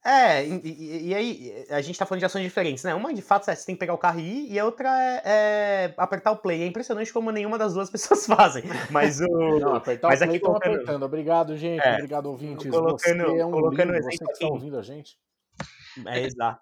é, 0.07 0.47
e, 0.47 1.09
e, 1.09 1.15
aí 1.15 1.67
a 1.71 1.81
gente 1.81 1.99
tá 1.99 2.05
falando 2.05 2.19
de 2.19 2.27
ações 2.27 2.43
diferentes, 2.43 2.85
né? 2.85 2.95
Uma 2.95 3.15
de 3.15 3.23
fato 3.23 3.51
é 3.51 3.55
você 3.55 3.65
tem 3.65 3.75
que 3.75 3.79
pegar 3.79 3.95
o 3.95 3.99
carro 3.99 4.21
e 4.21 4.23
ir, 4.23 4.53
e 4.53 4.59
a 4.59 4.65
outra 4.67 4.91
é, 5.03 5.23
é 5.25 5.95
apertar 5.97 6.33
o 6.33 6.37
play. 6.37 6.63
É 6.63 6.67
impressionante 6.67 7.11
como 7.11 7.31
nenhuma 7.31 7.57
das 7.57 7.73
duas 7.73 7.89
pessoas 7.91 8.27
fazem. 8.27 8.65
Mas 8.91 9.21
o. 9.23 9.25
Não, 9.59 9.75
apertar 9.75 10.09
mas 10.09 10.21
o 10.21 10.25
play 10.25 10.37
aqui 10.37 10.45
colocando... 10.45 10.75
apertando. 10.75 11.03
Obrigado, 11.05 11.57
gente. 11.57 11.83
É, 11.83 11.95
Obrigado, 11.95 12.27
ouvintes. 12.27 12.71
Colocando, 12.71 13.23
você 13.25 13.39
é 13.39 13.47
um 13.47 13.51
colocando 13.51 13.93
lindo, 13.93 13.99
exemplo 13.99 14.27
você 14.27 14.33
que 14.35 14.41
tá 14.41 14.53
ouvindo 14.53 14.79
a 14.79 14.83
gente. 14.83 15.17
É, 16.07 16.21
exato. 16.21 16.61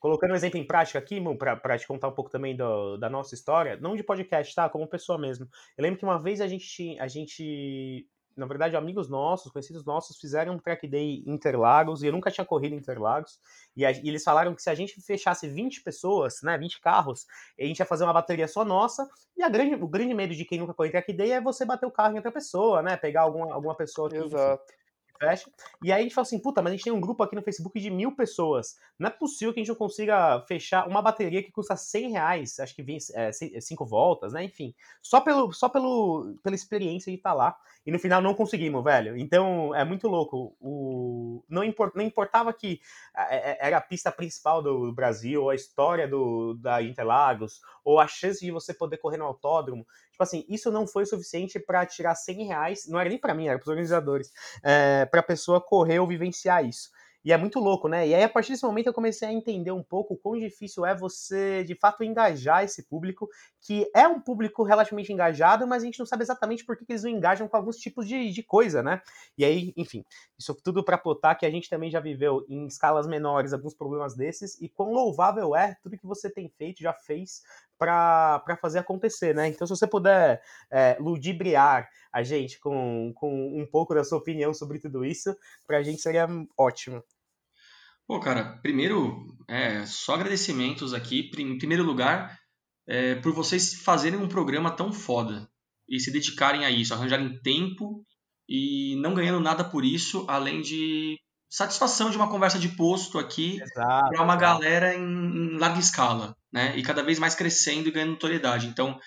Colocando 0.00 0.32
um 0.32 0.36
exemplo 0.36 0.58
em 0.58 0.66
prática 0.66 0.98
aqui, 0.98 1.22
para 1.38 1.78
te 1.78 1.86
contar 1.86 2.08
um 2.08 2.12
pouco 2.12 2.30
também 2.30 2.56
do, 2.56 2.96
da 2.96 3.08
nossa 3.08 3.36
história, 3.36 3.78
não 3.80 3.94
de 3.94 4.02
podcast, 4.02 4.52
tá? 4.52 4.68
Como 4.68 4.86
pessoa 4.88 5.16
mesmo. 5.16 5.46
Eu 5.78 5.82
lembro 5.82 5.98
que 5.98 6.04
uma 6.04 6.20
vez 6.20 6.40
a 6.40 6.48
gente, 6.48 6.98
a 6.98 7.06
gente 7.06 8.06
na 8.36 8.46
verdade, 8.46 8.76
amigos 8.76 9.08
nossos, 9.08 9.52
conhecidos 9.52 9.84
nossos, 9.84 10.18
fizeram 10.18 10.54
um 10.54 10.58
track 10.58 10.86
day 10.88 11.22
Interlagos 11.26 12.02
e 12.02 12.06
eu 12.06 12.12
nunca 12.12 12.30
tinha 12.30 12.44
corrido 12.44 12.74
Interlagos. 12.74 13.40
E, 13.76 13.84
a, 13.84 13.92
e, 13.92 14.08
eles 14.08 14.24
falaram 14.24 14.54
que 14.54 14.62
se 14.62 14.70
a 14.70 14.74
gente 14.74 15.00
fechasse 15.00 15.48
20 15.48 15.82
pessoas, 15.82 16.42
né, 16.42 16.58
20 16.58 16.80
carros, 16.80 17.26
a 17.58 17.64
gente 17.64 17.78
ia 17.78 17.86
fazer 17.86 18.04
uma 18.04 18.12
bateria 18.12 18.48
só 18.48 18.64
nossa. 18.64 19.08
E 19.36 19.48
grande, 19.48 19.74
o 19.76 19.88
grande 19.88 20.14
medo 20.14 20.34
de 20.34 20.44
quem 20.44 20.58
nunca 20.58 20.74
correu 20.74 20.88
em 20.88 20.92
track 20.92 21.12
day 21.12 21.32
é 21.32 21.40
você 21.40 21.64
bater 21.64 21.86
o 21.86 21.90
carro 21.90 22.14
em 22.14 22.16
outra 22.16 22.32
pessoa, 22.32 22.82
né? 22.82 22.96
Pegar 22.96 23.22
alguma, 23.22 23.52
alguma 23.52 23.74
pessoa 23.74 24.08
que. 24.08 24.16
Exato. 24.16 24.72
Fecha. 25.18 25.50
E 25.82 25.92
aí 25.92 26.00
a 26.00 26.02
gente 26.02 26.14
fala 26.14 26.26
assim, 26.26 26.38
puta, 26.38 26.62
mas 26.62 26.72
a 26.72 26.76
gente 26.76 26.84
tem 26.84 26.92
um 26.92 27.00
grupo 27.00 27.22
aqui 27.22 27.34
no 27.34 27.42
Facebook 27.42 27.78
de 27.80 27.90
mil 27.90 28.14
pessoas. 28.14 28.78
Não 28.98 29.08
é 29.08 29.10
possível 29.10 29.52
que 29.52 29.60
a 29.60 29.62
gente 29.62 29.68
não 29.68 29.76
consiga 29.76 30.40
fechar 30.46 30.86
uma 30.88 31.02
bateria 31.02 31.42
que 31.42 31.52
custa 31.52 31.76
100 31.76 32.10
reais, 32.10 32.60
acho 32.60 32.74
que 32.74 32.82
vem 32.82 32.98
é, 33.14 33.30
cinco 33.32 33.84
voltas, 33.84 34.32
né? 34.32 34.44
Enfim, 34.44 34.74
só, 35.02 35.20
pelo, 35.20 35.52
só 35.52 35.68
pelo, 35.68 36.36
pela 36.42 36.54
experiência 36.54 37.10
de 37.10 37.18
estar 37.18 37.30
tá 37.30 37.34
lá. 37.34 37.56
E 37.86 37.92
no 37.92 37.98
final 37.98 38.22
não 38.22 38.34
conseguimos, 38.34 38.82
velho. 38.82 39.16
Então 39.16 39.74
é 39.74 39.84
muito 39.84 40.08
louco. 40.08 40.56
O, 40.58 41.44
não, 41.48 41.62
import, 41.62 41.94
não 41.94 42.02
importava 42.02 42.52
que 42.52 42.80
é, 43.14 43.52
é, 43.52 43.58
era 43.60 43.76
a 43.76 43.80
pista 43.80 44.10
principal 44.10 44.62
do 44.62 44.92
Brasil, 44.92 45.42
ou 45.42 45.50
a 45.50 45.54
história 45.54 46.08
do, 46.08 46.54
da 46.54 46.82
Interlagos, 46.82 47.60
ou 47.84 48.00
a 48.00 48.06
chance 48.06 48.44
de 48.44 48.50
você 48.50 48.72
poder 48.72 48.96
correr 48.96 49.18
no 49.18 49.26
autódromo. 49.26 49.86
Tipo 50.14 50.22
assim, 50.22 50.44
isso 50.48 50.70
não 50.70 50.86
foi 50.86 51.04
suficiente 51.04 51.58
para 51.58 51.84
tirar 51.84 52.14
100 52.14 52.46
reais, 52.46 52.86
não 52.86 53.00
era 53.00 53.08
nem 53.08 53.18
para 53.18 53.34
mim, 53.34 53.48
era 53.48 53.58
para 53.58 53.64
os 53.64 53.68
organizadores, 53.68 54.30
é, 54.62 55.04
para 55.06 55.18
a 55.18 55.24
pessoa 55.24 55.60
correr 55.60 55.98
ou 55.98 56.06
vivenciar 56.06 56.64
isso. 56.64 56.88
E 57.24 57.32
é 57.32 57.38
muito 57.38 57.58
louco, 57.58 57.88
né? 57.88 58.06
E 58.06 58.14
aí, 58.14 58.22
a 58.22 58.28
partir 58.28 58.52
desse 58.52 58.64
momento, 58.64 58.88
eu 58.88 58.92
comecei 58.92 59.26
a 59.26 59.32
entender 59.32 59.72
um 59.72 59.82
pouco 59.82 60.14
quão 60.14 60.38
difícil 60.38 60.84
é 60.84 60.94
você, 60.94 61.64
de 61.64 61.74
fato, 61.74 62.04
engajar 62.04 62.62
esse 62.62 62.82
público, 62.86 63.28
que 63.62 63.90
é 63.96 64.06
um 64.06 64.20
público 64.20 64.62
relativamente 64.62 65.10
engajado, 65.10 65.66
mas 65.66 65.82
a 65.82 65.86
gente 65.86 65.98
não 65.98 66.04
sabe 66.04 66.22
exatamente 66.22 66.66
por 66.66 66.76
que, 66.76 66.84
que 66.84 66.92
eles 66.92 67.02
não 67.02 67.10
engajam 67.10 67.48
com 67.48 67.56
alguns 67.56 67.78
tipos 67.78 68.06
de, 68.06 68.30
de 68.30 68.42
coisa, 68.42 68.82
né? 68.82 69.00
E 69.38 69.44
aí, 69.44 69.72
enfim, 69.74 70.04
isso 70.38 70.54
tudo 70.62 70.84
para 70.84 70.98
plotar 70.98 71.38
que 71.38 71.46
a 71.46 71.50
gente 71.50 71.70
também 71.70 71.90
já 71.90 71.98
viveu 71.98 72.44
em 72.46 72.66
escalas 72.66 73.06
menores 73.06 73.54
alguns 73.54 73.74
problemas 73.74 74.14
desses, 74.14 74.60
e 74.60 74.68
quão 74.68 74.92
louvável 74.92 75.56
é 75.56 75.78
tudo 75.82 75.96
que 75.96 76.06
você 76.06 76.30
tem 76.30 76.50
feito, 76.50 76.82
já 76.82 76.92
fez, 76.92 77.40
para 77.84 78.56
fazer 78.60 78.78
acontecer, 78.78 79.34
né? 79.34 79.48
Então, 79.48 79.66
se 79.66 79.76
você 79.76 79.86
puder 79.86 80.42
é, 80.70 80.96
ludibriar 80.98 81.88
a 82.12 82.22
gente 82.22 82.58
com, 82.60 83.12
com 83.14 83.60
um 83.60 83.66
pouco 83.66 83.94
da 83.94 84.04
sua 84.04 84.18
opinião 84.18 84.54
sobre 84.54 84.78
tudo 84.78 85.04
isso, 85.04 85.36
para 85.66 85.78
a 85.78 85.82
gente 85.82 86.00
seria 86.00 86.26
ótimo. 86.56 87.02
Pô, 88.06 88.20
cara, 88.20 88.58
primeiro, 88.62 89.26
é, 89.48 89.84
só 89.86 90.14
agradecimentos 90.14 90.94
aqui. 90.94 91.30
Em 91.38 91.58
primeiro 91.58 91.82
lugar, 91.82 92.38
é, 92.86 93.16
por 93.16 93.32
vocês 93.32 93.74
fazerem 93.74 94.18
um 94.18 94.28
programa 94.28 94.70
tão 94.70 94.92
foda 94.92 95.48
e 95.88 96.00
se 96.00 96.10
dedicarem 96.10 96.64
a 96.64 96.70
isso, 96.70 96.94
arranjarem 96.94 97.38
tempo 97.42 98.04
e 98.48 98.96
não 99.00 99.14
ganhando 99.14 99.40
nada 99.40 99.64
por 99.64 99.84
isso, 99.84 100.24
além 100.28 100.60
de 100.60 101.18
satisfação 101.54 102.10
de 102.10 102.16
uma 102.16 102.28
conversa 102.28 102.58
de 102.58 102.68
posto 102.68 103.16
aqui 103.16 103.60
para 103.74 104.24
uma 104.24 104.34
galera 104.34 104.92
em, 104.92 105.00
em, 105.00 105.56
larga 105.56 105.78
escala, 105.78 106.36
né? 106.52 106.76
E 106.76 106.82
cada 106.82 107.00
vez 107.00 107.16
mais 107.16 107.36
crescendo 107.36 107.88
e 107.88 107.92
ganhando 107.92 108.10
notoriedade. 108.10 108.66
Então, 108.66 108.98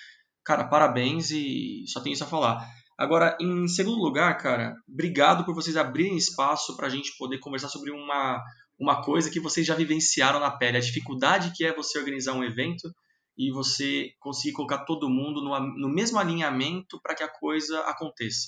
cara, 0.45 0.63
parabéns 0.63 1.29
e 1.29 1.83
só 1.87 1.99
tenho 1.99 2.13
isso 2.13 2.23
a 2.23 2.27
falar. 2.27 2.65
Agora, 2.97 3.37
em 3.41 3.67
segundo 3.67 4.01
lugar, 4.01 4.37
cara, 4.37 4.73
obrigado 4.89 5.43
por 5.43 5.53
vocês 5.53 5.75
abrirem 5.75 6.15
espaço 6.15 6.77
para 6.77 6.87
a 6.87 6.89
gente 6.89 7.17
poder 7.17 7.37
conversar 7.39 7.67
sobre 7.67 7.91
uma, 7.91 8.41
uma 8.79 9.03
coisa 9.03 9.29
que 9.29 9.41
vocês 9.41 9.67
já 9.67 9.75
vivenciaram 9.75 10.39
na 10.39 10.49
pele, 10.49 10.77
a 10.77 10.81
dificuldade 10.81 11.51
que 11.53 11.65
é 11.65 11.75
você 11.75 11.99
organizar 11.99 12.31
um 12.31 12.45
evento 12.45 12.89
e 13.37 13.51
você 13.51 14.11
conseguir 14.21 14.53
colocar 14.53 14.85
todo 14.85 15.09
mundo 15.09 15.43
no, 15.43 15.59
no 15.81 15.89
mesmo 15.89 16.17
alinhamento 16.17 16.97
para 17.03 17.13
que 17.13 17.23
a 17.23 17.27
coisa 17.27 17.77
aconteça. 17.81 18.47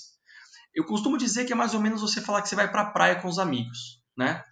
Eu 0.74 0.84
costumo 0.84 1.18
dizer 1.18 1.44
que 1.44 1.52
é 1.52 1.56
mais 1.56 1.74
ou 1.74 1.80
menos 1.80 2.00
você 2.00 2.20
falar 2.20 2.42
que 2.42 2.48
você 2.48 2.56
vai 2.56 2.70
para 2.70 2.82
a 2.82 2.90
praia 2.90 3.16
com 3.16 3.28
os 3.28 3.38
amigos, 3.38 4.00
né? 4.16 4.42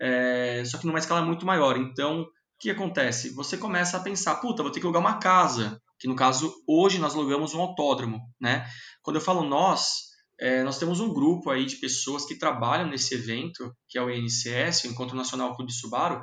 É, 0.00 0.62
só 0.64 0.78
que 0.78 0.86
numa 0.86 0.98
escala 0.98 1.22
muito 1.22 1.44
maior. 1.44 1.76
Então, 1.76 2.22
o 2.22 2.26
que 2.58 2.70
acontece? 2.70 3.34
Você 3.34 3.56
começa 3.56 3.96
a 3.96 4.00
pensar, 4.00 4.36
puta, 4.36 4.62
vou 4.62 4.72
ter 4.72 4.80
que 4.80 4.86
alugar 4.86 5.00
uma 5.00 5.18
casa, 5.18 5.80
que 5.98 6.08
no 6.08 6.16
caso, 6.16 6.52
hoje 6.66 6.98
nós 6.98 7.14
alugamos 7.14 7.54
um 7.54 7.60
autódromo, 7.60 8.20
né? 8.40 8.66
Quando 9.02 9.16
eu 9.16 9.22
falo 9.22 9.44
nós, 9.44 10.10
é, 10.40 10.62
nós 10.62 10.78
temos 10.78 11.00
um 11.00 11.12
grupo 11.12 11.50
aí 11.50 11.66
de 11.66 11.76
pessoas 11.76 12.24
que 12.24 12.38
trabalham 12.38 12.88
nesse 12.88 13.14
evento, 13.14 13.74
que 13.86 13.98
é 13.98 14.02
o 14.02 14.10
INCS, 14.10 14.84
o 14.84 14.86
Encontro 14.88 15.14
Nacional 15.14 15.54
Clube 15.54 15.72
Subaru, 15.72 16.22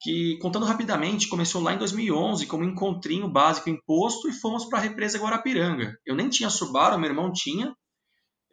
que, 0.00 0.36
contando 0.38 0.66
rapidamente, 0.66 1.28
começou 1.28 1.62
lá 1.62 1.72
em 1.72 1.78
2011 1.78 2.46
como 2.46 2.64
encontrinho 2.64 3.30
básico 3.30 3.70
imposto 3.70 4.28
e 4.28 4.32
fomos 4.32 4.64
para 4.64 4.78
a 4.78 4.82
represa 4.82 5.18
Guarapiranga. 5.18 5.96
Eu 6.04 6.16
nem 6.16 6.28
tinha 6.28 6.50
Subaru, 6.50 6.98
meu 6.98 7.10
irmão 7.10 7.32
tinha. 7.32 7.72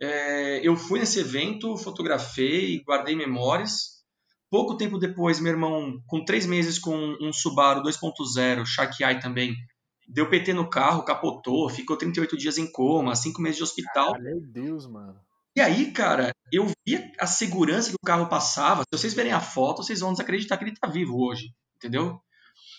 É, 0.02 0.60
eu 0.68 0.76
fui 0.76 1.00
nesse 1.00 1.20
evento, 1.20 1.78
fotografei, 1.78 2.82
guardei 2.84 3.16
memórias. 3.16 4.04
Pouco 4.50 4.78
tempo 4.78 4.98
depois, 4.98 5.40
meu 5.40 5.52
irmão, 5.52 6.00
com 6.08 6.24
três 6.24 6.46
meses 6.46 6.78
com 6.78 6.96
um 7.22 7.34
Subaru 7.34 7.82
2.0, 7.82 8.66
Shark 8.66 9.04
Eye 9.04 9.20
também, 9.20 9.56
deu 10.08 10.30
PT 10.30 10.54
no 10.54 10.70
carro, 10.70 11.04
capotou, 11.04 11.70
ficou 11.70 11.98
38 11.98 12.38
dias 12.38 12.58
em 12.58 12.72
coma, 12.72 13.16
cinco 13.16 13.42
meses 13.42 13.58
de 13.58 13.64
hospital. 13.64 14.16
Ah, 14.16 14.20
meu 14.20 14.40
Deus, 14.40 14.88
mano. 14.88 15.20
E 15.56 15.62
aí, 15.62 15.92
cara, 15.92 16.32
eu 16.52 16.68
vi 16.68 17.12
a 17.20 17.26
segurança 17.26 17.90
que 17.90 17.96
o 17.96 18.06
carro 18.06 18.28
passava. 18.28 18.84
Se 18.84 19.00
vocês 19.00 19.14
verem 19.14 19.32
a 19.32 19.40
foto, 19.40 19.84
vocês 19.84 20.02
vão 20.02 20.12
desacreditar 20.12 20.58
que 20.58 20.66
ele 20.66 20.76
tá 20.76 20.88
vivo 20.88 21.18
hoje, 21.18 21.54
entendeu? 21.78 22.20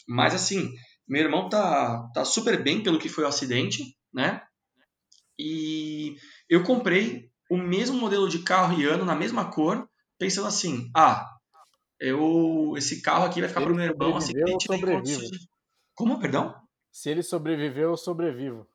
Mas 0.07 0.35
assim, 0.35 0.73
meu 1.09 1.23
irmão 1.23 1.49
tá, 1.49 2.09
tá 2.13 2.25
super 2.25 2.63
bem 2.63 2.83
pelo 2.83 2.99
que 2.99 3.09
foi 3.09 3.25
o 3.25 3.29
acidente, 3.29 3.97
né? 4.13 4.43
E 5.39 6.17
eu 6.49 6.63
comprei 6.63 7.31
o 7.51 7.57
mesmo 7.57 7.99
modelo 7.99 8.29
de 8.29 8.41
carro 8.41 8.79
e 8.81 8.85
ano, 8.85 9.05
na 9.05 9.15
mesma 9.15 9.51
cor, 9.51 9.89
pensando 10.19 10.49
assim, 10.49 10.91
ah, 10.97 11.25
eu, 12.01 12.75
esse 12.77 13.01
carro 13.03 13.25
aqui 13.25 13.41
vai 13.41 13.49
ficar 13.49 13.63
pro 13.63 13.71
ele 13.71 13.79
meu 13.79 13.87
irmão, 13.93 14.17
assim, 14.17 14.29
sobreviveu, 14.29 14.49
ele 14.49 14.59
tiver 14.59 14.93
condições 14.97 15.31
de- 15.31 15.49
Como, 15.95 16.19
perdão? 16.21 16.55
Se 16.93 17.11
ele 17.11 17.23
sobreviveu, 17.23 17.91
eu 17.91 17.97
sobrevivo. 17.97 18.67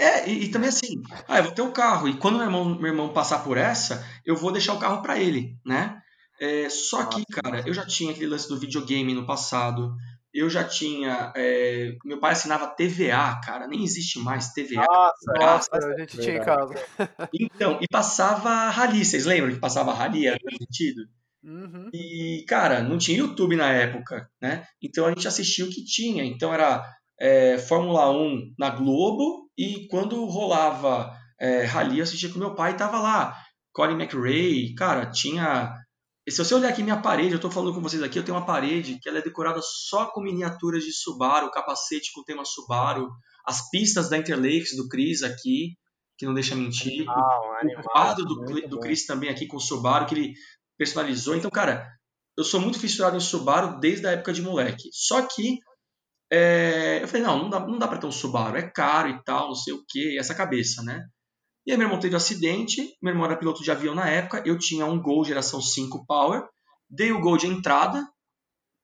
É, 0.00 0.28
e, 0.28 0.44
e 0.44 0.50
também 0.50 0.68
assim, 0.68 1.02
ah, 1.26 1.38
eu 1.38 1.44
vou 1.44 1.52
ter 1.54 1.62
um 1.62 1.72
carro, 1.72 2.08
e 2.08 2.16
quando 2.18 2.36
meu 2.36 2.44
irmão, 2.46 2.64
meu 2.66 2.86
irmão 2.92 3.12
passar 3.12 3.42
por 3.42 3.56
essa, 3.56 4.06
eu 4.24 4.36
vou 4.36 4.52
deixar 4.52 4.74
o 4.74 4.78
carro 4.78 5.02
para 5.02 5.18
ele, 5.18 5.56
né? 5.64 6.00
É, 6.40 6.68
só 6.70 7.04
que, 7.06 7.24
cara, 7.26 7.66
eu 7.66 7.74
já 7.74 7.84
tinha 7.84 8.12
aquele 8.12 8.28
lance 8.28 8.48
do 8.48 8.60
videogame 8.60 9.12
no 9.12 9.26
passado, 9.26 9.92
eu 10.38 10.48
já 10.48 10.64
tinha. 10.64 11.32
é, 11.36 11.96
meu 12.04 12.18
pai 12.20 12.32
assinava 12.32 12.68
TVA, 12.68 13.40
cara, 13.44 13.66
nem 13.66 13.82
existe 13.82 14.18
mais 14.18 14.52
TVA. 14.52 14.84
Nossa, 14.86 15.32
Nossa, 15.38 15.70
nossa, 15.72 15.86
a 15.86 15.98
gente 15.98 16.18
tinha 16.18 16.36
em 16.36 16.40
casa. 16.40 16.74
Então, 17.34 17.78
e 17.80 17.86
passava 17.88 18.68
rally, 18.70 19.04
vocês 19.04 19.24
lembram 19.24 19.52
que 19.52 19.60
passava 19.60 19.92
rally? 19.92 20.26
Era 20.26 20.38
transmitido? 20.38 21.02
Uhum. 21.42 21.88
E, 21.94 22.44
cara, 22.48 22.82
não 22.82 22.98
tinha 22.98 23.18
YouTube 23.18 23.56
na 23.56 23.70
época, 23.70 24.28
né? 24.40 24.64
Então 24.82 25.06
a 25.06 25.10
gente 25.10 25.26
assistia 25.26 25.64
o 25.64 25.70
que 25.70 25.84
tinha. 25.84 26.24
Então 26.24 26.52
era 26.52 26.84
é, 27.18 27.58
Fórmula 27.58 28.10
1 28.10 28.54
na 28.58 28.70
Globo 28.70 29.48
e 29.56 29.86
quando 29.88 30.24
rolava 30.24 31.12
é, 31.40 31.64
rally 31.64 31.98
eu 31.98 32.02
assistia 32.02 32.28
com 32.30 32.38
meu 32.38 32.54
pai 32.54 32.72
e 32.72 32.76
tava 32.76 33.00
lá. 33.00 33.36
Colin 33.72 33.94
McRae, 33.94 34.74
cara, 34.74 35.06
tinha. 35.06 35.72
E 36.28 36.30
Se 36.30 36.44
você 36.44 36.54
olhar 36.54 36.68
aqui 36.68 36.82
minha 36.82 37.00
parede, 37.00 37.32
eu 37.32 37.40
tô 37.40 37.50
falando 37.50 37.72
com 37.72 37.80
vocês 37.80 38.02
aqui, 38.02 38.18
eu 38.18 38.22
tenho 38.22 38.36
uma 38.36 38.44
parede 38.44 38.98
que 39.00 39.08
ela 39.08 39.18
é 39.18 39.22
decorada 39.22 39.60
só 39.62 40.04
com 40.10 40.20
miniaturas 40.20 40.84
de 40.84 40.92
Subaru, 40.92 41.50
capacete 41.50 42.12
com 42.12 42.22
tema 42.22 42.44
Subaru, 42.44 43.08
as 43.46 43.70
pistas 43.70 44.10
da 44.10 44.18
Interlakes 44.18 44.76
do 44.76 44.86
Chris 44.88 45.22
aqui, 45.22 45.78
que 46.18 46.26
não 46.26 46.34
deixa 46.34 46.54
mentir 46.54 47.08
animal, 47.08 47.48
o 47.48 47.52
animal. 47.54 47.82
quadro 47.82 48.26
do, 48.26 48.44
do. 48.68 48.78
Chris 48.78 49.06
também 49.06 49.30
aqui 49.30 49.46
com 49.46 49.56
o 49.56 49.60
Subaru, 49.60 50.04
que 50.04 50.14
ele 50.14 50.34
personalizou. 50.76 51.34
Então, 51.34 51.50
cara, 51.50 51.88
eu 52.36 52.44
sou 52.44 52.60
muito 52.60 52.78
fissurado 52.78 53.16
em 53.16 53.20
Subaru 53.20 53.80
desde 53.80 54.06
a 54.06 54.10
época 54.10 54.34
de 54.34 54.42
moleque. 54.42 54.90
Só 54.92 55.22
que 55.22 55.58
é, 56.30 57.02
eu 57.02 57.08
falei, 57.08 57.22
não, 57.22 57.44
não 57.44 57.48
dá, 57.48 57.60
não 57.60 57.78
dá 57.78 57.88
pra 57.88 57.96
ter 57.96 58.06
um 58.06 58.12
Subaru, 58.12 58.58
é 58.58 58.70
caro 58.70 59.08
e 59.08 59.24
tal, 59.24 59.48
não 59.48 59.54
sei 59.54 59.72
o 59.72 59.82
que, 59.88 60.18
essa 60.18 60.34
cabeça, 60.34 60.82
né? 60.82 61.06
E 61.68 61.70
aí 61.70 61.76
meu 61.76 61.86
irmão 61.86 62.00
teve 62.00 62.14
um 62.14 62.16
acidente, 62.16 62.96
meu 63.02 63.12
irmão 63.12 63.26
era 63.26 63.36
piloto 63.36 63.62
de 63.62 63.70
avião 63.70 63.94
na 63.94 64.08
época, 64.08 64.42
eu 64.46 64.58
tinha 64.58 64.86
um 64.86 64.98
Gol 64.98 65.22
geração 65.22 65.60
5 65.60 66.06
Power, 66.06 66.42
dei 66.88 67.12
o 67.12 67.20
Gol 67.20 67.36
de 67.36 67.46
entrada 67.46 68.08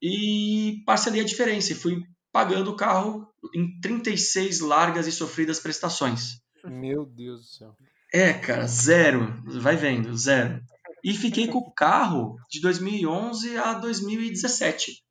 e 0.02 0.82
parcelei 0.84 1.22
a 1.22 1.24
diferença 1.24 1.72
e 1.72 1.74
fui 1.74 2.02
pagando 2.30 2.70
o 2.70 2.76
carro 2.76 3.26
em 3.54 3.80
36 3.80 4.60
largas 4.60 5.06
e 5.06 5.12
sofridas 5.12 5.58
prestações. 5.58 6.42
Meu 6.62 7.06
Deus 7.06 7.40
do 7.40 7.46
céu. 7.46 7.74
É, 8.12 8.34
cara, 8.34 8.66
zero. 8.66 9.42
Vai 9.62 9.76
vendo, 9.76 10.14
zero. 10.14 10.60
E 11.02 11.14
fiquei 11.14 11.48
com 11.48 11.60
o 11.60 11.72
carro 11.72 12.36
de 12.50 12.60
2011 12.60 13.56
a 13.56 13.72
2017. 13.72 15.02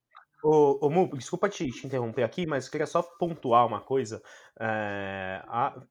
Ô, 0.46 0.86
ô 0.86 0.89
Mu, 0.89 1.10
desculpa 1.18 1.48
te, 1.48 1.72
te 1.72 1.88
interromper 1.88 2.24
aqui, 2.24 2.46
mas 2.46 2.68
queria 2.68 2.86
só 2.86 3.02
pontuar 3.02 3.66
uma 3.66 3.80
coisa. 3.80 4.22
É, 4.60 5.41
a- 5.48 5.82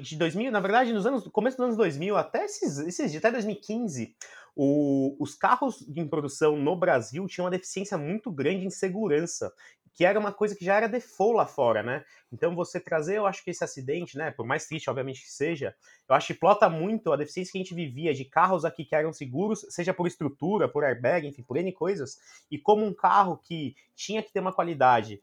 de 0.00 0.16
2000, 0.16 0.52
na 0.52 0.60
verdade, 0.60 0.92
nos 0.92 1.06
anos, 1.06 1.26
começo 1.28 1.56
dos 1.56 1.64
anos 1.64 1.76
2000 1.76 2.16
até 2.16 2.44
esses, 2.44 2.78
esses 2.78 3.16
até 3.16 3.32
2015, 3.32 4.14
o- 4.54 5.16
os 5.20 5.34
carros 5.34 5.84
em 5.96 6.06
produção 6.06 6.56
no 6.56 6.76
Brasil 6.76 7.26
tinham 7.26 7.46
uma 7.46 7.50
deficiência 7.50 7.98
muito 7.98 8.30
grande 8.30 8.64
em 8.64 8.70
segurança, 8.70 9.52
que 9.92 10.04
era 10.04 10.20
uma 10.20 10.32
coisa 10.32 10.54
que 10.54 10.64
já 10.64 10.76
era 10.76 10.88
default 10.88 11.36
lá 11.36 11.46
fora, 11.46 11.82
né? 11.82 12.04
Então 12.32 12.54
você 12.54 12.78
trazer, 12.80 13.16
eu 13.18 13.26
acho 13.26 13.42
que 13.42 13.50
esse 13.50 13.64
acidente, 13.64 14.16
né, 14.16 14.30
por 14.30 14.46
mais 14.46 14.66
triste 14.66 14.88
obviamente 14.88 15.22
que 15.22 15.30
seja, 15.30 15.74
eu 16.08 16.14
acho 16.14 16.28
que 16.28 16.34
plota 16.34 16.68
muito 16.68 17.12
a 17.12 17.16
deficiência 17.16 17.52
que 17.52 17.58
a 17.58 17.62
gente 17.62 17.74
vivia 17.74 18.14
de 18.14 18.24
carros 18.24 18.64
aqui 18.64 18.84
que 18.84 18.94
eram 18.94 19.12
seguros, 19.12 19.66
seja 19.68 19.92
por 19.92 20.06
estrutura, 20.06 20.68
por 20.68 20.84
airbag, 20.84 21.26
enfim, 21.26 21.42
por 21.42 21.56
N 21.56 21.72
coisas, 21.72 22.18
e 22.50 22.58
como 22.58 22.84
um 22.84 22.94
carro 22.94 23.36
que 23.36 23.74
tinha 23.94 24.22
que 24.22 24.32
ter 24.32 24.40
uma 24.40 24.52
qualidade 24.52 25.20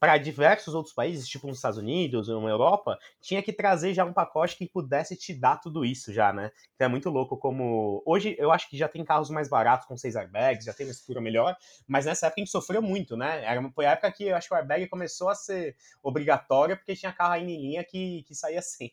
para 0.00 0.16
diversos 0.16 0.74
outros 0.74 0.94
países, 0.94 1.28
tipo 1.28 1.46
nos 1.46 1.58
Estados 1.58 1.78
Unidos 1.78 2.28
na 2.28 2.34
Europa, 2.34 2.98
tinha 3.20 3.42
que 3.42 3.52
trazer 3.52 3.92
já 3.92 4.04
um 4.04 4.12
pacote 4.12 4.56
que 4.56 4.66
pudesse 4.66 5.14
te 5.14 5.34
dar 5.34 5.58
tudo 5.58 5.84
isso 5.84 6.12
já, 6.12 6.32
né? 6.32 6.50
Então 6.74 6.86
é 6.86 6.88
muito 6.88 7.10
louco 7.10 7.36
como. 7.36 8.02
Hoje 8.06 8.34
eu 8.38 8.50
acho 8.50 8.68
que 8.68 8.76
já 8.76 8.88
tem 8.88 9.04
carros 9.04 9.30
mais 9.30 9.48
baratos 9.48 9.86
com 9.86 9.96
seis 9.96 10.16
airbags, 10.16 10.64
já 10.64 10.72
tem 10.72 10.86
uma 10.86 10.92
estrutura 10.92 11.20
melhor, 11.20 11.54
mas 11.86 12.06
nessa 12.06 12.26
época 12.26 12.40
a 12.40 12.44
gente 12.44 12.50
sofreu 12.50 12.80
muito, 12.82 13.16
né? 13.16 13.44
Era 13.44 13.60
foi 13.70 13.86
a 13.86 13.92
época 13.92 14.10
que 14.12 14.24
eu 14.24 14.36
acho 14.36 14.48
que 14.48 14.54
o 14.54 14.56
airbag 14.56 14.88
começou 14.88 15.28
a 15.28 15.34
ser 15.34 15.76
obrigatório 16.02 16.76
porque 16.76 16.96
tinha 16.96 17.12
carro 17.12 17.34
aí 17.34 17.44
em 17.44 17.60
linha 17.60 17.84
que, 17.84 18.22
que 18.26 18.34
saía 18.34 18.62
sem. 18.62 18.92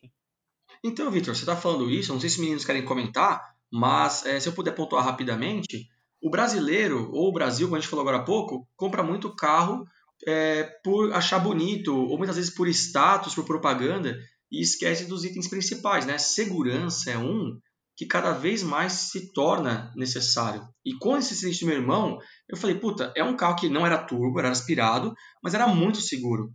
Então, 0.82 1.10
Vitor, 1.10 1.34
você 1.34 1.42
está 1.42 1.56
falando 1.56 1.90
isso, 1.90 2.12
não 2.12 2.20
sei 2.20 2.28
se 2.28 2.36
os 2.36 2.42
meninos 2.42 2.64
querem 2.64 2.84
comentar, 2.84 3.54
mas 3.70 4.24
é, 4.26 4.38
se 4.38 4.48
eu 4.48 4.52
puder 4.52 4.74
pontuar 4.74 5.04
rapidamente, 5.04 5.88
o 6.20 6.30
brasileiro, 6.30 7.10
ou 7.12 7.28
o 7.28 7.32
Brasil, 7.32 7.66
como 7.66 7.76
a 7.76 7.80
gente 7.80 7.88
falou 7.88 8.02
agora 8.02 8.18
há 8.18 8.24
pouco, 8.24 8.68
compra 8.76 9.02
muito 9.02 9.34
carro 9.34 9.86
é, 10.26 10.64
por 10.84 11.12
achar 11.12 11.38
bonito, 11.38 11.94
ou 11.94 12.16
muitas 12.18 12.36
vezes 12.36 12.54
por 12.54 12.68
status, 12.68 13.34
por 13.34 13.44
propaganda, 13.44 14.18
e 14.50 14.60
esquece 14.60 15.04
dos 15.04 15.24
itens 15.24 15.48
principais, 15.48 16.06
né? 16.06 16.18
Segurança 16.18 17.10
é 17.10 17.18
um 17.18 17.58
que 17.96 18.06
cada 18.06 18.32
vez 18.32 18.62
mais 18.62 18.92
se 18.92 19.32
torna 19.32 19.92
necessário. 19.96 20.66
E 20.84 20.94
com 20.94 21.16
esse 21.16 21.34
acidente 21.34 21.60
do 21.60 21.66
meu 21.66 21.76
irmão, 21.76 22.18
eu 22.48 22.56
falei, 22.56 22.76
puta, 22.76 23.12
é 23.16 23.24
um 23.24 23.36
carro 23.36 23.56
que 23.56 23.68
não 23.68 23.84
era 23.84 23.98
turbo, 23.98 24.38
era 24.38 24.50
aspirado, 24.50 25.12
mas 25.42 25.52
era 25.52 25.66
muito 25.66 26.00
seguro. 26.00 26.52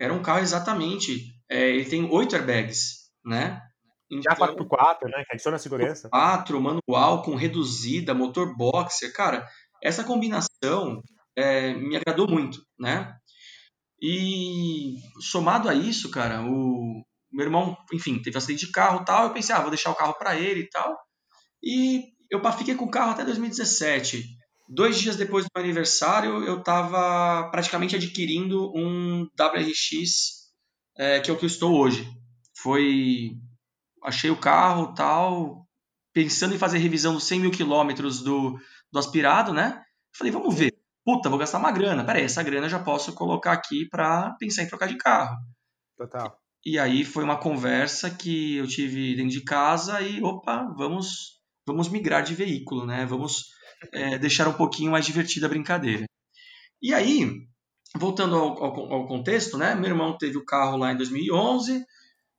Era 0.00 0.12
um 0.12 0.22
carro 0.22 0.40
exatamente, 0.40 1.34
é, 1.50 1.70
ele 1.70 1.84
tem 1.84 2.04
oito 2.10 2.36
airbags, 2.36 3.10
né? 3.24 3.60
Já 4.22 4.34
4x4, 4.34 5.04
né? 5.04 5.24
Que 5.26 5.34
adiciona 5.34 5.58
segurança. 5.58 6.08
4, 6.08 6.60
manual 6.60 7.22
com 7.22 7.34
reduzida, 7.34 8.14
motor 8.14 8.56
boxer, 8.56 9.12
cara, 9.12 9.46
essa 9.82 10.04
combinação 10.04 11.02
é, 11.36 11.74
me 11.74 11.96
agradou 11.96 12.28
muito, 12.28 12.62
né? 12.78 13.14
E 14.00 14.96
somado 15.20 15.68
a 15.68 15.74
isso, 15.74 16.10
cara, 16.10 16.42
o 16.42 17.02
meu 17.30 17.46
irmão, 17.46 17.76
enfim, 17.92 18.22
teve 18.22 18.38
acidente 18.38 18.66
de 18.66 18.72
carro 18.72 19.02
e 19.02 19.04
tal, 19.04 19.24
eu 19.24 19.32
pensei, 19.32 19.54
ah, 19.54 19.60
vou 19.60 19.70
deixar 19.70 19.90
o 19.90 19.94
carro 19.94 20.14
para 20.14 20.36
ele 20.36 20.60
e 20.60 20.68
tal. 20.68 20.96
E 21.62 22.04
eu 22.30 22.40
fiquei 22.52 22.74
com 22.74 22.84
o 22.84 22.90
carro 22.90 23.10
até 23.10 23.24
2017. 23.24 24.24
Dois 24.68 24.98
dias 24.98 25.16
depois 25.16 25.44
do 25.44 25.50
meu 25.54 25.64
aniversário, 25.64 26.44
eu 26.44 26.58
estava 26.58 27.48
praticamente 27.50 27.96
adquirindo 27.96 28.70
um 28.76 29.26
WRX, 29.40 30.50
é, 30.96 31.20
que 31.20 31.30
é 31.30 31.32
o 31.32 31.38
que 31.38 31.46
eu 31.46 31.48
estou 31.48 31.74
hoje. 31.74 32.06
Foi 32.62 33.30
achei 34.04 34.30
o 34.30 34.38
carro 34.38 34.94
tal, 34.94 35.66
pensando 36.12 36.54
em 36.54 36.58
fazer 36.58 36.78
revisão 36.78 37.14
dos 37.14 37.24
100 37.24 37.40
mil 37.40 37.50
quilômetros 37.50 38.22
do, 38.22 38.58
do 38.92 38.98
aspirado, 38.98 39.54
né? 39.54 39.82
Falei, 40.14 40.32
vamos 40.32 40.54
ver. 40.54 40.76
Puta, 41.02 41.30
vou 41.30 41.38
gastar 41.38 41.58
uma 41.58 41.72
grana. 41.72 42.04
Peraí, 42.04 42.24
essa 42.24 42.42
grana 42.42 42.66
eu 42.66 42.70
já 42.70 42.78
posso 42.78 43.14
colocar 43.14 43.52
aqui 43.52 43.88
para 43.88 44.32
pensar 44.38 44.64
em 44.64 44.68
trocar 44.68 44.88
de 44.88 44.98
carro. 44.98 45.38
Total. 45.96 46.38
E 46.64 46.78
aí 46.78 47.04
foi 47.04 47.24
uma 47.24 47.38
conversa 47.38 48.10
que 48.10 48.56
eu 48.56 48.66
tive 48.66 49.16
dentro 49.16 49.30
de 49.30 49.42
casa 49.42 50.02
e, 50.02 50.22
opa, 50.22 50.64
vamos, 50.76 51.40
vamos 51.66 51.88
migrar 51.88 52.22
de 52.22 52.34
veículo, 52.34 52.84
né? 52.84 53.06
Vamos 53.06 53.46
é, 53.92 54.18
deixar 54.18 54.48
um 54.48 54.52
pouquinho 54.52 54.92
mais 54.92 55.06
divertida 55.06 55.46
a 55.46 55.48
brincadeira. 55.48 56.04
E 56.82 56.94
aí, 56.94 57.30
voltando 57.96 58.36
ao, 58.36 58.62
ao, 58.62 58.92
ao 58.92 59.06
contexto, 59.06 59.58
né? 59.58 59.74
Meu 59.74 59.90
irmão 59.90 60.16
teve 60.16 60.36
o 60.36 60.44
carro 60.44 60.76
lá 60.76 60.92
em 60.92 60.96
2011, 60.96 61.84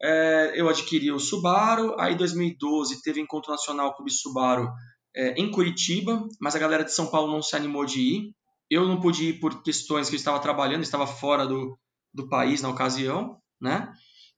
é, 0.02 0.54
eu 0.56 0.70
adquiri 0.70 1.12
o 1.12 1.20
Subaru, 1.20 2.00
aí 2.00 2.14
em 2.14 2.18
2012 2.18 3.02
teve 3.02 3.20
encontro 3.20 3.52
nacional 3.52 3.94
Clube 3.96 4.12
Subaru 4.12 4.70
é, 5.16 5.34
em 5.34 5.52
Curitiba, 5.52 6.26
mas 6.40 6.56
a 6.56 6.60
galera 6.60 6.86
de 6.86 6.94
São 6.94 7.08
Paulo 7.08 7.32
não 7.32 7.42
se 7.42 7.56
animou 7.56 7.86
de 7.86 8.00
ir. 8.00 8.34
Eu 8.70 8.88
não 8.88 9.00
pude 9.00 9.30
ir 9.30 9.40
por 9.40 9.62
questões 9.64 10.10
que 10.10 10.16
eu 10.16 10.20
estava 10.20 10.40
trabalhando, 10.40 10.84
estava 10.84 11.06
fora 11.06 11.46
do, 11.46 11.78
do 12.14 12.30
país 12.30 12.62
na 12.62 12.70
ocasião, 12.70 13.38
né? 13.60 13.92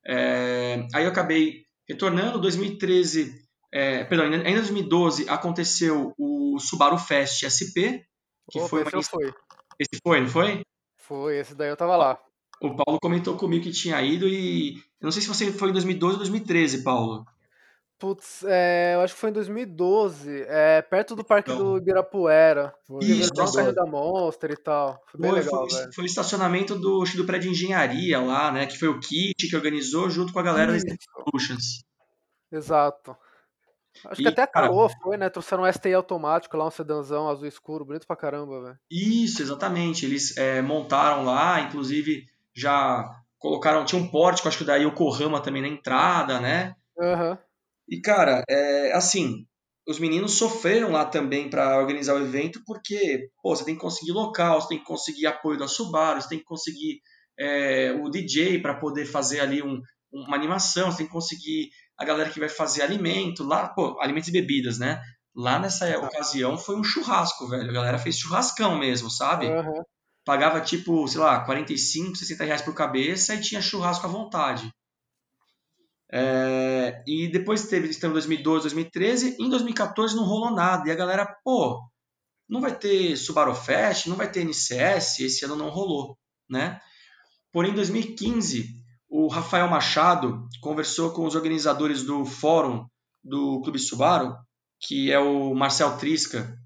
É, 0.08 0.88
aí 0.96 1.04
eu 1.04 1.12
acabei 1.12 1.64
retornando. 1.88 2.40
2013, 2.40 3.32
é, 3.72 4.04
perdão, 4.06 4.26
ainda 4.26 4.50
em 4.50 4.56
2012 4.56 5.30
aconteceu 5.30 6.14
o 6.18 6.41
Subaru 6.60 6.98
Fest 6.98 7.44
SP, 7.46 8.04
que 8.50 8.60
Opa, 8.60 8.70
foi, 8.70 8.82
esse 8.84 8.96
eu 8.96 9.04
fui. 9.04 9.34
esse 9.80 10.02
foi, 10.04 10.22
não 10.22 10.28
foi? 10.28 10.62
Foi, 10.98 11.38
esse 11.38 11.56
daí 11.56 11.70
eu 11.70 11.78
tava 11.78 11.96
lá. 11.98 12.20
O 12.62 12.76
Paulo 12.76 13.00
comentou 13.02 13.36
comigo 13.38 13.64
que 13.64 13.72
tinha 13.72 14.02
ido 14.02 14.28
e 14.28 14.76
eu 14.76 15.06
não 15.06 15.12
sei 15.12 15.22
se 15.22 15.28
você 15.28 15.52
foi 15.52 15.70
em 15.70 15.74
2012 15.74 16.14
ou 16.14 16.20
2013, 16.20 16.84
Paulo. 16.84 17.26
Putz, 17.98 18.44
é, 18.48 18.96
eu 18.96 19.02
acho 19.02 19.14
que 19.14 19.20
foi 19.20 19.30
em 19.30 19.34
2012, 19.34 20.44
é, 20.48 20.82
perto 20.82 21.16
do 21.16 21.24
Parque 21.24 21.52
Então. 21.52 21.74
do 21.74 21.78
Ibirapuera. 21.78 22.74
Foi 22.88 23.04
Isso, 23.04 23.30
o 23.32 23.38
nossa. 23.38 23.72
da 23.72 23.86
Monster 23.86 24.52
e 24.52 24.58
tal. 24.58 25.00
Foi 25.12 25.20
Foi, 25.22 25.32
legal, 25.32 25.70
foi, 25.70 25.94
foi 25.94 26.04
o 26.04 26.08
estacionamento 26.08 26.74
do, 26.76 27.04
do 27.04 27.26
prédio 27.26 27.52
de 27.52 27.56
engenharia 27.56 28.20
lá, 28.20 28.52
né? 28.52 28.66
Que 28.66 28.78
foi 28.78 28.88
o 28.88 29.00
Kit 29.00 29.48
que 29.48 29.56
organizou 29.56 30.10
junto 30.10 30.34
com 30.34 30.40
a 30.40 30.44
galera 30.44 30.72
da 30.72 30.78
Isso. 30.78 30.86
Solutions. 31.14 31.64
Exato. 32.52 33.16
Acho 34.06 34.22
E, 34.22 34.24
que 34.24 34.30
até 34.30 34.44
a 34.44 34.48
cara- 34.48 34.68
Caoa 34.68 34.90
foi, 35.02 35.18
né? 35.18 35.30
Trouxeram 35.30 35.64
um 35.64 35.68
STI 35.72 35.94
automático 35.94 36.56
lá, 36.58 36.68
um 36.68 36.72
sedanzão 36.72 37.28
azul 37.30 37.48
escuro, 37.48 37.86
bonito 37.86 38.08
pra 38.08 38.16
caramba, 38.16 38.62
velho. 38.62 38.78
Isso, 38.90 39.42
exatamente. 39.42 40.06
Eles 40.06 40.36
é, 40.38 40.62
montaram 40.62 41.24
lá, 41.24 41.60
inclusive 41.62 42.26
já 42.56 43.04
colocaram, 43.38 43.86
tinha 43.86 44.02
um 44.02 44.08
pórtico, 44.08 44.48
acho 44.48 44.58
que 44.58 44.64
da 44.64 44.76
Yokohama 44.76 45.42
também 45.42 45.62
na 45.62 45.68
entrada, 45.68 46.40
né? 46.40 46.76
Aham. 47.00 47.38
E, 47.90 48.00
cara, 48.00 48.44
é, 48.50 48.94
assim, 48.94 49.46
os 49.88 50.00
meninos 50.00 50.36
sofreram 50.38 50.92
lá 50.92 51.06
também 51.06 51.50
para 51.50 51.78
organizar 51.80 52.16
o 52.16 52.20
evento, 52.24 52.62
porque, 52.66 53.30
pô, 53.42 53.56
você 53.56 53.66
tem 53.66 53.76
que 53.76 53.82
conseguir 53.82 54.12
local, 54.14 54.62
você 54.62 54.68
tem 54.70 54.80
que 54.80 54.86
conseguir 54.86 55.26
apoio 55.28 55.58
da 55.58 55.68
Subaru, 55.68 56.22
você 56.22 56.30
tem 56.30 56.40
que 56.40 56.46
conseguir 56.46 57.02
é, 57.40 57.92
o 58.00 58.08
DJ 58.10 58.62
para 58.62 58.76
poder 58.76 59.06
fazer 59.06 59.40
ali 59.40 59.64
um- 59.64 59.82
uma 60.14 60.36
animação, 60.36 60.92
você 60.92 60.98
tem 61.00 61.08
que 61.08 61.12
conseguir 61.12 61.70
a 62.02 62.06
galera 62.06 62.32
que 62.32 62.40
vai 62.40 62.50
fazer 62.50 62.82
alimento 62.82 63.44
lá, 63.44 63.70
pô, 63.70 64.00
alimentos 64.02 64.28
e 64.28 64.32
bebidas, 64.32 64.80
né? 64.80 65.00
Lá 65.36 65.60
nessa 65.60 65.98
ocasião 66.00 66.58
foi 66.58 66.76
um 66.76 66.84
churrasco, 66.84 67.48
velho. 67.48 67.70
A 67.70 67.74
galera 67.74 68.00
fez 68.00 68.18
churrascão 68.18 68.78
mesmo, 68.78 69.10
sabe? 69.10 69.48
Aham. 69.48 69.84
Pagava 70.26 70.60
tipo, 70.62 71.08
sei 71.08 71.22
lá, 71.22 71.46
45, 71.46 72.16
60 72.16 72.44
reais 72.44 72.62
por 72.62 72.74
cabeça 72.74 73.36
e 73.36 73.42
tinha 73.42 73.62
churrasco 73.62 74.06
à 74.06 74.10
vontade. 74.10 74.72
É, 76.12 77.04
e 77.08 77.32
depois 77.32 77.68
teve 77.68 77.88
em 77.88 78.12
2012, 78.12 78.64
2013. 78.64 79.38
Em 79.40 79.50
2014 79.50 80.16
não 80.16 80.26
rolou 80.26 80.52
nada. 80.52 80.90
E 80.90 80.92
a 80.92 80.96
galera, 80.96 81.38
pô, 81.44 81.80
não 82.50 82.60
vai 82.60 82.76
ter 82.76 83.16
Subaru 83.16 83.54
Fest, 83.54 84.08
não 84.08 84.16
vai 84.16 84.30
ter 84.30 84.44
NCS. 84.44 85.20
Esse 85.20 85.46
ano 85.46 85.56
não 85.56 85.70
rolou, 85.70 86.18
né? 86.50 86.80
Porém, 87.52 87.72
em 87.72 87.76
2015, 87.76 88.81
o 89.12 89.28
Rafael 89.28 89.68
Machado 89.68 90.48
conversou 90.62 91.12
com 91.12 91.26
os 91.26 91.36
organizadores 91.36 92.02
do 92.02 92.24
fórum 92.24 92.86
do 93.22 93.62
Clube 93.62 93.78
Subaru, 93.78 94.34
que 94.80 95.12
é 95.12 95.20
o 95.20 95.54
Marcel 95.54 95.98
Trisca 95.98 96.58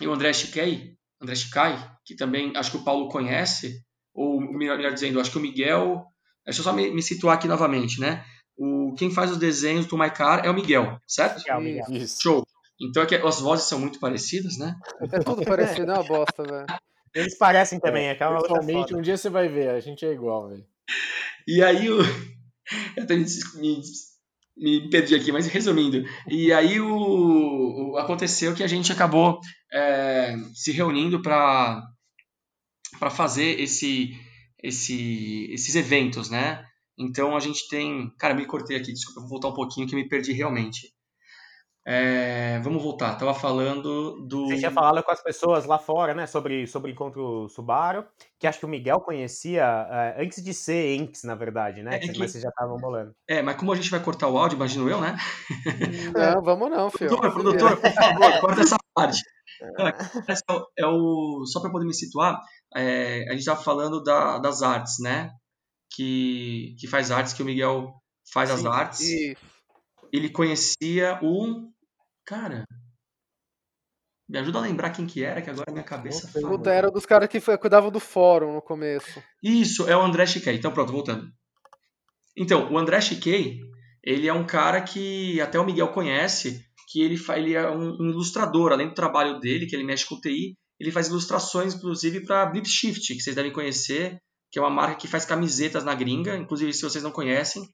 e 0.00 0.06
o 0.06 0.12
André 0.12 0.32
Chiquei, 0.32 0.94
André 1.20 1.34
Chicai, 1.34 1.76
que 2.04 2.14
também 2.14 2.52
acho 2.56 2.70
que 2.70 2.76
o 2.76 2.84
Paulo 2.84 3.08
conhece, 3.08 3.82
ou 4.14 4.40
melhor, 4.40 4.76
melhor 4.76 4.94
dizendo, 4.94 5.20
acho 5.20 5.32
que 5.32 5.38
o 5.38 5.40
Miguel. 5.40 6.04
Deixa 6.44 6.60
eu 6.60 6.64
só 6.64 6.72
me, 6.72 6.88
me 6.92 7.02
situar 7.02 7.34
aqui 7.34 7.48
novamente, 7.48 8.00
né? 8.00 8.24
O, 8.56 8.94
quem 8.96 9.10
faz 9.10 9.32
os 9.32 9.36
desenhos 9.36 9.86
do 9.86 9.98
My 9.98 10.10
Car 10.10 10.46
é 10.46 10.50
o 10.50 10.54
Miguel, 10.54 11.00
certo? 11.04 11.38
Legal, 11.38 11.60
Miguel. 11.60 11.86
Isso. 11.90 12.22
Show. 12.22 12.46
Então 12.80 13.02
é 13.02 13.06
que 13.06 13.16
as 13.16 13.40
vozes 13.40 13.66
são 13.66 13.80
muito 13.80 13.98
parecidas, 13.98 14.56
né? 14.56 14.76
É 15.00 15.18
tudo 15.18 15.44
parecido, 15.44 15.90
é 15.90 15.94
uma 15.94 16.04
bosta, 16.04 16.44
velho. 16.44 16.66
Eles 17.12 17.36
parecem 17.36 17.80
também, 17.80 18.06
é 18.06 18.12
aquela 18.12 18.40
Pessoalmente, 18.40 18.90
foda. 18.90 18.98
um 18.98 19.02
dia 19.02 19.16
você 19.16 19.28
vai 19.28 19.48
ver, 19.48 19.70
a 19.70 19.80
gente 19.80 20.06
é 20.06 20.12
igual, 20.12 20.48
velho. 20.48 20.64
E 21.46 21.62
aí 21.62 21.90
o. 21.90 21.98
Eu 22.96 23.04
até 23.04 23.16
me, 23.16 23.24
me, 23.56 23.82
me 24.58 24.90
perdi 24.90 25.14
aqui, 25.14 25.32
mas 25.32 25.46
resumindo. 25.46 26.04
E 26.28 26.52
aí 26.52 26.80
o, 26.80 27.92
o- 27.92 27.96
aconteceu 27.98 28.54
que 28.54 28.62
a 28.62 28.66
gente 28.66 28.92
acabou 28.92 29.40
é, 29.72 30.36
se 30.54 30.72
reunindo 30.72 31.22
para 31.22 31.82
para 32.98 33.10
fazer 33.10 33.60
esse, 33.60 34.16
esse, 34.62 35.48
esses 35.52 35.74
eventos, 35.74 36.30
né? 36.30 36.64
Então 36.98 37.36
a 37.36 37.40
gente 37.40 37.68
tem. 37.68 38.10
Cara, 38.18 38.34
me 38.34 38.46
cortei 38.46 38.76
aqui, 38.76 38.92
desculpa, 38.92 39.20
eu 39.20 39.22
vou 39.22 39.30
voltar 39.30 39.48
um 39.48 39.54
pouquinho 39.54 39.86
que 39.86 39.94
eu 39.94 39.98
me 39.98 40.08
perdi 40.08 40.32
realmente. 40.32 40.92
É, 41.90 42.58
vamos 42.58 42.82
voltar. 42.82 43.14
Tava 43.16 43.32
falando 43.32 44.20
do. 44.26 44.46
Você 44.48 44.58
tinha 44.58 44.70
falado 44.70 45.02
com 45.02 45.10
as 45.10 45.22
pessoas 45.22 45.64
lá 45.64 45.78
fora, 45.78 46.12
né, 46.12 46.26
sobre, 46.26 46.66
sobre 46.66 46.90
o 46.90 46.92
encontro 46.92 47.48
Subaru, 47.48 48.04
que 48.38 48.46
acho 48.46 48.58
que 48.58 48.66
o 48.66 48.68
Miguel 48.68 49.00
conhecia 49.00 49.62
eh, 49.90 50.22
antes 50.22 50.44
de 50.44 50.52
ser 50.52 50.96
Enx, 50.96 51.22
na 51.24 51.34
verdade, 51.34 51.82
né? 51.82 51.92
É, 51.94 51.96
é 51.96 52.00
que- 52.00 52.18
Mas 52.18 52.32
vocês 52.32 52.42
já 52.42 52.50
estavam 52.50 52.76
bolando. 52.76 53.14
É, 53.26 53.40
mas 53.40 53.56
como 53.56 53.72
a 53.72 53.76
gente 53.76 53.90
vai 53.90 54.00
cortar 54.00 54.28
o 54.28 54.36
áudio, 54.36 54.56
imagino 54.56 54.86
eu, 54.90 55.00
né? 55.00 55.16
Não, 56.14 56.42
vamos 56.42 56.70
não, 56.70 56.90
filho. 56.90 57.08
Produtor, 57.18 57.32
produtor, 57.32 57.76
por 57.80 57.90
favor, 57.92 58.40
corta 58.40 58.60
essa 58.60 58.76
parte. 58.94 59.22
É 60.28 60.52
o- 60.52 60.66
é 60.78 60.86
o, 60.86 61.46
só 61.46 61.60
para 61.60 61.70
poder 61.70 61.86
me 61.86 61.94
situar, 61.94 62.38
é, 62.76 63.24
a 63.28 63.30
gente 63.32 63.40
estava 63.40 63.62
falando 63.62 64.02
da- 64.02 64.38
das 64.38 64.60
artes, 64.62 64.96
né? 65.00 65.30
Que, 65.96 66.76
que 66.78 66.86
faz 66.86 67.10
artes, 67.10 67.32
que 67.32 67.42
o 67.42 67.46
Miguel 67.46 67.94
faz 68.30 68.50
as 68.50 68.60
Sim, 68.60 68.68
artes. 68.68 69.00
E 69.00 69.36
Ele 70.12 70.28
conhecia 70.28 71.18
o. 71.22 71.66
Cara. 72.28 72.66
Me 74.28 74.38
ajuda 74.38 74.58
a 74.58 74.60
lembrar 74.60 74.90
quem 74.90 75.06
que 75.06 75.24
era, 75.24 75.40
que 75.40 75.48
agora 75.48 75.72
minha 75.72 75.82
cabeça 75.82 76.30
puta, 76.38 76.70
era 76.70 76.90
dos 76.90 77.06
caras 77.06 77.26
que 77.26 77.40
cuidavam 77.56 77.90
do 77.90 77.98
fórum 77.98 78.52
no 78.52 78.60
começo. 78.60 79.22
Isso, 79.42 79.88
é 79.88 79.96
o 79.96 80.02
André 80.02 80.26
Chiquei. 80.26 80.54
Então, 80.54 80.70
pronto, 80.70 80.92
voltando. 80.92 81.26
Então, 82.36 82.70
o 82.70 82.76
André 82.76 83.00
Chiquei, 83.00 83.60
ele 84.04 84.28
é 84.28 84.32
um 84.34 84.46
cara 84.46 84.82
que 84.82 85.40
até 85.40 85.58
o 85.58 85.64
Miguel 85.64 85.88
conhece, 85.88 86.62
que 86.92 87.00
ele, 87.00 87.18
ele 87.34 87.54
é 87.54 87.70
um, 87.70 87.96
um 87.98 88.10
ilustrador, 88.10 88.72
além 88.72 88.88
do 88.88 88.94
trabalho 88.94 89.40
dele, 89.40 89.64
que 89.64 89.74
ele 89.74 89.84
mexe 89.84 90.04
com 90.04 90.20
TI, 90.20 90.54
ele 90.78 90.92
faz 90.92 91.08
ilustrações, 91.08 91.74
inclusive, 91.74 92.26
para 92.26 92.44
Blip 92.44 92.68
Shift, 92.68 93.14
que 93.14 93.22
vocês 93.22 93.34
devem 93.34 93.52
conhecer, 93.52 94.18
que 94.52 94.58
é 94.58 94.62
uma 94.62 94.68
marca 94.68 94.96
que 94.96 95.08
faz 95.08 95.24
camisetas 95.24 95.82
na 95.82 95.94
gringa, 95.94 96.36
inclusive, 96.36 96.74
se 96.74 96.82
vocês 96.82 97.02
não 97.02 97.10
conhecem, 97.10 97.66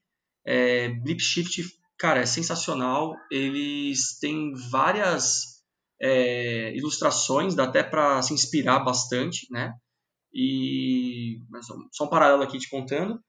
é, 0.45 0.87
Blip 0.87 1.21
Shift, 1.21 1.61
cara, 1.97 2.21
é 2.21 2.25
sensacional, 2.25 3.13
eles 3.31 4.17
têm 4.19 4.53
várias 4.69 5.55
é, 6.01 6.75
ilustrações, 6.75 7.55
dá 7.55 7.63
até 7.65 7.83
para 7.83 8.21
se 8.21 8.33
inspirar 8.33 8.79
bastante, 8.79 9.47
né? 9.51 9.73
E 10.33 11.37
só- 11.93 12.05
um 12.05 12.09
paralelo 12.09 12.43
aqui 12.43 12.57
te 12.59 12.69
contando. 12.69 13.19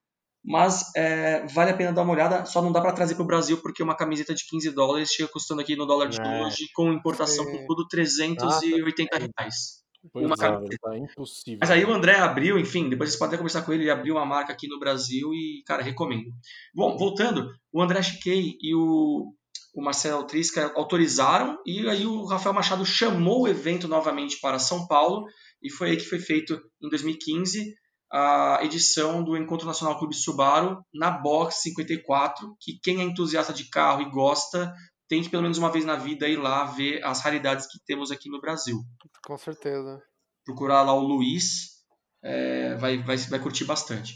Mas 0.49 0.95
é, 0.95 1.45
vale 1.49 1.73
a 1.73 1.77
pena 1.77 1.93
dar 1.93 2.03
uma 2.03 2.13
olhada. 2.13 2.45
Só 2.45 2.63
não 2.63 2.71
dá 2.71 2.81
para 2.81 2.93
trazer 2.93 3.17
para 3.17 3.25
o 3.25 3.27
Brasil 3.27 3.61
porque 3.61 3.83
uma 3.83 3.97
camiseta 3.97 4.33
de 4.35 4.47
15 4.47 4.71
dólares 4.71 5.11
chega 5.11 5.29
custando 5.29 5.61
aqui 5.61 5.75
no 5.75 5.87
dólar 5.87 6.09
de 6.09 6.21
É. 6.21 6.45
hoje, 6.45 6.69
com 6.75 6.93
importação 6.93 7.45
com 7.45 7.67
tudo 7.67 7.87
380 7.89 9.19
reais. 9.19 9.83
Pois 10.13 10.27
Uma 10.27 10.35
é, 10.35 10.39
camiseta. 10.39 10.69
velho, 10.69 10.79
tá 10.81 11.13
impossível. 11.13 11.59
Mas 11.61 11.71
aí 11.71 11.85
o 11.85 11.93
André 11.93 12.17
abriu, 12.17 12.59
enfim, 12.59 12.89
depois 12.89 13.11
vocês 13.11 13.19
podem 13.19 13.35
até 13.35 13.39
conversar 13.39 13.63
com 13.63 13.73
ele, 13.73 13.85
ele 13.85 13.91
abriu 13.91 14.15
uma 14.15 14.27
marca 14.27 14.53
aqui 14.53 14.69
no 14.69 14.79
Brasil 14.79 15.33
e, 15.33 15.63
cara, 15.67 15.83
recomendo. 15.83 16.31
Bom, 16.75 16.97
voltando, 16.97 17.51
o 17.73 17.83
André 17.83 18.03
Chiquei 18.03 18.57
e 18.61 18.75
o, 18.75 19.33
o 19.75 19.83
Marcelo 19.83 20.25
Trisca 20.25 20.73
autorizaram 20.75 21.59
e 21.67 21.89
aí 21.89 22.07
o 22.07 22.25
Rafael 22.25 22.55
Machado 22.55 22.85
chamou 22.85 23.43
o 23.43 23.49
evento 23.49 23.87
novamente 23.87 24.39
para 24.41 24.59
São 24.59 24.87
Paulo 24.87 25.27
e 25.63 25.71
foi 25.71 25.91
aí 25.91 25.97
que 25.97 26.05
foi 26.05 26.19
feito 26.19 26.61
em 26.83 26.89
2015 26.89 27.75
a 28.11 28.61
edição 28.63 29.23
do 29.23 29.37
Encontro 29.37 29.67
Nacional 29.67 29.99
Clube 29.99 30.15
Subaru 30.15 30.81
na 30.95 31.11
Box 31.11 31.63
54, 31.63 32.57
que 32.61 32.79
quem 32.83 33.01
é 33.01 33.05
entusiasta 33.05 33.53
de 33.53 33.69
carro 33.69 34.03
e 34.03 34.11
gosta 34.11 34.73
tem 35.09 35.23
que 35.23 35.29
pelo 35.29 35.43
menos 35.43 35.59
uma 35.59 35.71
vez 35.71 35.85
na 35.85 35.97
vida 35.97 36.29
ir 36.29 36.37
lá 36.37 36.65
ver 36.65 37.03
as 37.05 37.21
raridades 37.21 37.67
que 37.67 37.79
temos 37.87 38.11
aqui 38.11 38.29
no 38.29 38.41
Brasil 38.41 38.79
Com 39.25 39.39
certeza. 39.39 40.03
procurar 40.45 40.83
lá 40.83 40.95
o 40.95 41.01
Luiz, 41.01 41.77
é, 42.23 42.75
vai, 42.77 43.03
vai, 43.03 43.17
vai 43.17 43.39
curtir 43.39 43.65
bastante. 43.65 44.15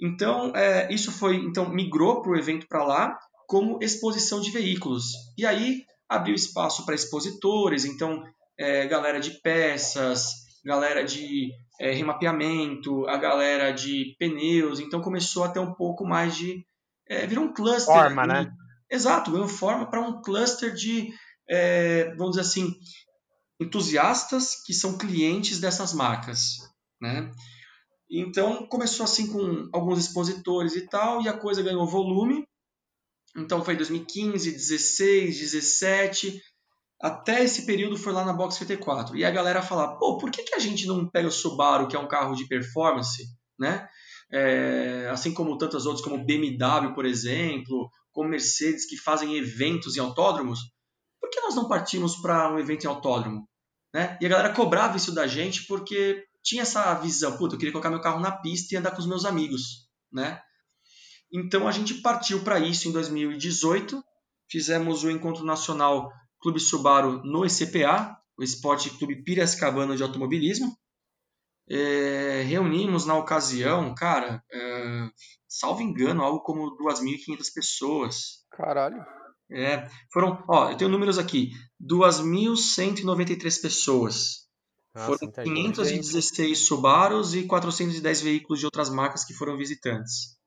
Então, 0.00 0.54
é, 0.54 0.92
isso 0.92 1.10
foi, 1.10 1.36
então 1.36 1.68
migrou 1.68 2.22
para 2.22 2.32
o 2.32 2.36
evento 2.36 2.66
para 2.68 2.84
lá 2.84 3.18
como 3.46 3.78
exposição 3.82 4.40
de 4.40 4.50
veículos. 4.50 5.04
E 5.36 5.44
aí 5.44 5.82
abriu 6.08 6.34
espaço 6.34 6.84
para 6.84 6.94
expositores, 6.94 7.84
então 7.84 8.22
é, 8.58 8.86
galera 8.86 9.20
de 9.20 9.40
peças, 9.40 10.26
galera 10.64 11.04
de 11.04 11.50
é, 11.80 11.92
remapeamento, 11.92 13.06
a 13.08 13.16
galera 13.16 13.72
de 13.72 14.16
pneus, 14.18 14.80
então 14.80 15.00
começou 15.00 15.44
a 15.44 15.48
ter 15.48 15.60
um 15.60 15.74
pouco 15.74 16.04
mais 16.04 16.36
de. 16.36 16.64
É, 17.08 17.26
virou 17.26 17.44
um 17.44 17.52
cluster. 17.52 17.94
Forma, 17.94 18.26
né? 18.26 18.50
Exato, 18.90 19.30
ganhou 19.30 19.48
forma 19.48 19.90
para 19.90 20.00
um 20.00 20.22
cluster 20.22 20.72
de, 20.72 21.12
é, 21.48 22.14
vamos 22.16 22.36
dizer 22.36 22.42
assim, 22.42 22.74
entusiastas 23.60 24.62
que 24.64 24.72
são 24.72 24.96
clientes 24.96 25.58
dessas 25.58 25.92
marcas, 25.92 26.56
né? 27.00 27.30
Então 28.10 28.66
começou 28.66 29.04
assim 29.04 29.30
com 29.30 29.68
alguns 29.72 29.98
expositores 29.98 30.74
e 30.74 30.86
tal, 30.88 31.20
e 31.20 31.28
a 31.28 31.36
coisa 31.36 31.62
ganhou 31.62 31.86
volume. 31.86 32.46
Então 33.36 33.62
foi 33.62 33.76
2015, 33.76 34.50
16, 34.50 35.38
17, 35.38 36.42
até 37.00 37.44
esse 37.44 37.64
período 37.64 37.96
foi 37.96 38.12
lá 38.12 38.24
na 38.24 38.32
Box 38.32 38.56
54. 38.56 39.16
E 39.16 39.24
a 39.24 39.30
galera 39.30 39.62
falava, 39.62 39.96
pô, 39.98 40.18
por 40.18 40.30
que, 40.30 40.42
que 40.42 40.54
a 40.54 40.58
gente 40.58 40.86
não 40.86 41.08
pega 41.08 41.28
o 41.28 41.32
Subaru, 41.32 41.86
que 41.86 41.94
é 41.94 41.98
um 41.98 42.08
carro 42.08 42.34
de 42.34 42.48
performance, 42.48 43.24
né? 43.58 43.86
É, 44.30 45.08
assim 45.10 45.32
como 45.32 45.56
tantas 45.56 45.86
outras, 45.86 46.04
como 46.04 46.24
BMW, 46.24 46.94
por 46.94 47.06
exemplo, 47.06 47.88
como 48.18 48.30
Mercedes, 48.30 48.84
que 48.84 48.96
fazem 48.96 49.36
eventos 49.36 49.96
em 49.96 50.00
autódromos, 50.00 50.58
por 51.20 51.30
que 51.30 51.40
nós 51.40 51.54
não 51.54 51.68
partimos 51.68 52.16
para 52.16 52.52
um 52.52 52.58
evento 52.58 52.82
em 52.82 52.88
autódromo? 52.88 53.48
Né? 53.94 54.18
E 54.20 54.26
a 54.26 54.28
galera 54.28 54.52
cobrava 54.52 54.96
isso 54.96 55.14
da 55.14 55.28
gente 55.28 55.68
porque 55.68 56.24
tinha 56.42 56.62
essa 56.62 56.92
visão, 56.94 57.36
puta, 57.36 57.54
eu 57.54 57.58
queria 57.60 57.70
colocar 57.70 57.90
meu 57.90 58.00
carro 58.00 58.18
na 58.18 58.32
pista 58.32 58.74
e 58.74 58.76
andar 58.76 58.90
com 58.90 58.98
os 58.98 59.06
meus 59.06 59.24
amigos, 59.24 59.88
né? 60.12 60.42
Então 61.32 61.68
a 61.68 61.70
gente 61.70 61.94
partiu 61.94 62.42
para 62.42 62.58
isso 62.58 62.88
em 62.88 62.92
2018, 62.92 64.02
fizemos 64.50 65.04
o 65.04 65.10
encontro 65.12 65.44
nacional 65.44 66.10
Clube 66.40 66.58
Subaru 66.58 67.22
no 67.22 67.46
ECPA, 67.46 68.18
o 68.36 68.42
Esporte 68.42 68.90
Clube 68.90 69.22
Piracicabana 69.22 69.96
de 69.96 70.02
Automobilismo. 70.02 70.76
É, 71.70 72.42
reunimos 72.46 73.04
na 73.04 73.16
ocasião, 73.16 73.94
cara, 73.94 74.42
é, 74.50 75.08
salvo 75.46 75.82
engano, 75.82 76.22
algo 76.22 76.40
como 76.40 76.76
2.500 76.78 77.52
pessoas. 77.54 78.44
Caralho. 78.50 79.04
É, 79.50 79.88
foram, 80.12 80.42
ó, 80.48 80.70
eu 80.70 80.76
tenho 80.76 80.90
números 80.90 81.18
aqui, 81.18 81.50
2.193 81.82 83.62
pessoas. 83.62 84.48
Nossa, 84.94 85.06
foram 85.06 85.18
muita 85.22 85.42
516 85.42 86.58
Subarus 86.58 87.34
e 87.34 87.44
410 87.44 88.20
veículos 88.20 88.60
de 88.60 88.66
outras 88.66 88.90
marcas 88.90 89.24
que 89.24 89.34
foram 89.34 89.56
visitantes. 89.56 90.37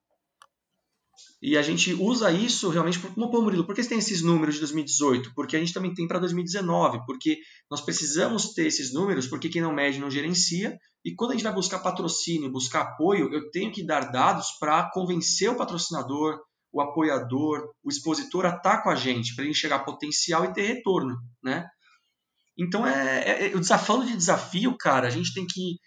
E 1.42 1.58
a 1.58 1.62
gente 1.64 1.92
usa 1.94 2.32
isso 2.32 2.70
realmente 2.70 3.00
como 3.00 3.32
pô, 3.32 3.42
Murilo, 3.42 3.66
por 3.66 3.74
que 3.74 3.82
você 3.82 3.90
tem 3.90 3.98
esses 3.98 4.22
números 4.22 4.56
de 4.56 4.62
2018? 4.62 5.34
Porque 5.34 5.56
a 5.56 5.60
gente 5.60 5.74
também 5.74 5.92
tem 5.92 6.08
para 6.08 6.20
2019, 6.20 7.04
porque 7.06 7.40
nós 7.70 7.82
precisamos 7.82 8.54
ter 8.54 8.68
esses 8.68 8.94
números, 8.94 9.26
porque 9.26 9.50
quem 9.50 9.62
não 9.62 9.74
mede 9.74 10.00
não 10.00 10.12
gerencia, 10.12 10.78
e 11.04 11.16
quando 11.16 11.32
a 11.32 11.34
gente 11.34 11.44
vai 11.44 11.54
buscar 11.54 11.80
patrocínio, 11.80 12.52
buscar 12.52 12.82
apoio, 12.82 13.34
eu 13.34 13.50
tenho 13.50 13.72
que 13.72 13.84
dar 13.84 14.12
dados 14.12 14.52
para 14.60 14.92
convencer 14.94 15.50
o 15.50 15.58
patrocinador, 15.58 16.40
o 16.72 16.80
apoiador, 16.80 17.72
o 17.84 17.90
expositor 17.90 18.46
a 18.46 18.50
estar 18.50 18.78
tá 18.78 18.84
com 18.84 18.90
a 18.90 18.96
gente, 18.96 19.34
para 19.34 19.44
ele 19.44 19.52
enxergar 19.52 19.80
potencial 19.80 20.46
e 20.46 20.54
ter 20.54 20.62
retorno, 20.62 21.18
né? 21.44 21.66
Então, 22.58 22.86
é, 22.86 23.24
é, 23.24 23.52
é, 23.52 23.56
o 23.56 23.60
desafio 23.60 24.06
de 24.06 24.16
desafio, 24.16 24.78
cara, 24.78 25.08
a 25.08 25.10
gente 25.10 25.34
tem 25.34 25.48
que 25.48 25.78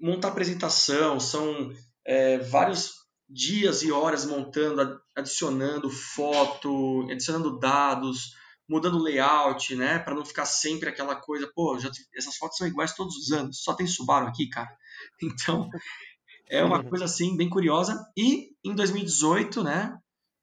montar 0.00 0.28
apresentação, 0.28 1.20
são 1.20 1.70
é, 2.06 2.38
vários 2.38 2.92
dias 3.28 3.82
e 3.82 3.90
horas 3.90 4.24
montando, 4.24 5.00
adicionando 5.14 5.90
foto, 5.90 7.06
adicionando 7.10 7.58
dados, 7.58 8.34
mudando 8.68 9.02
layout, 9.02 9.74
né, 9.74 9.98
para 9.98 10.14
não 10.14 10.24
ficar 10.24 10.44
sempre 10.44 10.88
aquela 10.88 11.14
coisa, 11.14 11.50
pô, 11.54 11.78
já, 11.78 11.90
essas 12.16 12.36
fotos 12.36 12.58
são 12.58 12.66
iguais 12.66 12.94
todos 12.94 13.16
os 13.16 13.32
anos, 13.32 13.62
só 13.62 13.74
tem 13.74 13.86
Subaru 13.86 14.26
aqui, 14.26 14.48
cara. 14.48 14.68
Então, 15.22 15.68
é 16.48 16.64
uma 16.64 16.82
coisa 16.82 17.04
assim 17.04 17.36
bem 17.36 17.48
curiosa. 17.48 18.06
E 18.16 18.50
em 18.64 18.74
2018, 18.74 19.62
né, 19.62 19.96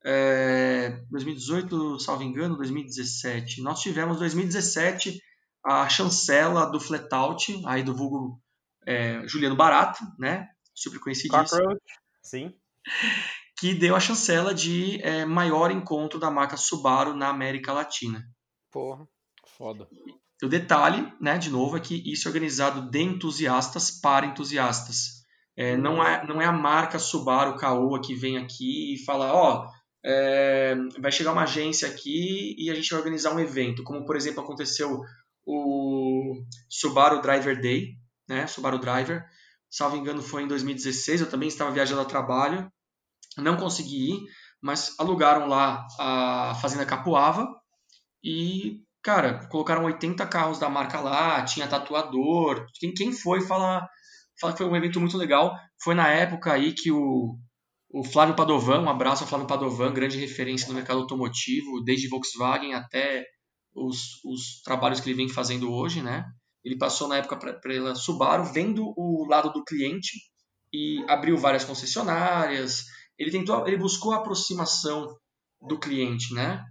é, 0.04 1.02
2018, 1.10 1.98
salvo 2.00 2.22
engano, 2.22 2.56
2017, 2.56 3.62
nós 3.62 3.80
tivemos 3.80 4.18
2017 4.18 5.20
a 5.64 5.88
chancela 5.88 6.66
do 6.66 6.80
Flatout, 6.80 7.62
aí 7.66 7.82
do 7.82 7.94
vulgo 7.94 8.40
é, 8.86 9.26
Juliano 9.26 9.56
Barato, 9.56 10.04
né, 10.18 10.48
super 10.74 11.00
conhecidíssimo. 11.00 11.78
Sim 12.22 12.54
que 13.58 13.74
deu 13.74 13.94
a 13.94 14.00
chancela 14.00 14.54
de 14.54 15.00
é, 15.02 15.24
maior 15.24 15.70
encontro 15.70 16.18
da 16.18 16.30
marca 16.30 16.56
Subaru 16.56 17.14
na 17.14 17.28
América 17.28 17.72
Latina. 17.72 18.22
Porra, 18.70 19.06
foda. 19.56 19.88
O 20.42 20.48
detalhe, 20.48 21.12
né, 21.20 21.38
de 21.38 21.50
novo, 21.50 21.76
é 21.76 21.80
que 21.80 22.02
isso 22.10 22.26
é 22.26 22.30
organizado 22.30 22.90
de 22.90 23.00
entusiastas 23.00 23.90
para 23.90 24.26
entusiastas. 24.26 25.24
É, 25.56 25.76
não, 25.76 26.02
é, 26.04 26.26
não 26.26 26.42
é 26.42 26.46
a 26.46 26.52
marca 26.52 26.98
Subaru 26.98 27.56
Caoa 27.56 28.00
que 28.02 28.14
vem 28.14 28.36
aqui 28.36 28.94
e 28.94 29.04
fala, 29.04 29.32
ó, 29.32 29.62
oh, 29.62 29.70
é, 30.04 30.74
vai 31.00 31.12
chegar 31.12 31.32
uma 31.32 31.44
agência 31.44 31.88
aqui 31.88 32.54
e 32.58 32.70
a 32.70 32.74
gente 32.74 32.90
vai 32.90 32.98
organizar 32.98 33.34
um 33.34 33.40
evento, 33.40 33.84
como 33.84 34.04
por 34.04 34.16
exemplo 34.16 34.42
aconteceu 34.42 35.00
o 35.46 36.42
Subaru 36.68 37.22
Driver 37.22 37.60
Day, 37.60 37.92
né, 38.28 38.46
Subaru 38.46 38.78
Driver, 38.78 39.24
salvo 39.74 39.96
engano 39.96 40.22
foi 40.22 40.44
em 40.44 40.46
2016, 40.46 41.22
eu 41.22 41.30
também 41.30 41.48
estava 41.48 41.72
viajando 41.72 42.00
a 42.00 42.04
trabalho, 42.04 42.70
não 43.36 43.56
consegui 43.56 44.12
ir, 44.12 44.20
mas 44.62 44.94
alugaram 45.00 45.48
lá 45.48 45.84
a 45.98 46.54
Fazenda 46.62 46.86
Capuava 46.86 47.48
e, 48.22 48.80
cara, 49.02 49.48
colocaram 49.48 49.84
80 49.84 50.24
carros 50.26 50.60
da 50.60 50.68
marca 50.68 51.00
lá, 51.00 51.44
tinha 51.44 51.66
tatuador. 51.66 52.64
Quem, 52.78 52.94
quem 52.94 53.12
foi 53.12 53.40
fala, 53.40 53.84
fala 54.40 54.52
que 54.52 54.58
foi 54.58 54.68
um 54.68 54.76
evento 54.76 55.00
muito 55.00 55.18
legal. 55.18 55.52
Foi 55.82 55.94
na 55.94 56.08
época 56.08 56.52
aí 56.52 56.72
que 56.72 56.92
o, 56.92 57.36
o 57.90 58.04
Flávio 58.04 58.36
Padovan, 58.36 58.80
um 58.80 58.88
abraço 58.88 59.24
ao 59.24 59.28
Flávio 59.28 59.48
Padovan, 59.48 59.92
grande 59.92 60.18
referência 60.18 60.68
no 60.68 60.74
mercado 60.74 61.00
automotivo, 61.00 61.82
desde 61.82 62.08
Volkswagen 62.08 62.74
até 62.74 63.24
os, 63.74 64.22
os 64.24 64.62
trabalhos 64.62 65.00
que 65.00 65.10
ele 65.10 65.16
vem 65.16 65.28
fazendo 65.28 65.72
hoje, 65.72 66.00
né? 66.00 66.24
Ele 66.64 66.78
passou 66.78 67.08
na 67.08 67.18
época 67.18 67.60
pela 67.60 67.94
Subaru, 67.94 68.44
vendo 68.44 68.94
o 68.96 69.26
lado 69.28 69.52
do 69.52 69.64
cliente 69.64 70.12
e 70.72 71.04
abriu 71.08 71.36
várias 71.36 71.64
concessionárias, 71.64 72.84
ele 73.18 73.30
tentou, 73.30 73.66
ele 73.66 73.76
buscou 73.76 74.12
a 74.12 74.16
aproximação 74.16 75.16
do 75.60 75.78
cliente, 75.78 76.34
né? 76.34 76.64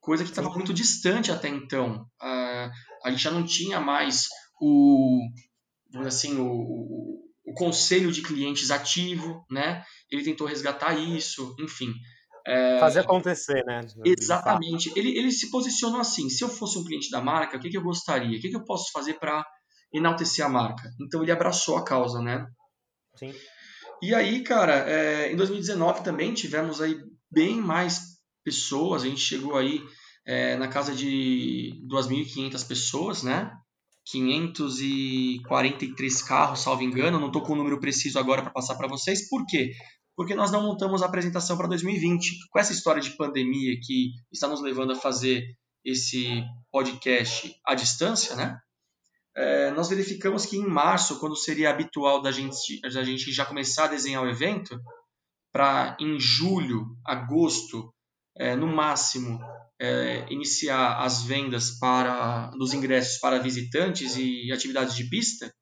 Coisa 0.00 0.22
que 0.22 0.30
estava 0.30 0.50
muito 0.50 0.72
distante 0.72 1.32
até 1.32 1.48
então. 1.48 2.06
Uh, 2.22 2.70
a 3.04 3.10
gente 3.10 3.22
já 3.22 3.30
não 3.30 3.44
tinha 3.44 3.80
mais 3.80 4.28
o, 4.60 5.20
assim, 6.06 6.38
o, 6.38 6.46
o, 6.46 7.24
o 7.46 7.54
conselho 7.54 8.12
de 8.12 8.22
clientes 8.22 8.70
ativo, 8.70 9.44
né? 9.50 9.82
Ele 10.10 10.22
tentou 10.22 10.46
resgatar 10.46 10.94
isso, 10.98 11.54
enfim. 11.58 11.92
É, 12.46 12.78
Fazer 12.78 13.00
acontecer, 13.00 13.64
né? 13.64 13.80
Exatamente. 14.04 14.92
Ele, 14.96 15.16
ele 15.18 15.30
se 15.30 15.50
posicionou 15.50 16.00
assim: 16.00 16.28
se 16.28 16.42
eu 16.42 16.48
fosse 16.48 16.78
um 16.78 16.84
cliente 16.84 17.10
da 17.10 17.20
marca, 17.20 17.56
o 17.56 17.60
que, 17.60 17.70
que 17.70 17.76
eu 17.76 17.82
gostaria? 17.82 18.38
O 18.38 18.40
que, 18.40 18.48
que 18.48 18.56
eu 18.56 18.64
posso 18.64 18.90
fazer 18.92 19.14
para 19.14 19.44
enaltecer 19.92 20.44
a 20.44 20.48
marca? 20.48 20.90
Então 21.00 21.22
ele 21.22 21.32
abraçou 21.32 21.76
a 21.76 21.84
causa, 21.84 22.20
né? 22.20 22.46
Sim. 23.16 23.34
E 24.00 24.14
aí, 24.14 24.42
cara, 24.42 24.88
é, 24.88 25.32
em 25.32 25.36
2019 25.36 26.04
também 26.04 26.32
tivemos 26.32 26.80
aí 26.80 26.96
bem 27.30 27.60
mais 27.60 28.18
pessoas, 28.44 29.02
a 29.02 29.06
gente 29.06 29.20
chegou 29.20 29.56
aí 29.56 29.82
é, 30.24 30.56
na 30.56 30.68
casa 30.68 30.94
de 30.94 31.72
2.500 31.90 32.66
pessoas, 32.66 33.22
né? 33.22 33.52
543 34.10 36.22
carros, 36.22 36.60
salvo 36.60 36.82
engano, 36.82 37.20
não 37.20 37.26
estou 37.26 37.42
com 37.42 37.52
o 37.52 37.56
número 37.56 37.78
preciso 37.78 38.18
agora 38.18 38.40
para 38.42 38.52
passar 38.52 38.74
para 38.76 38.88
vocês. 38.88 39.28
Por 39.28 39.44
quê? 39.46 39.72
Porque 40.18 40.34
nós 40.34 40.50
não 40.50 40.64
montamos 40.64 41.00
a 41.00 41.06
apresentação 41.06 41.56
para 41.56 41.68
2020. 41.68 42.48
Com 42.50 42.58
essa 42.58 42.72
história 42.72 43.00
de 43.00 43.10
pandemia 43.10 43.78
que 43.80 44.14
está 44.32 44.48
nos 44.48 44.60
levando 44.60 44.90
a 44.90 44.96
fazer 44.96 45.46
esse 45.84 46.42
podcast 46.72 47.54
à 47.64 47.76
distância, 47.76 48.34
né? 48.34 48.58
é, 49.38 49.70
nós 49.70 49.88
verificamos 49.88 50.44
que 50.44 50.56
em 50.56 50.66
março, 50.66 51.20
quando 51.20 51.36
seria 51.36 51.70
habitual 51.70 52.20
da 52.20 52.32
gente, 52.32 52.80
da 52.80 53.04
gente 53.04 53.30
já 53.32 53.44
começar 53.44 53.84
a 53.84 53.88
desenhar 53.88 54.24
o 54.24 54.28
evento, 54.28 54.76
para 55.52 55.96
em 56.00 56.18
julho, 56.18 56.96
agosto, 57.04 57.94
é, 58.36 58.56
no 58.56 58.66
máximo, 58.66 59.38
é, 59.80 60.26
iniciar 60.28 61.00
as 61.00 61.22
vendas 61.22 61.78
para 61.78 62.48
dos 62.58 62.74
ingressos 62.74 63.20
para 63.20 63.38
visitantes 63.38 64.16
e 64.16 64.50
atividades 64.50 64.96
de 64.96 65.04
pista, 65.04 65.54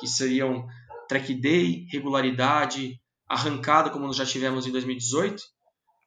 que 0.00 0.08
seriam 0.08 0.66
track 1.08 1.32
day, 1.34 1.86
regularidade, 1.92 2.99
arrancada, 3.30 3.90
como 3.90 4.06
nós 4.06 4.16
já 4.16 4.26
tivemos 4.26 4.66
em 4.66 4.72
2018, 4.72 5.40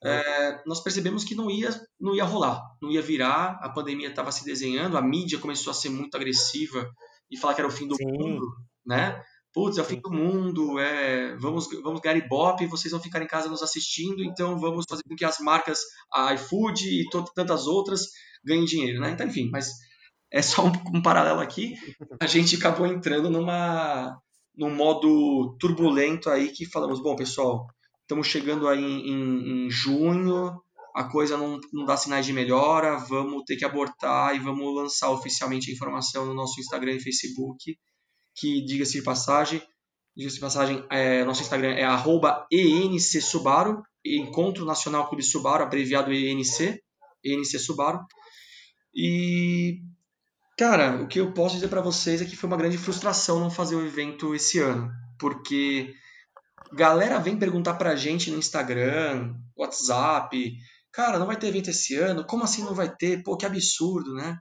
é, 0.03 0.61
nós 0.65 0.83
percebemos 0.83 1.23
que 1.23 1.33
não 1.33 1.49
ia, 1.49 1.69
não 1.97 2.13
ia 2.13 2.25
rolar, 2.25 2.61
não 2.81 2.91
ia 2.91 3.01
virar, 3.01 3.57
a 3.61 3.69
pandemia 3.69 4.09
estava 4.09 4.33
se 4.33 4.43
desenhando, 4.43 4.97
a 4.97 5.01
mídia 5.01 5.39
começou 5.39 5.71
a 5.71 5.73
ser 5.73 5.89
muito 5.89 6.15
agressiva 6.15 6.85
e 7.31 7.37
falar 7.37 7.53
que 7.53 7.61
era 7.61 7.67
o 7.67 7.71
fim 7.71 7.87
do 7.87 7.95
Sim. 7.95 8.11
mundo, 8.11 8.45
né? 8.85 9.23
Putz, 9.53 9.77
é 9.77 9.81
o 9.81 9.85
fim 9.85 10.01
do 10.01 10.11
mundo, 10.11 10.77
é, 10.79 11.37
vamos, 11.37 11.69
vamos 11.81 12.01
ganhar 12.01 12.17
Ibope, 12.17 12.65
vocês 12.65 12.91
vão 12.91 12.99
ficar 12.99 13.21
em 13.21 13.27
casa 13.27 13.47
nos 13.47 13.61
assistindo, 13.61 14.23
então 14.23 14.59
vamos 14.59 14.83
fazer 14.89 15.03
com 15.07 15.15
que 15.15 15.23
as 15.23 15.39
marcas, 15.39 15.79
a 16.11 16.33
iFood 16.33 16.83
e 16.89 17.05
tantas 17.33 17.67
outras 17.67 18.07
ganhem 18.43 18.65
dinheiro, 18.65 18.99
né? 18.99 19.11
Então, 19.11 19.27
enfim, 19.27 19.49
mas 19.49 19.71
é 20.29 20.41
só 20.41 20.65
um, 20.65 20.71
um 20.97 21.01
paralelo 21.01 21.39
aqui. 21.39 21.75
A 22.19 22.25
gente 22.25 22.55
acabou 22.55 22.87
entrando 22.87 23.29
numa 23.29 24.19
num 24.55 24.73
modo 24.73 25.55
turbulento 25.59 26.29
aí 26.29 26.49
que 26.49 26.65
falamos, 26.65 27.01
bom, 27.01 27.15
pessoal, 27.15 27.67
estamos 28.01 28.27
chegando 28.27 28.67
aí 28.67 28.83
em, 28.83 29.65
em, 29.65 29.69
junho, 29.69 30.61
a 30.95 31.05
coisa 31.05 31.37
não, 31.37 31.59
não 31.71 31.85
dá 31.85 31.97
sinais 31.97 32.25
de 32.25 32.33
melhora, 32.33 32.97
vamos 32.97 33.43
ter 33.45 33.55
que 33.55 33.65
abortar 33.65 34.35
e 34.35 34.39
vamos 34.39 34.75
lançar 34.75 35.09
oficialmente 35.09 35.71
a 35.71 35.73
informação 35.73 36.25
no 36.25 36.33
nosso 36.33 36.59
Instagram 36.59 36.93
e 36.93 37.01
Facebook, 37.01 37.77
que, 38.35 38.63
diga-se 38.65 38.93
de 38.93 39.03
passagem, 39.03 39.61
diga-se 40.15 40.35
de 40.35 40.41
passagem, 40.41 40.85
é, 40.91 41.23
nosso 41.23 41.41
Instagram 41.41 41.73
é 41.73 41.83
arroba 41.83 42.45
ENCSubaru, 42.51 43.81
Encontro 44.05 44.65
Nacional 44.65 45.07
Clube 45.07 45.23
Subaru, 45.23 45.63
abreviado 45.63 46.11
ENC, 46.11 46.79
ENC 47.23 47.57
Subaru. 47.57 47.99
E, 48.93 49.79
cara, 50.57 51.01
o 51.01 51.07
que 51.07 51.19
eu 51.19 51.33
posso 51.33 51.55
dizer 51.55 51.67
para 51.67 51.81
vocês 51.81 52.21
é 52.21 52.25
que 52.25 52.35
foi 52.35 52.47
uma 52.47 52.57
grande 52.57 52.77
frustração 52.77 53.39
não 53.39 53.49
fazer 53.49 53.75
o 53.75 53.85
evento 53.85 54.33
esse 54.35 54.59
ano, 54.59 54.91
porque 55.19 55.93
galera 56.73 57.19
vem 57.19 57.37
perguntar 57.37 57.75
pra 57.75 57.95
gente 57.95 58.31
no 58.31 58.37
Instagram, 58.37 59.35
WhatsApp, 59.55 60.53
cara, 60.91 61.19
não 61.19 61.27
vai 61.27 61.37
ter 61.37 61.47
evento 61.47 61.69
esse 61.69 61.95
ano? 61.95 62.25
Como 62.25 62.43
assim 62.43 62.63
não 62.63 62.73
vai 62.73 62.93
ter? 62.93 63.23
Pô, 63.23 63.37
que 63.37 63.45
absurdo, 63.45 64.13
né? 64.13 64.37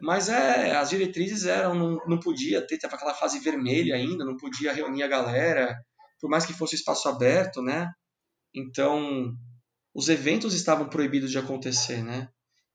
Mas 0.00 0.28
é, 0.28 0.76
as 0.76 0.90
diretrizes 0.90 1.44
eram, 1.44 1.74
não, 1.74 1.96
não 2.06 2.20
podia 2.20 2.64
ter, 2.64 2.78
tava 2.78 2.94
aquela 2.94 3.14
fase 3.14 3.40
vermelha 3.40 3.96
ainda, 3.96 4.24
não 4.24 4.36
podia 4.36 4.72
reunir 4.72 5.02
a 5.02 5.08
galera, 5.08 5.76
por 6.20 6.30
mais 6.30 6.46
que 6.46 6.52
fosse 6.52 6.76
espaço 6.76 7.08
aberto, 7.08 7.60
né? 7.60 7.90
Então, 8.54 9.34
os 9.92 10.08
eventos 10.08 10.54
estavam 10.54 10.88
proibidos 10.88 11.30
de 11.30 11.38
acontecer, 11.38 12.02
né? 12.02 12.28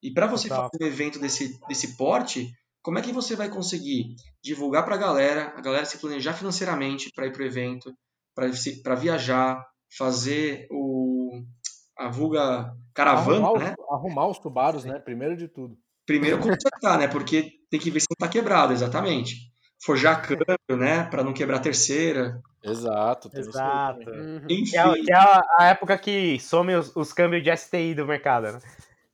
E 0.03 0.11
para 0.11 0.27
você 0.27 0.49
Total. 0.49 0.69
fazer 0.69 0.83
um 0.83 0.87
evento 0.87 1.17
desse, 1.17 1.57
desse 1.67 1.95
porte, 1.95 2.51
como 2.81 2.99
é 2.99 3.01
que 3.01 3.13
você 3.13 3.35
vai 3.35 3.49
conseguir 3.49 4.15
divulgar 4.43 4.83
para 4.83 4.95
a 4.95 4.97
galera, 4.97 5.53
a 5.55 5.61
galera 5.61 5.85
se 5.85 5.97
planejar 5.97 6.33
financeiramente 6.33 7.09
para 7.15 7.25
ir 7.25 7.31
para 7.31 7.43
o 7.43 7.45
evento, 7.45 7.93
para 8.35 8.95
viajar, 8.95 9.65
fazer 9.97 10.67
o 10.69 11.41
a 11.97 12.09
vulga 12.09 12.73
caravana, 12.93 13.45
arrumar, 13.45 13.59
né? 13.59 13.75
os, 13.77 13.93
arrumar 13.93 14.27
os 14.27 14.39
tubaros, 14.39 14.83
né? 14.83 14.99
Primeiro 14.99 15.37
de 15.37 15.47
tudo. 15.47 15.77
Primeiro 16.05 16.39
consertar, 16.39 16.97
né? 16.97 17.07
Porque 17.07 17.51
tem 17.69 17.79
que 17.79 17.91
ver 17.91 18.01
se 18.01 18.07
não 18.09 18.27
tá 18.27 18.31
quebrado, 18.31 18.73
exatamente. 18.73 19.51
Forjar 19.85 20.21
câmbio, 20.21 20.77
né? 20.77 21.03
Para 21.03 21.23
não 21.23 21.33
quebrar 21.33 21.57
a 21.57 21.61
terceira. 21.61 22.41
Exato. 22.63 23.29
Exato. 23.33 24.09
Uhum. 24.09 24.45
Enfim, 24.49 24.71
Que 24.71 24.77
é, 24.77 24.93
que 24.93 25.13
é 25.13 25.15
a, 25.15 25.41
a 25.59 25.65
época 25.67 25.97
que 25.97 26.39
some 26.39 26.73
os, 26.73 26.95
os 26.95 27.13
câmbios 27.13 27.43
de 27.43 27.55
STI 27.55 27.93
do 27.93 28.05
mercado, 28.05 28.53
né? 28.53 28.59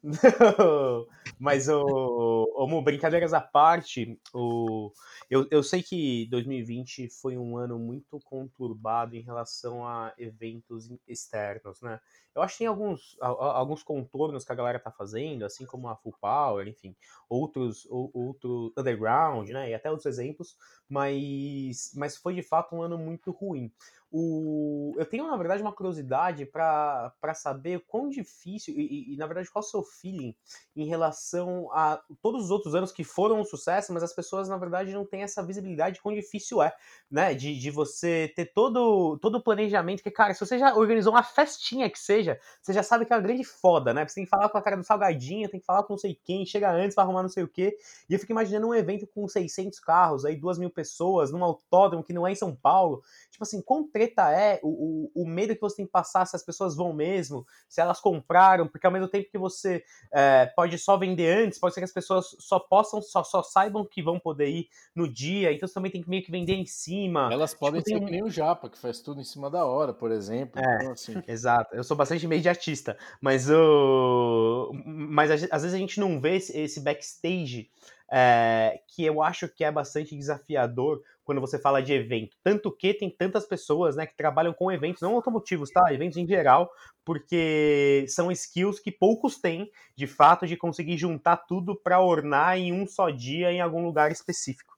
Mas 1.41 1.69
o, 1.69 2.45
o 2.55 2.81
brincadeiras 2.81 3.33
à 3.33 3.39
parte, 3.39 4.19
o, 4.33 4.91
eu, 5.29 5.47
eu 5.49 5.63
sei 5.63 5.81
que 5.81 6.27
2020 6.29 7.09
foi 7.09 7.37
um 7.37 7.57
ano 7.57 7.79
muito 7.79 8.19
conturbado 8.21 9.15
em 9.15 9.21
relação 9.21 9.85
a 9.87 10.13
eventos 10.17 10.89
externos, 11.07 11.81
né? 11.81 11.99
Eu 12.35 12.41
acho 12.41 12.53
que 12.55 12.59
tem 12.59 12.67
alguns, 12.67 13.17
a- 13.21 13.27
alguns 13.57 13.83
contornos 13.83 14.43
que 14.45 14.51
a 14.51 14.55
galera 14.55 14.79
tá 14.79 14.91
fazendo, 14.91 15.45
assim 15.45 15.65
como 15.65 15.87
a 15.87 15.95
Full 15.95 16.15
Power, 16.19 16.67
enfim, 16.67 16.95
outros, 17.29 17.85
ou- 17.89 18.11
outro 18.13 18.73
Underground, 18.77 19.49
né? 19.49 19.69
E 19.69 19.73
até 19.73 19.89
outros 19.89 20.05
exemplos, 20.05 20.55
mas, 20.89 21.91
mas 21.95 22.17
foi 22.17 22.35
de 22.35 22.43
fato 22.43 22.75
um 22.75 22.81
ano 22.81 22.97
muito 22.97 23.31
ruim. 23.31 23.71
O, 24.11 24.95
eu 24.97 25.05
tenho, 25.05 25.27
na 25.27 25.37
verdade, 25.37 25.61
uma 25.61 25.71
curiosidade 25.71 26.43
para 26.45 27.13
saber 27.35 27.83
quão 27.87 28.09
difícil, 28.09 28.73
e, 28.75 29.13
e- 29.13 29.17
na 29.17 29.27
verdade, 29.27 29.51
qual 29.51 29.61
o 29.61 29.67
seu 29.67 29.83
feeling 29.83 30.35
em 30.75 30.85
relação 30.87 31.71
a 31.71 32.01
todos 32.21 32.45
os 32.45 32.49
outros 32.51 32.73
anos 32.73 32.91
que 32.91 33.03
foram 33.03 33.39
um 33.39 33.45
sucesso, 33.45 33.93
mas 33.93 34.01
as 34.01 34.13
pessoas, 34.13 34.49
na 34.49 34.57
verdade, 34.57 34.93
não 34.93 35.05
têm 35.05 35.21
essa 35.21 35.45
visibilidade 35.45 35.95
de 35.97 36.01
quão 36.01 36.15
difícil 36.15 36.59
é, 36.61 36.73
né? 37.09 37.33
De, 37.33 37.57
de 37.59 37.69
você 37.71 38.31
ter 38.35 38.47
todo, 38.53 39.17
todo 39.19 39.35
o 39.35 39.43
planejamento, 39.43 40.01
que, 40.01 40.11
cara, 40.11 40.33
se 40.33 40.39
você 40.39 40.57
já 40.57 40.75
organizou 40.75 41.13
uma 41.13 41.23
festinha 41.23 41.89
que 41.89 41.99
seja, 41.99 42.39
você 42.61 42.73
já 42.73 42.81
sabe 42.83 43.05
que 43.05 43.13
é 43.13 43.15
uma 43.15 43.21
grande 43.21 43.43
foda, 43.43 43.93
né? 43.93 44.07
Você 44.07 44.15
tem 44.15 44.23
que 44.23 44.29
falar 44.29 44.49
com 44.49 44.57
a 44.57 44.61
cara 44.61 44.77
do 44.77 44.83
salgadinho, 44.83 45.49
tem 45.49 45.59
que 45.59 45.65
falar 45.65 45.83
com 45.83 45.93
não 45.93 45.97
sei 45.99 46.19
quem, 46.23 46.45
chega 46.45 46.71
antes 46.71 46.95
pra 46.95 47.03
arrumar 47.03 47.21
não 47.21 47.29
sei 47.29 47.43
o 47.43 47.47
quê. 47.47 47.77
E 48.09 48.13
eu 48.13 48.19
fico 48.19 48.31
imaginando 48.31 48.67
um 48.67 48.73
evento 48.73 49.07
com 49.07 49.27
600 49.27 49.79
carros, 49.79 50.25
aí 50.25 50.35
2 50.35 50.57
mil 50.57 50.69
pessoas, 50.69 51.31
num 51.31 51.43
autódromo 51.43 52.03
que 52.03 52.13
não 52.13 52.25
é 52.27 52.31
em 52.31 52.35
São 52.35 52.55
Paulo. 52.55 53.01
Tipo 53.31 53.43
assim, 53.43 53.61
quão 53.61 53.87
treta 53.99 54.31
é 54.31 54.59
o, 54.63 55.11
o, 55.13 55.23
o 55.23 55.27
medo 55.27 55.53
que 55.53 55.61
você 55.61 55.77
tem 55.77 55.85
que 55.85 55.91
passar 55.91 56.25
se 56.25 56.35
as 56.35 56.43
pessoas 56.43 56.75
vão 56.75 56.93
mesmo, 56.93 57.45
se 57.67 57.81
elas 57.81 57.99
compraram, 57.99 58.67
porque 58.67 58.85
ao 58.87 58.93
mesmo 58.93 59.09
tempo 59.09 59.29
que 59.29 59.37
você 59.37 59.83
é, 60.11 60.45
pode 60.55 60.77
só 60.77 60.97
vender 60.97 61.45
antes, 61.45 61.59
pode 61.59 61.73
ser 61.73 61.81
que 61.81 61.85
as 61.85 61.91
pessoas 61.91 62.27
só 62.39 62.59
possam, 62.59 63.01
só, 63.01 63.23
só 63.23 63.43
saibam 63.43 63.85
que 63.85 64.01
vão 64.01 64.17
poder 64.17 64.47
ir 64.47 64.69
no 64.95 65.11
dia, 65.11 65.51
então 65.51 65.67
você 65.67 65.73
também 65.73 65.91
tem 65.91 66.01
que 66.01 66.09
meio 66.09 66.23
que 66.23 66.31
vender 66.31 66.53
em 66.53 66.65
cima. 66.65 67.29
Elas 67.31 67.53
podem 67.53 67.81
tem 67.81 67.95
ser 67.97 68.01
um- 68.01 68.05
que 68.05 68.11
nem 68.11 68.23
o 68.23 68.29
Japa, 68.29 68.69
que 68.69 68.77
faz 68.77 69.01
tudo 69.01 69.19
em 69.19 69.25
cima 69.25 69.49
da 69.49 69.65
hora, 69.65 69.93
por 69.93 70.11
exemplo. 70.11 70.61
É. 70.61 70.75
Então, 70.77 70.91
assim, 70.93 71.13
Exato, 71.27 71.75
eu 71.75 71.83
sou 71.83 71.97
bastante 71.97 72.23
imediatista, 72.23 72.97
mas 73.21 73.49
o 73.49 74.71
mas 74.85 75.31
às 75.31 75.49
às 75.51 75.63
vezes 75.63 75.75
a 75.75 75.79
gente 75.79 75.99
não 75.99 76.21
vê 76.21 76.35
esse, 76.37 76.57
esse 76.57 76.79
backstage 76.79 77.69
é, 78.11 78.81
que 78.87 79.03
eu 79.03 79.21
acho 79.21 79.47
que 79.47 79.63
é 79.63 79.71
bastante 79.71 80.15
desafiador 80.15 81.01
quando 81.29 81.39
você 81.41 81.59
fala 81.59 81.79
de 81.79 81.93
evento. 81.93 82.35
Tanto 82.43 82.75
que 82.75 82.91
tem 82.91 83.07
tantas 83.07 83.45
pessoas 83.45 83.95
né, 83.95 84.07
que 84.07 84.17
trabalham 84.17 84.51
com 84.51 84.71
eventos, 84.71 84.99
não 85.03 85.13
automotivos, 85.13 85.69
tá? 85.69 85.93
Eventos 85.93 86.17
em 86.17 86.25
geral, 86.27 86.71
porque 87.05 88.03
são 88.07 88.31
skills 88.31 88.79
que 88.79 88.91
poucos 88.91 89.37
têm, 89.39 89.69
de 89.95 90.07
fato, 90.07 90.47
de 90.47 90.57
conseguir 90.57 90.97
juntar 90.97 91.37
tudo 91.37 91.79
para 91.79 92.01
ornar 92.01 92.57
em 92.57 92.73
um 92.73 92.87
só 92.87 93.11
dia 93.11 93.51
em 93.51 93.61
algum 93.61 93.85
lugar 93.85 94.11
específico. 94.11 94.73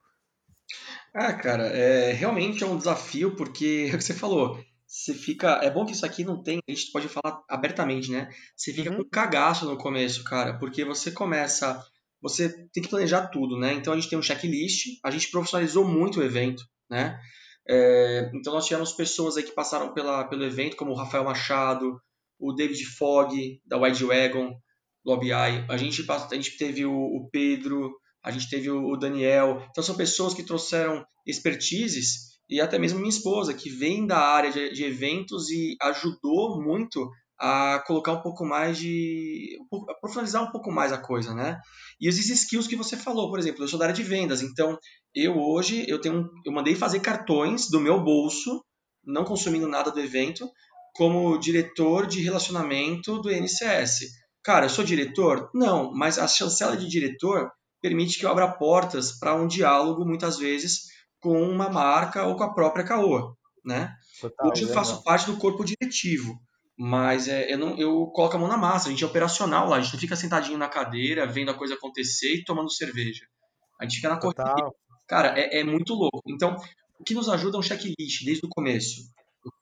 Ah, 1.14 1.34
cara, 1.34 1.68
é, 1.68 2.12
realmente 2.14 2.64
é 2.64 2.68
um 2.68 2.78
desafio, 2.78 3.36
porque 3.36 3.88
é 3.92 3.96
o 3.96 3.98
que 3.98 4.04
você 4.04 4.14
falou. 4.14 4.60
Você 4.88 5.14
fica. 5.14 5.60
É 5.64 5.70
bom 5.70 5.86
que 5.86 5.94
isso 5.94 6.06
aqui 6.06 6.24
não 6.24 6.42
tem. 6.44 6.60
A 6.68 6.72
gente 6.72 6.92
pode 6.92 7.08
falar 7.08 7.42
abertamente, 7.50 8.12
né? 8.12 8.30
Você 8.56 8.74
fica 8.74 8.92
Uhum. 8.92 8.96
com 8.96 9.08
cagaço 9.10 9.66
no 9.66 9.78
começo, 9.78 10.24
cara, 10.24 10.58
porque 10.60 10.84
você 10.84 11.12
começa. 11.12 11.82
Você 12.22 12.50
tem 12.72 12.84
que 12.84 12.90
planejar 12.90 13.28
tudo, 13.28 13.58
né? 13.58 13.74
Então 13.74 13.94
a 13.94 13.96
gente 13.96 14.10
tem 14.10 14.18
um 14.18 14.22
checklist, 14.22 15.00
a 15.04 15.10
gente 15.10 15.30
profissionalizou 15.32 15.88
muito 15.88 16.20
o 16.20 16.24
evento, 16.24 16.64
né? 16.90 17.20
É, 17.68 18.32
então 18.34 18.54
nós 18.54 18.66
tivemos 18.66 18.92
pessoas 18.92 19.38
aí 19.38 19.44
que 19.44 19.54
passaram 19.54 19.94
pela, 19.94 20.24
pelo 20.26 20.44
evento, 20.44 20.76
como 20.76 20.92
o 20.92 20.96
Rafael 20.96 21.24
Machado, 21.24 22.00
o 22.40 22.54
David 22.54 22.84
Fogg, 22.86 23.62
da 23.66 23.78
Wide 23.78 24.04
Wagon, 24.04 24.54
do 25.04 25.12
OBI. 25.12 25.32
A 25.70 25.78
gente, 25.78 26.06
a 26.10 26.36
gente 26.36 26.58
teve 26.58 26.86
o, 26.86 26.94
o 26.94 27.30
Pedro, 27.32 27.92
a 28.24 28.32
gente 28.32 28.50
teve 28.50 28.70
o, 28.70 28.92
o 28.92 28.98
Daniel. 28.98 29.66
Então 29.70 29.84
são 29.84 29.96
pessoas 29.96 30.34
que 30.34 30.44
trouxeram 30.44 31.06
expertises 31.26 32.32
e 32.50 32.60
até 32.60 32.78
mesmo 32.78 33.00
minha 33.00 33.10
esposa, 33.10 33.54
que 33.54 33.70
vem 33.70 34.06
da 34.06 34.18
área 34.18 34.52
de, 34.52 34.74
de 34.74 34.84
eventos 34.84 35.50
e 35.50 35.78
ajudou 35.82 36.62
muito 36.62 37.10
a 37.42 37.80
colocar 37.88 38.12
um 38.14 38.22
pouco 38.22 38.46
mais 38.46 38.78
de. 38.78 39.58
a 39.90 39.96
profissionalizar 39.96 40.44
um 40.44 40.52
pouco 40.52 40.72
mais 40.72 40.94
a 40.94 41.00
coisa, 41.00 41.34
né? 41.34 41.60
E 42.00 42.08
esses 42.08 42.30
skills 42.30 42.68
que 42.68 42.76
você 42.76 42.96
falou, 42.96 43.32
por 43.32 43.40
exemplo, 43.40 43.64
eu 43.64 43.68
sou 43.68 43.80
da 43.80 43.86
área 43.86 43.96
de 43.96 44.04
vendas, 44.04 44.44
então 44.44 44.78
eu 45.14 45.36
hoje 45.36 45.84
eu 45.88 46.00
tenho 46.00 46.30
eu 46.46 46.52
mandei 46.52 46.76
fazer 46.76 47.00
cartões 47.00 47.68
do 47.68 47.80
meu 47.80 48.00
bolso, 48.00 48.64
não 49.04 49.26
consumindo 49.26 49.68
nada 49.68 49.92
do 49.92 50.00
evento, 50.00 50.48
como 50.94 51.40
diretor 51.40 52.06
de 52.06 52.22
relacionamento 52.22 53.20
do 53.20 53.32
NCS. 53.32 54.02
Cara, 54.44 54.66
eu 54.66 54.70
sou 54.70 54.84
diretor? 54.84 55.50
Não, 55.54 55.92
mas 55.92 56.20
a 56.20 56.28
chancela 56.28 56.78
de 56.78 56.88
diretor 56.88 57.50
permite 57.82 58.20
que 58.20 58.26
eu 58.26 58.30
abra 58.30 58.52
portas 58.52 59.18
para 59.18 59.34
um 59.34 59.48
diálogo, 59.48 60.06
muitas 60.06 60.38
vezes, 60.38 60.82
com 61.20 61.42
uma 61.42 61.70
marca 61.70 62.24
ou 62.28 62.36
com 62.36 62.44
a 62.44 62.54
própria 62.54 62.86
Caoa, 62.86 63.36
né? 63.66 63.96
Total, 64.20 64.52
Hoje 64.52 64.64
eu 64.64 64.70
faço 64.70 65.04
parte 65.04 65.26
do 65.26 65.38
corpo 65.38 65.66
diretivo, 65.66 66.40
mas 66.84 67.28
é, 67.28 67.54
eu, 67.54 67.60
não, 67.60 67.78
eu 67.78 68.08
coloco 68.08 68.36
a 68.36 68.40
mão 68.40 68.48
na 68.48 68.58
massa, 68.58 68.88
a 68.88 68.92
gente 68.92 69.04
é 69.04 69.08
operacional 69.08 69.70
lá, 69.70 69.78
a 69.78 69.82
gente 69.82 69.94
não 69.94 70.00
fica 70.00 70.16
sentadinho 70.16 70.58
na 70.58 70.68
cadeira, 70.68 71.28
vendo 71.28 71.52
a 71.52 71.54
coisa 71.54 71.76
acontecer 71.76 72.34
e 72.34 72.44
tomando 72.44 72.74
cerveja. 72.74 73.24
A 73.80 73.84
gente 73.84 73.98
fica 73.98 74.10
na. 74.10 74.18
Total. 74.18 74.76
Cara, 75.08 75.40
é, 75.40 75.60
é 75.60 75.64
muito 75.64 75.94
louco. 75.94 76.24
Então, 76.28 76.56
o 77.00 77.04
que 77.04 77.14
nos 77.14 77.30
ajuda 77.30 77.56
é 77.56 77.60
um 77.60 77.62
checklist 77.62 78.26
desde 78.26 78.48
o 78.48 78.50
começo. 78.50 79.04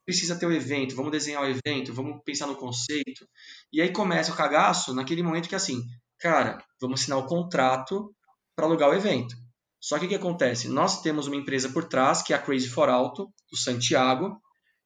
Precisa 0.05 0.39
ter 0.39 0.45
o 0.45 0.53
evento, 0.53 0.95
vamos 0.95 1.11
desenhar 1.11 1.43
o 1.43 1.45
evento, 1.45 1.93
vamos 1.93 2.21
pensar 2.23 2.47
no 2.47 2.55
conceito. 2.55 3.27
E 3.73 3.81
aí 3.81 3.91
começa 3.91 4.31
o 4.31 4.35
cagaço 4.35 4.93
naquele 4.93 5.21
momento 5.21 5.49
que 5.49 5.55
é 5.55 5.57
assim, 5.57 5.81
cara, 6.19 6.63
vamos 6.79 7.01
assinar 7.01 7.19
o 7.19 7.27
contrato 7.27 8.15
para 8.55 8.65
alugar 8.65 8.89
o 8.89 8.95
evento. 8.95 9.35
Só 9.77 9.99
que 9.99 10.05
o 10.05 10.09
que 10.09 10.15
acontece? 10.15 10.69
Nós 10.69 11.01
temos 11.01 11.27
uma 11.27 11.35
empresa 11.35 11.67
por 11.67 11.83
trás, 11.83 12.21
que 12.21 12.31
é 12.31 12.37
a 12.37 12.41
Crazy 12.41 12.69
for 12.69 12.87
Auto, 12.87 13.29
do 13.51 13.57
Santiago, 13.57 14.39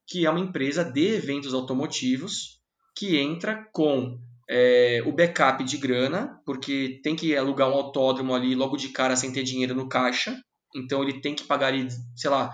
que 0.08 0.26
é 0.26 0.30
uma 0.30 0.40
empresa 0.40 0.84
de 0.84 1.16
eventos 1.16 1.54
automotivos, 1.54 2.60
que 2.96 3.18
entra 3.18 3.68
com 3.74 4.20
é, 4.50 5.02
o 5.06 5.12
backup 5.12 5.64
de 5.64 5.78
grana, 5.78 6.40
porque 6.46 7.00
tem 7.04 7.16
que 7.16 7.36
alugar 7.36 7.70
um 7.70 7.74
autódromo 7.74 8.36
ali 8.36 8.56
logo 8.56 8.78
de 8.78 8.90
cara 8.90 9.16
sem 9.16 9.32
ter 9.32 9.44
dinheiro 9.44 9.74
no 9.74 9.88
caixa. 9.88 10.38
Então 10.76 11.02
ele 11.02 11.22
tem 11.22 11.36
que 11.36 11.44
pagar 11.44 11.68
ali, 11.68 11.88
sei 12.16 12.30
lá, 12.30 12.54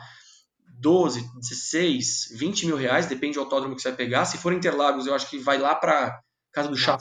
12, 0.79 1.29
16, 1.39 2.37
20 2.37 2.67
mil 2.67 2.77
reais, 2.77 3.07
depende 3.07 3.35
do 3.35 3.41
autódromo 3.41 3.75
que 3.75 3.81
você 3.81 3.89
vai 3.89 3.97
pegar. 3.97 4.25
Se 4.25 4.37
for 4.37 4.53
Interlagos, 4.53 5.07
eu 5.07 5.13
acho 5.13 5.29
que 5.29 5.37
vai 5.37 5.57
lá 5.57 5.75
para 5.75 6.19
casa 6.53 6.69
do 6.69 6.77
chá, 6.77 6.97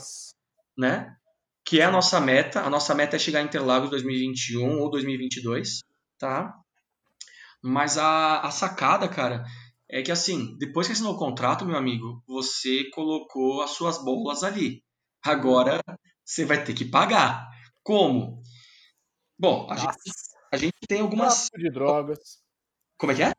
né? 0.76 1.14
Que 1.64 1.80
é 1.80 1.84
a 1.84 1.90
nossa 1.90 2.20
meta. 2.20 2.62
A 2.62 2.70
nossa 2.70 2.94
meta 2.94 3.16
é 3.16 3.18
chegar 3.18 3.42
em 3.42 3.44
Interlagos 3.44 3.90
2021 3.90 4.80
ou 4.80 4.90
2022, 4.90 5.80
tá? 6.18 6.55
Mas 7.62 7.99
a, 7.99 8.40
a 8.40 8.51
sacada, 8.51 9.09
cara, 9.09 9.44
é 9.91 10.03
que 10.03 10.12
assim, 10.12 10.57
depois 10.59 10.86
que 10.86 10.93
assinou 10.93 11.14
o 11.14 11.18
contrato, 11.18 11.64
meu 11.64 11.76
amigo, 11.76 12.22
você 12.26 12.91
colocou 12.91 13.62
as 13.62 13.70
suas 13.70 14.03
bolas 14.03 14.45
ali. 14.45 14.82
Agora 15.24 15.80
você 16.24 16.45
vai 16.45 16.62
ter 16.62 16.74
que 16.74 16.84
pagar. 16.84 17.49
Como? 17.82 18.43
Bom, 19.39 19.66
a 19.70 19.76
gente, 19.76 19.95
a 20.53 20.57
gente 20.57 20.74
tem 20.86 21.01
algumas. 21.01 21.49
tráfico 21.49 21.59
de 21.59 21.70
drogas. 21.70 22.18
Como 22.99 23.12
é 23.12 23.14
que 23.14 23.22
é? 23.22 23.32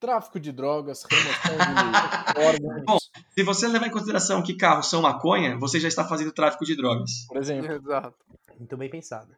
tráfico 0.00 0.40
de 0.40 0.50
drogas, 0.50 1.04
remoção 1.04 1.58
de 1.58 2.40
órgãos. 2.40 2.84
Bom, 2.86 2.98
se 3.36 3.42
você 3.44 3.68
levar 3.68 3.86
em 3.86 3.90
consideração 3.90 4.42
que 4.42 4.54
carros 4.54 4.88
são 4.88 5.02
maconha, 5.02 5.58
você 5.58 5.78
já 5.78 5.88
está 5.88 6.08
fazendo 6.08 6.32
tráfico 6.32 6.64
de 6.64 6.74
drogas. 6.74 7.26
Por 7.28 7.36
exemplo. 7.36 7.70
Exato. 7.70 8.16
Muito 8.58 8.76
bem 8.78 8.88
pensado. 8.88 9.36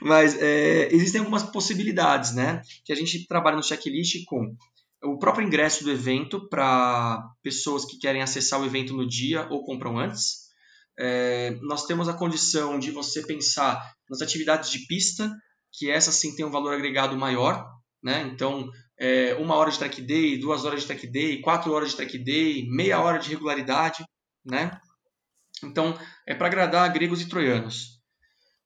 Mas 0.00 0.40
é, 0.40 0.94
existem 0.94 1.20
algumas 1.20 1.42
possibilidades, 1.42 2.34
né? 2.34 2.62
Que 2.84 2.92
a 2.92 2.96
gente 2.96 3.26
trabalha 3.26 3.56
no 3.56 3.62
checklist 3.62 4.24
com 4.26 4.54
o 5.04 5.18
próprio 5.18 5.46
ingresso 5.46 5.84
do 5.84 5.90
evento 5.90 6.48
para 6.48 7.22
pessoas 7.42 7.84
que 7.84 7.98
querem 7.98 8.22
acessar 8.22 8.60
o 8.60 8.64
evento 8.64 8.94
no 8.94 9.06
dia 9.06 9.46
ou 9.50 9.64
compram 9.64 9.98
antes. 9.98 10.42
É, 10.98 11.52
nós 11.62 11.86
temos 11.86 12.08
a 12.08 12.14
condição 12.14 12.78
de 12.78 12.90
você 12.90 13.22
pensar 13.26 13.92
nas 14.08 14.20
atividades 14.20 14.70
de 14.70 14.86
pista, 14.86 15.30
que 15.72 15.90
essa 15.90 16.12
sim 16.12 16.36
tem 16.36 16.44
um 16.44 16.50
valor 16.50 16.74
agregado 16.74 17.16
maior, 17.16 17.66
né? 18.02 18.22
Então, 18.32 18.70
é, 18.98 19.34
uma 19.34 19.56
hora 19.56 19.70
de 19.70 19.78
track 19.78 20.02
day, 20.02 20.38
duas 20.38 20.64
horas 20.64 20.82
de 20.82 20.86
track 20.86 21.06
day, 21.06 21.40
quatro 21.40 21.72
horas 21.72 21.90
de 21.90 21.96
track 21.96 22.18
day, 22.18 22.68
meia 22.68 23.00
hora 23.00 23.18
de 23.18 23.30
regularidade, 23.30 24.04
né? 24.44 24.78
Então, 25.64 25.98
é 26.26 26.34
para 26.34 26.46
agradar 26.46 26.92
gregos 26.92 27.20
e 27.20 27.28
troianos. 27.28 28.00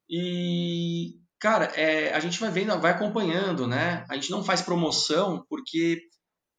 E, 0.09 1.15
cara, 1.39 1.67
é, 1.77 2.13
a 2.13 2.21
gente 2.21 2.41
vai 2.41 2.51
vendo, 2.51 2.79
vai 2.81 2.93
acompanhando, 2.93 3.67
né? 3.67 4.05
A 4.11 4.15
gente 4.15 4.31
não 4.31 4.43
faz 4.43 4.63
promoção 4.63 5.45
porque 5.49 6.01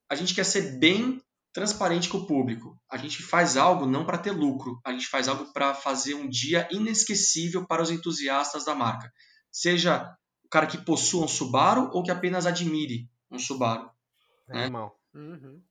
a 0.10 0.16
gente 0.16 0.34
quer 0.34 0.44
ser 0.44 0.80
bem 0.80 1.22
transparente 1.54 2.08
com 2.08 2.20
o 2.20 2.28
público. 2.28 2.80
A 2.90 2.98
gente 2.98 3.24
faz 3.24 3.58
algo 3.58 3.86
não 3.86 4.06
para 4.06 4.18
ter 4.18 4.32
lucro, 4.32 4.80
a 4.86 4.92
gente 4.92 5.08
faz 5.08 5.28
algo 5.28 5.52
para 5.52 5.74
fazer 5.74 6.14
um 6.14 6.30
dia 6.30 6.68
inesquecível 6.72 7.66
para 7.66 7.82
os 7.82 7.90
entusiastas 7.90 8.64
da 8.64 8.76
marca. 8.76 9.12
Seja 9.52 10.16
o 10.44 10.50
cara 10.50 10.68
que 10.68 10.78
possua 10.78 11.26
um 11.26 11.28
Subaru 11.28 11.90
ou 11.94 12.04
que 12.04 12.12
apenas 12.12 12.46
admire 12.46 13.10
um 13.32 13.40
Subaru. 13.40 13.90
É 14.50 14.66
Animal. 14.66 14.98
Uhum. 15.14 15.62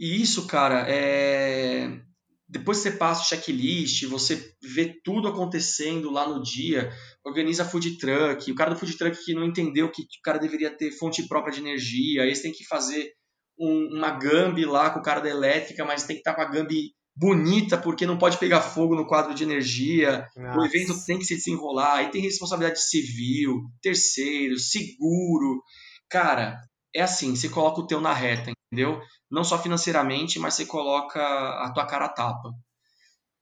E 0.00 0.20
isso, 0.20 0.46
cara, 0.46 0.84
é... 0.88 2.00
depois 2.48 2.78
que 2.78 2.90
você 2.90 2.96
passa 2.96 3.22
o 3.22 3.24
checklist, 3.24 4.04
você 4.06 4.56
vê 4.60 5.00
tudo 5.04 5.28
acontecendo 5.28 6.10
lá 6.10 6.28
no 6.28 6.42
dia, 6.42 6.92
organiza 7.24 7.64
food 7.64 7.96
truck, 7.96 8.50
o 8.50 8.54
cara 8.54 8.74
do 8.74 8.78
food 8.78 8.96
truck 8.96 9.24
que 9.24 9.34
não 9.34 9.44
entendeu 9.44 9.90
que 9.90 10.02
o 10.02 10.22
cara 10.22 10.38
deveria 10.38 10.70
ter 10.70 10.90
fonte 10.90 11.26
própria 11.28 11.54
de 11.54 11.60
energia, 11.60 12.22
aí 12.22 12.34
você 12.34 12.42
tem 12.42 12.52
que 12.52 12.66
fazer 12.66 13.12
um, 13.58 13.96
uma 13.96 14.10
Gambi 14.10 14.64
lá 14.64 14.90
com 14.90 15.00
o 15.00 15.02
cara 15.02 15.20
da 15.20 15.28
elétrica, 15.28 15.84
mas 15.84 16.04
tem 16.04 16.16
que 16.16 16.20
estar 16.20 16.34
com 16.34 16.42
a 16.42 16.50
Gambi 16.50 16.92
bonita, 17.18 17.76
porque 17.76 18.06
não 18.06 18.16
pode 18.16 18.38
pegar 18.38 18.60
fogo 18.60 18.94
no 18.94 19.06
quadro 19.06 19.34
de 19.34 19.42
energia. 19.42 20.28
Nossa. 20.36 20.58
O 20.58 20.64
evento 20.64 21.04
tem 21.04 21.18
que 21.18 21.24
se 21.24 21.34
desenrolar. 21.34 21.96
Aí 21.96 22.10
tem 22.10 22.22
responsabilidade 22.22 22.80
civil, 22.80 23.64
terceiro, 23.82 24.56
seguro. 24.58 25.62
Cara, 26.08 26.60
é 26.94 27.02
assim, 27.02 27.34
você 27.34 27.48
coloca 27.48 27.80
o 27.80 27.86
teu 27.86 28.00
na 28.00 28.12
reta, 28.12 28.52
entendeu? 28.72 29.00
Não 29.30 29.42
só 29.42 29.60
financeiramente, 29.60 30.38
mas 30.38 30.54
você 30.54 30.64
coloca 30.64 31.20
a 31.20 31.72
tua 31.74 31.86
cara 31.86 32.06
a 32.06 32.08
tapa. 32.08 32.50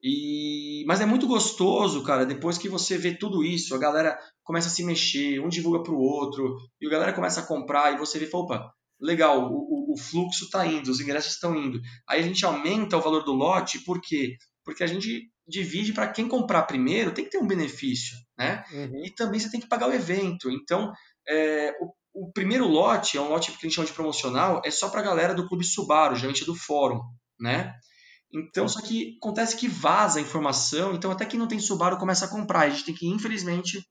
E... 0.03 0.85
Mas 0.87 1.01
é 1.01 1.07
muito 1.07 1.27
gostoso, 1.27 2.03
cara, 2.03 2.25
depois 2.25 2.59
que 2.59 2.69
você 2.69 2.97
vê 2.97 3.15
tudo 3.15 3.43
isso, 3.43 3.75
a 3.75 3.79
galera 3.79 4.19
começa 4.43 4.69
a 4.69 4.71
se 4.71 4.85
mexer, 4.85 5.41
um 5.41 5.49
divulga 5.49 5.83
pro 5.83 5.99
outro, 5.99 6.57
e 6.81 6.87
a 6.87 6.91
galera 6.91 7.13
começa 7.13 7.41
a 7.41 7.47
comprar, 7.47 7.93
e 7.93 7.99
você 7.99 8.19
vê, 8.19 8.29
opa, 8.33 8.73
legal, 9.01 9.53
o, 9.53 9.93
o, 9.93 9.97
fluxo 9.97 10.45
está 10.45 10.67
indo, 10.67 10.91
os 10.91 11.01
ingressos 11.01 11.35
estão 11.35 11.57
indo. 11.57 11.81
Aí 12.09 12.21
a 12.21 12.23
gente 12.23 12.45
aumenta 12.45 12.97
o 12.97 13.01
valor 13.01 13.25
do 13.25 13.33
lote, 13.33 13.81
por 13.81 14.01
quê? 14.01 14.37
Porque 14.65 14.83
a 14.83 14.87
gente 14.87 15.31
divide 15.47 15.93
para 15.93 16.09
quem 16.09 16.27
comprar 16.27 16.63
primeiro, 16.63 17.13
tem 17.13 17.25
que 17.25 17.31
ter 17.31 17.39
um 17.39 17.47
benefício, 17.47 18.17
né? 18.37 18.65
Uhum. 18.73 19.05
E 19.05 19.15
também 19.15 19.39
você 19.39 19.51
tem 19.51 19.61
que 19.61 19.69
pagar 19.69 19.89
o 19.89 19.93
evento. 19.93 20.51
Então, 20.51 20.93
é, 21.29 21.73
o, 21.81 22.27
o 22.27 22.33
primeiro 22.33 22.67
lote, 22.67 23.17
é 23.17 23.21
um 23.21 23.29
lote 23.29 23.53
que 23.53 23.59
a 23.59 23.61
gente 23.61 23.75
chama 23.75 23.87
de 23.87 23.93
promocional, 23.93 24.61
é 24.65 24.71
só 24.71 24.89
para 24.89 25.01
a 25.01 25.05
galera 25.05 25.35
do 25.35 25.47
Clube 25.49 25.65
Subaru, 25.65 26.17
geralmente 26.17 26.45
do 26.45 26.55
fórum, 26.55 27.01
né? 27.39 27.73
Então, 28.33 28.69
só 28.69 28.81
que 28.81 29.17
acontece 29.23 29.57
que 29.57 29.69
vaza 29.69 30.19
a 30.19 30.23
informação, 30.23 30.95
então 30.95 31.11
até 31.11 31.25
quem 31.25 31.39
não 31.39 31.47
tem 31.47 31.61
Subaru 31.61 31.97
começa 31.97 32.25
a 32.25 32.29
comprar. 32.29 32.61
A 32.61 32.69
gente 32.69 32.85
tem 32.85 32.95
que, 32.95 33.07
infelizmente, 33.07 33.87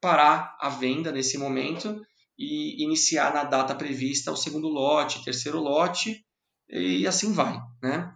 parar 0.00 0.56
a 0.60 0.68
venda 0.68 1.10
nesse 1.10 1.36
momento 1.36 2.00
e 2.38 2.82
iniciar 2.82 3.32
na 3.34 3.44
data 3.44 3.74
prevista 3.74 4.32
o 4.32 4.36
segundo 4.36 4.68
lote, 4.68 5.24
terceiro 5.24 5.60
lote, 5.60 6.24
e 6.68 7.06
assim 7.06 7.32
vai, 7.32 7.58
né? 7.82 8.12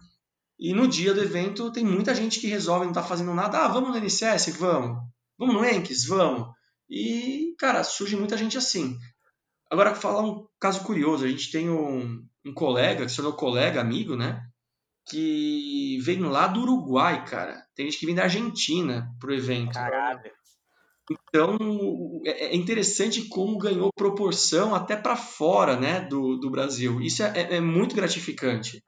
E 0.59 0.73
no 0.73 0.87
dia 0.87 1.13
do 1.13 1.21
evento 1.21 1.71
tem 1.71 1.85
muita 1.85 2.15
gente 2.15 2.39
que 2.39 2.47
resolve 2.47 2.85
não 2.85 2.91
estar 2.91 3.03
tá 3.03 3.07
fazendo 3.07 3.33
nada. 3.33 3.59
Ah, 3.59 3.67
vamos 3.67 3.91
no 3.91 3.97
NCS? 3.97 4.57
Vamos. 4.57 4.97
Vamos 5.37 5.55
no 5.55 5.63
Enks? 5.63 6.05
Vamos. 6.05 6.47
E, 6.89 7.53
cara, 7.59 7.83
surge 7.83 8.15
muita 8.15 8.35
gente 8.35 8.57
assim. 8.57 8.97
Agora, 9.69 9.93
falar 9.93 10.23
um 10.23 10.47
caso 10.59 10.83
curioso. 10.83 11.25
A 11.25 11.27
gente 11.27 11.51
tem 11.51 11.69
um, 11.69 12.25
um 12.43 12.53
colega, 12.53 13.05
que 13.05 13.11
se 13.11 13.17
tornou 13.17 13.33
colega, 13.33 13.79
amigo, 13.79 14.15
né? 14.15 14.41
Que 15.05 15.99
vem 16.01 16.19
lá 16.21 16.47
do 16.47 16.61
Uruguai, 16.61 17.23
cara. 17.25 17.63
Tem 17.75 17.85
gente 17.85 17.99
que 17.99 18.05
vem 18.07 18.15
da 18.15 18.23
Argentina 18.23 19.13
pro 19.19 19.33
evento. 19.33 19.73
Caralho. 19.73 20.31
Então, 21.09 21.57
é 22.25 22.55
interessante 22.55 23.23
como 23.29 23.57
ganhou 23.57 23.91
proporção 23.93 24.75
até 24.75 24.95
para 24.95 25.15
fora 25.15 25.79
né, 25.79 26.01
do, 26.01 26.37
do 26.37 26.49
Brasil. 26.49 26.99
Isso 27.01 27.23
é, 27.23 27.55
é, 27.55 27.61
muito 27.61 27.95
gratificante. 27.95 28.83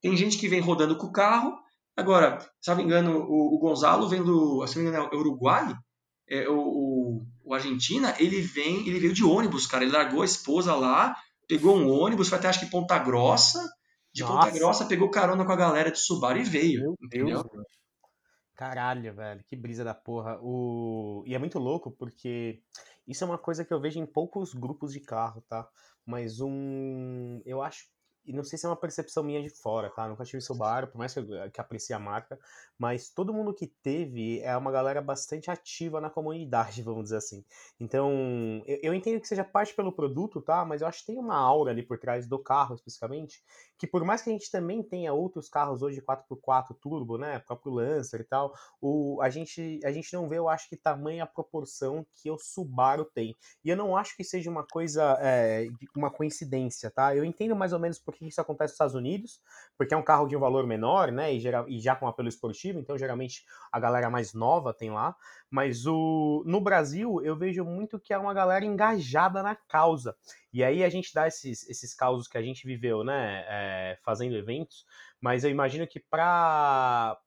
Tem 0.00 0.16
gente 0.16 0.36
que 0.36 0.48
vem 0.48 0.60
rodando 0.60 0.96
com 0.96 1.06
o 1.06 1.12
carro. 1.12 1.56
Agora, 1.96 2.38
se 2.60 2.70
não 2.70 2.76
me 2.76 2.82
engano, 2.82 3.20
o, 3.20 3.54
o 3.54 3.58
Gonzalo 3.58 4.08
vem 4.08 4.22
do 4.22 4.66
se 4.66 4.76
não 4.76 4.84
me 4.84 4.90
engano, 4.90 5.10
é 5.12 5.16
Uruguai, 5.16 5.74
é, 6.28 6.48
o, 6.48 6.58
o, 6.58 7.26
o, 7.44 7.54
Argentina, 7.54 8.14
ele 8.18 8.40
vem, 8.40 8.86
ele 8.88 8.98
veio 8.98 9.12
de 9.12 9.24
ônibus, 9.24 9.66
cara. 9.66 9.84
Ele 9.84 9.92
largou 9.92 10.22
a 10.22 10.24
esposa 10.24 10.74
lá, 10.74 11.14
pegou 11.46 11.76
um 11.76 11.90
ônibus, 11.90 12.28
foi 12.28 12.38
até 12.38 12.48
acho 12.48 12.60
que 12.60 12.70
Ponta 12.70 12.98
Grossa. 12.98 13.60
De 14.12 14.22
Nossa. 14.22 14.34
Ponta 14.34 14.50
Grossa, 14.50 14.86
pegou 14.86 15.08
carona 15.08 15.44
com 15.44 15.52
a 15.52 15.56
galera 15.56 15.90
de 15.90 15.98
Subaru 15.98 16.40
e 16.40 16.44
veio. 16.44 16.80
Meu 16.80 16.96
entendeu? 17.00 17.44
Deus, 17.44 17.66
Caralho, 18.60 19.14
velho, 19.14 19.42
que 19.44 19.56
brisa 19.56 19.82
da 19.82 19.94
porra. 19.94 20.38
O... 20.42 21.24
E 21.26 21.34
é 21.34 21.38
muito 21.38 21.58
louco 21.58 21.90
porque 21.90 22.62
isso 23.08 23.24
é 23.24 23.26
uma 23.26 23.38
coisa 23.38 23.64
que 23.64 23.72
eu 23.72 23.80
vejo 23.80 23.98
em 23.98 24.04
poucos 24.04 24.52
grupos 24.52 24.92
de 24.92 25.00
carro, 25.00 25.42
tá? 25.48 25.66
Mas 26.04 26.40
um. 26.42 27.40
Eu 27.46 27.62
acho. 27.62 27.88
E 28.22 28.34
não 28.34 28.44
sei 28.44 28.58
se 28.58 28.66
é 28.66 28.68
uma 28.68 28.76
percepção 28.76 29.22
minha 29.22 29.42
de 29.42 29.48
fora, 29.48 29.88
tá? 29.88 30.06
Nunca 30.06 30.24
tive 30.24 30.42
Subaru, 30.42 30.88
por 30.88 30.98
mais 30.98 31.14
que 31.14 31.20
eu 31.20 31.50
que 31.50 31.58
aprecie 31.58 31.94
a 31.94 31.98
marca. 31.98 32.38
Mas 32.78 33.08
todo 33.08 33.32
mundo 33.32 33.54
que 33.54 33.66
teve 33.66 34.40
é 34.40 34.54
uma 34.54 34.70
galera 34.70 35.00
bastante 35.00 35.50
ativa 35.50 35.98
na 35.98 36.10
comunidade, 36.10 36.82
vamos 36.84 37.04
dizer 37.04 37.16
assim. 37.16 37.42
Então, 37.80 38.62
eu, 38.66 38.78
eu 38.82 38.94
entendo 38.94 39.22
que 39.22 39.26
seja 39.26 39.42
parte 39.42 39.74
pelo 39.74 39.90
produto, 39.90 40.42
tá? 40.42 40.66
Mas 40.66 40.82
eu 40.82 40.86
acho 40.86 41.00
que 41.00 41.06
tem 41.06 41.18
uma 41.18 41.34
aura 41.34 41.70
ali 41.70 41.82
por 41.82 41.98
trás 41.98 42.26
do 42.28 42.38
carro, 42.38 42.74
especificamente, 42.74 43.42
que 43.80 43.86
por 43.86 44.04
mais 44.04 44.20
que 44.20 44.28
a 44.28 44.32
gente 44.34 44.50
também 44.50 44.82
tenha 44.82 45.10
outros 45.10 45.48
carros 45.48 45.80
hoje 45.80 46.02
4x4 46.02 46.76
turbo, 46.78 47.16
né, 47.16 47.38
próprio 47.38 47.72
Lancer 47.72 48.20
e 48.20 48.24
tal, 48.24 48.52
o, 48.78 49.18
a, 49.22 49.30
gente, 49.30 49.80
a 49.82 49.90
gente 49.90 50.12
não 50.12 50.28
vê, 50.28 50.36
eu 50.36 50.50
acho 50.50 50.68
que 50.68 50.76
tamanha 50.76 51.26
proporção 51.26 52.06
que 52.14 52.30
o 52.30 52.36
Subaru 52.38 53.06
tem. 53.06 53.34
E 53.64 53.70
eu 53.70 53.76
não 53.78 53.96
acho 53.96 54.14
que 54.14 54.22
seja 54.22 54.50
uma 54.50 54.66
coisa, 54.66 55.16
é, 55.22 55.66
uma 55.96 56.10
coincidência, 56.10 56.90
tá? 56.90 57.16
Eu 57.16 57.24
entendo 57.24 57.56
mais 57.56 57.72
ou 57.72 57.78
menos 57.78 57.98
por 57.98 58.14
que 58.14 58.28
isso 58.28 58.38
acontece 58.38 58.72
nos 58.72 58.74
Estados 58.74 58.94
Unidos, 58.94 59.40
porque 59.78 59.94
é 59.94 59.96
um 59.96 60.04
carro 60.04 60.28
de 60.28 60.36
um 60.36 60.40
valor 60.40 60.66
menor, 60.66 61.10
né, 61.10 61.32
e, 61.32 61.40
geral, 61.40 61.66
e 61.66 61.80
já 61.80 61.96
com 61.96 62.06
apelo 62.06 62.28
esportivo, 62.28 62.78
então 62.78 62.98
geralmente 62.98 63.46
a 63.72 63.80
galera 63.80 64.10
mais 64.10 64.34
nova 64.34 64.74
tem 64.74 64.90
lá, 64.90 65.16
mas 65.50 65.84
o, 65.86 66.44
no 66.46 66.60
Brasil 66.60 67.20
eu 67.22 67.36
vejo 67.36 67.64
muito 67.64 67.98
que 67.98 68.14
é 68.14 68.18
uma 68.18 68.32
galera 68.32 68.64
engajada 68.64 69.42
na 69.42 69.56
causa. 69.56 70.16
E 70.52 70.62
aí 70.62 70.84
a 70.84 70.88
gente 70.88 71.12
dá 71.12 71.26
esses, 71.26 71.68
esses 71.68 71.92
causos 71.92 72.28
que 72.28 72.38
a 72.38 72.42
gente 72.42 72.66
viveu, 72.66 73.02
né, 73.02 73.44
é, 73.48 73.98
fazendo 74.04 74.36
eventos, 74.36 74.86
mas 75.20 75.42
eu 75.42 75.50
imagino 75.50 75.86
que 75.86 75.98
para 75.98 77.18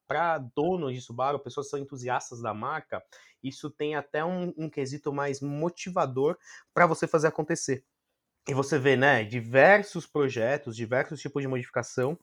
donos 0.55 0.93
de 0.93 1.01
Subaru, 1.01 1.39
pessoas 1.39 1.67
que 1.67 1.71
são 1.71 1.79
entusiastas 1.79 2.41
da 2.41 2.53
marca, 2.53 3.03
isso 3.43 3.69
tem 3.69 3.95
até 3.95 4.23
um, 4.23 4.53
um 4.57 4.69
quesito 4.69 5.11
mais 5.11 5.41
motivador 5.41 6.37
para 6.73 6.87
você 6.87 7.05
fazer 7.05 7.27
acontecer. 7.27 7.83
E 8.47 8.53
você 8.53 8.79
vê, 8.79 8.95
né, 8.95 9.23
diversos 9.23 10.05
projetos, 10.05 10.75
diversos 10.75 11.19
tipos 11.19 11.41
de 11.41 11.47
modificação 11.47 12.17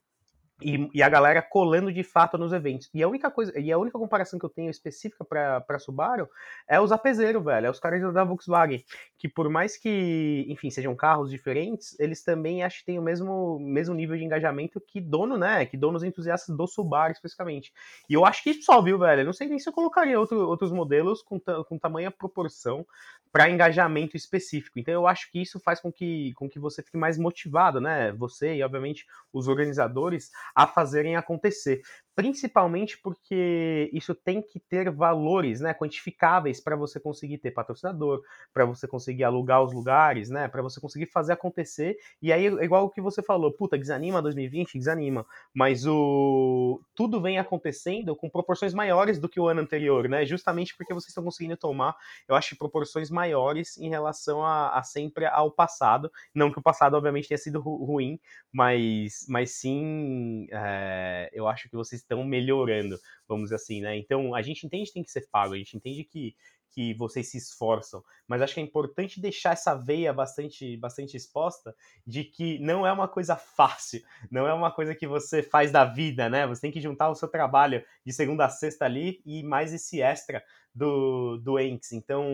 e, 0.63 0.89
e, 0.93 1.03
a 1.03 1.09
galera 1.09 1.43
colando 1.43 1.93
de 1.93 2.03
fato 2.03 2.37
nos 2.39 2.53
eventos. 2.53 2.89
E 2.93 3.03
a 3.03 3.09
única 3.09 3.31
coisa, 3.31 3.59
e 3.59 3.71
a 3.73 3.79
única 3.79 3.99
comparação 3.99 4.39
que 4.39 4.45
eu 4.45 4.51
tenho 4.51 4.71
específica 4.71 5.25
para 5.25 5.79
Subaru 5.79 6.29
é 6.69 6.81
os 6.81 6.93
apezeiros, 6.93 7.45
velho, 7.45 7.67
é 7.67 7.71
os 7.71 7.81
caras 7.81 8.01
da 8.13 8.25
Volkswagen, 8.25 8.85
que 9.19 9.29
por 9.29 9.49
mais 9.49 9.77
que, 9.77 10.47
enfim, 10.49 10.71
sejam 10.71 10.95
carros 10.95 11.31
diferentes, 11.31 11.99
eles 11.99 12.23
também 12.23 12.63
acho 12.63 12.81
que 12.81 12.87
têm 12.87 12.99
o 12.99 13.03
mesmo, 13.03 13.59
mesmo 13.61 13.95
nível 13.95 14.17
de 14.17 14.25
engajamento 14.25 14.81
que 14.81 15.01
dono, 15.01 15.37
né, 15.37 15.67
que 15.67 15.77
donos 15.77 16.03
entusiastas 16.03 16.57
do 16.57 16.67
Subaru 16.67 17.13
especificamente. 17.13 17.73
E 18.09 18.15
eu 18.15 18.25
acho 18.25 18.43
que 18.43 18.55
só, 18.55 18.81
viu, 18.83 18.99
velho, 18.99 19.23
eu 19.23 19.27
não 19.27 19.33
sei 19.33 19.49
nem 19.49 19.59
se 19.59 19.69
eu 19.69 19.73
colocaria 19.73 20.19
outro, 20.19 20.49
outros 20.49 20.73
modelos 20.73 21.23
com, 21.23 21.39
com 21.39 21.79
tamanha 21.79 22.11
proporção 22.11 22.87
para 23.33 23.49
engajamento 23.49 24.17
específico. 24.17 24.79
Então 24.79 24.93
eu 24.93 25.07
acho 25.07 25.31
que 25.31 25.41
isso 25.41 25.61
faz 25.61 25.81
com 25.81 25.93
que, 25.93 26.33
com 26.35 26.49
que 26.49 26.59
você 26.59 26.83
fique 26.83 26.97
mais 26.97 27.17
motivado, 27.17 27.81
né, 27.81 28.13
você 28.13 28.57
e 28.57 28.63
obviamente 28.63 29.07
os 29.33 29.49
organizadores 29.49 30.31
a 30.55 30.67
fazerem 30.67 31.17
acontecer. 31.17 31.81
Principalmente 32.15 32.99
porque 33.03 33.91
isso 33.93 34.15
tem 34.15 34.43
que 34.43 34.61
ter 34.61 34.91
valores, 34.91 35.61
né, 35.61 35.73
quantificáveis 35.73 36.61
para 36.61 36.77
você 36.77 37.01
conseguir 37.01 37.39
ter 37.39 37.51
patrocinador, 37.51 38.23
para 38.53 38.65
você 38.65 38.87
conseguir 38.87 39.25
alugar 39.25 39.63
os 39.63 39.73
lugares, 39.73 40.29
né, 40.29 40.49
para 40.49 40.63
você 40.63 40.81
conseguir 40.81 41.07
fazer 41.07 41.33
acontecer. 41.33 41.97
E 42.21 42.33
aí, 42.33 42.47
igual 42.47 42.85
o 42.85 42.91
que 42.91 43.01
você 43.01 43.23
falou, 43.23 43.53
puta, 43.53 43.79
desanima 43.79 44.21
2020, 44.21 44.79
desanima, 44.79 45.27
mas 45.55 45.87
o 45.87 46.81
tudo 46.95 47.21
vem 47.21 47.39
acontecendo 47.39 48.15
com 48.15 48.29
proporções 48.29 48.75
maiores 48.75 49.19
do 49.19 49.29
que 49.29 49.41
o 49.41 49.49
ano 49.49 49.61
anterior, 49.61 50.09
né, 50.09 50.27
justamente 50.27 50.77
porque 50.77 50.93
vocês 50.93 51.09
estão 51.11 51.25
conseguindo 51.25 51.57
tomar, 51.57 51.97
eu 52.29 52.35
acho, 52.35 52.57
proporções 52.57 53.11
maiores 53.11 53.79
em 53.79 53.89
relação 53.89 54.45
a, 54.45 54.79
a 54.79 54.83
sempre 54.83 55.27
ao 55.27 55.51
passado. 55.51 56.11
Não 56.35 56.51
que 56.53 56.59
o 56.59 56.63
passado, 56.63 56.95
obviamente, 56.97 57.29
tenha 57.29 57.39
sido 57.39 57.61
ru 57.61 57.85
ruim, 57.85 58.21
mas, 58.53 59.25
mas 59.29 59.53
sim, 59.53 60.47
é, 60.51 61.31
eu 61.33 61.47
acho 61.49 61.69
que 61.69 61.77
vocês 61.77 62.00
estão 62.01 62.25
melhorando, 62.25 62.99
vamos 63.29 63.53
assim, 63.53 63.81
né? 63.81 63.97
Então, 63.97 64.35
a 64.35 64.43
gente 64.43 64.67
entende 64.67 64.87
que 64.87 64.95
tem 64.95 65.05
que 65.05 65.11
ser 65.11 65.29
pago, 65.31 65.55
a 65.55 65.59
gente 65.59 65.77
entende 65.77 66.05
que, 66.05 66.35
que 66.71 66.95
vocês 66.95 67.31
se 67.31 67.39
esforçam, 67.39 68.03
mas 68.27 68.41
acho 68.43 68.55
que 68.55 68.61
é 68.61 68.63
importante 68.63 69.21
deixar 69.21 69.53
essa 69.53 69.75
veia 69.75 70.13
bastante, 70.13 70.77
bastante 70.77 71.17
exposta 71.17 71.75
de 72.07 72.25
que 72.25 72.59
não 72.61 72.87
é 72.87 72.93
uma 72.93 73.09
coisa 73.09 73.37
fácil, 73.37 74.03
não 74.31 74.47
é 74.47 74.55
uma 74.55 74.71
coisa 74.71 74.95
que 74.95 75.07
você 75.07 75.43
faz 75.43 75.73
da 75.73 75.85
vida, 75.85 76.29
né? 76.29 76.47
Você 76.47 76.63
tem 76.63 76.73
que 76.73 76.81
juntar 76.81 77.11
o 77.11 77.15
seu 77.15 77.29
trabalho 77.29 77.85
de 78.05 78.13
segunda 78.13 78.47
a 78.47 78.49
sexta 78.49 78.85
ali 78.85 79.21
e 79.25 79.43
mais 79.43 79.73
esse 79.73 80.01
extra 80.01 80.43
do, 80.75 81.39
do 81.39 81.59
Enx. 81.59 81.93
Então, 81.93 82.25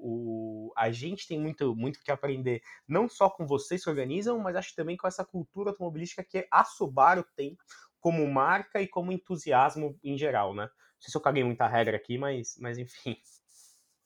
o, 0.00 0.72
a 0.76 0.90
gente 0.90 1.28
tem 1.28 1.38
muito, 1.38 1.74
muito 1.76 2.00
que 2.02 2.10
aprender, 2.10 2.62
não 2.88 3.08
só 3.08 3.28
com 3.28 3.46
vocês 3.46 3.84
que 3.84 3.90
organizam, 3.90 4.38
mas 4.38 4.56
acho 4.56 4.74
também 4.74 4.96
com 4.96 5.06
essa 5.06 5.24
cultura 5.24 5.70
automobilística 5.70 6.24
que 6.24 6.46
a 6.50 6.64
Subaru 6.64 7.24
tem 7.36 7.56
como 8.04 8.30
marca 8.30 8.82
e 8.82 8.86
como 8.86 9.12
entusiasmo 9.12 9.98
em 10.04 10.18
geral, 10.18 10.54
né? 10.54 10.64
Não 10.64 11.00
sei 11.00 11.10
se 11.10 11.16
eu 11.16 11.22
caguei 11.22 11.42
muita 11.42 11.66
regra 11.66 11.96
aqui, 11.96 12.18
mas, 12.18 12.54
mas 12.60 12.76
enfim. 12.76 13.16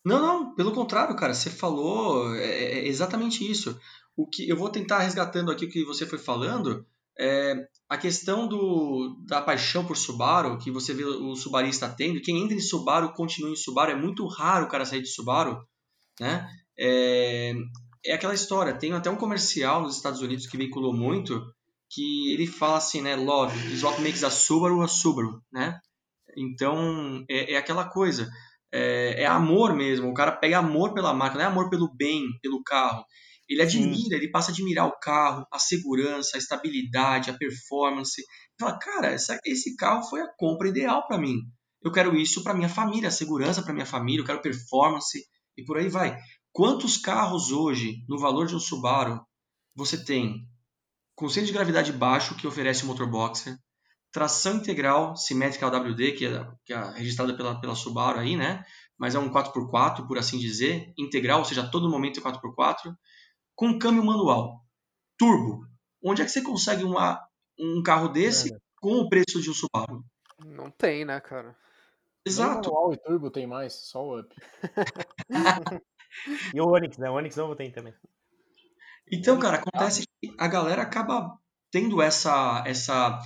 Não, 0.04 0.20
não, 0.20 0.54
pelo 0.54 0.70
contrário, 0.72 1.16
cara, 1.16 1.34
você 1.34 1.50
falou 1.50 2.32
é, 2.36 2.44
é 2.44 2.86
exatamente 2.86 3.50
isso. 3.50 3.76
O 4.16 4.24
que 4.24 4.48
eu 4.48 4.56
vou 4.56 4.70
tentar 4.70 5.00
resgatando 5.00 5.50
aqui 5.50 5.64
o 5.64 5.68
que 5.68 5.84
você 5.84 6.06
foi 6.06 6.16
falando, 6.16 6.86
é, 7.18 7.56
a 7.88 7.98
questão 7.98 8.46
do, 8.46 9.20
da 9.26 9.42
paixão 9.42 9.84
por 9.84 9.96
Subaru, 9.96 10.58
que 10.58 10.70
você 10.70 10.94
vê 10.94 11.04
o 11.04 11.34
subarista 11.34 11.88
tendo, 11.88 12.22
quem 12.22 12.40
entra 12.40 12.54
em 12.56 12.60
Subaru 12.60 13.12
continua 13.12 13.50
em 13.50 13.56
Subaru, 13.56 13.90
é 13.90 13.96
muito 13.96 14.24
raro 14.28 14.66
o 14.66 14.68
cara 14.68 14.86
sair 14.86 15.02
de 15.02 15.08
Subaru, 15.08 15.58
né? 16.20 16.48
É, 16.78 17.52
é 18.06 18.12
aquela 18.12 18.34
história, 18.34 18.78
tem 18.78 18.92
até 18.92 19.10
um 19.10 19.16
comercial 19.16 19.82
nos 19.82 19.96
Estados 19.96 20.20
Unidos 20.20 20.46
que 20.46 20.56
veiculou 20.56 20.94
muito, 20.94 21.44
que 21.90 22.32
ele 22.32 22.46
fala 22.46 22.78
assim, 22.78 23.00
né, 23.00 23.16
love 23.16 23.56
is 23.72 23.82
what 23.82 24.00
makes 24.00 24.22
a 24.22 24.30
Subaru 24.30 24.82
a 24.82 24.88
Subaru, 24.88 25.42
né? 25.52 25.78
Então, 26.36 27.24
é, 27.28 27.54
é 27.54 27.56
aquela 27.56 27.88
coisa, 27.88 28.28
é, 28.72 29.22
é, 29.22 29.26
amor 29.26 29.74
mesmo, 29.74 30.08
o 30.08 30.14
cara 30.14 30.32
pega 30.32 30.58
amor 30.58 30.92
pela 30.92 31.14
marca, 31.14 31.36
não 31.36 31.44
é 31.44 31.48
amor 31.48 31.70
pelo 31.70 31.92
bem, 31.94 32.26
pelo 32.42 32.62
carro. 32.62 33.04
Ele 33.48 33.62
admira, 33.62 33.96
Sim. 33.96 34.14
ele 34.14 34.30
passa 34.30 34.50
a 34.50 34.52
admirar 34.52 34.86
o 34.86 34.98
carro, 35.00 35.46
a 35.50 35.58
segurança, 35.58 36.36
a 36.36 36.38
estabilidade, 36.38 37.30
a 37.30 37.34
performance. 37.38 38.22
Fala, 38.60 38.78
cara, 38.78 39.06
essa, 39.08 39.40
esse 39.46 39.74
carro 39.74 40.02
foi 40.02 40.20
a 40.20 40.30
compra 40.36 40.68
ideal 40.68 41.06
para 41.06 41.16
mim. 41.16 41.38
Eu 41.82 41.90
quero 41.90 42.14
isso 42.14 42.42
para 42.42 42.52
minha 42.52 42.68
família, 42.68 43.08
a 43.08 43.12
segurança 43.12 43.62
para 43.62 43.72
minha 43.72 43.86
família, 43.86 44.20
eu 44.20 44.26
quero 44.26 44.42
performance 44.42 45.24
e 45.56 45.64
por 45.64 45.78
aí 45.78 45.88
vai. 45.88 46.18
Quantos 46.52 46.98
carros 46.98 47.50
hoje, 47.50 48.04
no 48.06 48.18
valor 48.18 48.46
de 48.46 48.54
um 48.54 48.60
Subaru, 48.60 49.20
você 49.74 50.04
tem 50.04 50.46
com 51.18 51.28
centro 51.28 51.48
de 51.48 51.52
gravidade 51.52 51.92
baixo, 51.92 52.36
que 52.36 52.46
oferece 52.46 52.84
o 52.84 52.86
motor 52.86 53.10
boxer, 53.10 53.58
tração 54.12 54.54
integral 54.54 55.16
simétrica 55.16 55.66
AWD, 55.66 56.12
que 56.12 56.24
é, 56.24 56.48
que 56.64 56.72
é 56.72 56.90
registrada 56.92 57.36
pela, 57.36 57.60
pela 57.60 57.74
Subaru 57.74 58.20
aí, 58.20 58.36
né? 58.36 58.64
Mas 58.96 59.16
é 59.16 59.18
um 59.18 59.28
4x4, 59.28 60.06
por 60.06 60.16
assim 60.16 60.38
dizer, 60.38 60.92
integral, 60.96 61.40
ou 61.40 61.44
seja, 61.44 61.68
todo 61.68 61.90
momento 61.90 62.20
é 62.20 62.22
4x4, 62.22 62.94
com 63.56 63.76
câmbio 63.80 64.04
manual, 64.04 64.64
turbo. 65.18 65.66
Onde 66.00 66.22
é 66.22 66.24
que 66.24 66.30
você 66.30 66.40
consegue 66.40 66.84
uma, 66.84 67.20
um 67.58 67.82
carro 67.82 68.08
desse 68.08 68.54
é. 68.54 68.58
com 68.76 69.00
o 69.00 69.08
preço 69.08 69.42
de 69.42 69.50
um 69.50 69.54
Subaru? 69.54 70.04
Não 70.38 70.70
tem, 70.70 71.04
né, 71.04 71.20
cara? 71.20 71.56
Exato. 72.24 72.70
manual 72.70 72.92
e 72.92 72.96
turbo 72.96 73.28
tem 73.28 73.44
mais, 73.44 73.72
só 73.72 74.04
o 74.04 74.20
up. 74.20 74.32
e 76.54 76.60
o 76.60 76.68
Onix, 76.68 76.96
né? 76.96 77.10
O 77.10 77.14
Onix 77.14 77.34
novo 77.34 77.56
tem 77.56 77.72
também. 77.72 77.92
Então, 79.12 79.38
cara, 79.38 79.56
acontece 79.56 80.02
que 80.20 80.34
a 80.38 80.46
galera 80.48 80.82
acaba 80.82 81.38
tendo 81.70 82.00
essa 82.02 82.62
essa 82.66 83.20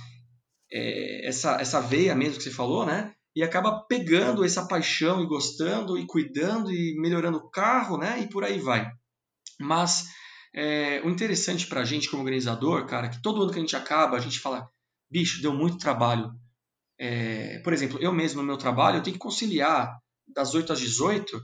é, 0.71 1.27
essa 1.27 1.61
essa 1.61 1.81
veia 1.81 2.15
mesmo 2.15 2.37
que 2.37 2.43
você 2.43 2.51
falou, 2.51 2.85
né? 2.85 3.13
E 3.35 3.43
acaba 3.43 3.83
pegando 3.87 4.45
essa 4.45 4.67
paixão 4.67 5.21
e 5.21 5.27
gostando 5.27 5.97
e 5.97 6.05
cuidando 6.05 6.71
e 6.71 6.95
melhorando 6.99 7.37
o 7.37 7.49
carro, 7.49 7.97
né? 7.97 8.19
E 8.19 8.29
por 8.29 8.43
aí 8.43 8.59
vai. 8.59 8.91
Mas 9.59 10.05
é, 10.53 11.01
o 11.03 11.09
interessante 11.09 11.67
pra 11.67 11.83
gente 11.83 12.09
como 12.09 12.21
organizador, 12.21 12.85
cara, 12.85 13.09
que 13.09 13.21
todo 13.21 13.41
ano 13.41 13.51
que 13.51 13.57
a 13.57 13.61
gente 13.61 13.75
acaba, 13.75 14.17
a 14.17 14.19
gente 14.19 14.39
fala, 14.39 14.69
bicho, 15.09 15.41
deu 15.41 15.53
muito 15.53 15.77
trabalho. 15.77 16.31
É, 16.99 17.59
por 17.59 17.73
exemplo, 17.73 17.97
eu 17.99 18.13
mesmo 18.13 18.41
no 18.41 18.47
meu 18.47 18.57
trabalho, 18.57 18.97
eu 18.97 19.03
tenho 19.03 19.15
que 19.15 19.19
conciliar 19.19 19.97
das 20.33 20.53
8 20.53 20.73
às 20.73 20.79
18 20.79 21.41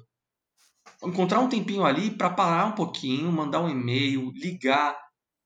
encontrar 1.03 1.39
um 1.39 1.49
tempinho 1.49 1.85
ali 1.85 2.11
para 2.11 2.29
parar 2.29 2.65
um 2.65 2.73
pouquinho, 2.73 3.31
mandar 3.31 3.61
um 3.61 3.69
e-mail, 3.69 4.31
ligar. 4.31 4.97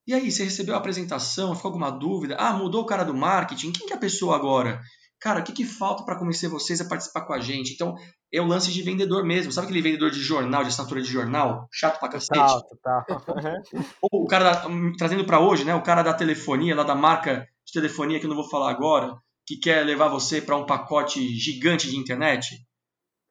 E 0.05 0.13
aí, 0.13 0.31
você 0.31 0.43
recebeu 0.43 0.75
a 0.75 0.77
apresentação, 0.77 1.55
ficou 1.55 1.69
alguma 1.69 1.89
dúvida? 1.89 2.35
Ah, 2.37 2.53
mudou 2.53 2.81
o 2.81 2.85
cara 2.85 3.03
do 3.03 3.13
marketing? 3.13 3.71
Quem 3.71 3.87
que 3.87 3.93
é 3.93 3.95
a 3.95 3.99
pessoa 3.99 4.35
agora? 4.35 4.81
Cara, 5.23 5.39
o 5.39 5.43
que, 5.43 5.53
que 5.53 5.63
falta 5.63 6.03
para 6.03 6.17
convencer 6.17 6.49
vocês 6.49 6.81
a 6.81 6.85
participar 6.85 7.21
com 7.21 7.31
a 7.31 7.39
gente? 7.39 7.71
Então, 7.71 7.95
é 8.33 8.41
o 8.41 8.45
lance 8.45 8.73
de 8.73 8.81
vendedor 8.81 9.23
mesmo. 9.23 9.53
Sabe 9.53 9.67
aquele 9.67 9.81
vendedor 9.81 10.11
de 10.11 10.19
jornal, 10.19 10.63
de 10.63 10.67
assinatura 10.67 11.01
de 11.01 11.09
jornal? 11.09 11.65
Chato 11.71 11.97
pra 11.97 12.09
cacete? 12.09 12.33
Total, 12.33 12.61
total. 12.61 13.05
Ou 14.11 14.23
o 14.23 14.27
cara, 14.27 14.51
da, 14.51 14.67
trazendo 14.97 15.23
para 15.23 15.39
hoje, 15.39 15.63
né? 15.63 15.73
O 15.73 15.81
cara 15.81 16.03
da 16.03 16.13
telefonia, 16.13 16.75
lá 16.75 16.83
da 16.83 16.95
marca 16.95 17.47
de 17.65 17.71
telefonia, 17.71 18.19
que 18.19 18.25
eu 18.25 18.29
não 18.29 18.35
vou 18.35 18.49
falar 18.49 18.69
agora, 18.69 19.15
que 19.47 19.55
quer 19.55 19.85
levar 19.85 20.09
você 20.09 20.41
para 20.41 20.57
um 20.57 20.65
pacote 20.65 21.25
gigante 21.37 21.89
de 21.89 21.95
internet. 21.95 22.57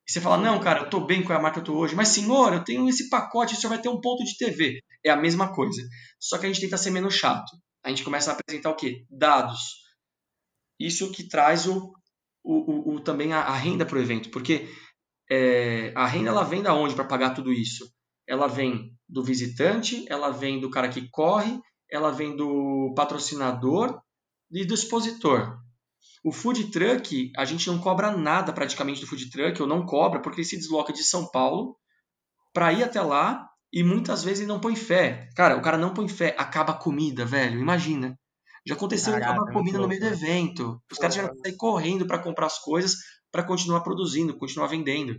E 0.09 0.13
você 0.13 0.21
fala, 0.21 0.37
não, 0.37 0.59
cara, 0.61 0.81
eu 0.81 0.85
estou 0.85 1.07
bem 1.07 1.23
com 1.23 1.33
a 1.33 1.41
marca 1.41 1.55
que 1.55 1.59
eu 1.59 1.63
estou 1.63 1.77
hoje. 1.77 1.95
Mas, 1.95 2.09
senhor, 2.09 2.53
eu 2.53 2.65
tenho 2.65 2.89
esse 2.89 3.09
pacote, 3.09 3.55
o 3.55 3.57
senhor 3.57 3.71
vai 3.71 3.81
ter 3.81 3.89
um 3.89 4.01
ponto 4.01 4.25
de 4.25 4.37
TV. 4.37 4.81
É 5.05 5.11
a 5.11 5.17
mesma 5.17 5.55
coisa. 5.55 5.83
Só 6.21 6.39
que 6.39 6.47
a 6.47 6.49
gente 6.49 6.61
tenta 6.61 6.77
ser 6.77 6.91
menos 6.91 7.15
chato. 7.15 7.57
A 7.85 7.89
gente 7.89 8.05
começa 8.05 8.31
a 8.31 8.35
apresentar 8.35 8.71
o 8.71 8.77
quê? 8.77 9.05
Dados. 9.11 9.83
Isso 10.79 11.11
que 11.13 11.29
traz 11.29 11.67
o, 11.67 11.93
o, 12.43 12.93
o, 12.93 12.95
o 12.95 13.01
também 13.01 13.33
a, 13.33 13.41
a 13.41 13.55
renda 13.55 13.87
para 13.87 13.97
o 13.97 14.01
evento. 14.01 14.31
Porque 14.31 14.69
é, 15.31 15.93
a 15.95 16.07
renda 16.07 16.31
ela 16.31 16.45
vem 16.45 16.63
da 16.63 16.75
onde 16.75 16.95
para 16.95 17.05
pagar 17.05 17.31
tudo 17.31 17.53
isso? 17.53 17.89
Ela 18.27 18.47
vem 18.47 18.97
do 19.09 19.23
visitante, 19.23 20.05
ela 20.09 20.31
vem 20.31 20.61
do 20.61 20.71
cara 20.71 20.89
que 20.89 21.09
corre, 21.11 21.61
ela 21.91 22.11
vem 22.11 22.35
do 22.35 22.93
patrocinador 22.97 24.01
e 24.51 24.65
do 24.65 24.75
expositor. 24.75 25.62
O 26.25 26.31
food 26.31 26.71
truck, 26.71 27.33
a 27.37 27.45
gente 27.45 27.67
não 27.69 27.79
cobra 27.79 28.17
nada 28.17 28.53
praticamente 28.53 29.01
do 29.01 29.07
food 29.07 29.29
truck, 29.31 29.61
ou 29.61 29.67
não 29.67 29.85
cobra, 29.85 30.21
porque 30.23 30.41
ele 30.41 30.49
se 30.49 30.57
desloca 30.57 30.93
de 30.93 31.03
São 31.03 31.29
Paulo 31.29 31.77
para 32.53 32.73
ir 32.73 32.85
até 32.85 33.01
lá 33.01 33.49
e 33.73 33.83
muitas 33.83 34.23
vezes 34.23 34.41
ele 34.41 34.49
não 34.49 34.61
põe 34.61 34.77
fé. 34.77 35.29
Cara, 35.35 35.57
o 35.57 35.63
cara 35.63 35.79
não 35.79 35.95
põe 35.95 36.07
fé, 36.07 36.35
acaba 36.39 36.73
a 36.73 36.79
comida, 36.79 37.25
velho, 37.25 37.59
imagina. 37.59 38.17
Já 38.65 38.75
aconteceu 38.75 39.13
Caraca, 39.13 39.33
acabar 39.33 39.51
a 39.51 39.53
comida 39.53 39.79
no 39.79 39.89
meio 39.89 40.01
do 40.01 40.07
evento. 40.07 40.81
Os 40.91 40.99
caras 40.99 41.17
já 41.17 41.29
saem 41.43 41.57
correndo 41.57 42.07
para 42.07 42.19
comprar 42.19 42.47
as 42.47 42.59
coisas 42.59 42.97
para 43.33 43.43
continuar 43.43 43.81
produzindo, 43.81 44.37
continuar 44.39 44.69
vendendo. 44.69 45.17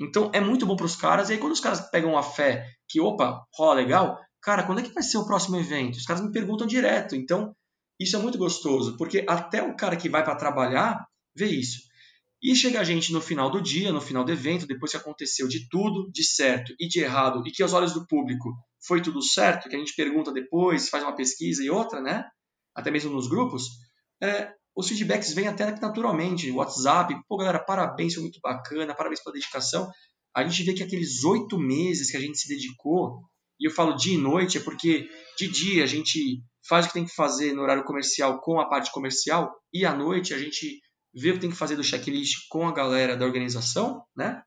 Então 0.00 0.30
é 0.34 0.40
muito 0.40 0.66
bom 0.66 0.74
para 0.74 0.86
os 0.86 0.96
caras. 0.96 1.28
E 1.28 1.34
aí 1.34 1.38
quando 1.38 1.52
os 1.52 1.60
caras 1.60 1.88
pegam 1.90 2.16
a 2.16 2.22
fé 2.22 2.66
que, 2.88 3.00
opa, 3.00 3.44
rola 3.54 3.74
legal, 3.74 4.18
cara, 4.40 4.64
quando 4.64 4.80
é 4.80 4.82
que 4.82 4.92
vai 4.92 5.02
ser 5.02 5.18
o 5.18 5.26
próximo 5.26 5.56
evento? 5.56 5.96
Os 5.96 6.06
caras 6.06 6.22
me 6.22 6.32
perguntam 6.32 6.66
direto. 6.66 7.14
Então 7.14 7.54
isso 8.02 8.16
é 8.16 8.18
muito 8.18 8.38
gostoso, 8.38 8.96
porque 8.96 9.24
até 9.28 9.62
o 9.62 9.76
cara 9.76 9.96
que 9.96 10.08
vai 10.08 10.24
para 10.24 10.36
trabalhar 10.36 11.06
vê 11.34 11.46
isso. 11.46 11.80
E 12.42 12.56
chega 12.56 12.80
a 12.80 12.84
gente 12.84 13.12
no 13.12 13.20
final 13.20 13.50
do 13.50 13.60
dia, 13.60 13.92
no 13.92 14.00
final 14.00 14.24
do 14.24 14.32
evento, 14.32 14.66
depois 14.66 14.90
que 14.90 14.96
aconteceu 14.96 15.46
de 15.46 15.68
tudo, 15.68 16.10
de 16.10 16.24
certo 16.24 16.74
e 16.78 16.88
de 16.88 17.00
errado, 17.00 17.42
e 17.46 17.52
que 17.52 17.62
aos 17.62 17.72
olhos 17.72 17.92
do 17.92 18.06
público 18.06 18.52
foi 18.84 19.00
tudo 19.00 19.22
certo, 19.22 19.68
que 19.68 19.76
a 19.76 19.78
gente 19.78 19.94
pergunta 19.94 20.32
depois, 20.32 20.88
faz 20.88 21.04
uma 21.04 21.14
pesquisa 21.14 21.62
e 21.62 21.70
outra, 21.70 22.00
né? 22.00 22.24
Até 22.74 22.90
mesmo 22.90 23.12
nos 23.12 23.28
grupos, 23.28 23.68
é, 24.20 24.52
os 24.74 24.88
feedbacks 24.88 25.32
vêm 25.34 25.46
até 25.46 25.70
naturalmente, 25.80 26.50
WhatsApp, 26.50 27.14
pô 27.28 27.36
galera, 27.36 27.58
parabéns, 27.58 28.14
foi 28.14 28.22
muito 28.22 28.40
bacana, 28.42 28.94
parabéns 28.94 29.22
pela 29.22 29.34
dedicação. 29.34 29.90
A 30.34 30.42
gente 30.42 30.64
vê 30.64 30.72
que 30.72 30.82
aqueles 30.82 31.22
oito 31.24 31.58
meses 31.58 32.10
que 32.10 32.16
a 32.16 32.20
gente 32.20 32.38
se 32.38 32.48
dedicou, 32.48 33.22
e 33.62 33.68
eu 33.68 33.70
falo 33.70 33.94
dia 33.94 34.14
e 34.14 34.18
noite, 34.18 34.58
é 34.58 34.60
porque 34.60 35.08
de 35.38 35.46
dia 35.46 35.84
a 35.84 35.86
gente 35.86 36.42
faz 36.68 36.84
o 36.84 36.88
que 36.88 36.94
tem 36.94 37.04
que 37.04 37.14
fazer 37.14 37.52
no 37.52 37.62
horário 37.62 37.84
comercial 37.84 38.40
com 38.40 38.58
a 38.58 38.68
parte 38.68 38.90
comercial 38.90 39.54
e 39.72 39.86
à 39.86 39.94
noite 39.94 40.34
a 40.34 40.38
gente 40.38 40.80
vê 41.14 41.30
o 41.30 41.34
que 41.34 41.40
tem 41.40 41.50
que 41.50 41.56
fazer 41.56 41.76
do 41.76 41.84
checklist 41.84 42.48
com 42.48 42.66
a 42.66 42.72
galera 42.72 43.16
da 43.16 43.24
organização, 43.24 44.02
né? 44.16 44.42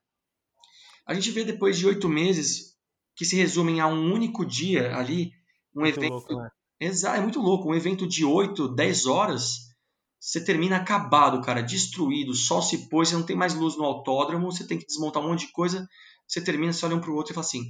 A 1.06 1.14
gente 1.14 1.30
vê 1.30 1.44
depois 1.44 1.78
de 1.78 1.86
oito 1.86 2.10
meses 2.10 2.76
que 3.16 3.24
se 3.24 3.36
resumem 3.36 3.80
a 3.80 3.86
um 3.86 4.12
único 4.12 4.44
dia 4.44 4.94
ali, 4.94 5.30
um 5.74 5.80
muito 5.80 5.98
evento. 5.98 6.12
Louco, 6.12 6.36
né? 6.36 6.50
Exato, 6.78 7.16
é 7.16 7.22
muito 7.22 7.40
louco. 7.40 7.70
Um 7.70 7.74
evento 7.74 8.06
de 8.06 8.22
8, 8.22 8.74
10 8.74 9.06
horas 9.06 9.74
Você 10.20 10.44
termina 10.44 10.76
acabado, 10.76 11.40
cara, 11.40 11.62
destruído, 11.62 12.34
sol 12.34 12.60
se 12.60 12.88
pôs, 12.90 13.08
você 13.08 13.14
não 13.14 13.22
tem 13.22 13.36
mais 13.36 13.54
luz 13.54 13.78
no 13.78 13.84
autódromo, 13.84 14.52
você 14.52 14.66
tem 14.66 14.78
que 14.78 14.86
desmontar 14.86 15.22
um 15.22 15.28
monte 15.28 15.46
de 15.46 15.52
coisa. 15.52 15.88
Você 16.28 16.42
termina, 16.42 16.72
você 16.72 16.84
olha 16.84 16.96
um 16.96 17.00
pro 17.00 17.14
outro 17.14 17.32
e 17.32 17.34
fala 17.34 17.46
assim: 17.46 17.62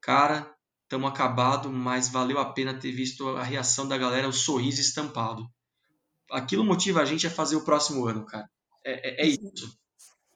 Cara, 0.00 0.55
estamos 0.86 1.10
acabado, 1.10 1.68
mas 1.68 2.08
valeu 2.08 2.38
a 2.38 2.52
pena 2.52 2.78
ter 2.78 2.92
visto 2.92 3.28
a 3.30 3.42
reação 3.42 3.88
da 3.88 3.98
galera, 3.98 4.28
o 4.28 4.32
sorriso 4.32 4.80
estampado. 4.80 5.44
Aquilo 6.30 6.64
motiva 6.64 7.00
a 7.00 7.04
gente 7.04 7.26
a 7.26 7.30
fazer 7.30 7.56
o 7.56 7.64
próximo 7.64 8.06
ano, 8.06 8.24
cara. 8.24 8.48
É, 8.84 9.24
é, 9.24 9.26
é 9.26 9.28
isso. 9.28 9.76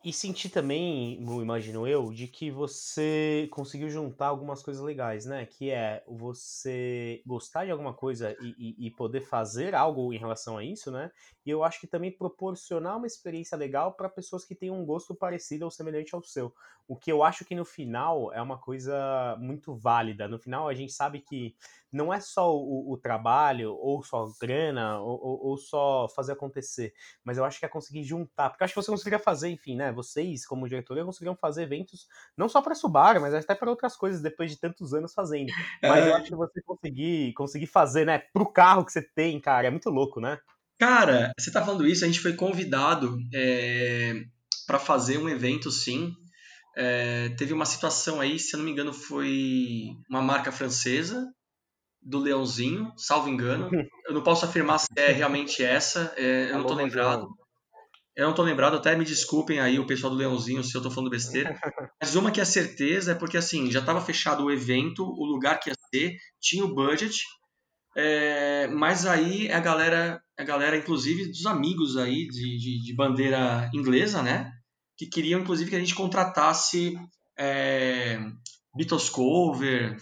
E 0.02 0.14
sentir 0.14 0.48
também, 0.48 1.20
imagino 1.20 1.86
eu, 1.86 2.10
de 2.10 2.26
que 2.26 2.50
você 2.50 3.46
conseguiu 3.52 3.90
juntar 3.90 4.28
algumas 4.28 4.62
coisas 4.62 4.82
legais, 4.82 5.26
né? 5.26 5.44
Que 5.44 5.70
é 5.70 6.02
você 6.08 7.22
gostar 7.26 7.66
de 7.66 7.70
alguma 7.70 7.92
coisa 7.92 8.34
e, 8.40 8.54
e, 8.58 8.86
e 8.86 8.90
poder 8.90 9.20
fazer 9.20 9.74
algo 9.74 10.10
em 10.14 10.16
relação 10.16 10.56
a 10.56 10.64
isso, 10.64 10.90
né? 10.90 11.10
E 11.44 11.50
eu 11.50 11.62
acho 11.62 11.78
que 11.78 11.86
também 11.86 12.10
proporcionar 12.10 12.96
uma 12.96 13.06
experiência 13.06 13.58
legal 13.58 13.92
para 13.92 14.08
pessoas 14.08 14.42
que 14.42 14.54
têm 14.54 14.70
um 14.70 14.86
gosto 14.86 15.14
parecido 15.14 15.66
ou 15.66 15.70
semelhante 15.70 16.14
ao 16.14 16.22
seu. 16.22 16.54
O 16.88 16.96
que 16.96 17.12
eu 17.12 17.22
acho 17.22 17.44
que 17.44 17.54
no 17.54 17.64
final 17.64 18.32
é 18.32 18.40
uma 18.40 18.58
coisa 18.58 19.36
muito 19.38 19.76
válida. 19.76 20.26
No 20.26 20.38
final 20.38 20.66
a 20.66 20.74
gente 20.74 20.92
sabe 20.92 21.20
que 21.20 21.54
não 21.92 22.12
é 22.12 22.20
só 22.20 22.56
o, 22.56 22.92
o 22.92 22.96
trabalho, 22.96 23.74
ou 23.74 24.02
só 24.02 24.26
grana, 24.40 25.00
ou, 25.00 25.20
ou, 25.20 25.46
ou, 25.46 25.56
só 25.56 26.08
fazer 26.08 26.32
acontecer, 26.32 26.92
mas 27.24 27.36
eu 27.36 27.44
acho 27.44 27.58
que 27.58 27.66
é 27.66 27.68
conseguir 27.68 28.04
juntar, 28.04 28.50
porque 28.50 28.62
eu 28.62 28.64
acho 28.64 28.74
que 28.74 28.82
você 28.82 28.90
conseguiria 28.90 29.18
fazer, 29.18 29.48
enfim, 29.48 29.76
né, 29.76 29.89
vocês, 29.92 30.46
como 30.46 30.68
diretoria, 30.68 31.04
conseguiriam 31.04 31.36
fazer 31.36 31.62
eventos, 31.62 32.06
não 32.36 32.48
só 32.48 32.60
para 32.62 32.74
Subaru, 32.74 33.20
mas 33.20 33.34
até 33.34 33.54
para 33.54 33.70
outras 33.70 33.96
coisas, 33.96 34.22
depois 34.22 34.50
de 34.50 34.58
tantos 34.58 34.94
anos 34.94 35.12
fazendo, 35.12 35.52
mas 35.82 36.04
é... 36.04 36.08
eu 36.08 36.14
acho 36.14 36.28
que 36.28 36.36
você 36.36 36.60
conseguir, 36.62 37.32
conseguir 37.34 37.66
fazer, 37.66 38.04
né, 38.04 38.18
pro 38.32 38.50
carro 38.50 38.84
que 38.84 38.92
você 38.92 39.02
tem, 39.02 39.40
cara, 39.40 39.66
é 39.66 39.70
muito 39.70 39.90
louco, 39.90 40.20
né? 40.20 40.38
Cara, 40.78 41.32
você 41.38 41.50
tá 41.52 41.64
falando 41.64 41.86
isso, 41.86 42.04
a 42.04 42.06
gente 42.06 42.20
foi 42.20 42.32
convidado 42.32 43.18
é, 43.34 44.24
para 44.66 44.78
fazer 44.78 45.18
um 45.18 45.28
evento, 45.28 45.70
sim, 45.70 46.14
é, 46.76 47.28
teve 47.30 47.52
uma 47.52 47.66
situação 47.66 48.20
aí, 48.20 48.38
se 48.38 48.54
eu 48.54 48.58
não 48.58 48.64
me 48.64 48.72
engano, 48.72 48.92
foi 48.92 49.90
uma 50.08 50.22
marca 50.22 50.50
francesa 50.50 51.30
do 52.02 52.18
Leãozinho, 52.18 52.92
salvo 52.96 53.28
engano. 53.28 53.68
Eu 54.06 54.14
não 54.14 54.22
posso 54.22 54.44
afirmar 54.44 54.78
se 54.78 54.88
é 54.96 55.12
realmente 55.12 55.62
essa, 55.62 56.12
é, 56.16 56.50
eu 56.50 56.58
não 56.58 56.66
tô 56.66 56.74
lembrado. 56.74 57.28
Eu 58.20 58.26
não 58.26 58.34
tô 58.34 58.42
lembrado, 58.42 58.76
até 58.76 58.94
me 58.94 59.02
desculpem 59.02 59.60
aí 59.60 59.78
o 59.78 59.86
pessoal 59.86 60.12
do 60.12 60.18
Leãozinho 60.18 60.62
se 60.62 60.76
eu 60.76 60.82
tô 60.82 60.90
falando 60.90 61.08
besteira. 61.08 61.58
Mas 61.98 62.14
uma 62.14 62.30
que 62.30 62.38
é 62.38 62.44
certeza 62.44 63.12
é 63.12 63.14
porque 63.14 63.38
assim, 63.38 63.70
já 63.70 63.80
estava 63.80 63.98
fechado 63.98 64.44
o 64.44 64.50
evento, 64.50 65.02
o 65.02 65.24
lugar 65.24 65.58
que 65.58 65.70
ia 65.70 65.74
ser, 65.88 66.18
tinha 66.38 66.62
o 66.62 66.74
budget, 66.74 67.18
é, 67.96 68.68
mas 68.68 69.06
aí 69.06 69.50
a 69.50 69.58
galera, 69.58 70.22
a 70.38 70.44
galera, 70.44 70.76
inclusive 70.76 71.28
dos 71.28 71.46
amigos 71.46 71.96
aí 71.96 72.28
de, 72.28 72.58
de, 72.58 72.82
de 72.82 72.94
bandeira 72.94 73.70
inglesa, 73.72 74.22
né? 74.22 74.52
Que 74.98 75.06
queriam, 75.06 75.40
inclusive, 75.40 75.70
que 75.70 75.76
a 75.76 75.80
gente 75.80 75.94
contratasse 75.94 76.94
é, 77.38 78.18
Beatles 78.76 79.08
cover, 79.08 79.96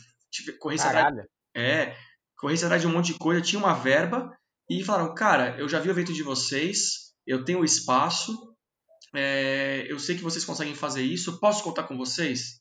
corresse 0.58 0.86
atrás, 0.86 1.14
é, 1.54 1.94
corresse 2.36 2.64
atrás 2.64 2.82
de 2.82 2.88
um 2.88 2.92
monte 2.92 3.12
de 3.12 3.18
coisa, 3.18 3.40
tinha 3.40 3.60
uma 3.60 3.74
verba 3.74 4.36
e 4.68 4.82
falaram, 4.82 5.14
cara, 5.14 5.56
eu 5.56 5.68
já 5.68 5.78
vi 5.78 5.88
o 5.88 5.92
evento 5.92 6.12
de 6.12 6.24
vocês, 6.24 7.07
eu 7.28 7.44
tenho 7.44 7.62
espaço, 7.62 8.56
é, 9.14 9.86
eu 9.88 9.98
sei 9.98 10.16
que 10.16 10.22
vocês 10.22 10.44
conseguem 10.44 10.74
fazer 10.74 11.02
isso, 11.02 11.38
posso 11.38 11.62
contar 11.62 11.82
com 11.82 11.96
vocês? 11.96 12.60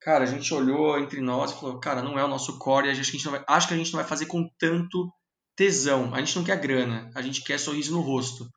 Cara, 0.00 0.24
a 0.24 0.26
gente 0.26 0.52
olhou 0.52 0.98
entre 0.98 1.20
nós 1.20 1.52
e 1.52 1.54
falou, 1.54 1.78
cara, 1.78 2.02
não 2.02 2.18
é 2.18 2.24
o 2.24 2.28
nosso 2.28 2.58
core, 2.58 2.88
a 2.88 2.94
gente, 2.94 3.28
a 3.28 3.30
vai, 3.30 3.44
acho 3.46 3.68
que 3.68 3.74
a 3.74 3.76
gente 3.76 3.92
não 3.92 4.00
vai 4.00 4.08
fazer 4.08 4.26
com 4.26 4.48
tanto 4.58 5.12
tesão. 5.54 6.14
A 6.14 6.18
gente 6.18 6.36
não 6.36 6.44
quer 6.44 6.58
grana, 6.58 7.10
a 7.14 7.22
gente 7.22 7.44
quer 7.44 7.58
sorriso 7.58 7.92
no 7.92 8.00
rosto, 8.00 8.48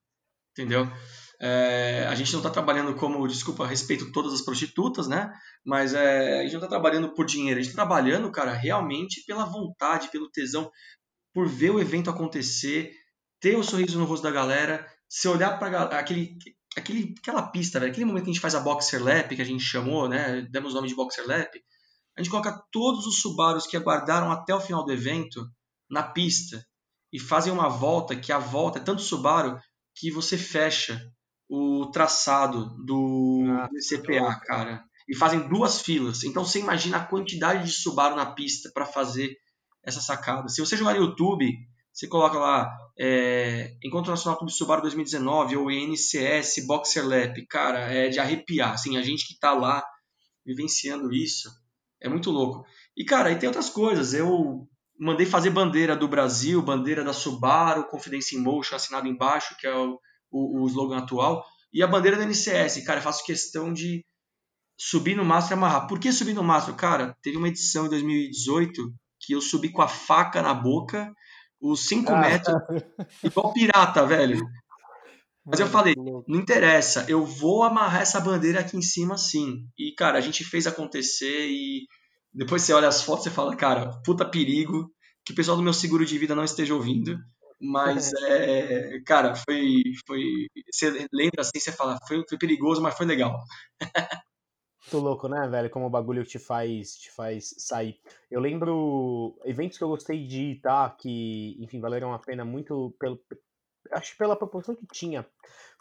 entendeu? 0.51 0.89
É, 1.39 2.07
a 2.09 2.15
gente 2.15 2.31
não 2.31 2.39
está 2.39 2.49
trabalhando 2.49 2.95
como, 2.95 3.27
desculpa, 3.27 3.67
respeito 3.67 4.11
todas 4.11 4.33
as 4.33 4.41
prostitutas, 4.41 5.07
né? 5.07 5.29
Mas 5.65 5.93
é, 5.93 6.39
a 6.39 6.43
gente 6.43 6.53
não 6.53 6.59
está 6.59 6.69
trabalhando 6.69 7.13
por 7.13 7.25
dinheiro, 7.25 7.59
a 7.59 7.61
gente 7.61 7.71
está 7.71 7.85
trabalhando, 7.85 8.31
cara, 8.31 8.53
realmente 8.53 9.23
pela 9.25 9.43
vontade, 9.43 10.09
pelo 10.09 10.31
tesão, 10.31 10.71
por 11.33 11.47
ver 11.47 11.71
o 11.71 11.79
evento 11.81 12.09
acontecer, 12.09 12.91
ter 13.41 13.57
o 13.57 13.63
sorriso 13.63 13.99
no 13.99 14.05
rosto 14.05 14.23
da 14.23 14.31
galera, 14.31 14.87
se 15.13 15.27
olhar 15.27 15.59
para 15.59 15.99
aquele, 15.99 16.35
aquele, 16.75 17.13
aquela 17.19 17.43
pista, 17.43 17.79
velho, 17.79 17.91
aquele 17.91 18.05
momento 18.05 18.23
que 18.23 18.31
a 18.31 18.33
gente 18.33 18.41
faz 18.41 18.55
a 18.55 18.59
Boxer 18.59 19.03
Lap, 19.03 19.35
que 19.35 19.41
a 19.43 19.45
gente 19.45 19.63
chamou, 19.63 20.09
né? 20.09 20.41
Demos 20.49 20.71
o 20.71 20.75
nome 20.75 20.87
de 20.87 20.95
Boxer 20.95 21.27
Lap, 21.27 21.51
a 22.17 22.21
gente 22.21 22.31
coloca 22.31 22.65
todos 22.71 23.05
os 23.05 23.21
Subarus 23.21 23.67
que 23.67 23.77
aguardaram 23.77 24.31
até 24.31 24.55
o 24.55 24.59
final 24.59 24.83
do 24.83 24.91
evento 24.91 25.47
na 25.87 26.01
pista 26.01 26.65
e 27.11 27.19
fazem 27.19 27.53
uma 27.53 27.69
volta, 27.69 28.15
que 28.15 28.31
a 28.31 28.39
volta 28.39 28.79
é 28.79 28.81
tanto 28.81 29.03
Subaru 29.03 29.59
que 29.93 30.09
você 30.09 30.35
fecha 30.35 30.99
o 31.47 31.91
traçado 31.91 32.75
do, 32.83 33.43
ah, 33.49 33.67
do 33.67 33.77
CPA, 33.77 34.39
cara. 34.47 34.83
E 35.07 35.15
fazem 35.15 35.47
duas 35.47 35.79
filas. 35.79 36.23
Então 36.23 36.43
você 36.43 36.59
imagina 36.59 36.97
a 36.97 37.05
quantidade 37.05 37.65
de 37.65 37.71
Subaru 37.71 38.15
na 38.15 38.33
pista 38.33 38.71
para 38.73 38.87
fazer 38.87 39.37
essa 39.83 40.01
sacada. 40.01 40.49
Se 40.49 40.59
você 40.59 40.75
jogar 40.75 40.95
no 40.95 41.05
YouTube, 41.05 41.55
você 41.93 42.07
coloca 42.07 42.39
lá 42.39 42.75
é, 42.97 43.75
Encontro 43.83 44.11
Nacional 44.11 44.37
Clube 44.37 44.51
Subaru 44.51 44.81
2019 44.81 45.57
ou 45.57 45.69
NCS 45.69 46.65
Boxer 46.65 47.07
Lap. 47.07 47.45
Cara, 47.47 47.79
é 47.79 48.09
de 48.09 48.19
arrepiar. 48.19 48.73
Assim, 48.73 48.97
a 48.97 49.01
gente 49.01 49.27
que 49.27 49.39
tá 49.39 49.53
lá 49.53 49.83
vivenciando 50.45 51.13
isso 51.13 51.49
é 52.01 52.09
muito 52.09 52.31
louco. 52.31 52.65
E, 52.97 53.05
cara, 53.05 53.29
aí 53.29 53.37
tem 53.37 53.47
outras 53.47 53.69
coisas. 53.69 54.13
Eu 54.13 54.67
mandei 54.99 55.25
fazer 55.25 55.51
bandeira 55.51 55.95
do 55.95 56.07
Brasil, 56.07 56.61
bandeira 56.61 57.03
da 57.03 57.13
Subaru, 57.13 57.87
Confidence 57.87 58.35
in 58.35 58.39
Motion 58.39 58.75
assinado 58.75 59.07
embaixo, 59.07 59.55
que 59.59 59.67
é 59.67 59.75
o 59.75 59.97
o, 60.33 60.63
o 60.63 60.67
slogan 60.67 60.97
atual. 60.97 61.45
E 61.71 61.83
a 61.83 61.87
bandeira 61.87 62.17
da 62.17 62.25
NCS, 62.25 62.83
cara, 62.83 62.99
eu 62.99 63.03
faço 63.03 63.23
questão 63.23 63.71
de 63.71 64.03
subir 64.77 65.15
no 65.15 65.23
mastro 65.23 65.53
e 65.53 65.55
amarrar. 65.55 65.87
Por 65.87 65.99
que 65.99 66.11
subir 66.11 66.33
no 66.33 66.43
mastro? 66.43 66.73
Cara, 66.73 67.15
teve 67.21 67.37
uma 67.37 67.47
edição 67.47 67.85
em 67.85 67.89
2018 67.89 68.93
que 69.19 69.33
eu 69.33 69.41
subi 69.41 69.69
com 69.69 69.81
a 69.81 69.87
faca 69.87 70.41
na 70.41 70.53
boca, 70.53 71.13
os 71.63 71.87
5 71.87 72.11
ah, 72.11 72.19
metros, 72.19 72.55
igual 73.23 73.53
pirata, 73.53 74.05
velho. 74.05 74.45
Mas 75.45 75.59
eu 75.59 75.67
falei, 75.67 75.95
não 75.95 76.39
interessa, 76.39 77.05
eu 77.09 77.25
vou 77.25 77.63
amarrar 77.63 78.01
essa 78.01 78.19
bandeira 78.19 78.59
aqui 78.59 78.77
em 78.77 78.81
cima 78.81 79.17
sim. 79.17 79.65
E, 79.77 79.93
cara, 79.93 80.17
a 80.17 80.21
gente 80.21 80.43
fez 80.43 80.67
acontecer 80.67 81.47
e 81.49 81.85
depois 82.33 82.61
você 82.61 82.73
olha 82.73 82.87
as 82.87 83.01
fotos 83.01 83.25
e 83.25 83.29
fala, 83.29 83.55
cara, 83.55 83.91
puta 84.05 84.25
perigo, 84.25 84.89
que 85.25 85.31
o 85.33 85.35
pessoal 85.35 85.55
do 85.55 85.63
meu 85.63 85.73
seguro 85.73 86.05
de 86.05 86.17
vida 86.17 86.35
não 86.35 86.43
esteja 86.43 86.73
ouvindo. 86.73 87.17
Mas, 87.61 88.11
é, 88.27 88.99
cara, 89.05 89.35
foi, 89.35 89.81
foi. 90.05 90.21
Você 90.71 91.07
lembra 91.13 91.41
assim, 91.41 91.59
você 91.59 91.71
fala, 91.71 91.97
foi, 92.07 92.23
foi 92.27 92.37
perigoso, 92.37 92.81
mas 92.81 92.95
foi 92.95 93.05
legal. 93.05 93.37
Muito 94.85 95.03
louco, 95.03 95.27
né, 95.29 95.47
velho? 95.47 95.69
Como 95.69 95.85
o 95.85 95.89
bagulho 95.89 96.25
te 96.25 96.37
faz, 96.37 96.97
te 96.97 97.09
faz 97.11 97.55
sair. 97.57 97.99
Eu 98.29 98.41
lembro 98.41 99.39
eventos 99.45 99.77
que 99.77 99.83
eu 99.83 99.87
gostei 99.87 100.27
de 100.27 100.41
ir, 100.41 100.61
tá? 100.61 100.89
Que, 100.89 101.55
enfim, 101.63 101.79
valeram 101.79 102.13
a 102.13 102.19
pena 102.19 102.43
muito 102.43 102.93
pelo, 102.99 103.19
acho 103.91 104.17
pela 104.17 104.35
proporção 104.35 104.75
que 104.75 104.85
tinha. 104.91 105.25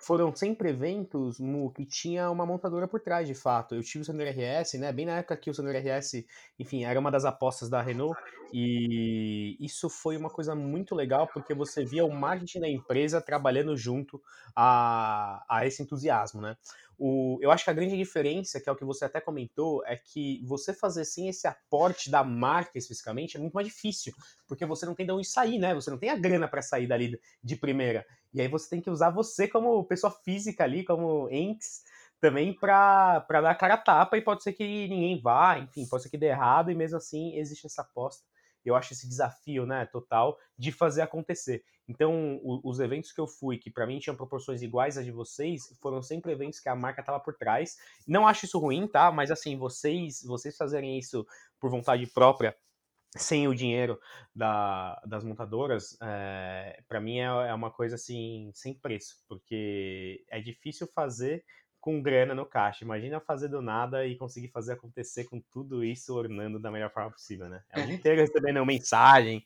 Foram 0.03 0.35
sempre 0.35 0.70
eventos, 0.70 1.39
Mu, 1.39 1.70
que 1.70 1.87
tinha 1.87 2.29
uma 2.29 2.45
montadora 2.45 2.89
por 2.89 3.01
trás, 3.01 3.29
de 3.29 3.35
fato. 3.35 3.77
Eu 3.77 3.83
tive 3.85 4.03
o 4.03 4.05
Sandero 4.05 4.31
RS, 4.31 4.74
né? 4.74 4.93
Bem 4.93 5.07
na 5.07 5.19
época 5.19 5.37
que 5.37 5.49
o 5.49 5.55
Sandero 5.55 5.79
RS, 5.79 6.27
enfim, 6.59 6.83
era 6.83 6.99
uma 6.99 7.09
das 7.09 7.24
apostas 7.24 7.70
da 7.70 7.81
Renault. 7.81 8.20
E 8.53 9.57
isso 9.61 9.89
foi 9.89 10.16
uma 10.16 10.29
coisa 10.29 10.57
muito 10.57 10.93
legal, 10.97 11.29
porque 11.29 11.55
você 11.55 11.85
via 11.85 12.05
o 12.05 12.11
marketing 12.11 12.61
da 12.61 12.69
empresa 12.69 13.20
trabalhando 13.20 13.77
junto 13.77 14.20
a, 14.57 15.45
a 15.49 15.65
esse 15.66 15.83
entusiasmo, 15.85 16.41
né? 16.41 16.57
O, 16.99 17.39
eu 17.41 17.51
acho 17.51 17.65
que 17.65 17.70
a 17.70 17.73
grande 17.73 17.97
diferença, 17.97 18.61
que 18.61 18.69
é 18.69 18.73
o 18.73 18.77
que 18.77 18.85
você 18.85 19.05
até 19.05 19.20
comentou, 19.20 19.85
é 19.87 19.97
que 19.97 20.41
você 20.45 20.73
fazer 20.73 21.05
sem 21.05 21.29
esse 21.29 21.47
aporte 21.47 22.11
da 22.11 22.23
marca 22.23 22.79
especificamente 22.79 23.37
é 23.37 23.41
muito 23.41 23.55
mais 23.55 23.66
difícil, 23.66 24.12
porque 24.47 24.66
você 24.66 24.85
não 24.85 24.95
tem 24.95 25.07
de 25.07 25.12
onde 25.12 25.27
sair, 25.27 25.59
né? 25.59 25.74
Você 25.74 25.91
não 25.91 25.99
tem 25.99 26.11
a 26.11 26.16
grana 26.16 26.47
para 26.47 26.62
sair 26.62 26.87
dali 26.87 27.19
de 27.43 27.57
primeira. 27.57 28.05
E 28.35 28.41
aí 28.41 28.49
você 28.49 28.69
tem 28.71 28.81
que 28.81 28.91
usar 28.91 29.11
você 29.11 29.47
como 29.47 29.85
pessoa 29.85 30.11
física 30.11 30.65
ali, 30.65 30.85
como 30.85 31.29
entes, 31.31 31.83
também 32.21 32.55
para 32.55 33.25
dar 33.29 33.55
cara 33.57 33.75
a 33.75 33.79
tapa 33.79 34.17
e 34.17 34.23
pode 34.23 34.43
ser 34.43 34.53
que 34.53 34.65
ninguém 34.89 35.21
vá, 35.21 35.59
enfim, 35.59 35.87
pode 35.87 36.05
ser 36.05 36.09
que 36.09 36.19
dê 36.19 36.27
errado 36.27 36.71
e 36.71 36.75
mesmo 36.75 36.97
assim 36.97 37.37
existe 37.37 37.67
essa 37.67 37.83
aposta 37.83 38.25
eu 38.65 38.77
acho 38.77 38.93
esse 38.93 39.09
desafio, 39.09 39.67
né, 39.67 39.87
total, 39.87 40.39
de 40.57 40.71
fazer 40.71 41.03
acontecer. 41.03 41.65
Então, 41.89 42.41
o, 42.43 42.61
os 42.65 42.79
eventos 42.79 43.13
que 43.13 43.21
eu 43.21 43.27
fui, 43.27 43.59
que 43.59 43.71
para 43.71 43.87
mim 43.87 43.99
tinham 43.99 44.17
proporções 44.17 44.63
iguais 44.63 44.97
às 44.97 45.05
de 45.05 45.11
vocês, 45.11 45.75
foram 45.81 46.03
sempre 46.03 46.33
eventos 46.33 46.61
que 46.61 46.69
a 46.69 46.77
marca 46.77 47.03
tava 47.03 47.19
por 47.21 47.35
trás. 47.35 47.77
Não 48.07 48.27
acho 48.27 48.45
isso 48.45 48.59
ruim, 48.59 48.87
tá? 48.87 49.11
Mas 49.11 49.31
assim, 49.31 49.57
vocês, 49.57 50.23
vocês 50.23 50.57
fazerem 50.57 50.99
isso 50.99 51.27
por 51.59 51.71
vontade 51.71 52.07
própria, 52.07 52.57
sem 53.17 53.47
o 53.47 53.55
dinheiro 53.55 54.01
da, 54.35 55.01
das 55.07 55.23
montadoras, 55.23 55.97
é, 56.01 56.83
para 56.89 57.01
mim 57.01 57.19
é, 57.19 57.25
é 57.25 57.55
uma 57.55 57.71
coisa 57.71 57.97
assim 57.97 58.51
sem 58.55 58.75
preço, 58.75 59.23
porque 59.29 60.25
é 60.31 60.41
difícil 60.41 60.87
fazer 60.95 61.45
com 61.81 62.01
grana 62.01 62.35
no 62.35 62.47
caixa. 62.47 62.85
Imagina 62.85 63.21
fazer 63.21 63.49
do 63.49 63.61
nada 63.61 64.07
e 64.07 64.17
conseguir 64.17 64.49
fazer 64.49 64.75
acontecer 64.75 65.25
com 65.25 65.41
tudo 65.41 65.85
isso 65.85 66.15
ornando 66.15 66.59
da 66.59 66.71
melhor 66.71 66.91
forma 66.93 67.11
possível, 67.11 67.49
né? 67.49 67.63
É 67.71 67.81
o 67.81 67.87
dia 67.87 67.95
inteiro 67.97 68.21
recebendo 68.21 68.65
mensagem. 68.65 69.45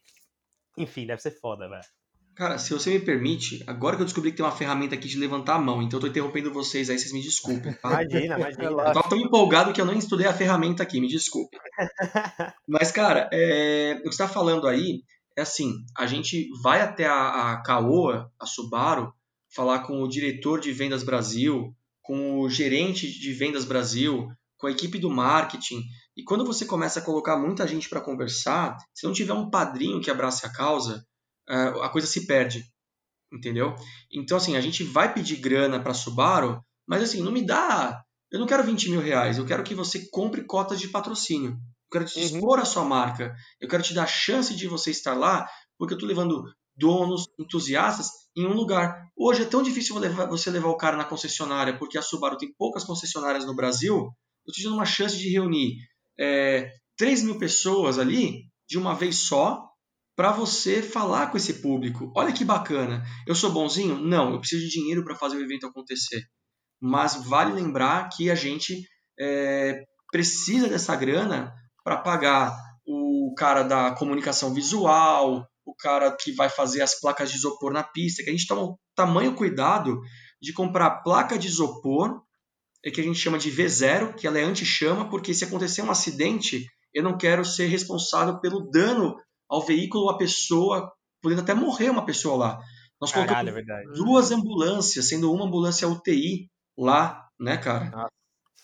Enfim, 0.76 1.06
deve 1.06 1.22
ser 1.22 1.30
foda, 1.30 1.66
velho. 1.68 1.95
Cara, 2.36 2.58
se 2.58 2.70
você 2.70 2.90
me 2.90 3.00
permite, 3.00 3.64
agora 3.66 3.96
que 3.96 4.02
eu 4.02 4.04
descobri 4.04 4.30
que 4.30 4.36
tem 4.36 4.44
uma 4.44 4.52
ferramenta 4.52 4.94
aqui 4.94 5.08
de 5.08 5.18
levantar 5.18 5.54
a 5.54 5.58
mão, 5.58 5.80
então 5.80 5.96
eu 5.96 6.02
tô 6.02 6.06
interrompendo 6.06 6.52
vocês 6.52 6.90
aí, 6.90 6.98
vocês 6.98 7.10
me 7.10 7.22
desculpem. 7.22 7.72
Tá? 7.72 8.02
Imagina, 8.02 8.38
imagina. 8.38 8.64
Eu 8.64 8.76
tava 8.76 9.08
tão 9.08 9.18
empolgado 9.18 9.72
que 9.72 9.80
eu 9.80 9.86
não 9.86 9.94
estudei 9.94 10.26
a 10.26 10.34
ferramenta 10.34 10.82
aqui, 10.82 11.00
me 11.00 11.08
desculpe. 11.08 11.56
Mas, 12.68 12.92
cara, 12.92 13.30
é, 13.32 13.96
o 14.00 14.10
que 14.10 14.14
você 14.14 14.22
tá 14.22 14.28
falando 14.28 14.68
aí 14.68 15.02
é 15.34 15.40
assim, 15.40 15.82
a 15.96 16.06
gente 16.06 16.46
vai 16.62 16.82
até 16.82 17.06
a, 17.06 17.52
a 17.52 17.62
Caoa, 17.62 18.30
a 18.38 18.44
Subaru, 18.44 19.10
falar 19.48 19.78
com 19.80 20.02
o 20.02 20.08
diretor 20.08 20.60
de 20.60 20.72
vendas 20.72 21.02
Brasil, 21.02 21.74
com 22.02 22.40
o 22.40 22.50
gerente 22.50 23.10
de 23.10 23.32
vendas 23.32 23.64
Brasil, 23.64 24.28
com 24.58 24.66
a 24.66 24.70
equipe 24.70 24.98
do 24.98 25.08
marketing. 25.08 25.82
E 26.14 26.22
quando 26.22 26.44
você 26.44 26.66
começa 26.66 27.00
a 27.00 27.02
colocar 27.02 27.38
muita 27.38 27.66
gente 27.66 27.88
para 27.88 28.02
conversar, 28.02 28.76
se 28.92 29.06
não 29.06 29.14
tiver 29.14 29.32
um 29.32 29.48
padrinho 29.48 30.02
que 30.02 30.10
abrace 30.10 30.44
a 30.44 30.52
causa, 30.52 31.02
a 31.48 31.88
coisa 31.88 32.06
se 32.06 32.26
perde, 32.26 32.64
entendeu? 33.32 33.74
Então, 34.12 34.36
assim, 34.36 34.56
a 34.56 34.60
gente 34.60 34.82
vai 34.84 35.12
pedir 35.12 35.36
grana 35.36 35.80
para 35.80 35.94
Subaru, 35.94 36.60
mas 36.86 37.02
assim, 37.02 37.22
não 37.22 37.32
me 37.32 37.42
dá. 37.44 38.02
Eu 38.30 38.40
não 38.40 38.46
quero 38.46 38.64
20 38.64 38.90
mil 38.90 39.00
reais, 39.00 39.38
eu 39.38 39.46
quero 39.46 39.62
que 39.62 39.74
você 39.74 40.08
compre 40.10 40.44
cotas 40.44 40.80
de 40.80 40.88
patrocínio. 40.88 41.50
Eu 41.52 41.90
quero 41.92 42.04
te 42.04 42.18
Uhum. 42.18 42.24
expor 42.24 42.58
a 42.58 42.64
sua 42.64 42.84
marca. 42.84 43.34
Eu 43.60 43.68
quero 43.68 43.82
te 43.82 43.94
dar 43.94 44.04
a 44.04 44.08
chance 44.08 44.54
de 44.54 44.66
você 44.66 44.90
estar 44.90 45.14
lá, 45.14 45.48
porque 45.78 45.94
eu 45.94 45.96
estou 45.96 46.08
levando 46.08 46.42
donos, 46.76 47.26
entusiastas 47.38 48.08
em 48.36 48.44
um 48.46 48.52
lugar. 48.52 49.06
Hoje 49.16 49.42
é 49.42 49.46
tão 49.46 49.62
difícil 49.62 49.94
você 49.94 50.08
levar- 50.08 50.26
você 50.26 50.50
levar 50.50 50.68
o 50.68 50.76
cara 50.76 50.96
na 50.96 51.04
concessionária, 51.04 51.78
porque 51.78 51.96
a 51.96 52.02
Subaru 52.02 52.36
tem 52.36 52.52
poucas 52.58 52.84
concessionárias 52.84 53.46
no 53.46 53.54
Brasil. 53.54 53.94
Eu 53.96 54.50
estou 54.50 54.54
te 54.54 54.62
dando 54.64 54.74
uma 54.74 54.84
chance 54.84 55.16
de 55.16 55.28
reunir 55.30 55.76
é, 56.18 56.70
3 56.96 57.22
mil 57.22 57.38
pessoas 57.38 57.98
ali 57.98 58.44
de 58.68 58.76
uma 58.78 58.94
vez 58.94 59.16
só 59.26 59.65
para 60.16 60.32
você 60.32 60.82
falar 60.82 61.30
com 61.30 61.36
esse 61.36 61.60
público. 61.60 62.10
Olha 62.16 62.32
que 62.32 62.44
bacana. 62.44 63.04
Eu 63.26 63.34
sou 63.34 63.52
bonzinho? 63.52 63.98
Não, 63.98 64.32
eu 64.32 64.40
preciso 64.40 64.62
de 64.64 64.70
dinheiro 64.70 65.04
para 65.04 65.14
fazer 65.14 65.36
o 65.36 65.42
evento 65.42 65.66
acontecer. 65.66 66.22
Mas 66.80 67.14
vale 67.26 67.52
lembrar 67.52 68.08
que 68.08 68.30
a 68.30 68.34
gente 68.34 68.82
é, 69.20 69.82
precisa 70.10 70.68
dessa 70.68 70.96
grana 70.96 71.52
para 71.84 71.98
pagar 71.98 72.56
o 72.86 73.34
cara 73.36 73.62
da 73.62 73.92
comunicação 73.92 74.54
visual, 74.54 75.46
o 75.64 75.74
cara 75.74 76.10
que 76.16 76.32
vai 76.32 76.48
fazer 76.48 76.80
as 76.80 76.98
placas 76.98 77.30
de 77.30 77.36
isopor 77.36 77.72
na 77.72 77.82
pista, 77.82 78.22
que 78.22 78.30
a 78.30 78.32
gente 78.32 78.46
toma 78.46 78.62
o 78.62 78.78
tamanho 78.94 79.34
cuidado 79.34 80.00
de 80.40 80.52
comprar 80.52 81.02
placa 81.02 81.38
de 81.38 81.48
isopor, 81.48 82.22
é 82.84 82.90
que 82.90 83.00
a 83.00 83.04
gente 83.04 83.18
chama 83.18 83.38
de 83.38 83.50
V0, 83.50 84.14
que 84.14 84.26
ela 84.26 84.38
é 84.38 84.44
anti-chama, 84.44 85.10
porque 85.10 85.34
se 85.34 85.44
acontecer 85.44 85.82
um 85.82 85.90
acidente, 85.90 86.64
eu 86.94 87.02
não 87.02 87.18
quero 87.18 87.44
ser 87.44 87.66
responsável 87.66 88.40
pelo 88.40 88.70
dano 88.70 89.16
ao 89.48 89.64
veículo 89.64 90.04
ou 90.04 90.10
à 90.10 90.18
pessoa, 90.18 90.92
podendo 91.22 91.42
até 91.42 91.54
morrer 91.54 91.90
uma 91.90 92.04
pessoa 92.04 92.36
lá. 92.36 92.58
Nós 93.00 93.12
Caralho, 93.12 93.50
é 93.50 93.52
colocamos 93.52 93.54
verdade. 93.54 93.98
duas 93.98 94.30
ambulâncias, 94.32 95.08
sendo 95.08 95.32
uma 95.32 95.44
ambulância 95.44 95.88
UTI 95.88 96.50
lá, 96.76 97.26
né, 97.38 97.56
cara? 97.56 98.08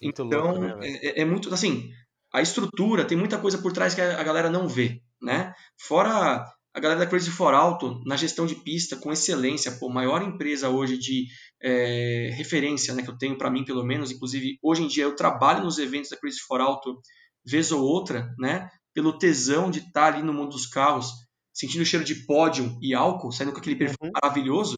Muito 0.03 0.23
então, 0.23 0.45
louco, 0.45 0.61
né, 0.61 0.75
velho? 0.75 0.99
é, 1.03 1.21
é 1.21 1.25
muito 1.25 1.53
assim, 1.53 1.91
a 2.33 2.41
estrutura 2.41 3.05
tem 3.05 3.17
muita 3.17 3.39
coisa 3.39 3.59
por 3.59 3.73
trás 3.73 3.95
que 3.95 4.01
a, 4.01 4.21
a 4.21 4.25
galera 4.25 4.51
não 4.51 4.67
vê, 4.67 5.03
né? 5.21 5.55
Fora 5.79 6.45
a 6.75 6.81
galera 6.81 7.01
da 7.01 7.07
Crazy 7.07 7.31
for 7.31 7.53
Auto 7.53 8.01
na 8.07 8.17
gestão 8.17 8.47
de 8.47 8.55
pista 8.55 8.97
com 8.97 9.13
excelência, 9.13 9.73
pô, 9.73 9.91
maior 9.91 10.23
empresa 10.23 10.71
hoje 10.71 10.97
de 10.97 11.27
é, 11.63 12.31
referência, 12.35 12.95
né, 12.95 13.03
que 13.03 13.11
eu 13.11 13.19
tenho 13.19 13.37
para 13.37 13.51
mim 13.51 13.65
pelo 13.65 13.85
menos, 13.85 14.11
inclusive 14.11 14.59
hoje 14.63 14.83
em 14.83 14.89
dia 14.89 15.05
eu 15.05 15.15
trabalho 15.15 15.63
nos 15.63 15.79
eventos 15.79 16.09
da 16.09 16.17
Crazy 16.17 16.41
for 16.41 16.61
Auto 16.61 16.99
vez 17.45 17.71
ou 17.73 17.83
outra, 17.83 18.35
né? 18.39 18.71
Pelo 18.95 19.19
tesão 19.19 19.71
de 19.71 19.81
estar 19.81 20.15
ali 20.15 20.23
no 20.23 20.33
mundo 20.33 20.51
dos 20.51 20.67
carros, 20.67 21.13
sentindo 21.53 21.83
o 21.83 21.87
cheiro 21.87 22.05
de 22.05 22.27
pódio 22.27 22.79
e 22.81 22.95
álcool, 22.95 23.33
saindo 23.33 23.53
com 23.53 23.59
aquele 23.59 23.77
perfume 23.77 24.09
Uhum. 24.09 24.21
maravilhoso, 24.23 24.77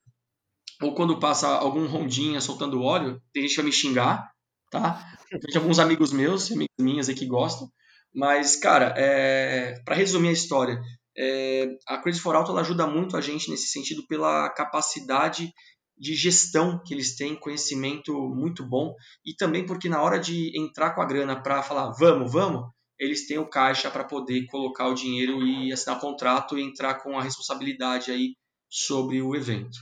ou 0.83 0.95
quando 0.95 1.19
passa 1.19 1.49
algum 1.49 1.87
rondinha 1.87 2.41
soltando 2.41 2.83
óleo, 2.83 3.21
tem 3.33 3.43
gente 3.43 3.53
que 3.53 3.57
vai 3.57 3.67
me 3.67 3.73
xingar, 3.73 4.31
tá? 4.71 5.01
Tem 5.53 5.57
alguns 5.57 5.79
amigos 5.79 6.13
meus, 6.13 6.51
amigas 6.53 6.77
minhas 6.79 7.09
aí 7.09 7.15
que 7.15 7.27
gostam. 7.27 7.69
Mas, 8.15 8.55
cara, 8.57 8.95
é... 8.97 9.81
para 9.85 9.97
resumir 9.97 10.29
a 10.29 10.33
história, 10.33 10.81
é... 11.17 11.67
a 11.89 11.99
Crazy 11.99 12.21
for 12.21 12.37
Auto 12.37 12.57
ajuda 12.57 12.87
muito 12.87 13.17
a 13.17 13.21
gente 13.21 13.51
nesse 13.51 13.69
sentido 13.69 14.07
pela 14.07 14.49
capacidade 14.51 15.53
de 15.97 16.15
gestão 16.15 16.81
que 16.85 16.93
eles 16.93 17.17
têm, 17.17 17.39
conhecimento 17.39 18.13
muito 18.35 18.69
bom, 18.69 18.95
e 19.25 19.35
também 19.35 19.65
porque 19.65 19.89
na 19.89 20.03
hora 20.03 20.19
de 20.19 20.53
entrar 20.59 20.95
com 20.95 21.01
a 21.01 21.07
grana 21.07 21.41
para 21.41 21.63
falar 21.63 21.93
vamos, 21.93 22.33
vamos, 22.33 22.69
eles 22.99 23.27
têm 23.27 23.39
o 23.39 23.49
caixa 23.49 23.91
para 23.91 24.05
poder 24.05 24.47
colocar 24.47 24.89
o 24.89 24.95
dinheiro 24.95 25.43
e 25.43 25.73
assinar 25.73 25.99
o 25.99 26.01
contrato 26.01 26.59
e 26.59 26.63
entrar 26.63 26.95
com 26.95 27.19
a 27.19 27.23
responsabilidade 27.23 28.11
aí 28.11 28.37
sobre 28.69 29.21
o 29.21 29.35
evento. 29.35 29.79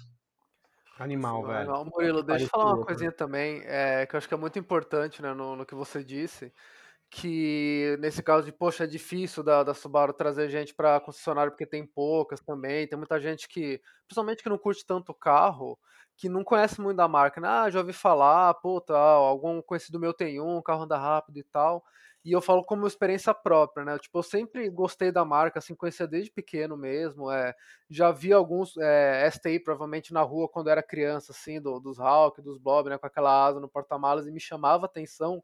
Animal, 0.98 1.42
velho. 1.42 1.58
Legal. 1.60 1.84
Murilo, 1.86 2.22
deixa 2.22 2.44
eu 2.44 2.48
falar 2.48 2.64
uma 2.64 2.74
louco, 2.74 2.86
coisinha 2.86 3.10
também, 3.10 3.62
é, 3.64 4.06
que 4.06 4.14
eu 4.14 4.18
acho 4.18 4.28
que 4.28 4.34
é 4.34 4.36
muito 4.36 4.58
importante 4.58 5.22
né, 5.22 5.32
no, 5.34 5.56
no 5.56 5.66
que 5.66 5.74
você 5.74 6.04
disse, 6.04 6.52
que 7.10 7.96
nesse 8.00 8.22
caso 8.22 8.46
de, 8.46 8.52
poxa, 8.52 8.84
é 8.84 8.86
difícil 8.86 9.42
da, 9.42 9.62
da 9.62 9.74
Subaru 9.74 10.12
trazer 10.12 10.48
gente 10.48 10.74
para 10.74 11.00
concessionário 11.00 11.52
porque 11.52 11.66
tem 11.66 11.86
poucas 11.86 12.40
também, 12.40 12.86
tem 12.86 12.96
muita 12.96 13.20
gente 13.20 13.48
que, 13.48 13.80
principalmente 14.06 14.42
que 14.42 14.48
não 14.48 14.58
curte 14.58 14.86
tanto 14.86 15.12
carro, 15.12 15.78
que 16.16 16.28
não 16.28 16.44
conhece 16.44 16.80
muito 16.80 16.96
da 16.98 17.08
marca, 17.08 17.40
né? 17.40 17.48
Ah, 17.48 17.70
já 17.70 17.80
ouvi 17.80 17.92
falar, 17.92 18.54
pô, 18.54 18.80
tal, 18.80 19.24
algum 19.24 19.60
conhecido 19.60 19.98
meu 19.98 20.14
tem 20.14 20.40
um, 20.40 20.56
o 20.58 20.62
carro 20.62 20.84
anda 20.84 20.96
rápido 20.96 21.38
e 21.38 21.44
tal. 21.44 21.82
E 22.24 22.30
eu 22.32 22.40
falo 22.40 22.62
como 22.64 22.86
experiência 22.86 23.34
própria, 23.34 23.84
né? 23.84 23.98
Tipo, 23.98 24.18
eu 24.18 24.22
sempre 24.22 24.68
gostei 24.70 25.10
da 25.10 25.24
marca, 25.24 25.58
assim, 25.58 25.74
conhecia 25.74 26.06
desde 26.06 26.30
pequeno 26.30 26.76
mesmo. 26.76 27.30
É, 27.30 27.52
já 27.90 28.12
vi 28.12 28.32
alguns 28.32 28.76
é, 28.78 29.28
STI, 29.28 29.58
provavelmente, 29.58 30.12
na 30.12 30.22
rua 30.22 30.48
quando 30.48 30.70
era 30.70 30.82
criança, 30.82 31.32
assim, 31.32 31.60
do, 31.60 31.80
dos 31.80 31.98
Hawk, 31.98 32.40
dos 32.40 32.58
Blob, 32.58 32.88
né? 32.88 32.96
Com 32.96 33.06
aquela 33.06 33.46
asa 33.46 33.58
no 33.58 33.68
porta-malas 33.68 34.26
e 34.26 34.30
me 34.30 34.38
chamava 34.40 34.86
atenção. 34.86 35.42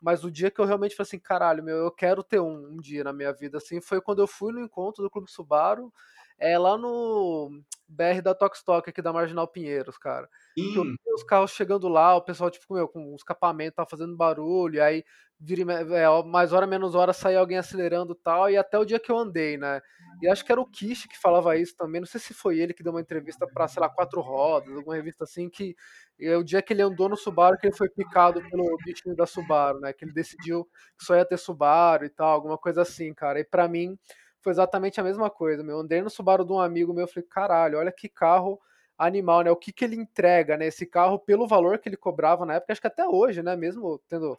Mas 0.00 0.24
o 0.24 0.30
dia 0.30 0.50
que 0.50 0.60
eu 0.60 0.64
realmente 0.64 0.96
falei 0.96 1.06
assim, 1.08 1.18
caralho, 1.18 1.62
meu, 1.62 1.76
eu 1.76 1.90
quero 1.90 2.22
ter 2.24 2.40
um, 2.40 2.74
um 2.74 2.80
dia 2.80 3.04
na 3.04 3.12
minha 3.12 3.32
vida, 3.32 3.58
assim, 3.58 3.80
foi 3.80 4.00
quando 4.00 4.20
eu 4.20 4.26
fui 4.26 4.52
no 4.52 4.60
encontro 4.60 5.02
do 5.02 5.10
Clube 5.10 5.30
Subaru, 5.30 5.92
é 6.38 6.58
lá 6.58 6.76
no 6.76 7.50
BR 7.88 8.22
da 8.22 8.34
Tokstok, 8.34 8.90
aqui 8.90 9.02
da 9.02 9.12
Marginal 9.12 9.46
Pinheiros, 9.46 9.98
cara. 9.98 10.28
Que 10.54 10.76
eu 10.76 10.84
vi 10.84 10.96
os 11.14 11.22
carros 11.22 11.52
chegando 11.52 11.88
lá, 11.88 12.16
o 12.16 12.22
pessoal, 12.22 12.50
tipo, 12.50 12.74
meu, 12.74 12.88
com 12.88 13.14
os 13.14 13.20
escapamentos, 13.20 13.76
tá 13.76 13.86
fazendo 13.86 14.16
barulho, 14.16 14.82
aí 14.82 15.04
vira, 15.38 15.72
é, 15.72 16.22
mais 16.24 16.52
hora 16.52 16.66
menos 16.66 16.94
hora 16.94 17.12
saía 17.12 17.40
alguém 17.40 17.58
acelerando 17.58 18.12
e 18.12 18.22
tal, 18.22 18.48
e 18.48 18.56
até 18.56 18.78
o 18.78 18.84
dia 18.84 19.00
que 19.00 19.10
eu 19.10 19.18
andei, 19.18 19.56
né? 19.58 19.80
E 20.22 20.28
acho 20.28 20.44
que 20.44 20.52
era 20.52 20.60
o 20.60 20.66
Kish 20.66 21.06
que 21.06 21.18
falava 21.18 21.56
isso 21.56 21.76
também, 21.76 22.00
não 22.00 22.06
sei 22.06 22.20
se 22.20 22.32
foi 22.32 22.58
ele 22.58 22.72
que 22.72 22.82
deu 22.82 22.92
uma 22.92 23.00
entrevista 23.00 23.46
pra, 23.52 23.66
sei 23.66 23.80
lá, 23.80 23.88
Quatro 23.88 24.20
Rodas, 24.20 24.72
alguma 24.74 24.94
revista 24.94 25.24
assim, 25.24 25.50
que 25.50 25.74
é 26.20 26.36
o 26.36 26.44
dia 26.44 26.62
que 26.62 26.72
ele 26.72 26.82
andou 26.82 27.08
no 27.08 27.16
Subaru 27.16 27.58
que 27.58 27.66
ele 27.66 27.76
foi 27.76 27.88
picado 27.88 28.40
pelo 28.48 28.76
bichinho 28.84 29.16
da 29.16 29.26
Subaru, 29.26 29.80
né? 29.80 29.92
Que 29.92 30.04
ele 30.04 30.12
decidiu 30.12 30.64
que 30.96 31.04
só 31.04 31.16
ia 31.16 31.24
ter 31.24 31.36
Subaru 31.36 32.04
e 32.04 32.08
tal, 32.08 32.30
alguma 32.30 32.56
coisa 32.56 32.82
assim, 32.82 33.12
cara. 33.12 33.40
E 33.40 33.44
pra 33.44 33.66
mim 33.66 33.98
foi 34.42 34.52
exatamente 34.52 35.00
a 35.00 35.04
mesma 35.04 35.30
coisa, 35.30 35.62
meu. 35.62 35.76
Eu 35.76 35.80
andei 35.82 36.02
no 36.02 36.10
Subaru 36.10 36.44
de 36.44 36.52
um 36.52 36.60
amigo 36.60 36.92
meu, 36.92 37.04
eu 37.04 37.08
falei, 37.08 37.26
caralho, 37.28 37.78
olha 37.78 37.92
que 37.92 38.08
carro 38.08 38.60
animal, 38.98 39.42
né? 39.42 39.50
O 39.50 39.56
que 39.56 39.72
que 39.72 39.84
ele 39.84 39.96
entrega, 39.96 40.56
né? 40.56 40.66
Esse 40.66 40.86
carro 40.86 41.18
pelo 41.18 41.46
valor 41.46 41.78
que 41.78 41.88
ele 41.88 41.96
cobrava 41.96 42.44
na 42.46 42.54
época, 42.54 42.72
acho 42.72 42.80
que 42.80 42.86
até 42.86 43.06
hoje, 43.06 43.42
né? 43.42 43.56
Mesmo 43.56 44.00
tendo 44.08 44.38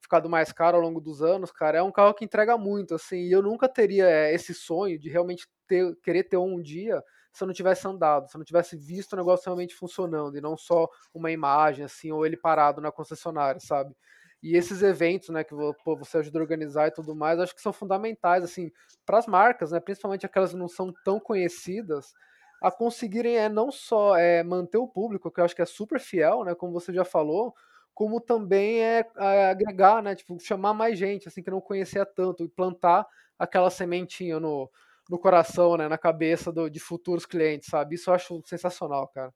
ficado 0.00 0.28
mais 0.28 0.52
caro 0.52 0.76
ao 0.76 0.82
longo 0.82 1.00
dos 1.00 1.22
anos, 1.22 1.52
cara, 1.52 1.78
é 1.78 1.82
um 1.82 1.92
carro 1.92 2.14
que 2.14 2.24
entrega 2.24 2.58
muito, 2.58 2.94
assim, 2.94 3.18
e 3.18 3.32
eu 3.32 3.40
nunca 3.42 3.68
teria 3.68 4.08
é, 4.08 4.34
esse 4.34 4.52
sonho 4.52 4.98
de 4.98 5.08
realmente 5.08 5.48
ter, 5.66 5.94
querer 6.02 6.24
ter 6.24 6.36
um 6.36 6.60
dia 6.60 7.02
se 7.32 7.42
eu 7.42 7.46
não 7.46 7.54
tivesse 7.54 7.86
andado, 7.88 8.28
se 8.28 8.36
eu 8.36 8.38
não 8.38 8.44
tivesse 8.44 8.76
visto 8.76 9.14
o 9.14 9.16
negócio 9.16 9.46
realmente 9.46 9.74
funcionando, 9.74 10.36
e 10.36 10.40
não 10.40 10.56
só 10.56 10.88
uma 11.14 11.30
imagem, 11.30 11.84
assim, 11.84 12.12
ou 12.12 12.26
ele 12.26 12.36
parado 12.36 12.80
na 12.80 12.92
concessionária, 12.92 13.60
sabe? 13.60 13.94
E 14.42 14.56
esses 14.56 14.82
eventos, 14.82 15.28
né, 15.28 15.44
que 15.44 15.54
pô, 15.84 15.96
você 15.96 16.18
ajuda 16.18 16.38
a 16.38 16.42
organizar 16.42 16.88
e 16.88 16.90
tudo 16.92 17.14
mais, 17.14 17.38
acho 17.38 17.54
que 17.54 17.62
são 17.62 17.72
fundamentais, 17.72 18.42
assim, 18.44 18.70
para 19.06 19.18
as 19.18 19.26
marcas, 19.26 19.70
né, 19.72 19.80
principalmente 19.80 20.26
aquelas 20.26 20.50
que 20.50 20.56
não 20.56 20.68
são 20.68 20.92
tão 21.04 21.20
conhecidas, 21.20 22.12
a 22.60 22.70
conseguirem 22.70 23.36
é 23.36 23.48
não 23.48 23.70
só 23.70 24.16
é, 24.16 24.42
manter 24.42 24.78
o 24.78 24.86
público, 24.88 25.30
que 25.30 25.40
eu 25.40 25.44
acho 25.44 25.54
que 25.54 25.62
é 25.62 25.66
super 25.66 26.00
fiel, 26.00 26.44
né, 26.44 26.54
como 26.54 26.72
você 26.72 26.92
já 26.92 27.04
falou, 27.04 27.54
como 27.94 28.20
também 28.20 28.80
é, 28.82 29.06
é, 29.18 29.50
agregar, 29.50 30.02
né, 30.02 30.14
tipo, 30.14 30.38
chamar 30.40 30.74
mais 30.74 30.98
gente, 30.98 31.28
assim, 31.28 31.42
que 31.42 31.50
não 31.50 31.60
conhecia 31.60 32.04
tanto, 32.06 32.44
e 32.44 32.48
plantar 32.48 33.06
aquela 33.38 33.70
sementinha 33.70 34.40
no, 34.40 34.70
no 35.10 35.18
coração, 35.18 35.76
né, 35.76 35.88
na 35.88 35.98
cabeça 35.98 36.52
do- 36.52 36.70
de 36.70 36.80
futuros 36.80 37.26
clientes, 37.26 37.68
sabe? 37.68 37.96
Isso 37.96 38.10
eu 38.10 38.14
acho 38.14 38.42
sensacional, 38.46 39.08
cara. 39.08 39.32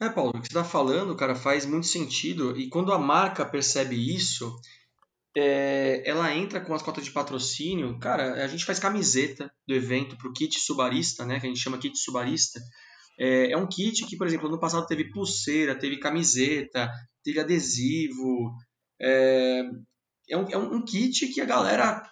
É, 0.00 0.08
Paulo, 0.08 0.30
o 0.30 0.32
que 0.40 0.46
você 0.46 0.58
está 0.58 0.62
falando, 0.62 1.16
cara, 1.16 1.34
faz 1.34 1.66
muito 1.66 1.86
sentido. 1.86 2.56
E 2.56 2.68
quando 2.68 2.92
a 2.92 2.98
marca 2.98 3.44
percebe 3.44 3.96
isso, 4.14 4.54
é, 5.36 6.02
ela 6.08 6.32
entra 6.34 6.60
com 6.60 6.72
as 6.72 6.82
cotas 6.82 7.04
de 7.04 7.10
patrocínio. 7.10 7.98
Cara, 7.98 8.44
a 8.44 8.46
gente 8.46 8.64
faz 8.64 8.78
camiseta 8.78 9.52
do 9.66 9.74
evento 9.74 10.16
para 10.16 10.28
o 10.28 10.32
kit 10.32 10.58
subarista, 10.60 11.24
né? 11.26 11.40
Que 11.40 11.46
a 11.46 11.48
gente 11.48 11.60
chama 11.60 11.78
kit 11.78 11.98
subarista. 11.98 12.60
É, 13.18 13.52
é 13.52 13.56
um 13.56 13.66
kit 13.66 14.06
que, 14.06 14.16
por 14.16 14.26
exemplo, 14.26 14.46
ano 14.48 14.60
passado 14.60 14.86
teve 14.86 15.10
pulseira, 15.10 15.74
teve 15.74 15.98
camiseta, 15.98 16.88
teve 17.24 17.40
adesivo. 17.40 18.54
É, 19.00 19.62
é 20.30 20.36
um, 20.36 20.48
é 20.48 20.56
um 20.58 20.84
kit 20.84 21.26
que 21.28 21.40
a 21.40 21.44
galera 21.44 22.02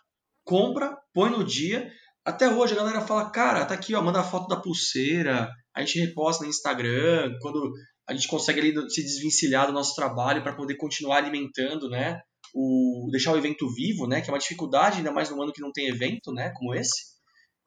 compra, 0.45 0.97
põe 1.13 1.31
no 1.31 1.45
dia, 1.45 1.91
até 2.25 2.49
hoje 2.49 2.73
a 2.73 2.77
galera 2.77 3.01
fala, 3.01 3.31
cara, 3.31 3.65
tá 3.65 3.75
aqui, 3.75 3.95
ó, 3.95 4.03
manda 4.03 4.21
a 4.21 4.25
foto 4.25 4.49
da 4.49 4.61
pulseira, 4.61 5.49
a 5.77 5.81
gente 5.81 6.01
reposta 6.01 6.43
no 6.43 6.51
Instagram, 6.51 7.37
quando 7.41 7.73
a 8.09 8.15
gente 8.15 8.29
consegue 8.29 8.61
ali 8.61 8.91
se 8.91 9.03
desvencilhar 9.03 9.67
do 9.67 9.73
nosso 9.73 9.95
trabalho 9.95 10.43
para 10.43 10.55
poder 10.55 10.77
continuar 10.77 11.19
alimentando, 11.19 11.91
né? 11.91 12.21
O, 12.55 13.09
deixar 13.11 13.33
o 13.33 13.37
evento 13.37 13.69
vivo, 13.69 14.07
né? 14.07 14.23
Que 14.23 14.31
é 14.31 14.33
uma 14.33 14.39
dificuldade, 14.39 14.99
ainda 14.99 15.13
mais 15.13 15.29
num 15.29 15.43
ano 15.43 15.53
que 15.53 15.61
não 15.61 15.73
tem 15.73 15.89
evento, 15.89 16.33
né? 16.33 16.51
Como 16.57 16.75
esse. 16.75 17.17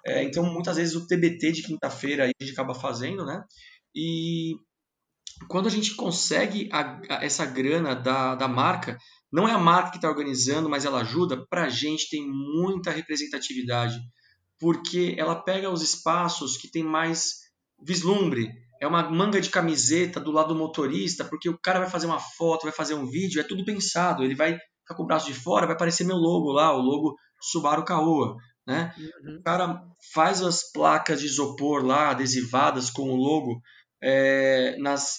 É, 0.06 0.24
então, 0.24 0.44
muitas 0.44 0.78
vezes 0.78 0.96
o 0.96 1.06
TBT 1.06 1.52
de 1.52 1.64
quinta-feira 1.64 2.24
a 2.24 2.28
gente 2.28 2.54
acaba 2.54 2.74
fazendo, 2.74 3.26
né? 3.26 3.44
E 3.94 4.56
quando 5.48 5.68
a 5.68 5.72
gente 5.72 5.94
consegue 5.96 6.68
a, 6.72 7.00
a, 7.10 7.24
essa 7.24 7.46
grana 7.46 7.94
da, 7.94 8.34
da 8.34 8.48
marca, 8.48 8.98
não 9.32 9.48
é 9.48 9.52
a 9.52 9.60
marca 9.60 9.92
que 9.92 9.98
está 9.98 10.10
organizando, 10.10 10.70
mas 10.70 10.84
ela 10.84 11.02
ajuda, 11.02 11.46
para 11.48 11.66
a 11.66 11.70
gente 11.70 12.10
tem 12.10 12.28
muita 12.28 12.90
representatividade, 12.90 14.00
porque 14.58 15.16
ela 15.18 15.36
pega 15.36 15.70
os 15.70 15.84
espaços 15.84 16.58
que 16.58 16.72
tem 16.72 16.84
mais 16.84 17.49
vislumbre. 17.82 18.52
É 18.82 18.88
uma 18.88 19.10
manga 19.10 19.42
de 19.42 19.50
camiseta 19.50 20.20
do 20.20 20.32
lado 20.32 20.50
do 20.50 20.60
motorista, 20.60 21.26
porque 21.26 21.50
o 21.50 21.58
cara 21.58 21.80
vai 21.80 21.90
fazer 21.90 22.06
uma 22.06 22.20
foto, 22.20 22.64
vai 22.64 22.72
fazer 22.72 22.94
um 22.94 23.06
vídeo, 23.06 23.42
é 23.42 23.44
tudo 23.44 23.66
pensado. 23.66 24.24
Ele 24.24 24.36
vai 24.36 24.54
ficar 24.54 24.96
com 24.96 25.04
o 25.04 25.06
braço 25.06 25.28
de 25.28 25.34
fora, 25.34 25.66
vai 25.66 25.76
aparecer 25.76 26.06
meu 26.06 26.16
logo 26.16 26.52
lá, 26.52 26.74
o 26.74 26.82
logo 26.82 27.16
Subaru 27.42 27.84
Caoa. 27.84 28.38
Né? 28.66 28.94
Uhum. 28.98 29.38
O 29.38 29.44
cara 29.44 29.82
faz 30.14 30.42
as 30.42 30.72
placas 30.72 31.20
de 31.20 31.26
isopor 31.26 31.84
lá, 31.84 32.12
adesivadas 32.12 32.90
com 32.90 33.10
o 33.10 33.16
logo, 33.16 33.60
é, 34.02 34.78
nas, 34.80 35.18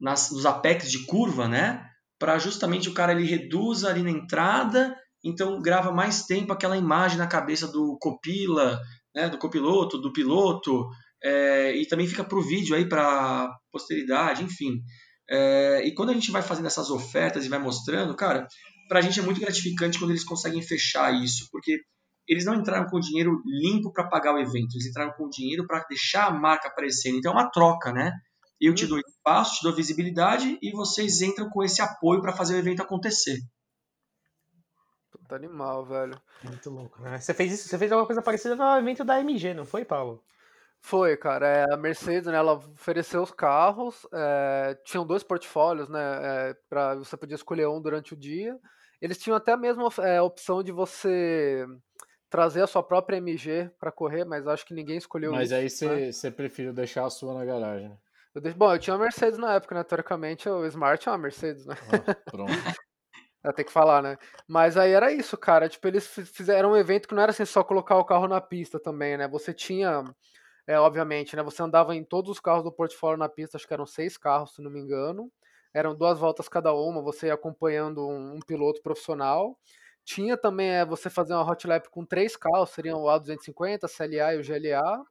nas, 0.00 0.30
nos 0.30 0.46
apex 0.46 0.90
de 0.90 1.04
curva, 1.04 1.48
né? 1.48 1.84
Para 2.18 2.38
justamente 2.38 2.88
o 2.88 2.94
cara 2.94 3.12
ele 3.12 3.26
reduz 3.26 3.84
ali 3.84 4.02
na 4.02 4.10
entrada, 4.10 4.96
então 5.24 5.60
grava 5.60 5.90
mais 5.90 6.24
tempo 6.24 6.52
aquela 6.52 6.76
imagem 6.76 7.18
na 7.18 7.26
cabeça 7.26 7.66
do 7.66 7.98
copila, 8.00 8.80
né? 9.14 9.28
do 9.28 9.38
copiloto, 9.38 9.98
do 9.98 10.12
piloto, 10.12 10.88
é, 11.24 11.74
e 11.74 11.86
também 11.86 12.06
fica 12.06 12.22
para 12.22 12.38
o 12.38 12.42
vídeo 12.42 12.76
aí 12.76 12.86
para 12.86 13.50
posteridade, 13.72 14.44
enfim. 14.44 14.82
É, 15.28 15.82
e 15.86 15.94
quando 15.94 16.10
a 16.10 16.12
gente 16.12 16.30
vai 16.30 16.42
fazendo 16.42 16.66
essas 16.66 16.90
ofertas 16.90 17.46
e 17.46 17.48
vai 17.48 17.58
mostrando, 17.58 18.14
cara, 18.14 18.46
para 18.88 18.98
a 18.98 19.02
gente 19.02 19.18
é 19.18 19.22
muito 19.22 19.40
gratificante 19.40 19.98
quando 19.98 20.10
eles 20.10 20.24
conseguem 20.24 20.60
fechar 20.60 21.14
isso, 21.14 21.48
porque 21.50 21.80
eles 22.28 22.44
não 22.44 22.54
entraram 22.54 22.86
com 22.90 23.00
dinheiro 23.00 23.42
limpo 23.46 23.90
para 23.90 24.08
pagar 24.08 24.34
o 24.34 24.38
evento, 24.38 24.74
eles 24.74 24.86
entraram 24.86 25.12
com 25.12 25.28
dinheiro 25.30 25.66
para 25.66 25.82
deixar 25.88 26.26
a 26.26 26.30
marca 26.30 26.68
aparecendo. 26.68 27.16
Então 27.16 27.32
é 27.32 27.36
uma 27.36 27.50
troca, 27.50 27.90
né? 27.90 28.12
Eu 28.60 28.74
te 28.74 28.86
dou 28.86 28.98
espaço, 28.98 29.56
te 29.56 29.62
dou 29.62 29.74
visibilidade 29.74 30.58
e 30.60 30.70
vocês 30.72 31.22
entram 31.22 31.48
com 31.48 31.62
esse 31.62 31.80
apoio 31.80 32.20
para 32.20 32.32
fazer 32.32 32.54
o 32.54 32.58
evento 32.58 32.82
acontecer. 32.82 33.38
Puta 35.10 35.36
animal, 35.36 35.86
velho. 35.86 36.20
Muito 36.42 36.68
louco, 36.70 37.00
né? 37.02 37.18
Você 37.18 37.32
fez 37.32 37.52
isso, 37.52 37.68
você 37.68 37.78
fez 37.78 37.90
alguma 37.90 38.06
coisa 38.06 38.20
parecida 38.20 38.54
no 38.54 38.76
evento 38.76 39.04
da 39.04 39.20
MG, 39.20 39.54
não 39.54 39.64
foi, 39.64 39.84
Paulo? 39.84 40.22
Foi, 40.84 41.16
cara. 41.16 41.46
É, 41.46 41.72
a 41.72 41.78
Mercedes, 41.78 42.26
né, 42.26 42.36
ela 42.36 42.52
ofereceu 42.52 43.22
os 43.22 43.30
carros, 43.30 44.06
é, 44.12 44.78
tinham 44.84 45.06
dois 45.06 45.22
portfólios, 45.22 45.88
né, 45.88 46.00
é, 46.00 46.56
para 46.68 46.96
você 46.96 47.16
podia 47.16 47.36
escolher 47.36 47.66
um 47.66 47.80
durante 47.80 48.12
o 48.12 48.16
dia. 48.16 48.54
Eles 49.00 49.16
tinham 49.16 49.34
até 49.34 49.52
a 49.52 49.56
mesma 49.56 49.88
é, 50.00 50.20
opção 50.20 50.62
de 50.62 50.70
você 50.70 51.66
trazer 52.28 52.60
a 52.60 52.66
sua 52.66 52.82
própria 52.82 53.16
MG 53.16 53.70
para 53.80 53.90
correr, 53.90 54.26
mas 54.26 54.46
acho 54.46 54.66
que 54.66 54.74
ninguém 54.74 54.98
escolheu 54.98 55.32
mas 55.32 55.50
isso. 55.50 55.86
Mas 55.86 55.94
aí 55.94 56.12
você, 56.12 56.28
né? 56.28 56.36
preferiu 56.36 56.74
deixar 56.74 57.06
a 57.06 57.10
sua 57.10 57.32
na 57.32 57.46
garagem. 57.46 57.88
Né? 57.88 57.96
Eu 58.34 58.42
deixo, 58.42 58.58
bom, 58.58 58.70
eu 58.70 58.78
tinha 58.78 58.94
uma 58.94 59.04
Mercedes 59.04 59.38
na 59.38 59.54
época, 59.54 59.74
né? 59.74 59.84
Teoricamente, 59.84 60.48
o 60.50 60.66
Smart 60.66 61.08
é 61.08 61.12
uma 61.12 61.18
Mercedes, 61.18 61.64
né? 61.64 61.76
Ah, 61.88 62.14
pronto. 62.30 62.52
Tem 63.56 63.64
que 63.64 63.72
falar, 63.72 64.02
né? 64.02 64.18
Mas 64.46 64.76
aí 64.76 64.92
era 64.92 65.10
isso, 65.10 65.36
cara. 65.38 65.66
Tipo, 65.66 65.88
eles 65.88 66.06
fizeram 66.06 66.72
um 66.72 66.76
evento 66.76 67.08
que 67.08 67.14
não 67.14 67.22
era 67.22 67.30
assim 67.30 67.44
só 67.44 67.64
colocar 67.64 67.96
o 67.96 68.04
carro 68.04 68.28
na 68.28 68.40
pista 68.40 68.78
também, 68.78 69.16
né? 69.16 69.28
Você 69.28 69.54
tinha, 69.54 70.04
é, 70.66 70.78
obviamente, 70.78 71.36
né? 71.36 71.42
Você 71.42 71.62
andava 71.62 71.94
em 71.94 72.04
todos 72.04 72.30
os 72.30 72.40
carros 72.40 72.64
do 72.64 72.72
portfólio 72.72 73.18
na 73.18 73.28
pista, 73.28 73.56
acho 73.56 73.66
que 73.66 73.74
eram 73.74 73.86
seis 73.86 74.16
carros, 74.16 74.54
se 74.54 74.62
não 74.62 74.70
me 74.70 74.80
engano. 74.80 75.30
Eram 75.74 75.94
duas 75.94 76.18
voltas 76.18 76.48
cada 76.48 76.72
uma, 76.72 77.02
você 77.02 77.26
ia 77.28 77.34
acompanhando 77.34 78.06
um, 78.06 78.36
um 78.36 78.40
piloto 78.40 78.80
profissional. 78.82 79.58
Tinha 80.04 80.36
também 80.36 80.70
é, 80.70 80.84
você 80.84 81.10
fazer 81.10 81.34
uma 81.34 81.50
hot 81.50 81.66
lap 81.66 81.88
com 81.90 82.04
três 82.06 82.36
carros, 82.36 82.70
seriam 82.70 83.02
o 83.02 83.06
A250, 83.08 83.84
a 83.84 83.88
CLA 83.88 84.34
e 84.34 84.38
o 84.38 84.42
GLA. 84.44 85.04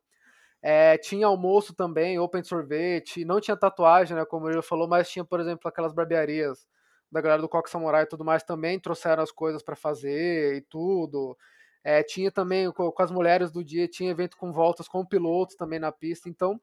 É, 0.61 0.97
tinha 0.97 1.27
almoço 1.27 1.73
também, 1.75 2.17
open 2.19 2.43
sorvete, 2.43 3.25
não 3.25 3.41
tinha 3.41 3.57
tatuagem, 3.57 4.15
né, 4.15 4.25
como 4.25 4.49
ele 4.49 4.61
falou, 4.61 4.87
mas 4.87 5.09
tinha, 5.09 5.25
por 5.25 5.39
exemplo, 5.41 5.67
aquelas 5.67 5.93
barbearias 5.93 6.65
da 7.11 7.21
galera 7.21 7.41
do 7.41 7.49
Coque 7.49 7.69
Samurai 7.69 8.03
e 8.03 8.07
tudo 8.07 8.25
mais 8.25 8.43
também 8.43 8.79
trouxeram 8.79 9.21
as 9.23 9.31
coisas 9.31 9.61
para 9.63 9.75
fazer 9.75 10.55
e 10.55 10.61
tudo. 10.61 11.37
É, 11.83 12.01
tinha 12.01 12.31
também 12.31 12.71
com, 12.71 12.91
com, 12.91 13.03
as 13.03 13.11
mulheres 13.11 13.51
do 13.51 13.63
dia, 13.63 13.87
tinha 13.87 14.11
evento 14.11 14.37
com 14.37 14.51
voltas 14.51 14.87
com 14.87 15.05
pilotos 15.05 15.55
também 15.55 15.79
na 15.79 15.91
pista. 15.91 16.29
Então, 16.29 16.59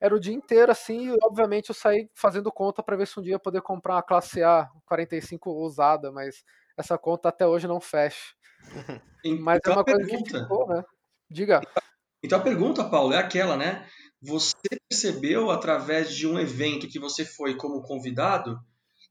era 0.00 0.14
o 0.14 0.20
dia 0.20 0.32
inteiro 0.32 0.70
assim, 0.70 1.08
e 1.08 1.16
obviamente 1.22 1.68
eu 1.68 1.74
saí 1.74 2.08
fazendo 2.14 2.50
conta 2.50 2.82
para 2.82 2.96
ver 2.96 3.06
se 3.06 3.18
um 3.18 3.22
dia 3.22 3.34
eu 3.34 3.40
poder 3.40 3.60
comprar 3.60 3.96
uma 3.96 4.02
classe 4.02 4.42
A 4.42 4.68
45 4.86 5.50
usada, 5.50 6.10
mas 6.10 6.42
essa 6.76 6.96
conta 6.96 7.28
até 7.28 7.46
hoje 7.46 7.66
não 7.66 7.80
fecha. 7.80 8.34
Mas 9.40 9.56
é 9.56 9.58
então, 9.58 9.72
é 9.74 9.76
uma 9.76 9.84
coisa 9.84 10.00
pergunta, 10.00 10.30
que 10.30 10.38
ficou, 10.38 10.66
né? 10.66 10.82
Diga. 11.30 11.60
Então 12.22 12.38
a 12.38 12.42
pergunta, 12.42 12.84
Paulo, 12.88 13.12
é 13.12 13.18
aquela, 13.18 13.54
né? 13.54 13.86
Você 14.22 14.56
percebeu 14.88 15.50
através 15.50 16.14
de 16.14 16.26
um 16.26 16.38
evento 16.38 16.88
que 16.88 16.98
você 16.98 17.24
foi 17.24 17.54
como 17.54 17.82
convidado 17.82 18.58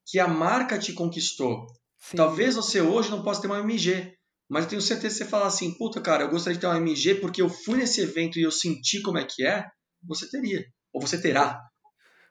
que 0.05 0.19
a 0.19 0.27
marca 0.27 0.79
te 0.79 0.93
conquistou. 0.93 1.67
Sim. 1.99 2.17
Talvez 2.17 2.55
você 2.55 2.81
hoje 2.81 3.11
não 3.11 3.23
possa 3.23 3.41
ter 3.41 3.47
uma 3.47 3.59
MG, 3.59 4.15
mas 4.49 4.63
eu 4.63 4.69
tenho 4.71 4.81
certeza 4.81 5.17
que 5.17 5.23
você 5.23 5.29
falar 5.29 5.47
assim, 5.47 5.77
puta 5.77 6.01
cara, 6.01 6.23
eu 6.23 6.29
gostaria 6.29 6.55
de 6.55 6.61
ter 6.61 6.67
uma 6.67 6.77
MG 6.77 7.15
porque 7.15 7.41
eu 7.41 7.49
fui 7.49 7.77
nesse 7.77 8.01
evento 8.01 8.39
e 8.39 8.43
eu 8.43 8.51
senti 8.51 9.01
como 9.01 9.17
é 9.17 9.23
que 9.23 9.45
é, 9.45 9.65
você 10.03 10.29
teria. 10.29 10.65
Ou 10.91 11.01
você 11.01 11.21
terá. 11.21 11.61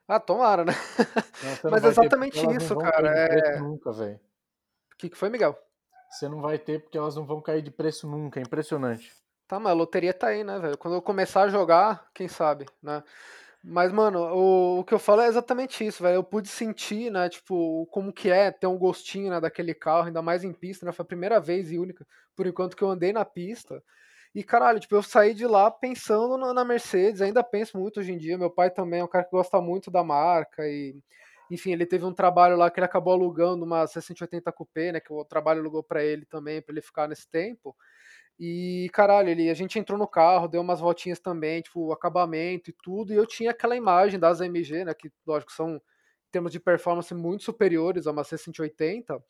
Ah, 0.09 0.19
tomara, 0.19 0.65
né? 0.65 0.73
Não, 1.63 1.71
mas 1.71 1.85
exatamente 1.85 2.39
isso, 2.57 2.77
cara. 2.77 3.09
É... 3.09 3.61
Nunca, 3.61 3.93
velho 3.93 4.19
que, 4.99 5.09
que 5.09 5.17
foi, 5.17 5.31
Miguel? 5.31 5.57
Você 6.11 6.29
não 6.29 6.41
vai 6.41 6.59
ter 6.59 6.83
porque 6.83 6.99
elas 6.99 7.15
não 7.15 7.25
vão 7.25 7.41
cair 7.41 7.63
de 7.63 7.71
preço 7.71 8.09
nunca, 8.09 8.41
é 8.41 8.43
impressionante. 8.43 9.15
Tá, 9.47 9.59
mas 9.59 9.71
a 9.71 9.75
loteria 9.75 10.13
tá 10.13 10.29
aí, 10.29 10.43
né, 10.43 10.59
velho? 10.59 10.77
Quando 10.77 10.95
eu 10.95 11.03
começar 11.03 11.43
a 11.43 11.49
jogar, 11.49 12.11
quem 12.13 12.29
sabe, 12.29 12.67
né? 12.83 13.03
Mas, 13.71 13.93
mano, 13.93 14.19
o, 14.21 14.81
o 14.81 14.85
que 14.85 14.95
eu 14.95 14.99
falo 14.99 15.21
é 15.21 15.27
exatamente 15.29 15.85
isso, 15.87 16.03
velho. 16.03 16.17
Eu 16.17 16.25
pude 16.25 16.49
sentir, 16.49 17.11
né, 17.11 17.29
tipo, 17.29 17.87
como 17.91 18.13
que 18.13 18.31
é 18.31 18.51
ter 18.51 18.67
um 18.67 18.79
gostinho, 18.79 19.31
né, 19.31 19.41
daquele 19.41 19.75
carro, 19.75 20.07
ainda 20.07 20.23
mais 20.23 20.43
em 20.43 20.53
pista, 20.55 20.87
né? 20.87 20.93
Foi 20.93 21.03
a 21.03 21.07
primeira 21.07 21.39
vez 21.39 21.71
e 21.71 21.79
única, 21.79 22.07
por 22.35 22.47
enquanto, 22.47 22.75
que 22.77 22.83
eu 22.83 22.89
andei 22.89 23.13
na 23.13 23.25
pista. 23.27 23.83
E, 24.35 24.43
caralho, 24.43 24.81
tipo, 24.81 24.95
eu 24.95 25.03
saí 25.03 25.35
de 25.35 25.47
lá 25.47 25.71
pensando 25.71 26.39
na 26.55 26.65
Mercedes, 26.65 27.21
ainda 27.23 27.43
penso 27.45 27.79
muito 27.79 28.01
hoje 28.01 28.13
em 28.13 28.19
dia. 28.19 28.39
Meu 28.39 28.51
pai 28.51 28.71
também 28.71 29.01
é 29.01 29.05
um 29.05 29.09
cara 29.09 29.25
que 29.25 29.31
gosta 29.33 29.61
muito 29.61 29.91
da 29.91 30.03
marca 30.05 30.67
e 30.67 30.97
enfim, 31.51 31.73
ele 31.73 31.87
teve 31.87 32.05
um 32.05 32.13
trabalho 32.13 32.57
lá 32.57 32.71
que 32.71 32.79
ele 32.79 32.85
acabou 32.87 33.15
alugando 33.15 33.65
uma 33.65 33.87
680 33.87 34.53
Coupé, 34.53 34.93
né? 34.93 35.01
Que 35.01 35.13
o 35.13 35.25
trabalho 35.25 35.61
alugou 35.61 35.83
para 35.83 36.05
ele 36.05 36.27
também, 36.27 36.61
para 36.63 36.73
ele 36.75 36.83
ficar 36.83 37.09
nesse 37.09 37.27
tempo. 37.31 37.75
E, 38.39 38.89
caralho, 38.93 39.29
ele, 39.31 39.51
a 39.51 39.55
gente 39.55 39.79
entrou 39.79 39.99
no 39.99 40.07
carro, 40.07 40.47
deu 40.47 40.61
umas 40.61 40.81
voltinhas 40.81 41.19
também, 41.19 41.61
tipo, 41.61 41.93
acabamento 41.93 42.71
e 42.71 42.73
tudo, 42.73 43.13
e 43.13 43.17
eu 43.17 43.27
tinha 43.27 43.51
aquela 43.51 43.75
imagem 43.77 44.19
das 44.19 44.41
AMG, 44.41 44.85
né? 44.85 44.95
Que, 44.95 45.11
lógico, 45.27 45.53
são, 45.53 45.77
em 45.77 45.81
termos 46.31 46.53
de 46.53 46.61
performance, 46.61 47.13
muito 47.15 47.43
superiores 47.43 48.07
a 48.07 48.13
uma 48.13 48.23
C180, 48.23 49.21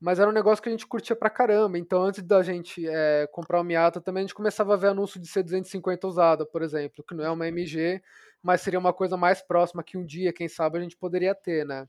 mas 0.00 0.18
era 0.18 0.30
um 0.30 0.32
negócio 0.32 0.62
que 0.62 0.68
a 0.70 0.72
gente 0.72 0.86
curtia 0.86 1.14
pra 1.14 1.28
caramba. 1.28 1.78
Então, 1.78 2.02
antes 2.02 2.22
da 2.22 2.42
gente 2.42 2.86
é, 2.88 3.28
comprar 3.30 3.60
o 3.60 3.64
Miata, 3.64 4.00
também 4.00 4.22
a 4.22 4.26
gente 4.26 4.34
começava 4.34 4.72
a 4.74 4.76
ver 4.76 4.88
anúncio 4.88 5.20
de 5.20 5.28
C250 5.28 6.04
usada, 6.08 6.46
por 6.46 6.62
exemplo, 6.62 7.04
que 7.06 7.14
não 7.14 7.24
é 7.24 7.30
uma 7.30 7.46
MG, 7.48 8.02
mas 8.42 8.62
seria 8.62 8.78
uma 8.78 8.94
coisa 8.94 9.16
mais 9.18 9.42
próxima 9.42 9.84
que 9.84 9.98
um 9.98 10.04
dia, 10.04 10.32
quem 10.32 10.48
sabe, 10.48 10.78
a 10.78 10.80
gente 10.80 10.96
poderia 10.96 11.34
ter, 11.34 11.66
né? 11.66 11.86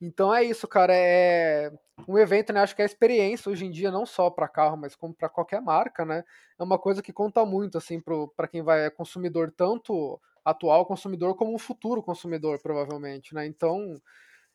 Então 0.00 0.34
é 0.34 0.42
isso, 0.44 0.66
cara. 0.66 0.94
É 0.96 1.70
um 2.08 2.18
evento, 2.18 2.52
né? 2.52 2.60
Acho 2.60 2.74
que 2.74 2.82
é 2.82 2.84
a 2.84 2.86
experiência 2.86 3.50
hoje 3.50 3.66
em 3.66 3.70
dia, 3.70 3.90
não 3.90 4.06
só 4.06 4.30
para 4.30 4.48
carro, 4.48 4.76
mas 4.76 4.94
como 4.96 5.14
para 5.14 5.28
qualquer 5.28 5.60
marca, 5.60 6.04
né? 6.04 6.24
É 6.58 6.62
uma 6.62 6.78
coisa 6.78 7.02
que 7.02 7.12
conta 7.12 7.44
muito, 7.44 7.76
assim, 7.78 8.00
para 8.36 8.48
quem 8.48 8.62
vai 8.62 8.86
é 8.86 8.90
consumidor, 8.90 9.52
tanto 9.56 10.18
atual 10.44 10.86
consumidor 10.86 11.34
como 11.36 11.54
um 11.54 11.58
futuro 11.58 12.02
consumidor, 12.02 12.60
provavelmente, 12.62 13.34
né? 13.34 13.46
Então, 13.46 13.94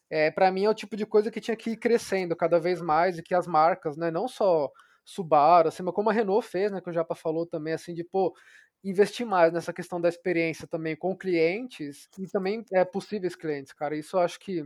é, 0.09 0.31
para 0.31 0.51
mim 0.51 0.65
é 0.65 0.69
o 0.69 0.73
tipo 0.75 0.95
de 0.97 1.05
coisa 1.05 1.31
que 1.31 1.41
tinha 1.41 1.57
que 1.57 1.71
ir 1.71 1.77
crescendo 1.77 2.35
cada 2.35 2.59
vez 2.59 2.81
mais 2.81 3.17
e 3.17 3.23
que 3.23 3.35
as 3.35 3.47
marcas, 3.47 3.97
né? 3.97 4.11
Não 4.11 4.27
só 4.27 4.71
Subaru, 5.05 5.69
assim, 5.69 5.83
mas 5.83 5.93
como 5.95 6.09
a 6.09 6.13
Renault 6.13 6.47
fez, 6.47 6.71
né? 6.71 6.81
Que 6.81 6.89
o 6.89 6.93
Japa 6.93 7.15
falou 7.15 7.45
também, 7.47 7.73
assim, 7.73 7.93
de, 7.93 8.03
pô, 8.03 8.35
investir 8.83 9.25
mais 9.25 9.51
nessa 9.53 9.73
questão 9.73 9.99
da 10.01 10.09
experiência 10.09 10.67
também 10.67 10.95
com 10.95 11.15
clientes 11.17 12.07
e 12.19 12.27
também 12.27 12.63
é, 12.73 12.85
possíveis 12.85 13.35
clientes, 13.35 13.73
cara. 13.73 13.95
Isso 13.97 14.17
eu 14.17 14.21
acho 14.21 14.39
que 14.39 14.63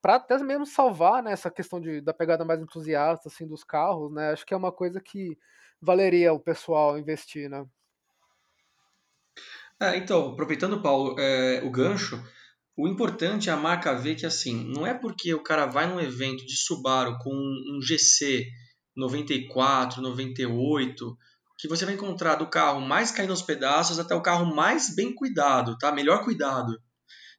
para 0.00 0.16
até 0.16 0.38
mesmo 0.38 0.66
salvar 0.66 1.22
né, 1.22 1.32
essa 1.32 1.50
questão 1.50 1.80
de, 1.80 2.00
da 2.00 2.14
pegada 2.14 2.44
mais 2.44 2.60
entusiasta 2.60 3.28
assim 3.28 3.46
dos 3.46 3.64
carros, 3.64 4.12
né? 4.12 4.30
Acho 4.30 4.46
que 4.46 4.54
é 4.54 4.56
uma 4.56 4.72
coisa 4.72 5.00
que 5.00 5.36
valeria 5.80 6.32
o 6.32 6.40
pessoal 6.40 6.98
investir, 6.98 7.48
né? 7.48 7.64
É, 9.80 9.96
então, 9.96 10.32
aproveitando, 10.32 10.82
Paulo, 10.82 11.14
é, 11.18 11.62
o 11.64 11.70
gancho, 11.70 12.20
o 12.76 12.88
importante 12.88 13.48
é 13.48 13.52
a 13.52 13.56
marca 13.56 13.94
ver 13.94 14.16
que 14.16 14.26
assim, 14.26 14.72
não 14.72 14.86
é 14.86 14.92
porque 14.92 15.32
o 15.34 15.42
cara 15.42 15.66
vai 15.66 15.86
num 15.86 16.00
evento 16.00 16.44
de 16.44 16.56
Subaru 16.56 17.16
com 17.18 17.30
um 17.32 17.80
GC 17.80 18.46
94, 18.96 20.02
98 20.02 21.16
que 21.58 21.66
você 21.66 21.84
vai 21.84 21.94
encontrar 21.94 22.36
do 22.36 22.46
carro 22.46 22.80
mais 22.80 23.10
caindo 23.10 23.30
aos 23.30 23.42
pedaços 23.42 23.98
até 23.98 24.14
o 24.14 24.22
carro 24.22 24.54
mais 24.54 24.94
bem 24.94 25.12
cuidado, 25.12 25.76
tá? 25.76 25.90
Melhor 25.90 26.22
cuidado. 26.24 26.80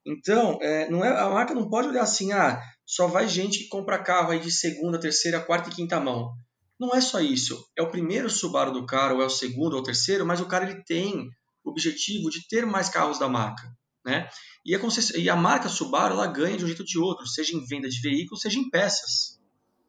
Então, 0.10 0.58
é, 0.62 0.90
não 0.90 1.06
é, 1.06 1.10
a 1.10 1.30
marca 1.30 1.54
não 1.54 1.70
pode 1.70 1.88
olhar 1.88 2.02
assim, 2.02 2.32
ah, 2.32 2.60
só 2.86 3.06
vai 3.06 3.28
gente 3.28 3.60
que 3.60 3.68
compra 3.68 4.02
carro 4.02 4.32
aí 4.32 4.40
de 4.40 4.52
segunda, 4.52 5.00
terceira, 5.00 5.40
quarta 5.40 5.70
e 5.70 5.74
quinta 5.74 6.00
mão. 6.00 6.34
Não 6.80 6.96
é 6.96 7.02
só 7.02 7.20
isso. 7.20 7.64
É 7.78 7.84
o 7.84 7.92
primeiro 7.92 8.30
Subaru 8.30 8.72
do 8.72 8.86
cara, 8.86 9.14
ou 9.14 9.22
é 9.22 9.26
o 9.26 9.30
segundo 9.30 9.74
ou 9.74 9.82
o 9.82 9.84
terceiro, 9.84 10.26
mas 10.26 10.42
o 10.42 10.48
cara 10.48 10.68
ele 10.68 10.84
tem 10.84 11.30
o 11.64 11.70
objetivo 11.70 12.30
de 12.30 12.48
ter 12.48 12.66
mais 12.66 12.90
carros 12.90 13.20
da 13.20 13.30
marca. 13.30 13.62
Né? 14.04 14.28
E, 14.66 14.76
a 14.76 14.80
e 15.16 15.30
a 15.30 15.36
marca 15.36 15.70
Subaru 15.70 16.16
ela 16.16 16.26
ganha 16.26 16.58
de 16.58 16.64
um 16.64 16.68
jeito 16.68 16.80
ou 16.80 16.86
de 16.86 16.98
outro, 16.98 17.28
seja 17.28 17.56
em 17.56 17.64
venda 17.66 17.88
de 17.88 18.02
veículos, 18.02 18.42
seja 18.42 18.58
em 18.58 18.70
peças. 18.70 19.40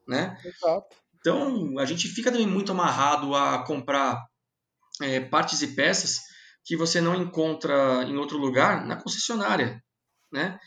Né? 0.07 0.37
Exato. 0.45 0.95
Então, 1.19 1.79
a 1.79 1.85
gente 1.85 2.07
fica 2.07 2.31
também 2.31 2.47
muito 2.47 2.71
amarrado 2.71 3.33
a 3.33 3.63
comprar 3.63 4.23
é, 5.01 5.19
partes 5.19 5.61
e 5.61 5.67
peças 5.75 6.19
que 6.63 6.75
você 6.75 7.01
não 7.01 7.15
encontra 7.15 8.03
em 8.03 8.17
outro 8.17 8.37
lugar 8.37 8.85
na 8.85 8.95
concessionária. 8.95 9.81
Né? 10.31 10.59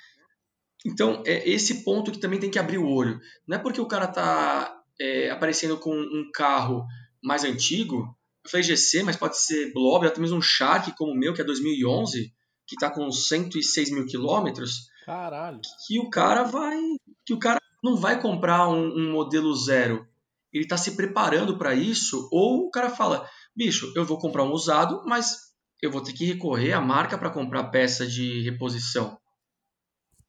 Então, 0.84 1.22
é 1.26 1.48
esse 1.48 1.82
ponto 1.82 2.12
que 2.12 2.18
também 2.18 2.38
tem 2.38 2.50
que 2.50 2.58
abrir 2.58 2.78
o 2.78 2.88
olho. 2.88 3.18
Não 3.46 3.56
é 3.56 3.60
porque 3.60 3.80
o 3.80 3.88
cara 3.88 4.04
está 4.04 4.82
é, 5.00 5.30
aparecendo 5.30 5.78
com 5.78 5.94
um 5.94 6.30
carro 6.32 6.84
mais 7.22 7.42
antigo, 7.44 8.14
eu 8.44 8.50
falei 8.50 8.62
GC, 8.62 9.02
mas 9.02 9.16
pode 9.16 9.38
ser 9.38 9.72
Blob, 9.72 10.06
até 10.06 10.20
mesmo 10.20 10.36
um 10.36 10.42
Shark 10.42 10.94
como 10.96 11.12
o 11.12 11.16
meu, 11.16 11.32
que 11.32 11.40
é 11.40 11.44
2011, 11.44 12.32
que 12.66 12.76
está 12.76 12.90
com 12.90 13.10
106 13.10 13.90
mil 13.90 14.06
quilômetros. 14.06 14.88
Caralho. 15.06 15.60
Que 15.86 15.98
o 15.98 16.10
cara 16.10 16.44
vai. 16.44 16.78
Que 17.24 17.32
o 17.32 17.38
cara 17.38 17.60
não 17.82 17.96
vai 17.96 18.20
comprar 18.20 18.68
um, 18.68 18.86
um 18.86 19.12
modelo 19.12 19.54
zero. 19.54 20.06
Ele 20.52 20.64
está 20.64 20.76
se 20.76 20.94
preparando 20.94 21.56
para 21.56 21.74
isso, 21.74 22.28
ou 22.30 22.66
o 22.66 22.70
cara 22.70 22.90
fala: 22.90 23.28
bicho, 23.56 23.90
eu 23.96 24.04
vou 24.04 24.18
comprar 24.18 24.44
um 24.44 24.52
usado, 24.52 25.02
mas 25.06 25.38
eu 25.82 25.90
vou 25.90 26.02
ter 26.02 26.12
que 26.12 26.26
recorrer 26.26 26.72
à 26.72 26.80
marca 26.80 27.16
para 27.16 27.30
comprar 27.30 27.64
peça 27.64 28.06
de 28.06 28.42
reposição. 28.42 29.18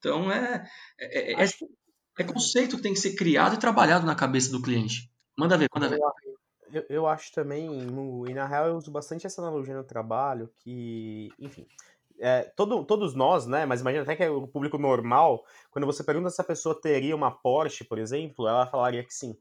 Então 0.05 0.31
é, 0.31 0.69
é, 0.99 1.33
é, 1.33 1.43
é 1.43 1.47
é 2.17 2.23
conceito 2.23 2.77
que 2.77 2.83
tem 2.83 2.93
que 2.93 2.99
ser 2.99 3.15
criado 3.15 3.55
e 3.55 3.59
trabalhado 3.59 4.05
na 4.05 4.15
cabeça 4.15 4.51
do 4.51 4.61
cliente. 4.61 5.11
Manda 5.37 5.57
ver, 5.57 5.67
manda 5.73 5.89
ver. 5.89 5.99
Eu, 6.71 6.85
eu 6.89 7.07
acho 7.07 7.31
também, 7.33 7.67
e 8.29 8.33
na 8.33 8.45
real 8.45 8.67
eu 8.67 8.77
uso 8.77 8.89
bastante 8.89 9.27
essa 9.27 9.41
analogia 9.41 9.75
no 9.75 9.83
trabalho, 9.83 10.49
que, 10.59 11.29
enfim, 11.37 11.67
é, 12.19 12.43
todo, 12.55 12.85
todos 12.85 13.13
nós, 13.13 13.45
né, 13.45 13.65
mas 13.65 13.81
imagina 13.81 14.03
até 14.03 14.15
que 14.15 14.23
é 14.23 14.29
o 14.29 14.47
público 14.47 14.77
normal, 14.77 15.43
quando 15.69 15.85
você 15.85 16.03
pergunta 16.03 16.29
se 16.29 16.39
a 16.39 16.45
pessoa 16.45 16.79
teria 16.79 17.15
uma 17.15 17.31
Porsche, 17.31 17.83
por 17.83 17.99
exemplo, 17.99 18.47
ela 18.47 18.65
falaria 18.65 19.03
que 19.03 19.13
sim. 19.13 19.37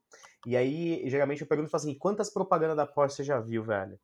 E 0.46 0.56
aí, 0.56 1.08
geralmente 1.08 1.42
eu 1.42 1.46
pergunto 1.46 1.74
assim, 1.76 1.94
quantas 1.94 2.32
propagandas 2.32 2.76
da 2.76 2.86
Porsche 2.86 3.16
você 3.16 3.24
já 3.24 3.38
viu, 3.38 3.62
velho? 3.62 3.98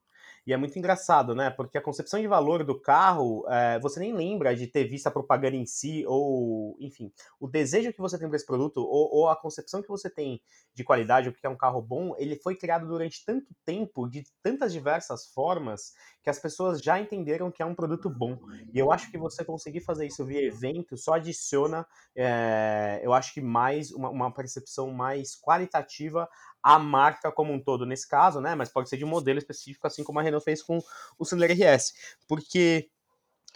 E 0.47 0.53
é 0.53 0.57
muito 0.57 0.79
engraçado, 0.79 1.35
né? 1.35 1.51
Porque 1.51 1.77
a 1.77 1.83
concepção 1.83 2.21
de 2.21 2.27
valor 2.27 2.65
do 2.65 2.79
carro, 2.81 3.45
é, 3.49 3.79
você 3.81 4.01
nem 4.01 4.13
lembra 4.13 4.55
de 4.55 4.67
ter 4.67 4.85
visto 4.85 5.07
a 5.07 5.11
propaganda 5.11 5.57
em 5.57 5.67
si, 5.67 6.05
ou, 6.07 6.77
enfim, 6.81 7.13
o 7.39 7.47
desejo 7.47 7.93
que 7.93 8.01
você 8.01 8.19
tem 8.19 8.29
para 8.29 8.37
esse 8.37 8.47
produto, 8.47 8.79
ou, 8.79 9.15
ou, 9.15 9.29
a 9.29 9.37
concepção 9.37 9.83
que 9.83 9.89
você 9.89 10.09
tem 10.09 10.41
de 10.75 10.85
qualidade, 10.85 11.29
o 11.29 11.33
que 11.33 11.47
é 11.47 11.49
um 11.49 11.57
carro 11.57 11.83
bom, 11.83 12.15
ele 12.19 12.37
foi 12.37 12.55
criado 12.57 12.87
durante 12.87 13.25
tanto 13.25 13.55
tempo, 13.65 14.09
de 14.09 14.25
tantas 14.43 14.73
diversas 14.73 15.27
formas, 15.27 15.93
que 16.23 16.31
as 16.31 16.39
pessoas 16.39 16.81
já 16.81 17.01
entenderam 17.01 17.51
que 17.51 17.63
é 17.63 17.67
um 17.67 17.75
produto 17.75 18.09
bom. 18.09 18.39
E 18.73 18.79
eu 18.79 18.93
acho 18.93 19.11
que 19.11 19.19
você 19.19 19.45
conseguir 19.45 19.81
fazer 19.81 20.07
isso 20.07 20.25
via 20.25 20.43
evento 20.43 20.97
só 20.97 21.15
adiciona, 21.15 21.87
é, 22.15 23.01
eu 23.03 23.13
acho 23.13 23.33
que 23.33 23.41
mais, 23.41 23.91
uma, 23.91 24.11
uma 24.11 24.33
percepção 24.33 24.91
mais 24.91 25.39
qualitativa 25.41 26.29
a 26.63 26.79
marca 26.79 27.33
como 27.33 27.53
um 27.53 27.63
todo 27.63 27.87
nesse 27.87 28.09
caso, 28.09 28.41
né? 28.41 28.55
Mas 28.55 28.69
pode 28.69 28.89
ser 28.89 28.97
de 28.97 29.05
um 29.05 29.09
modelo 29.09 29.39
específico, 29.39 29.87
assim 29.87 30.05
como 30.05 30.19
a 30.19 30.23
Renault 30.23 30.45
fez 30.45 30.63
com 30.63 30.79
o 31.19 31.25
Sandero 31.25 31.53
RS. 31.53 31.93
Porque 32.29 32.91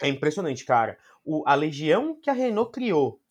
é 0.01 0.07
impressionante, 0.07 0.65
cara. 0.65 0.97
O, 1.23 1.43
a 1.47 1.55
legião 1.55 2.19
que 2.19 2.29
a 2.29 2.33
Renault 2.33 2.71
criou 2.71 3.21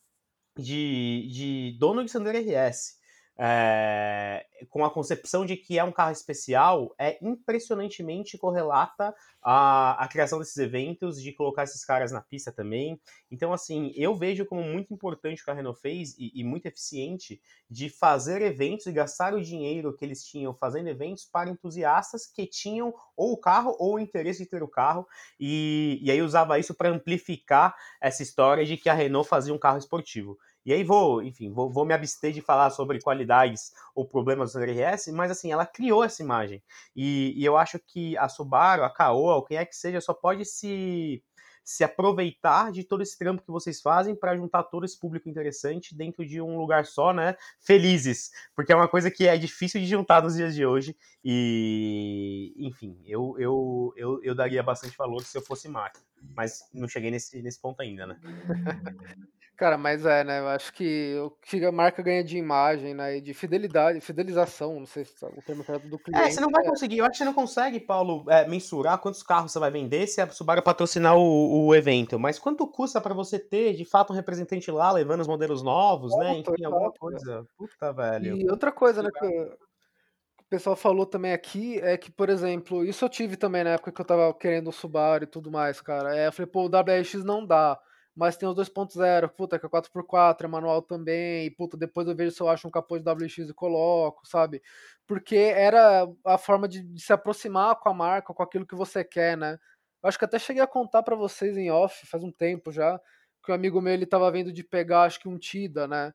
de, 0.57 1.29
de 1.33 1.77
dono 1.79 2.05
de 2.05 2.11
Sandero 2.11 2.39
RS 2.39 2.99
é, 3.37 4.47
com 4.71 4.85
a 4.85 4.91
concepção 4.91 5.45
de 5.45 5.57
que 5.57 5.79
é 5.79 5.85
um 5.85 5.93
carro 5.93 6.13
especial, 6.13 6.95
é 6.99 7.19
impressionantemente 7.21 8.39
correlata 8.39 9.15
à, 9.43 10.03
à 10.03 10.09
criação 10.09 10.39
desses 10.39 10.57
eventos, 10.57 11.21
de 11.21 11.33
colocar 11.33 11.65
esses 11.65 11.85
caras 11.85 12.13
na 12.13 12.21
pista 12.21 12.53
também. 12.53 13.01
Então, 13.31 13.53
assim, 13.53 13.93
eu 13.97 14.15
vejo 14.15 14.47
como 14.47 14.63
muito 14.63 14.95
importante 14.95 15.43
o 15.43 15.45
que 15.45 15.51
a 15.51 15.55
Renault 15.55 15.81
fez 15.81 16.17
e, 16.19 16.33
e 16.35 16.45
muito 16.45 16.67
eficiente 16.67 17.41
de 17.69 17.89
fazer 17.89 18.41
eventos 18.43 18.87
e 18.87 18.93
gastar 18.93 19.35
o 19.35 19.43
dinheiro 19.43 19.97
que 19.97 20.05
eles 20.05 20.25
tinham 20.25 20.55
fazendo 20.55 20.89
eventos 20.89 21.25
para 21.25 21.51
entusiastas 21.51 22.27
que 22.27 22.47
tinham 22.47 22.95
ou 23.17 23.33
o 23.33 23.39
carro 23.39 23.75
ou 23.79 23.95
o 23.95 23.99
interesse 23.99 24.45
de 24.45 24.51
ter 24.51 24.63
o 24.63 24.69
carro, 24.69 25.07
e, 25.39 25.99
e 26.03 26.11
aí 26.11 26.23
usava 26.23 26.59
isso 26.59 26.75
para 26.75 26.89
amplificar 26.89 27.75
essa 28.01 28.23
história 28.23 28.65
de 28.65 28.77
que 28.77 28.89
a 28.89 28.95
Renault 28.95 29.29
fazia 29.29 29.53
um 29.53 29.59
carro 29.59 29.79
esportivo. 29.79 30.39
E 30.65 30.73
aí 30.73 30.83
vou, 30.83 31.23
enfim, 31.23 31.53
vou, 31.53 31.71
vou 31.71 31.85
me 31.85 31.93
abster 31.93 32.33
de 32.33 32.41
falar 32.41 32.71
sobre 32.71 33.01
qualidades 33.01 33.73
ou 33.95 34.07
problemas 34.07 34.53
do 34.53 34.61
RS, 34.61 35.09
mas 35.09 35.31
assim, 35.31 35.53
ela 35.53 35.67
criou 35.67 36.03
essa 36.03 36.23
imagem. 36.23 36.63
E, 36.97 37.35
e 37.37 37.45
eu 37.45 37.57
acho 37.57 37.79
que 37.79 38.17
a 38.17 38.29
Subaru, 38.29 38.85
a 38.85 38.91
Caoa, 38.91 39.45
quem 39.47 39.59
é 39.59 39.65
que 39.65 39.77
seja, 39.77 40.01
só 40.01 40.15
pode 40.15 40.45
se 40.45 41.23
se 41.65 41.83
aproveitar 41.83 42.71
de 42.71 42.85
todo 42.85 43.03
esse 43.03 43.19
trampo 43.19 43.43
que 43.43 43.51
vocês 43.51 43.81
fazem 43.81 44.15
para 44.15 44.37
juntar 44.37 44.65
todo 44.65 44.85
esse 44.85 45.01
público 45.01 45.29
interessante 45.29 45.97
dentro 45.97 46.25
de 46.25 46.41
um 46.41 46.59
lugar 46.59 46.85
só, 46.85 47.13
né? 47.13 47.37
Felizes, 47.59 48.31
porque 48.55 48.71
é 48.71 48.77
uma 48.77 48.87
coisa 48.87 49.11
que 49.11 49.27
é 49.27 49.37
difícil 49.39 49.81
de 49.81 49.87
juntar 49.87 50.23
nos 50.23 50.35
dias 50.35 50.55
de 50.55 50.67
hoje. 50.67 50.95
E, 51.25 52.55
enfim, 52.59 53.01
eu, 53.07 53.35
eu, 53.39 53.95
eu, 53.97 54.23
eu 54.23 54.35
daria 54.35 54.63
bastante 54.63 54.97
valor 54.97 55.23
se 55.25 55.39
eu 55.39 55.43
fosse 55.43 55.67
marca, 55.67 55.99
mas 56.37 56.69
não 56.73 56.87
cheguei 56.87 57.11
nesse, 57.11 57.41
nesse 57.41 57.59
ponto 57.59 57.81
ainda, 57.81 58.07
né? 58.07 58.21
Cara, 59.57 59.79
mas 59.79 60.05
é, 60.05 60.25
né? 60.25 60.41
Eu 60.41 60.49
acho 60.49 60.73
que 60.73 61.17
o 61.25 61.31
que 61.31 61.65
a 61.65 61.71
marca 61.71 62.03
ganha 62.03 62.25
de 62.25 62.37
imagem, 62.37 62.93
né? 62.93 63.19
E 63.19 63.21
de 63.21 63.33
fidelidade, 63.33 64.01
fidelização, 64.01 64.81
não 64.81 64.87
sei 64.87 65.05
se 65.05 65.25
é 65.25 65.29
o 65.29 65.43
termo 65.43 65.65
correto 65.65 65.87
do 65.87 65.97
cliente. 65.97 66.27
É, 66.27 66.31
você 66.31 66.41
não 66.41 66.51
vai 66.51 66.65
é. 66.65 66.69
conseguir, 66.69 66.99
eu 66.99 67.05
acho 67.05 67.13
que 67.13 67.19
você 67.19 67.25
não 67.25 67.33
consegue, 67.33 67.79
Paulo, 67.79 68.25
é, 68.29 68.49
mensurar 68.49 68.99
quantos 68.99 69.23
carros 69.23 69.53
você 69.53 69.61
vai 69.61 69.71
vender 69.71 70.09
se 70.09 70.21
a 70.21 70.29
Subaru 70.29 70.61
patrocinar 70.61 71.17
o, 71.17 71.67
o 71.67 71.75
evento. 71.75 72.19
Mas 72.19 72.37
quanto 72.37 72.67
custa 72.67 73.01
para 73.01 73.15
você 73.15 73.39
ter, 73.39 73.75
de 73.75 73.85
fato, 73.85 74.13
um 74.13 74.17
representante 74.17 74.73
lá 74.73 74.91
levando 74.91 75.21
os 75.21 75.29
modelos 75.29 75.63
novos, 75.63 76.13
é, 76.15 76.19
né? 76.19 76.39
Enfim, 76.39 76.65
alguma 76.65 76.91
coisa. 76.91 77.47
Puta, 77.57 77.93
velho. 77.93 78.37
E 78.37 78.51
outra 78.51 78.73
coisa, 78.73 79.05
né? 79.05 79.11
Que 79.17 79.27
o 79.27 80.51
pessoal 80.51 80.75
falou 80.75 81.07
também 81.07 81.33
aqui 81.33 81.79
é 81.79 81.97
que, 81.97 82.11
por 82.11 82.29
exemplo, 82.29 82.85
isso 82.85 83.05
eu 83.05 83.09
tive 83.09 83.37
também 83.37 83.63
na 83.63 83.71
época 83.71 83.93
que 83.93 84.01
eu 84.01 84.05
tava 84.05 84.35
querendo 84.35 84.69
o 84.69 84.73
Subaru 84.73 85.23
e 85.23 85.29
tudo 85.29 85.49
mais, 85.49 85.81
cara. 85.81 86.17
É, 86.17 86.27
eu 86.27 86.33
falei, 86.33 86.51
pô, 86.51 86.65
o 86.65 86.67
WRX 86.67 87.23
não 87.23 87.47
dá 87.47 87.79
mas 88.17 88.37
tem 88.37 88.49
os 88.49 88.55
2.0, 88.55 89.29
puta, 89.31 89.59
que 89.59 89.67
é 89.67 89.69
4x4, 89.69 90.45
é 90.45 90.49
manual 90.49 90.83
também, 90.83 91.47
e 91.47 91.51
puta, 91.51 91.77
depois 91.77 92.07
eu 92.07 92.15
vejo 92.15 92.31
se 92.35 92.41
eu 92.41 92.49
acho 92.49 92.69
um 92.69 92.71
capô 92.71 92.99
de 92.99 93.05
WX 93.09 93.39
e 93.51 93.55
coloco, 93.55 94.27
sabe? 94.27 94.63
Porque 95.07 95.37
era 95.37 96.09
a 96.25 96.39
forma 96.39 96.69
de, 96.69 96.83
de 96.83 97.03
se 97.03 97.13
aproximar 97.13 97.77
com 97.77 97.89
a 97.89 97.95
marca, 97.95 98.33
com 98.33 98.43
aquilo 98.43 98.67
que 98.67 98.75
você 98.77 99.03
quer, 99.05 99.37
né? 99.37 99.59
Eu 100.03 100.09
acho 100.09 100.19
que 100.19 100.25
até 100.25 100.39
cheguei 100.39 100.63
a 100.63 100.67
contar 100.67 101.03
para 101.03 101.17
vocês 101.17 101.57
em 101.57 101.71
off, 101.71 102.07
faz 102.07 102.23
um 102.23 102.31
tempo 102.31 102.71
já, 102.71 103.01
que 103.45 103.51
um 103.51 103.55
amigo 103.55 103.81
meu, 103.81 103.93
ele 103.93 104.07
tava 104.07 104.31
vendo 104.31 104.53
de 104.53 104.63
pegar, 104.63 105.03
acho 105.05 105.19
que 105.21 105.29
um 105.29 105.39
Tida, 105.39 105.89
né? 105.89 106.13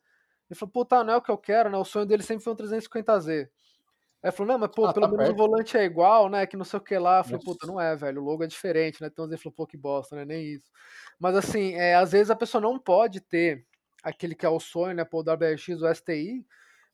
Ele 0.50 0.58
falou, 0.58 0.72
puta, 0.72 1.04
não 1.04 1.14
é 1.14 1.18
o 1.18 1.22
que 1.22 1.32
eu 1.32 1.38
quero, 1.38 1.70
né? 1.70 1.78
O 1.78 1.86
sonho 1.86 2.06
dele 2.06 2.24
sempre 2.24 2.44
foi 2.44 2.54
um 2.54 2.56
350Z. 2.56 3.50
Aí 4.22 4.32
falou, 4.32 4.54
não, 4.54 4.60
mas 4.60 4.72
pô, 4.76 4.86
ah, 4.86 4.94
pelo 4.94 5.06
tá 5.06 5.12
menos 5.12 5.28
perto. 5.28 5.40
o 5.40 5.48
volante 5.48 5.78
é 5.78 5.84
igual, 5.86 6.30
né? 6.30 6.46
Que 6.46 6.58
não 6.58 6.66
sei 6.66 6.78
o 6.78 6.84
que 6.84 6.98
lá. 6.98 7.20
Eu 7.20 7.24
falei, 7.24 7.40
puta, 7.40 7.66
não 7.66 7.80
é, 7.80 7.96
velho. 7.96 8.22
O 8.22 8.26
logo 8.26 8.44
é 8.44 8.48
diferente, 8.48 9.02
né? 9.02 9.08
Então 9.12 9.26
ele 9.26 9.38
falou, 9.38 9.54
pô, 9.54 9.66
que 9.66 9.78
bosta, 9.78 10.16
né? 10.16 10.26
Nem 10.26 10.46
isso. 10.46 10.70
Mas 11.18 11.36
assim, 11.36 11.74
é, 11.76 11.96
às 11.96 12.12
vezes 12.12 12.30
a 12.30 12.36
pessoa 12.36 12.62
não 12.62 12.78
pode 12.78 13.22
ter 13.22 13.66
aquele 14.04 14.36
que 14.36 14.46
é 14.46 14.50
o 14.50 14.60
sonho, 14.60 14.94
né? 14.94 15.06
Pô, 15.06 15.20
o 15.20 15.24
WRX, 15.24 15.82
o 15.82 15.94
STI. 15.94 16.46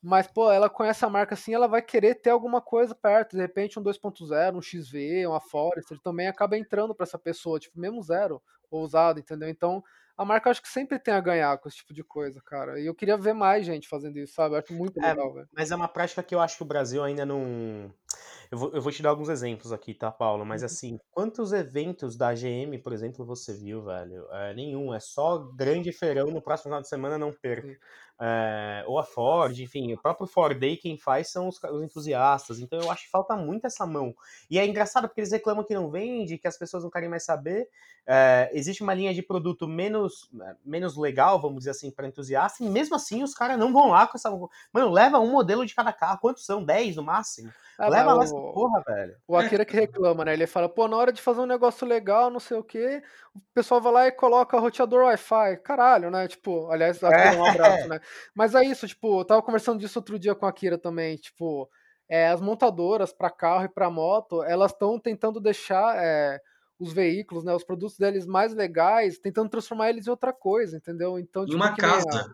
Mas, 0.01 0.27
pô, 0.27 0.51
ela 0.51 0.69
conhece 0.69 1.03
a 1.03 1.09
marca 1.09 1.33
assim, 1.33 1.51
ela 1.55 1.67
vai 1.67 1.81
querer 1.81 2.13
ter 2.13 2.29
alguma 2.29 2.61
coisa 2.61 2.93
perto. 2.93 3.35
De 3.35 3.41
repente, 3.41 3.79
um 3.79 3.83
2.0, 3.83 4.55
um 4.55 4.61
XV, 4.61 5.25
uma 5.25 5.41
Forester, 5.41 5.99
também 5.99 6.27
acaba 6.27 6.55
entrando 6.55 6.93
para 6.93 7.05
essa 7.05 7.17
pessoa, 7.17 7.59
tipo, 7.59 7.79
mesmo 7.79 8.03
zero, 8.03 8.39
ou 8.69 8.83
usado, 8.83 9.19
entendeu? 9.19 9.49
Então, 9.49 9.83
a 10.17 10.23
marca 10.23 10.49
acho 10.49 10.61
que 10.61 10.69
sempre 10.69 10.97
tem 10.97 11.13
a 11.13 11.19
ganhar 11.19 11.57
com 11.57 11.67
esse 11.67 11.77
tipo 11.77 11.93
de 11.93 12.03
coisa, 12.03 12.41
cara. 12.41 12.79
E 12.79 12.85
eu 12.85 12.95
queria 12.95 13.17
ver 13.17 13.33
mais 13.33 13.65
gente 13.65 13.87
fazendo 13.87 14.17
isso, 14.17 14.33
sabe? 14.33 14.55
Eu 14.55 14.59
acho 14.59 14.73
muito 14.73 14.97
é, 14.99 15.09
legal, 15.09 15.33
velho. 15.33 15.47
Mas 15.53 15.71
é 15.71 15.75
uma 15.75 15.87
prática 15.87 16.23
que 16.23 16.33
eu 16.33 16.39
acho 16.39 16.57
que 16.57 16.63
o 16.63 16.67
Brasil 16.67 17.03
ainda 17.03 17.25
não. 17.25 17.93
Eu 18.51 18.57
vou, 18.57 18.71
eu 18.73 18.81
vou 18.81 18.91
te 18.91 19.01
dar 19.01 19.09
alguns 19.09 19.29
exemplos 19.29 19.71
aqui, 19.71 19.93
tá, 19.93 20.11
Paulo? 20.11 20.45
Mas 20.45 20.61
uhum. 20.61 20.65
assim, 20.65 20.99
quantos 21.11 21.51
eventos 21.51 22.15
da 22.15 22.33
GM, 22.33 22.77
por 22.83 22.93
exemplo, 22.93 23.25
você 23.25 23.53
viu, 23.53 23.83
velho? 23.83 24.27
É, 24.31 24.53
nenhum. 24.53 24.93
É 24.93 24.99
só 24.99 25.37
grande 25.37 25.91
feirão 25.91 26.27
no 26.27 26.41
próximo 26.41 26.69
final 26.69 26.81
de 26.81 26.87
semana, 26.87 27.17
não 27.17 27.31
perca 27.31 27.77
é, 28.19 28.85
ou 28.87 28.97
a 28.97 29.03
Ford, 29.03 29.59
enfim, 29.59 29.91
o 29.93 30.01
próprio 30.01 30.25
Ford 30.25 30.57
Day 30.57 30.77
quem 30.77 30.97
faz 30.97 31.31
são 31.31 31.49
os, 31.49 31.61
os, 31.61 31.83
entusiastas. 31.83 32.59
Então 32.59 32.79
eu 32.79 32.89
acho 32.89 33.03
que 33.03 33.09
falta 33.09 33.35
muito 33.35 33.67
essa 33.67 33.85
mão. 33.85 34.15
E 34.49 34.57
é 34.57 34.65
engraçado 34.65 35.07
porque 35.07 35.19
eles 35.19 35.31
reclamam 35.31 35.65
que 35.65 35.73
não 35.73 35.89
vende, 35.89 36.37
que 36.37 36.47
as 36.47 36.57
pessoas 36.57 36.83
não 36.83 36.89
querem 36.89 37.09
mais 37.09 37.25
saber. 37.25 37.67
É, 38.07 38.49
existe 38.53 38.83
uma 38.83 38.93
linha 38.93 39.13
de 39.13 39.21
produto 39.21 39.67
menos, 39.67 40.29
menos 40.63 40.95
legal, 40.95 41.41
vamos 41.41 41.59
dizer 41.59 41.71
assim, 41.71 41.91
para 41.91 42.07
entusiasta, 42.07 42.63
e 42.63 42.69
mesmo 42.69 42.95
assim 42.95 43.23
os 43.23 43.33
caras 43.33 43.57
não 43.57 43.73
vão 43.73 43.89
lá 43.89 44.07
com 44.07 44.17
essa. 44.17 44.29
Mano, 44.71 44.91
leva 44.91 45.19
um 45.19 45.31
modelo 45.31 45.65
de 45.65 45.75
cada 45.75 45.91
carro. 45.91 46.19
Quantos 46.21 46.45
são? 46.45 46.63
10 46.63 46.95
no 46.95 47.03
máximo? 47.03 47.51
Ah, 47.77 47.89
leva 47.89 48.04
lá 48.13 48.23
essa 48.23 48.35
o, 48.35 48.53
porra, 48.53 48.81
velho. 48.85 49.15
o 49.27 49.35
Akira 49.37 49.65
que 49.65 49.75
reclama, 49.75 50.25
né? 50.25 50.33
Ele 50.33 50.47
fala, 50.47 50.69
pô, 50.69 50.87
na 50.87 50.97
hora 50.97 51.11
de 51.11 51.21
fazer 51.21 51.41
um 51.41 51.45
negócio 51.45 51.85
legal, 51.87 52.29
não 52.29 52.39
sei 52.39 52.57
o 52.57 52.63
quê, 52.63 53.01
o 53.35 53.39
pessoal 53.53 53.81
vai 53.81 53.91
lá 53.93 54.07
e 54.07 54.11
coloca 54.11 54.59
roteador 54.59 55.05
Wi-Fi. 55.05 55.57
Caralho, 55.57 56.11
né? 56.11 56.27
Tipo, 56.27 56.69
aliás, 56.71 57.03
Akira, 57.03 57.35
um 57.37 57.45
abraço, 57.45 57.87
né? 57.87 57.99
Mas 58.35 58.55
é 58.55 58.63
isso, 58.63 58.87
tipo, 58.87 59.19
eu 59.21 59.25
tava 59.25 59.41
conversando 59.41 59.79
disso 59.79 59.99
outro 59.99 60.17
dia 60.19 60.35
com 60.35 60.45
a 60.45 60.49
Akira 60.49 60.77
também, 60.77 61.15
tipo, 61.17 61.69
é, 62.07 62.27
as 62.29 62.41
montadoras 62.41 63.11
para 63.13 63.29
carro 63.31 63.65
e 63.65 63.69
para 63.69 63.89
moto, 63.89 64.43
elas 64.43 64.71
estão 64.71 64.99
tentando 64.99 65.39
deixar 65.41 65.95
é, 65.97 66.39
os 66.79 66.93
veículos, 66.93 67.43
né, 67.43 67.53
os 67.53 67.63
produtos 67.63 67.97
deles 67.97 68.25
mais 68.25 68.53
legais, 68.53 69.17
tentando 69.17 69.49
transformar 69.49 69.89
eles 69.89 70.05
em 70.07 70.09
outra 70.11 70.31
coisa, 70.33 70.77
entendeu? 70.77 71.17
Então, 71.17 71.43
Em 71.43 71.47
tipo, 71.47 71.57
uma 71.57 71.73
que 71.73 71.81
nem 71.81 71.91
a- 71.91 71.95
casa. 72.03 72.33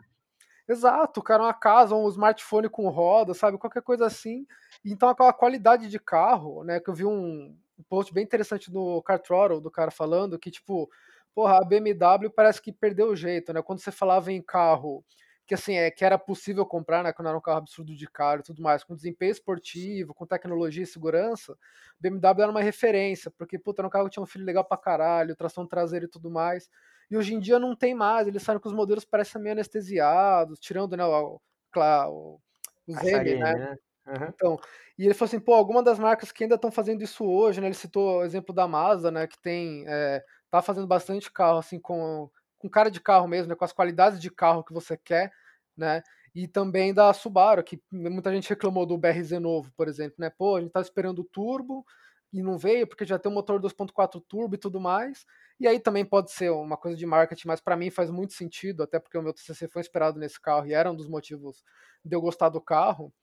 Exato, 0.68 1.22
cara, 1.22 1.44
uma 1.44 1.54
casa, 1.54 1.96
um 1.96 2.08
smartphone 2.10 2.70
com 2.70 2.88
roda, 2.90 3.34
sabe? 3.34 3.58
Qualquer 3.58 3.82
coisa 3.82 4.06
assim. 4.06 4.46
Então, 4.86 5.10
aquela 5.10 5.34
qualidade 5.34 5.88
de 5.90 6.00
carro, 6.00 6.64
né? 6.64 6.80
Que 6.80 6.90
eu 6.90 6.94
vi 6.94 7.06
um 7.06 7.56
post 7.90 8.14
bem 8.14 8.24
interessante 8.24 8.72
no 8.72 9.02
Car 9.02 9.20
Throttle, 9.20 9.60
do 9.62 9.72
cara 9.72 9.92
falando 9.92 10.38
que, 10.40 10.52
tipo, 10.52 10.90
porra, 11.34 11.58
a 11.62 11.66
BMW 11.66 12.30
parece 12.34 12.62
que 12.62 12.72
perdeu 12.72 13.08
o 13.10 13.16
jeito, 13.16 13.52
né? 13.54 13.62
Quando 13.62 13.80
você 13.80 13.92
falava 13.92 14.32
em 14.32 14.42
carro 14.42 15.04
que, 15.48 15.54
assim, 15.56 15.76
é, 15.76 15.92
que 15.92 16.06
era 16.06 16.18
possível 16.18 16.66
comprar, 16.66 17.04
né? 17.04 17.12
Quando 17.12 17.28
era 17.28 17.38
um 17.38 17.42
carro 17.42 17.58
absurdo 17.58 17.96
de 17.96 18.08
caro 18.08 18.42
e 18.42 18.44
tudo 18.44 18.62
mais, 18.62 18.84
com 18.84 18.96
desempenho 18.96 19.32
esportivo, 19.32 20.14
com 20.14 20.26
tecnologia 20.26 20.84
e 20.84 20.86
segurança, 20.88 21.58
BMW 22.00 22.44
era 22.44 22.52
uma 22.52 22.62
referência, 22.62 23.32
porque, 23.32 23.58
puta, 23.60 23.82
era 23.82 23.88
um 23.88 23.90
carro 23.92 24.06
que 24.06 24.12
tinha 24.12 24.24
um 24.24 24.28
filho 24.28 24.46
legal 24.46 24.64
pra 24.64 24.78
caralho, 24.78 25.36
tração 25.36 25.68
traseira 25.68 26.06
e 26.06 26.08
tudo 26.10 26.30
mais. 26.30 26.70
E 27.12 27.18
hoje 27.18 27.36
em 27.36 27.40
dia 27.42 27.60
não 27.60 27.76
tem 27.76 27.94
mais, 27.96 28.28
eles 28.28 28.42
saem 28.44 28.60
que 28.60 28.68
os 28.68 28.74
modelos 28.74 29.06
parecem 29.06 29.42
meio 29.42 29.54
anestesiados, 29.54 30.60
tirando, 30.60 30.98
né, 30.98 31.06
o, 31.06 31.42
o- 31.76 32.40
os 32.88 32.98
A 32.98 33.06
M, 33.06 33.10
série, 33.10 33.36
né? 33.36 33.54
né? 33.54 33.76
Aham. 34.08 34.34
Então, 34.34 34.60
e 34.98 35.06
ele 35.06 35.14
falou 35.14 35.28
assim, 35.28 35.40
pô, 35.40 35.54
alguma 35.54 35.84
das 35.84 36.00
marcas 36.00 36.32
que 36.32 36.44
ainda 36.44 36.56
estão 36.56 36.72
fazendo 36.72 37.04
isso 37.04 37.26
hoje, 37.26 37.60
né? 37.62 37.68
Ele 37.68 37.74
citou 37.76 38.20
o 38.20 38.24
exemplo 38.24 38.54
da 38.54 38.68
Mazda, 38.68 39.12
né? 39.12 39.28
Que 39.28 39.40
tem, 39.42 39.84
é, 39.88 40.24
tá 40.50 40.62
fazendo 40.62 40.88
bastante 40.88 41.32
carro, 41.32 41.60
assim, 41.60 41.80
com, 41.80 42.30
com 42.60 42.70
cara 42.70 42.92
de 42.92 43.02
carro 43.02 43.28
mesmo, 43.28 43.50
né? 43.50 43.56
Com 43.56 43.66
as 43.66 43.74
qualidades 43.74 44.20
de 44.22 44.30
carro 44.30 44.64
que 44.64 44.74
você 44.74 44.98
quer, 44.98 45.32
né? 45.78 46.02
E 46.36 46.48
também 46.48 46.94
da 46.94 47.12
Subaru, 47.14 47.64
que 47.64 47.82
muita 47.92 48.32
gente 48.34 48.50
reclamou 48.50 48.86
do 48.86 48.98
BRZ 48.98 49.32
novo, 49.40 49.72
por 49.76 49.88
exemplo, 49.88 50.16
né? 50.20 50.30
Pô, 50.30 50.56
a 50.58 50.62
gente 50.62 50.72
tá 50.72 50.82
esperando 50.82 51.20
o 51.20 51.26
turbo 51.26 51.86
e 52.34 52.42
não 52.42 52.58
veio 52.58 52.88
porque 52.88 53.06
já 53.06 53.20
tem 53.20 53.32
o 53.32 53.36
motor 53.36 53.60
2.4 53.60 54.22
turbo 54.28 54.56
e 54.56 54.58
tudo 54.58 54.80
mais. 54.80 55.26
E 55.60 55.68
aí 55.68 55.80
também 55.80 56.06
pode 56.06 56.32
ser 56.32 56.52
uma 56.52 56.78
coisa 56.78 56.98
de 56.98 57.06
marketing, 57.06 57.48
mas 57.48 57.62
para 57.62 57.76
mim 57.76 57.90
faz 57.90 58.10
muito 58.10 58.34
sentido, 58.34 58.84
até 58.84 59.00
porque 59.00 59.18
o 59.18 59.22
meu 59.22 59.34
TCC 59.34 59.68
foi 59.68 59.82
inspirado 59.82 60.20
nesse 60.20 60.40
carro 60.40 60.66
e 60.66 60.74
era 60.74 60.92
um 60.92 60.96
dos 60.96 61.08
motivos 61.08 61.64
de 62.04 62.16
eu 62.16 62.22
gostar 62.22 62.50
do 62.50 62.62
carro 62.62 63.14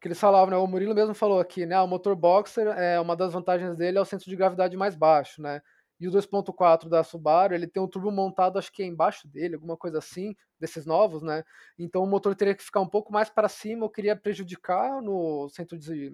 que 0.00 0.08
eles 0.08 0.20
falavam, 0.20 0.50
né? 0.50 0.56
O 0.56 0.66
Murilo 0.66 0.94
mesmo 0.94 1.14
falou 1.14 1.40
aqui, 1.40 1.64
né? 1.66 1.80
O 1.80 1.86
motor 1.86 2.14
boxer 2.14 2.66
é 2.68 3.00
uma 3.00 3.16
das 3.16 3.32
vantagens 3.32 3.76
dele 3.76 3.98
é 3.98 4.00
o 4.00 4.04
centro 4.04 4.28
de 4.28 4.36
gravidade 4.36 4.76
mais 4.76 4.94
baixo, 4.94 5.40
né? 5.40 5.62
E 5.98 6.06
o 6.06 6.10
2.4 6.10 6.88
da 6.90 7.02
Subaru, 7.02 7.54
ele 7.54 7.66
tem 7.66 7.82
um 7.82 7.88
turbo 7.88 8.10
montado, 8.10 8.58
acho 8.58 8.70
que 8.70 8.82
é 8.82 8.86
embaixo 8.86 9.26
dele, 9.26 9.54
alguma 9.54 9.76
coisa 9.76 9.98
assim, 9.98 10.36
desses 10.60 10.84
novos, 10.84 11.22
né? 11.22 11.42
Então 11.78 12.02
o 12.02 12.06
motor 12.06 12.34
teria 12.34 12.54
que 12.54 12.62
ficar 12.62 12.80
um 12.80 12.88
pouco 12.88 13.10
mais 13.12 13.30
para 13.30 13.48
cima, 13.48 13.86
eu 13.86 13.90
queria 13.90 14.14
prejudicar 14.14 15.00
no 15.00 15.48
centro 15.48 15.78
de, 15.78 16.12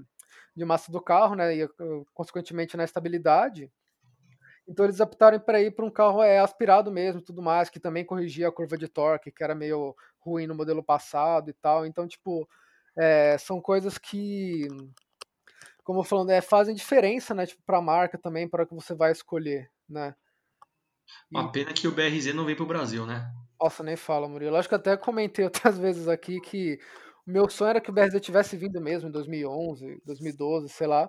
de 0.54 0.64
massa 0.64 0.90
do 0.90 1.00
carro, 1.00 1.34
né? 1.34 1.56
E 1.56 1.62
eh, 1.62 1.68
consequentemente 2.14 2.76
na 2.76 2.84
estabilidade. 2.84 3.70
Então 4.66 4.84
eles 4.84 5.00
optaram 5.00 5.40
para 5.40 5.60
ir 5.60 5.74
para 5.74 5.84
um 5.84 5.90
carro 5.90 6.22
é, 6.22 6.38
aspirado 6.38 6.90
mesmo, 6.90 7.20
tudo 7.20 7.42
mais, 7.42 7.68
que 7.68 7.80
também 7.80 8.04
corrigia 8.04 8.48
a 8.48 8.52
curva 8.52 8.78
de 8.78 8.88
torque, 8.88 9.32
que 9.32 9.42
era 9.42 9.54
meio 9.54 9.94
ruim 10.20 10.46
no 10.46 10.54
modelo 10.54 10.82
passado 10.82 11.50
e 11.50 11.52
tal. 11.52 11.84
Então, 11.84 12.06
tipo, 12.06 12.48
é, 12.96 13.36
são 13.38 13.60
coisas 13.60 13.98
que, 13.98 14.68
como 15.82 16.00
eu 16.00 16.04
falando, 16.04 16.30
é, 16.30 16.40
fazem 16.40 16.74
diferença, 16.74 17.34
né, 17.34 17.44
tipo, 17.44 17.62
para 17.66 17.78
a 17.78 17.82
marca 17.82 18.16
também, 18.16 18.48
para 18.48 18.62
o 18.62 18.66
que 18.66 18.74
você 18.74 18.94
vai 18.94 19.10
escolher, 19.10 19.68
né? 19.88 20.14
E, 21.30 21.36
Uma 21.36 21.50
pena 21.50 21.72
que 21.72 21.88
o 21.88 21.92
BRZ 21.92 22.32
não 22.32 22.44
vem 22.44 22.54
pro 22.54 22.64
Brasil, 22.64 23.04
né? 23.04 23.30
nossa, 23.62 23.82
nem 23.82 23.96
fala, 23.96 24.28
Murilo. 24.28 24.56
Acho 24.56 24.68
que 24.68 24.74
até 24.74 24.96
comentei 24.96 25.44
outras 25.46 25.78
vezes 25.78 26.08
aqui 26.08 26.40
que 26.40 26.80
o 27.26 27.30
meu 27.30 27.48
sonho 27.48 27.70
era 27.70 27.80
que 27.80 27.90
o 27.90 27.92
BRZ 27.92 28.20
tivesse 28.20 28.56
vindo 28.56 28.80
mesmo 28.80 29.08
em 29.08 29.12
2011, 29.12 30.00
2012, 30.04 30.68
sei 30.68 30.86
lá. 30.86 31.08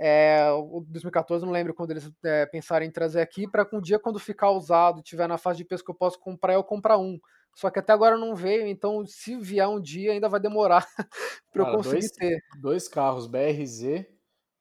É, 0.00 0.50
o 0.52 0.80
2014, 0.88 1.44
não 1.44 1.52
lembro 1.52 1.74
quando 1.74 1.90
eles 1.90 2.10
é, 2.24 2.46
pensaram 2.46 2.86
em 2.86 2.90
trazer 2.90 3.20
aqui, 3.20 3.46
para 3.46 3.66
que 3.66 3.76
um 3.76 3.80
dia, 3.80 3.98
quando 3.98 4.18
ficar 4.18 4.50
usado, 4.50 5.02
tiver 5.02 5.28
na 5.28 5.36
fase 5.36 5.58
de 5.58 5.64
preço 5.64 5.84
que 5.84 5.90
eu 5.90 5.94
posso 5.94 6.18
comprar, 6.18 6.54
eu 6.54 6.64
comprar 6.64 6.96
um. 6.96 7.18
Só 7.54 7.68
que 7.68 7.78
até 7.78 7.92
agora 7.92 8.16
não 8.16 8.34
veio, 8.34 8.66
então 8.66 9.04
se 9.06 9.36
vier 9.36 9.68
um 9.68 9.80
dia, 9.80 10.12
ainda 10.12 10.28
vai 10.28 10.40
demorar 10.40 10.86
para 11.52 11.68
eu 11.68 11.76
conseguir 11.76 12.00
dois, 12.00 12.10
ter. 12.12 12.42
dois 12.62 12.88
carros 12.88 13.26
BRZ 13.26 14.06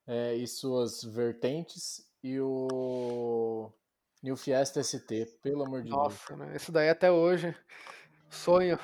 é, 0.08 0.36
e 0.36 0.46
suas 0.46 1.04
vertentes 1.04 2.04
e 2.22 2.40
o 2.42 3.72
New 4.22 4.36
Fiesta 4.36 4.84
ST, 4.84 5.38
pelo 5.42 5.64
amor 5.64 5.84
de 5.84 5.90
Deus. 5.90 6.02
Nossa, 6.02 6.36
né? 6.36 6.56
Isso 6.56 6.72
daí 6.72 6.90
até 6.90 7.10
hoje. 7.10 7.56
Sonho. 8.30 8.77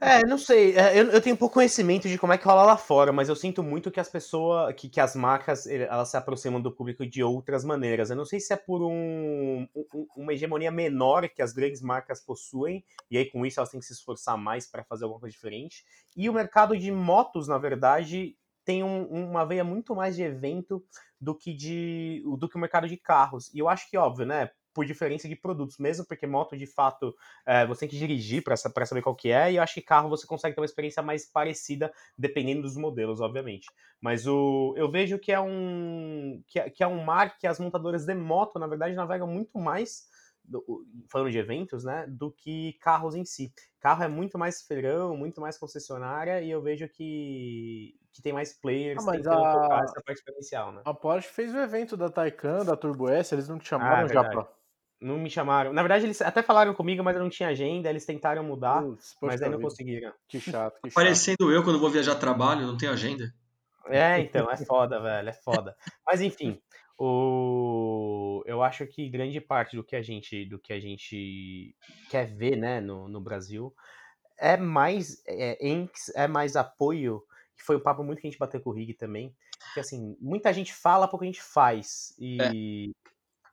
É, 0.00 0.24
não 0.24 0.38
sei. 0.38 0.76
é, 0.76 0.98
Eu, 1.00 1.10
eu 1.10 1.20
tenho 1.20 1.36
pouco 1.36 1.54
conhecimento 1.54 2.08
de 2.08 2.18
como 2.18 2.32
é 2.32 2.38
que 2.38 2.44
rola 2.44 2.62
lá 2.64 2.76
fora, 2.76 3.12
mas 3.12 3.28
eu 3.28 3.36
sinto 3.36 3.62
muito 3.62 3.90
que 3.90 4.00
as 4.00 4.08
pessoas, 4.08 4.72
que, 4.76 4.88
que 4.88 5.00
as 5.00 5.16
marcas, 5.16 5.66
elas 5.66 6.08
se 6.10 6.16
aproximam 6.16 6.60
do 6.60 6.72
público 6.72 7.04
de 7.06 7.22
outras 7.22 7.64
maneiras. 7.64 8.08
Eu 8.10 8.16
não 8.16 8.24
sei 8.24 8.40
se 8.40 8.52
é 8.52 8.56
por 8.56 8.82
um, 8.82 9.66
um- 9.74 10.06
uma 10.16 10.32
hegemonia 10.32 10.70
menor 10.70 11.28
que 11.28 11.42
as 11.42 11.52
grandes 11.52 11.82
marcas 11.82 12.20
possuem, 12.20 12.84
e 13.10 13.18
aí 13.18 13.26
com 13.30 13.44
isso 13.44 13.60
elas 13.60 13.70
têm 13.70 13.80
que 13.80 13.86
se 13.86 13.92
esforçar 13.92 14.38
mais 14.38 14.66
para 14.70 14.84
fazer 14.84 15.04
alguma 15.04 15.20
coisa 15.20 15.32
diferente. 15.34 15.84
E 16.16 16.28
o 16.30 16.32
mercado 16.32 16.76
de 16.78 16.90
motos, 16.92 17.48
na 17.48 17.58
verdade, 17.58 18.36
tem 18.64 18.84
um- 18.84 19.06
uma 19.30 19.44
veia 19.44 19.64
muito 19.64 19.94
mais 19.96 20.14
de 20.16 20.22
evento 20.22 20.84
do 21.20 21.34
que 21.34 21.52
de 21.54 22.22
do 22.38 22.48
que 22.48 22.56
o 22.56 22.60
mercado 22.60 22.86
de 22.88 22.96
carros. 22.96 23.52
E 23.52 23.58
eu 23.58 23.68
acho 23.68 23.90
que, 23.90 23.96
óbvio, 23.96 24.26
né? 24.26 24.50
Por 24.78 24.86
diferença 24.86 25.28
de 25.28 25.34
produtos, 25.34 25.76
mesmo 25.78 26.06
porque 26.06 26.24
moto 26.24 26.56
de 26.56 26.64
fato 26.66 27.12
é, 27.44 27.66
você 27.66 27.80
tem 27.80 27.88
que 27.88 27.98
dirigir 27.98 28.44
para 28.44 28.56
saber 28.56 29.02
qual 29.02 29.16
que 29.16 29.28
é, 29.30 29.50
e 29.52 29.56
eu 29.56 29.62
acho 29.62 29.74
que 29.74 29.82
carro 29.82 30.08
você 30.08 30.24
consegue 30.24 30.54
ter 30.54 30.60
uma 30.60 30.64
experiência 30.66 31.02
mais 31.02 31.26
parecida, 31.26 31.92
dependendo 32.16 32.62
dos 32.62 32.76
modelos, 32.76 33.20
obviamente. 33.20 33.72
Mas 34.00 34.24
o, 34.28 34.74
eu 34.76 34.88
vejo 34.88 35.18
que 35.18 35.32
é 35.32 35.40
um 35.40 36.42
que 36.46 36.60
é, 36.60 36.70
que 36.70 36.84
é 36.84 36.86
um 36.86 37.02
mar 37.04 37.36
que 37.38 37.46
as 37.46 37.58
montadoras 37.58 38.04
de 38.06 38.14
moto, 38.14 38.58
na 38.60 38.68
verdade, 38.68 38.94
navegam 38.94 39.26
muito 39.26 39.58
mais, 39.58 40.04
do- 40.44 40.64
falando 41.10 41.30
de 41.32 41.38
eventos, 41.38 41.84
né, 41.84 42.06
do 42.08 42.30
que 42.32 42.74
carros 42.80 43.14
em 43.16 43.24
si. 43.24 43.52
Carro 43.80 44.02
é 44.04 44.08
muito 44.08 44.38
mais 44.38 44.62
feirão, 44.62 45.16
muito 45.16 45.40
mais 45.40 45.58
concessionária, 45.58 46.40
e 46.42 46.50
eu 46.50 46.62
vejo 46.62 46.88
que, 46.88 47.98
que 48.12 48.22
tem 48.22 48.32
mais 48.32 48.52
players 48.58 48.96
Ah, 48.96 49.02
mas 49.02 49.26
tentando 49.26 49.46
a- 49.48 49.48
tocar 49.48 49.82
essa 49.84 50.00
parte 50.04 50.18
diferencial, 50.18 50.72
né? 50.72 50.84
A 50.84 50.92
Porsche 50.94 51.28
fez 51.28 51.54
o 51.54 51.58
evento 51.58 51.96
da 51.96 52.10
Taycan, 52.10 52.64
da 52.64 52.76
Turbo 52.76 53.08
S, 53.08 53.32
eles 53.34 53.48
não 53.48 53.58
te 53.60 53.68
Ah, 53.76 54.04
chamaram 54.04 54.08
é 54.08 54.08
já 54.08 54.24
pra. 54.24 54.48
Não 55.00 55.16
me 55.16 55.30
chamaram. 55.30 55.72
Na 55.72 55.82
verdade, 55.82 56.06
eles 56.06 56.20
até 56.20 56.42
falaram 56.42 56.74
comigo, 56.74 57.04
mas 57.04 57.16
eu 57.16 57.22
não 57.22 57.30
tinha 57.30 57.50
agenda, 57.50 57.88
eles 57.88 58.04
tentaram 58.04 58.42
mudar, 58.42 58.82
Putz, 58.82 59.16
mas 59.22 59.40
aí 59.40 59.48
não 59.48 59.60
conseguiram. 59.60 60.12
Que 60.28 60.40
chato, 60.40 60.74
que 60.82 60.90
chato. 60.90 60.94
Parecendo 60.94 61.52
eu 61.52 61.62
quando 61.62 61.78
vou 61.78 61.90
viajar 61.90 62.12
a 62.12 62.16
trabalho, 62.16 62.66
não 62.66 62.76
tenho 62.76 62.92
agenda. 62.92 63.32
É, 63.86 64.20
então, 64.20 64.50
é 64.50 64.56
foda, 64.56 65.00
velho, 65.00 65.28
é 65.28 65.32
foda. 65.32 65.76
Mas 66.04 66.20
enfim, 66.20 66.60
o... 66.98 68.42
eu 68.44 68.62
acho 68.62 68.86
que 68.86 69.08
grande 69.08 69.40
parte 69.40 69.76
do 69.76 69.84
que 69.84 69.94
a 69.94 70.02
gente, 70.02 70.44
do 70.44 70.58
que 70.58 70.72
a 70.72 70.80
gente 70.80 71.74
quer 72.10 72.26
ver, 72.26 72.56
né, 72.56 72.80
no, 72.80 73.08
no 73.08 73.20
Brasil 73.20 73.72
é 74.38 74.56
mais 74.56 75.22
é, 75.26 75.68
inks, 75.68 76.10
é 76.14 76.26
mais 76.28 76.56
apoio, 76.56 77.22
que 77.56 77.64
foi 77.64 77.76
um 77.76 77.82
papo 77.82 78.04
muito 78.04 78.20
que 78.20 78.26
a 78.26 78.30
gente 78.30 78.38
bateu 78.38 78.60
com 78.60 78.70
o 78.70 78.72
Rig 78.72 78.94
também, 78.94 79.34
que 79.74 79.80
assim, 79.80 80.16
muita 80.20 80.52
gente 80.52 80.72
fala, 80.72 81.08
pouco 81.08 81.24
a 81.24 81.26
gente 81.26 81.42
faz. 81.42 82.14
E 82.18 82.92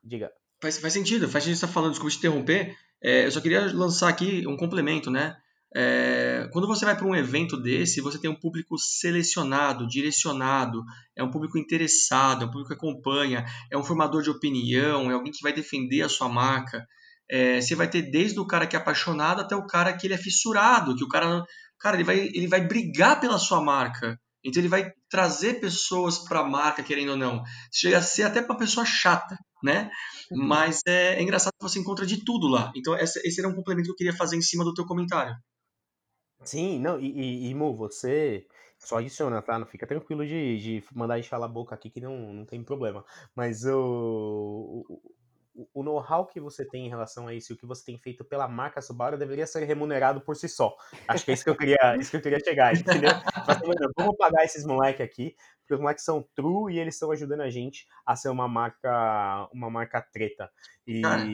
diga. 0.02 0.32
Faz, 0.66 0.78
faz 0.78 0.92
sentido, 0.94 1.28
faz 1.28 1.44
sentido 1.44 1.58
você 1.58 1.64
estar 1.64 1.72
falando, 1.72 1.92
desculpa 1.92 2.10
te 2.10 2.18
interromper. 2.18 2.76
É, 3.00 3.24
eu 3.24 3.30
só 3.30 3.40
queria 3.40 3.72
lançar 3.72 4.08
aqui 4.08 4.44
um 4.48 4.56
complemento, 4.56 5.12
né? 5.12 5.36
É, 5.72 6.48
quando 6.52 6.66
você 6.66 6.84
vai 6.84 6.96
para 6.96 7.06
um 7.06 7.14
evento 7.14 7.56
desse, 7.56 8.00
você 8.00 8.18
tem 8.18 8.28
um 8.28 8.34
público 8.34 8.76
selecionado, 8.76 9.86
direcionado, 9.86 10.82
é 11.14 11.22
um 11.22 11.30
público 11.30 11.56
interessado, 11.56 12.42
é 12.42 12.46
um 12.46 12.50
público 12.50 12.70
que 12.70 12.74
acompanha, 12.74 13.44
é 13.70 13.78
um 13.78 13.84
formador 13.84 14.22
de 14.22 14.30
opinião, 14.30 15.08
é 15.08 15.14
alguém 15.14 15.30
que 15.30 15.40
vai 15.40 15.52
defender 15.52 16.02
a 16.02 16.08
sua 16.08 16.28
marca. 16.28 16.84
É, 17.30 17.60
você 17.60 17.76
vai 17.76 17.88
ter 17.88 18.02
desde 18.10 18.40
o 18.40 18.46
cara 18.46 18.66
que 18.66 18.74
é 18.74 18.78
apaixonado 18.80 19.42
até 19.42 19.54
o 19.54 19.68
cara 19.68 19.92
que 19.92 20.08
ele 20.08 20.14
é 20.14 20.18
fissurado, 20.18 20.96
que 20.96 21.04
o 21.04 21.08
cara, 21.08 21.44
cara, 21.78 21.94
ele 21.94 22.04
vai, 22.04 22.18
ele 22.18 22.48
vai 22.48 22.66
brigar 22.66 23.20
pela 23.20 23.38
sua 23.38 23.60
marca. 23.60 24.18
Então 24.44 24.60
ele 24.60 24.68
vai 24.68 24.90
trazer 25.08 25.60
pessoas 25.60 26.18
para 26.18 26.40
a 26.40 26.48
marca, 26.48 26.82
querendo 26.82 27.10
ou 27.10 27.16
não. 27.16 27.44
Chega 27.72 27.98
a 27.98 28.02
ser 28.02 28.24
até 28.24 28.40
uma 28.40 28.56
pessoa 28.56 28.84
chata, 28.84 29.36
né? 29.62 29.90
Mas 30.30 30.80
é, 30.86 31.14
é 31.18 31.22
engraçado 31.22 31.52
que 31.58 31.62
você 31.68 31.78
encontra 31.78 32.06
de 32.06 32.24
tudo 32.24 32.48
lá. 32.48 32.72
Então 32.76 32.94
essa, 32.94 33.20
esse 33.24 33.40
era 33.40 33.48
um 33.48 33.54
complemento 33.54 33.86
que 33.86 33.92
eu 33.92 33.96
queria 33.96 34.12
fazer 34.16 34.36
em 34.36 34.42
cima 34.42 34.64
do 34.64 34.74
teu 34.74 34.86
comentário. 34.86 35.34
Sim, 36.44 36.78
não, 36.78 37.00
e, 37.00 37.10
e, 37.46 37.48
e 37.50 37.54
Mu, 37.54 37.74
você 37.76 38.46
só 38.78 38.98
adiciona, 38.98 39.42
tá? 39.42 39.58
Não 39.58 39.66
fica 39.66 39.86
tranquilo 39.86 40.24
de, 40.26 40.58
de 40.58 40.84
mandar 40.94 41.22
calar 41.24 41.48
a 41.48 41.52
boca 41.52 41.74
aqui 41.74 41.90
que 41.90 42.00
não, 42.00 42.32
não 42.32 42.44
tem 42.44 42.62
problema. 42.62 43.04
Mas 43.34 43.64
o, 43.64 44.84
o, 44.88 44.94
o- 44.94 45.68
o 45.72 45.82
know-how 45.82 46.26
que 46.26 46.38
você 46.38 46.66
tem 46.68 46.84
em 46.86 46.88
relação 46.90 47.26
a 47.26 47.32
isso 47.34 47.50
e 47.52 47.54
o 47.54 47.56
que 47.56 47.64
você 47.64 47.82
tem 47.86 47.98
feito 47.98 48.22
pela 48.22 48.46
marca 48.46 48.82
Subaru 48.82 49.16
deveria 49.16 49.46
ser 49.46 49.64
remunerado 49.64 50.20
por 50.20 50.36
si 50.36 50.48
só. 50.50 50.76
Acho 51.08 51.24
que 51.24 51.30
é 51.30 51.34
isso 51.34 51.44
que 51.44 51.48
eu 51.50 51.56
queria, 51.56 51.96
isso 51.98 52.10
que 52.10 52.18
eu 52.18 52.20
queria 52.22 52.38
chegar, 52.40 52.74
entendeu? 52.76 53.08
Mas, 53.48 53.58
mano, 53.62 53.90
vamos 53.96 54.16
pagar 54.18 54.44
esses 54.44 54.66
moleque 54.66 55.02
aqui 55.02 55.34
porque 55.66 55.74
os 55.74 55.80
moleques 55.80 56.04
são 56.04 56.24
true 56.34 56.72
e 56.72 56.78
eles 56.78 56.94
estão 56.94 57.10
ajudando 57.10 57.40
a 57.40 57.50
gente 57.50 57.88
a 58.06 58.14
ser 58.14 58.28
uma 58.28 58.46
marca, 58.46 59.48
uma 59.52 59.68
marca 59.68 60.00
treta. 60.00 60.48
E 60.86 61.02
Cara. 61.02 61.24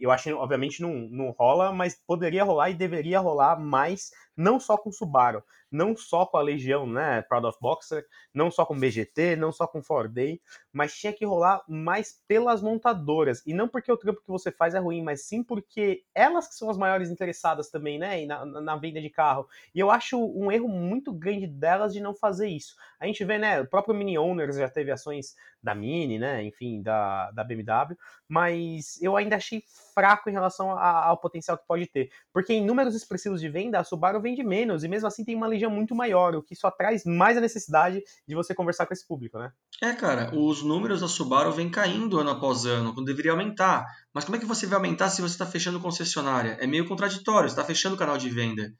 eu 0.00 0.10
acho 0.10 0.24
que, 0.24 0.32
obviamente, 0.32 0.82
não, 0.82 0.92
não 0.92 1.30
rola, 1.30 1.72
mas 1.72 1.94
poderia 1.94 2.42
rolar 2.42 2.70
e 2.70 2.74
deveria 2.74 3.20
rolar 3.20 3.58
mais, 3.60 4.10
não 4.36 4.58
só 4.58 4.76
com 4.76 4.90
Subaru, 4.90 5.44
não 5.70 5.94
só 5.94 6.26
com 6.26 6.36
a 6.36 6.42
Legião, 6.42 6.84
né, 6.84 7.22
Proud 7.22 7.46
of 7.46 7.58
Boxer, 7.60 8.04
não 8.34 8.50
só 8.50 8.66
com 8.66 8.76
BGT, 8.76 9.36
não 9.36 9.52
só 9.52 9.66
com 9.68 9.80
Ford 9.80 10.12
Day, 10.12 10.40
mas 10.72 10.96
tinha 10.96 11.12
que 11.12 11.24
rolar 11.24 11.62
mais 11.68 12.20
pelas 12.26 12.60
montadoras. 12.60 13.46
E 13.46 13.54
não 13.54 13.68
porque 13.68 13.92
o 13.92 13.96
trampo 13.96 14.20
que 14.20 14.28
você 14.28 14.50
faz 14.50 14.74
é 14.74 14.80
ruim, 14.80 15.02
mas 15.02 15.22
sim 15.22 15.44
porque 15.44 16.02
elas 16.12 16.48
que 16.48 16.54
são 16.56 16.68
as 16.68 16.76
maiores 16.76 17.10
interessadas 17.10 17.70
também, 17.70 17.98
né, 17.98 18.26
na, 18.26 18.44
na 18.44 18.76
venda 18.76 19.00
de 19.00 19.10
carro. 19.10 19.46
E 19.72 19.78
eu 19.78 19.90
acho 19.90 20.18
um 20.18 20.50
erro 20.50 20.68
muito 20.68 21.12
grande 21.12 21.46
delas 21.46 21.92
de 21.92 22.00
não 22.00 22.14
fazer 22.14 22.48
isso. 22.48 22.74
A 22.98 23.06
gente 23.06 23.24
vê, 23.24 23.38
né, 23.38 23.59
o 23.62 23.66
próprio 23.66 23.94
Mini 23.94 24.18
Owners 24.18 24.56
já 24.56 24.68
teve 24.68 24.90
ações 24.90 25.34
da 25.62 25.74
Mini, 25.74 26.18
né, 26.18 26.42
enfim, 26.42 26.82
da, 26.82 27.30
da 27.32 27.44
BMW, 27.44 27.96
mas 28.28 29.00
eu 29.02 29.16
ainda 29.16 29.36
achei 29.36 29.62
fraco 29.94 30.30
em 30.30 30.32
relação 30.32 30.72
a, 30.72 31.06
ao 31.06 31.18
potencial 31.18 31.58
que 31.58 31.66
pode 31.66 31.86
ter. 31.86 32.10
Porque 32.32 32.52
em 32.52 32.64
números 32.64 32.94
expressivos 32.94 33.40
de 33.40 33.48
venda, 33.48 33.78
a 33.78 33.84
Subaru 33.84 34.20
vende 34.20 34.42
menos, 34.42 34.84
e 34.84 34.88
mesmo 34.88 35.08
assim 35.08 35.24
tem 35.24 35.34
uma 35.34 35.46
legião 35.46 35.70
muito 35.70 35.94
maior, 35.94 36.34
o 36.34 36.42
que 36.42 36.54
só 36.54 36.70
traz 36.70 37.04
mais 37.04 37.36
a 37.36 37.40
necessidade 37.40 38.02
de 38.26 38.34
você 38.34 38.54
conversar 38.54 38.86
com 38.86 38.94
esse 38.94 39.06
público, 39.06 39.38
né? 39.38 39.52
É, 39.82 39.92
cara, 39.92 40.34
os 40.34 40.62
números 40.62 41.00
da 41.00 41.08
Subaru 41.08 41.52
vêm 41.52 41.70
caindo 41.70 42.18
ano 42.18 42.30
após 42.30 42.66
ano, 42.66 42.94
quando 42.94 43.06
deveria 43.06 43.32
aumentar. 43.32 43.86
Mas 44.12 44.24
como 44.24 44.36
é 44.36 44.40
que 44.40 44.46
você 44.46 44.66
vai 44.66 44.76
aumentar 44.76 45.08
se 45.08 45.22
você 45.22 45.34
está 45.34 45.46
fechando 45.46 45.80
concessionária? 45.80 46.56
É 46.60 46.66
meio 46.66 46.86
contraditório, 46.86 47.48
você 47.48 47.54
está 47.54 47.64
fechando 47.64 47.94
o 47.94 47.98
canal 47.98 48.18
de 48.18 48.28
venda. 48.28 48.72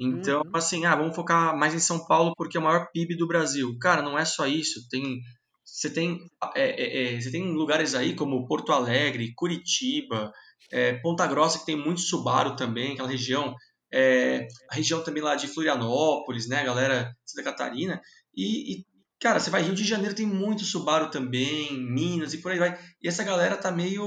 Então, 0.00 0.40
Uhum. 0.42 0.50
assim, 0.54 0.86
ah, 0.86 0.96
vamos 0.96 1.14
focar 1.14 1.56
mais 1.56 1.74
em 1.74 1.78
São 1.78 2.06
Paulo 2.06 2.32
porque 2.36 2.56
é 2.56 2.60
o 2.60 2.64
maior 2.64 2.88
PIB 2.92 3.16
do 3.16 3.26
Brasil. 3.28 3.76
Cara, 3.78 4.00
não 4.02 4.18
é 4.18 4.24
só 4.24 4.46
isso. 4.46 4.88
Tem, 4.88 5.20
você, 5.64 5.90
tem, 5.90 6.18
é, 6.56 6.64
é, 7.10 7.14
é, 7.16 7.20
você 7.20 7.30
tem 7.30 7.52
lugares 7.52 7.94
aí 7.94 8.14
como 8.14 8.46
Porto 8.46 8.72
Alegre, 8.72 9.32
Curitiba, 9.36 10.32
é, 10.72 10.94
Ponta 10.94 11.26
Grossa, 11.26 11.58
que 11.58 11.66
tem 11.66 11.76
muito 11.76 12.00
Subaru 12.00 12.56
também, 12.56 12.92
aquela 12.94 13.08
região. 13.08 13.54
é, 13.92 14.46
a 14.70 14.74
região 14.76 15.02
também 15.02 15.22
lá 15.22 15.34
de 15.34 15.48
Florianópolis, 15.48 16.48
né, 16.48 16.64
galera 16.64 17.12
Santa 17.26 17.42
Catarina. 17.50 18.00
E, 18.34 18.72
e, 18.80 18.84
cara, 19.20 19.40
você 19.40 19.50
vai 19.50 19.62
Rio 19.62 19.74
de 19.74 19.84
Janeiro, 19.84 20.14
tem 20.14 20.26
muito 20.26 20.62
Subaru 20.64 21.10
também, 21.10 21.72
Minas 21.72 22.32
e 22.32 22.38
por 22.38 22.52
aí 22.52 22.58
vai. 22.58 22.78
E 23.02 23.08
essa 23.08 23.24
galera 23.24 23.56
tá 23.56 23.70
meio, 23.72 24.00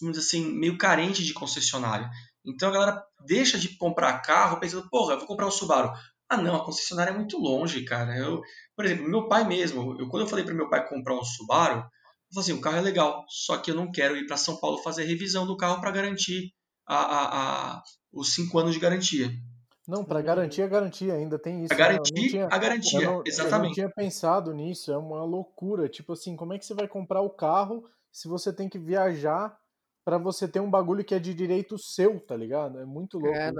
vamos 0.00 0.16
dizer 0.18 0.20
assim, 0.26 0.52
meio 0.58 0.76
carente 0.78 1.24
de 1.24 1.32
concessionária. 1.32 2.08
Então 2.44 2.68
a 2.68 2.72
galera 2.72 3.04
deixa 3.26 3.58
de 3.58 3.76
comprar 3.76 4.20
carro 4.20 4.58
pensando, 4.58 4.88
porra, 4.90 5.14
eu 5.14 5.18
vou 5.18 5.26
comprar 5.26 5.46
um 5.46 5.50
Subaru. 5.50 5.92
Ah, 6.28 6.36
não, 6.36 6.56
a 6.56 6.64
concessionária 6.64 7.10
é 7.10 7.14
muito 7.14 7.38
longe, 7.38 7.84
cara. 7.84 8.16
Eu, 8.16 8.40
por 8.74 8.84
exemplo, 8.84 9.08
meu 9.08 9.28
pai 9.28 9.46
mesmo, 9.46 9.96
eu, 10.00 10.08
quando 10.08 10.22
eu 10.22 10.28
falei 10.28 10.44
para 10.44 10.54
meu 10.54 10.68
pai 10.68 10.88
comprar 10.88 11.14
um 11.14 11.22
Subaru, 11.24 11.76
eu 11.80 12.34
falei 12.34 12.40
assim, 12.50 12.52
o 12.52 12.60
carro 12.60 12.78
é 12.78 12.80
legal, 12.80 13.24
só 13.28 13.58
que 13.58 13.70
eu 13.70 13.74
não 13.74 13.92
quero 13.92 14.16
ir 14.16 14.26
para 14.26 14.36
São 14.36 14.56
Paulo 14.58 14.78
fazer 14.78 15.04
revisão 15.04 15.46
do 15.46 15.56
carro 15.56 15.80
para 15.80 15.90
garantir 15.90 16.50
a, 16.86 16.96
a, 16.96 17.72
a, 17.76 17.82
os 18.12 18.32
cinco 18.34 18.58
anos 18.58 18.72
de 18.74 18.80
garantia. 18.80 19.30
Não, 19.86 20.04
para 20.04 20.22
garantir 20.22 20.62
a 20.62 20.66
garantia 20.68 21.12
ainda 21.14 21.38
tem 21.38 21.64
isso. 21.64 21.74
A 21.74 21.76
né? 21.76 21.82
Garantir 21.82 22.28
tinha- 22.30 22.48
a 22.50 22.56
garantia, 22.58 22.98
eu 23.00 23.04
não, 23.04 23.10
Eu 23.12 23.16
não 23.18 23.26
exatamente. 23.26 23.74
tinha 23.74 23.90
pensado 23.90 24.54
nisso, 24.54 24.92
é 24.92 24.96
uma 24.96 25.24
loucura. 25.24 25.88
Tipo 25.88 26.12
assim, 26.12 26.36
como 26.36 26.52
é 26.52 26.58
que 26.58 26.64
você 26.64 26.72
vai 26.72 26.86
comprar 26.86 27.20
o 27.20 27.30
carro 27.30 27.84
se 28.10 28.28
você 28.28 28.52
tem 28.52 28.68
que 28.68 28.78
viajar 28.78 29.58
pra 30.04 30.18
você 30.18 30.48
ter 30.48 30.60
um 30.60 30.70
bagulho 30.70 31.04
que 31.04 31.14
é 31.14 31.18
de 31.18 31.34
direito 31.34 31.78
seu, 31.78 32.20
tá 32.20 32.36
ligado? 32.36 32.78
É 32.78 32.84
muito 32.84 33.18
louco. 33.18 33.36
É. 33.36 33.52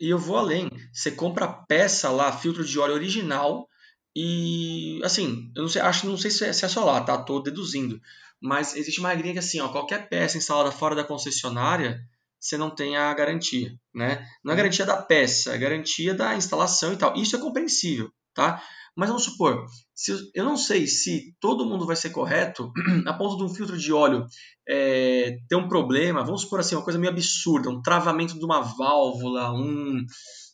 E 0.00 0.08
eu 0.10 0.18
vou 0.18 0.36
além. 0.36 0.70
Você 0.92 1.10
compra 1.10 1.48
peça 1.48 2.10
lá, 2.10 2.32
filtro 2.32 2.64
de 2.64 2.78
óleo 2.78 2.94
original, 2.94 3.68
e 4.14 5.00
assim, 5.04 5.52
eu 5.54 5.62
não 5.62 5.68
sei, 5.68 5.82
acho, 5.82 6.06
não 6.08 6.16
sei 6.16 6.30
se 6.30 6.44
é, 6.44 6.52
se 6.52 6.64
é 6.64 6.68
só 6.68 6.84
lá, 6.84 7.00
tá? 7.00 7.16
Tô 7.22 7.40
deduzindo. 7.40 8.00
Mas 8.40 8.76
existe 8.76 9.00
uma 9.00 9.10
regrinha 9.10 9.34
que 9.34 9.38
assim, 9.38 9.60
ó, 9.60 9.68
qualquer 9.68 10.08
peça 10.08 10.38
instalada 10.38 10.70
fora 10.72 10.94
da 10.94 11.04
concessionária, 11.04 12.00
você 12.38 12.56
não 12.56 12.70
tem 12.70 12.96
a 12.96 13.12
garantia, 13.14 13.72
né? 13.94 14.26
Não 14.44 14.52
é 14.52 14.56
garantia 14.56 14.86
da 14.86 15.00
peça, 15.00 15.54
é 15.54 15.58
garantia 15.58 16.14
da 16.14 16.34
instalação 16.36 16.92
e 16.92 16.96
tal. 16.96 17.14
Isso 17.16 17.36
é 17.36 17.38
compreensível, 17.38 18.10
tá? 18.34 18.62
Mas 18.98 19.10
vamos 19.10 19.22
supor, 19.22 19.64
se, 19.94 20.10
eu- 20.34 20.44
não 20.44 20.56
sei 20.56 20.88
se 20.88 21.32
todo 21.38 21.64
mundo 21.64 21.86
vai 21.86 21.94
ser 21.94 22.10
correto 22.10 22.72
a 23.06 23.12
ponto 23.14 23.36
de 23.36 23.44
um 23.44 23.48
filtro 23.54 23.78
de 23.78 23.92
óleo 23.92 24.26
é, 24.68 25.36
ter 25.48 25.54
um 25.54 25.68
problema, 25.68 26.24
vamos 26.24 26.40
supor 26.42 26.58
assim, 26.58 26.74
uma 26.74 26.82
coisa 26.82 26.98
meio 26.98 27.12
absurda, 27.12 27.70
um 27.70 27.80
travamento 27.80 28.36
de 28.36 28.44
uma 28.44 28.60
válvula, 28.60 29.52
um, 29.52 30.04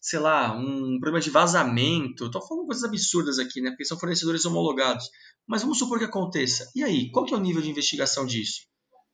sei 0.02 0.18
lá, 0.18 0.54
um 0.54 0.98
problema 1.00 1.20
de 1.22 1.30
vazamento. 1.30 2.26
Estou 2.26 2.46
falando 2.46 2.66
coisas 2.66 2.84
absurdas 2.84 3.38
aqui, 3.38 3.62
né? 3.62 3.70
Porque 3.70 3.86
são 3.86 3.98
fornecedores 3.98 4.44
homologados. 4.44 5.08
Mas 5.48 5.62
vamos 5.62 5.78
supor 5.78 5.98
que 5.98 6.04
aconteça. 6.04 6.70
E 6.76 6.84
aí, 6.84 7.10
qual 7.12 7.24
que 7.24 7.32
é 7.32 7.36
o 7.38 7.40
nível 7.40 7.62
de 7.62 7.70
investigação 7.70 8.26
disso? 8.26 8.60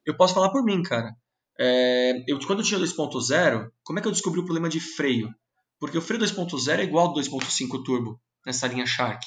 Eu 0.04 0.16
posso 0.16 0.34
falar 0.34 0.50
por 0.50 0.64
mim, 0.64 0.82
cara. 0.82 1.14
É, 1.56 2.14
eu, 2.26 2.36
quando 2.40 2.60
eu 2.60 2.64
tinha 2.64 2.80
2.0, 2.80 3.68
como 3.84 3.98
é 4.00 4.02
que 4.02 4.08
eu 4.08 4.12
descobri 4.12 4.40
o 4.40 4.44
problema 4.44 4.68
de 4.68 4.80
freio? 4.80 5.32
Porque 5.78 5.96
o 5.96 6.02
freio 6.02 6.20
2.0 6.20 6.80
é 6.80 6.82
igual 6.82 7.06
ao 7.08 7.14
2.5 7.14 7.84
turbo 7.84 8.20
nessa 8.46 8.66
linha 8.66 8.86
Shark. 8.86 9.26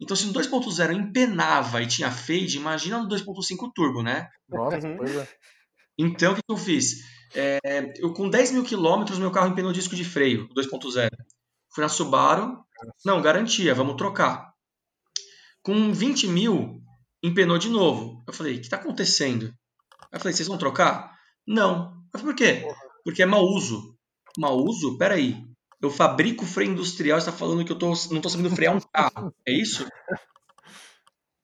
Então, 0.00 0.16
se 0.16 0.26
no 0.26 0.32
2.0 0.32 0.92
empenava 0.92 1.82
e 1.82 1.86
tinha 1.86 2.10
fade, 2.10 2.56
imagina 2.56 2.98
no 3.02 3.08
2.5 3.08 3.70
turbo, 3.74 4.02
né? 4.02 4.28
Nossa, 4.48 4.86
Uhum. 4.86 4.96
pois 4.96 5.16
é. 5.16 5.28
Então, 5.98 6.32
o 6.32 6.36
que 6.36 6.42
eu 6.48 6.56
fiz? 6.56 6.98
É, 7.34 7.58
eu, 7.96 8.12
com 8.14 8.30
10 8.30 8.52
mil 8.52 8.64
quilômetros, 8.64 9.18
meu 9.18 9.30
carro 9.32 9.48
empenou 9.48 9.72
disco 9.72 9.96
de 9.96 10.04
freio, 10.04 10.48
2.0. 10.54 11.10
Fui 11.74 11.82
na 11.82 11.88
Subaru, 11.88 12.64
não, 13.04 13.20
garantia, 13.20 13.74
vamos 13.74 13.96
trocar. 13.96 14.52
Com 15.62 15.92
20 15.92 16.28
mil, 16.28 16.80
empenou 17.22 17.58
de 17.58 17.68
novo. 17.68 18.22
Eu 18.26 18.32
falei, 18.32 18.54
o 18.54 18.56
que 18.58 18.62
está 18.66 18.76
acontecendo? 18.76 19.46
Aí 19.46 20.08
eu 20.14 20.20
falei, 20.20 20.32
vocês 20.32 20.48
vão 20.48 20.56
trocar? 20.58 21.12
Não. 21.46 21.92
Eu 22.14 22.20
falei, 22.20 22.34
por 22.34 22.36
quê? 22.36 22.66
Porque 23.04 23.22
é 23.22 23.26
mau 23.26 23.44
uso. 23.44 23.96
Mau 24.38 24.56
uso? 24.64 24.96
Peraí. 24.96 25.36
Eu 25.80 25.90
fabrico 25.90 26.44
freio 26.44 26.72
industrial, 26.72 27.20
você 27.20 27.28
está 27.28 27.38
falando 27.38 27.64
que 27.64 27.70
eu 27.70 27.78
tô, 27.78 27.86
não 27.86 27.94
estou 27.94 28.30
sabendo 28.30 28.50
frear 28.50 28.76
um 28.76 28.80
carro. 28.80 29.32
É 29.46 29.52
isso? 29.52 29.86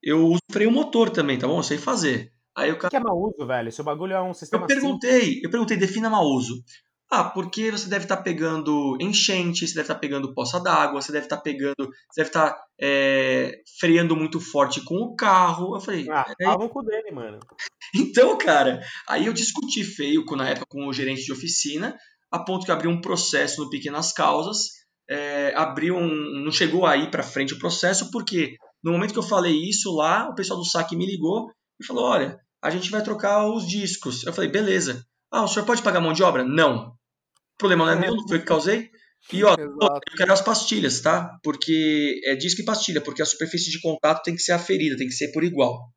Eu 0.03 0.27
uso 0.27 0.41
freio 0.51 0.71
motor 0.71 1.09
também, 1.09 1.39
tá 1.39 1.47
bom? 1.47 1.59
Eu 1.59 1.63
sei 1.63 1.79
fazer. 1.79 2.33
Aí 2.57 2.71
o 2.71 2.75
O 2.75 2.79
que 2.89 2.97
é 2.97 3.01
mau 3.01 3.19
uso, 3.19 3.47
velho? 3.47 3.73
Se 3.73 3.81
o 3.81 3.85
bagulho 3.85 4.13
é 4.13 4.23
um 4.23 4.35
sistema 4.35 4.65
eu 4.65 4.67
perguntei, 4.67 5.41
eu 5.43 5.51
perguntei, 5.51 5.77
defina 5.77 6.11
mau 6.11 6.25
uso. 6.25 6.63
Ah, 7.11 7.25
porque 7.25 7.71
você 7.71 7.89
deve 7.89 8.07
estar 8.07 8.17
pegando 8.19 8.97
enchente, 9.01 9.67
você 9.67 9.75
deve 9.75 9.85
estar 9.85 9.95
pegando 9.97 10.35
poça 10.35 10.59
d'água, 10.59 11.01
você 11.01 11.13
deve 11.13 11.27
estar 11.27 11.37
pegando, 11.37 11.75
você 11.79 12.23
deve 12.23 12.29
estar 12.29 12.57
é, 12.81 13.61
freando 13.79 14.17
muito 14.17 14.41
forte 14.41 14.83
com 14.83 14.97
o 14.97 15.15
carro. 15.15 15.77
Eu 15.77 15.81
falei. 15.81 16.09
Ah, 16.11 16.25
pau 16.43 16.59
no 16.59 16.69
cu 16.69 16.83
dele, 16.83 17.11
mano. 17.13 17.39
então, 17.95 18.37
cara, 18.37 18.81
aí 19.09 19.27
eu 19.27 19.33
discuti 19.33 19.85
feio 19.85 20.25
com, 20.25 20.35
na 20.35 20.49
época 20.49 20.67
com 20.69 20.89
o 20.89 20.93
gerente 20.93 21.25
de 21.25 21.33
oficina, 21.33 21.97
a 22.35 22.39
ponto 22.41 22.65
que 22.65 22.71
eu 22.73 22.75
abri 22.75 22.89
um 22.89 23.01
processo 23.01 23.63
no 23.63 23.71
Pequenas 23.71 24.13
Causas, 24.13 24.71
é, 25.09 25.55
abri 25.55 25.93
um, 25.93 26.09
não 26.43 26.51
chegou 26.51 26.85
aí 26.85 27.09
para 27.09 27.23
frente 27.23 27.55
o 27.55 27.59
processo, 27.61 28.11
porque 28.11 28.57
no 28.83 28.91
momento 28.91 29.13
que 29.13 29.19
eu 29.21 29.23
falei 29.23 29.55
isso 29.69 29.95
lá, 29.95 30.29
o 30.29 30.35
pessoal 30.35 30.59
do 30.59 30.65
saque 30.65 30.97
me 30.97 31.07
ligou 31.07 31.49
e 31.81 31.87
falou, 31.87 32.05
olha, 32.05 32.37
a 32.61 32.71
gente 32.71 32.91
vai 32.91 33.05
trocar 33.05 33.47
os 33.47 33.69
discos. 33.69 34.25
Eu 34.25 34.33
falei, 34.33 34.51
beleza. 34.51 35.07
Ah, 35.31 35.45
o 35.45 35.49
senhor 35.49 35.65
pode 35.65 35.81
pagar 35.81 36.01
mão 36.01 36.13
de 36.13 36.25
obra? 36.25 36.43
Não. 36.43 36.89
O 36.89 37.57
problema 37.57 37.87
não 37.87 37.93
é 37.93 38.01
meu, 38.01 38.17
não 38.17 38.27
foi 38.27 38.39
eu 38.39 38.41
que 38.41 38.49
causei. 38.49 38.91
E 39.33 39.45
ó, 39.45 39.55
Exato. 39.55 40.01
eu 40.11 40.17
quero 40.17 40.33
as 40.33 40.43
pastilhas, 40.43 41.01
tá? 41.01 41.39
Porque 41.41 42.21
é 42.25 42.35
disco 42.35 42.63
e 42.63 42.65
pastilha, 42.65 43.01
porque 43.01 43.23
a 43.23 43.27
superfície 43.27 43.71
de 43.71 43.81
contato 43.81 44.25
tem 44.25 44.35
que 44.35 44.43
ser 44.43 44.53
aferida, 44.53 44.97
tem 44.97 45.07
que 45.07 45.15
ser 45.15 45.31
por 45.31 45.45
igual. 45.45 45.89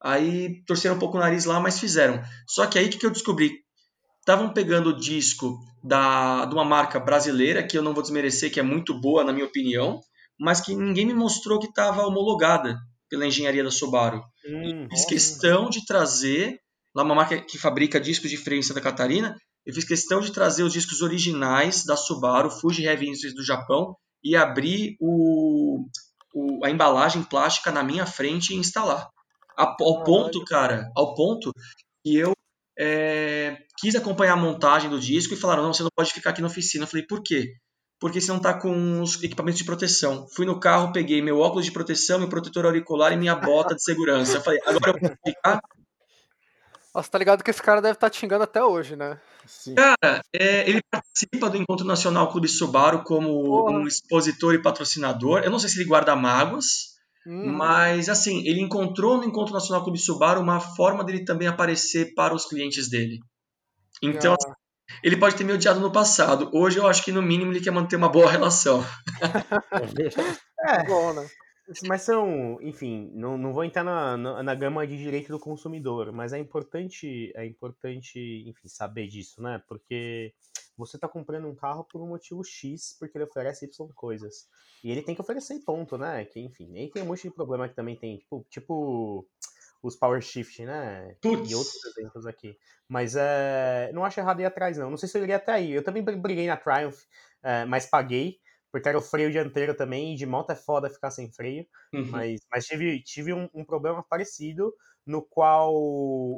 Aí 0.00 0.62
torceram 0.66 0.94
um 0.94 1.00
pouco 1.00 1.16
o 1.16 1.20
nariz 1.20 1.46
lá, 1.46 1.58
mas 1.58 1.80
fizeram. 1.80 2.22
Só 2.48 2.64
que 2.68 2.78
aí 2.78 2.86
o 2.86 2.90
que 2.90 3.04
eu 3.04 3.10
descobri? 3.10 3.50
Estavam 4.30 4.52
pegando 4.52 4.90
o 4.90 4.96
disco 4.96 5.58
da, 5.82 6.44
de 6.44 6.54
uma 6.54 6.64
marca 6.64 7.00
brasileira, 7.00 7.66
que 7.66 7.76
eu 7.76 7.82
não 7.82 7.92
vou 7.92 8.02
desmerecer, 8.02 8.52
que 8.52 8.60
é 8.60 8.62
muito 8.62 8.94
boa, 9.00 9.24
na 9.24 9.32
minha 9.32 9.44
opinião, 9.46 10.00
mas 10.38 10.60
que 10.60 10.74
ninguém 10.74 11.04
me 11.06 11.14
mostrou 11.14 11.58
que 11.58 11.66
estava 11.66 12.06
homologada 12.06 12.76
pela 13.08 13.26
engenharia 13.26 13.64
da 13.64 13.70
Subaru. 13.72 14.22
Hum, 14.46 14.86
Fiz 14.90 15.04
questão 15.06 15.68
de 15.68 15.84
trazer, 15.84 16.58
lá 16.94 17.02
uma 17.02 17.14
marca 17.14 17.40
que 17.40 17.58
fabrica 17.58 17.98
discos 18.00 18.30
de 18.30 18.36
freio 18.36 18.60
em 18.60 18.62
Santa 18.62 18.80
Catarina, 18.80 19.36
eu 19.66 19.74
fiz 19.74 19.84
questão 19.84 20.20
de 20.20 20.30
trazer 20.32 20.62
os 20.62 20.72
discos 20.72 21.02
originais 21.02 21.84
da 21.84 21.96
Subaru, 21.96 22.50
Fuji 22.50 22.84
Heavy 22.84 23.08
Industries 23.08 23.34
do 23.34 23.44
Japão, 23.44 23.96
e 24.22 24.36
abrir 24.36 24.94
o, 25.00 25.86
o- 26.34 26.64
a 26.64 26.70
embalagem 26.70 27.22
plástica 27.24 27.72
na 27.72 27.82
minha 27.82 28.06
frente 28.06 28.54
e 28.54 28.56
instalar. 28.56 29.08
A- 29.58 29.74
ao 29.80 30.04
ponto, 30.04 30.44
cara, 30.44 30.88
ao 30.96 31.14
ponto 31.16 31.52
que 32.04 32.14
eu 32.16 32.32
é, 32.82 33.58
quis 33.76 33.94
acompanhar 33.94 34.32
a 34.32 34.36
montagem 34.36 34.88
do 34.88 34.98
disco 34.98 35.34
e 35.34 35.36
falaram, 35.36 35.62
não, 35.62 35.74
você 35.74 35.82
não 35.82 35.90
pode 35.94 36.14
ficar 36.14 36.30
aqui 36.30 36.40
na 36.40 36.46
oficina. 36.46 36.84
Eu 36.84 36.88
falei, 36.88 37.06
por 37.06 37.22
quê? 37.22 37.52
Porque 38.00 38.18
você 38.18 38.32
não 38.32 38.40
tá 38.40 38.54
com 38.54 39.02
os 39.02 39.22
equipamentos 39.22 39.58
de 39.58 39.66
proteção. 39.66 40.26
Fui 40.34 40.46
no 40.46 40.58
carro, 40.58 40.90
peguei 40.90 41.20
meu 41.20 41.38
óculos 41.38 41.66
de 41.66 41.72
proteção, 41.72 42.18
meu 42.18 42.30
protetor 42.30 42.64
auricular 42.64 43.12
e 43.12 43.16
minha 43.18 43.34
bota 43.34 43.74
de 43.74 43.84
segurança. 43.84 44.38
Eu 44.38 44.40
falei, 44.40 44.60
agora 44.64 44.92
eu 44.92 44.98
posso 44.98 45.14
ficar? 45.26 45.60
Nossa, 46.94 47.10
tá 47.10 47.18
ligado 47.18 47.44
que 47.44 47.50
esse 47.50 47.62
cara 47.62 47.82
deve 47.82 47.94
estar 47.94 48.08
te 48.08 48.18
xingando 48.18 48.44
até 48.44 48.64
hoje, 48.64 48.96
né? 48.96 49.20
Sim. 49.46 49.74
É, 50.34 50.68
ele 50.68 50.80
participa 50.90 51.50
do 51.50 51.58
Encontro 51.58 51.86
Nacional 51.86 52.32
Clube 52.32 52.48
Subaru 52.48 53.04
como 53.04 53.28
Porra. 53.28 53.76
um 53.76 53.86
expositor 53.86 54.54
e 54.54 54.62
patrocinador. 54.62 55.42
Eu 55.44 55.50
não 55.50 55.58
sei 55.58 55.68
se 55.68 55.78
ele 55.78 55.88
guarda 55.88 56.16
mágoas, 56.16 56.89
Uhum. 57.26 57.52
Mas, 57.52 58.08
assim, 58.08 58.46
ele 58.46 58.60
encontrou 58.60 59.18
no 59.18 59.24
Encontro 59.24 59.52
Nacional 59.52 59.82
Clube 59.82 59.98
Subaru 59.98 60.40
uma 60.40 60.58
forma 60.60 61.04
dele 61.04 61.24
também 61.24 61.46
aparecer 61.48 62.14
para 62.14 62.34
os 62.34 62.46
clientes 62.46 62.88
dele. 62.88 63.18
Então, 64.02 64.34
Ah. 64.34 64.54
ele 65.04 65.16
pode 65.16 65.36
ter 65.36 65.44
me 65.44 65.52
odiado 65.52 65.80
no 65.80 65.92
passado. 65.92 66.50
Hoje 66.54 66.78
eu 66.78 66.86
acho 66.86 67.04
que, 67.04 67.12
no 67.12 67.20
mínimo, 67.22 67.52
ele 67.52 67.60
quer 67.60 67.70
manter 67.70 67.96
uma 67.96 68.08
boa 68.08 68.30
relação. 68.30 68.84
É, 70.62 70.84
Bom, 70.84 71.14
né? 71.14 71.26
mas 71.86 72.02
são, 72.02 72.58
enfim, 72.60 73.10
não, 73.14 73.38
não 73.38 73.52
vou 73.52 73.64
entrar 73.64 73.84
na, 73.84 74.16
na, 74.16 74.42
na 74.42 74.54
gama 74.54 74.86
de 74.86 74.96
direito 74.96 75.28
do 75.28 75.38
consumidor, 75.38 76.12
mas 76.12 76.32
é 76.32 76.38
importante, 76.38 77.32
é 77.34 77.46
importante, 77.46 78.44
enfim, 78.46 78.68
saber 78.68 79.06
disso, 79.06 79.40
né? 79.40 79.62
Porque 79.68 80.34
você 80.80 80.98
tá 80.98 81.06
comprando 81.06 81.46
um 81.46 81.54
carro 81.54 81.84
por 81.84 82.00
um 82.00 82.08
motivo 82.08 82.42
X, 82.42 82.96
porque 82.98 83.16
ele 83.16 83.24
oferece 83.24 83.66
Y 83.66 83.88
coisas. 83.94 84.48
E 84.82 84.90
ele 84.90 85.02
tem 85.02 85.14
que 85.14 85.20
oferecer 85.20 85.60
ponto, 85.60 85.96
né? 85.96 86.24
Que, 86.24 86.40
enfim, 86.40 86.76
aí 86.76 86.90
tem 86.90 87.02
um 87.02 87.06
monte 87.06 87.22
de 87.22 87.30
problema 87.30 87.68
que 87.68 87.74
também 87.76 87.96
tem, 87.96 88.16
tipo, 88.18 88.46
tipo 88.48 89.28
os 89.82 89.96
Power 89.96 90.20
Shift, 90.20 90.64
né? 90.64 91.14
Putz. 91.20 91.50
E 91.50 91.54
outros 91.54 91.84
exemplos 91.84 92.26
aqui. 92.26 92.56
Mas 92.88 93.14
é, 93.16 93.90
não 93.92 94.04
acho 94.04 94.18
errado 94.20 94.40
ir 94.40 94.44
atrás, 94.44 94.76
não. 94.76 94.90
Não 94.90 94.96
sei 94.96 95.08
se 95.08 95.18
eu 95.18 95.22
iria 95.22 95.36
até 95.36 95.52
aí. 95.52 95.72
Eu 95.72 95.84
também 95.84 96.02
briguei 96.02 96.46
na 96.46 96.56
Triumph, 96.56 97.02
é, 97.42 97.64
mas 97.64 97.86
paguei, 97.86 98.38
porque 98.72 98.88
era 98.88 98.98
o 98.98 99.02
freio 99.02 99.30
dianteiro 99.30 99.74
também, 99.74 100.12
e 100.12 100.16
de 100.16 100.26
moto 100.26 100.50
é 100.50 100.56
foda 100.56 100.90
ficar 100.90 101.10
sem 101.10 101.30
freio. 101.32 101.66
Uhum. 101.92 102.06
Mas, 102.10 102.40
mas 102.50 102.66
tive, 102.66 103.02
tive 103.02 103.32
um, 103.32 103.48
um 103.54 103.64
problema 103.64 104.02
parecido, 104.02 104.74
no 105.06 105.22
qual 105.22 105.72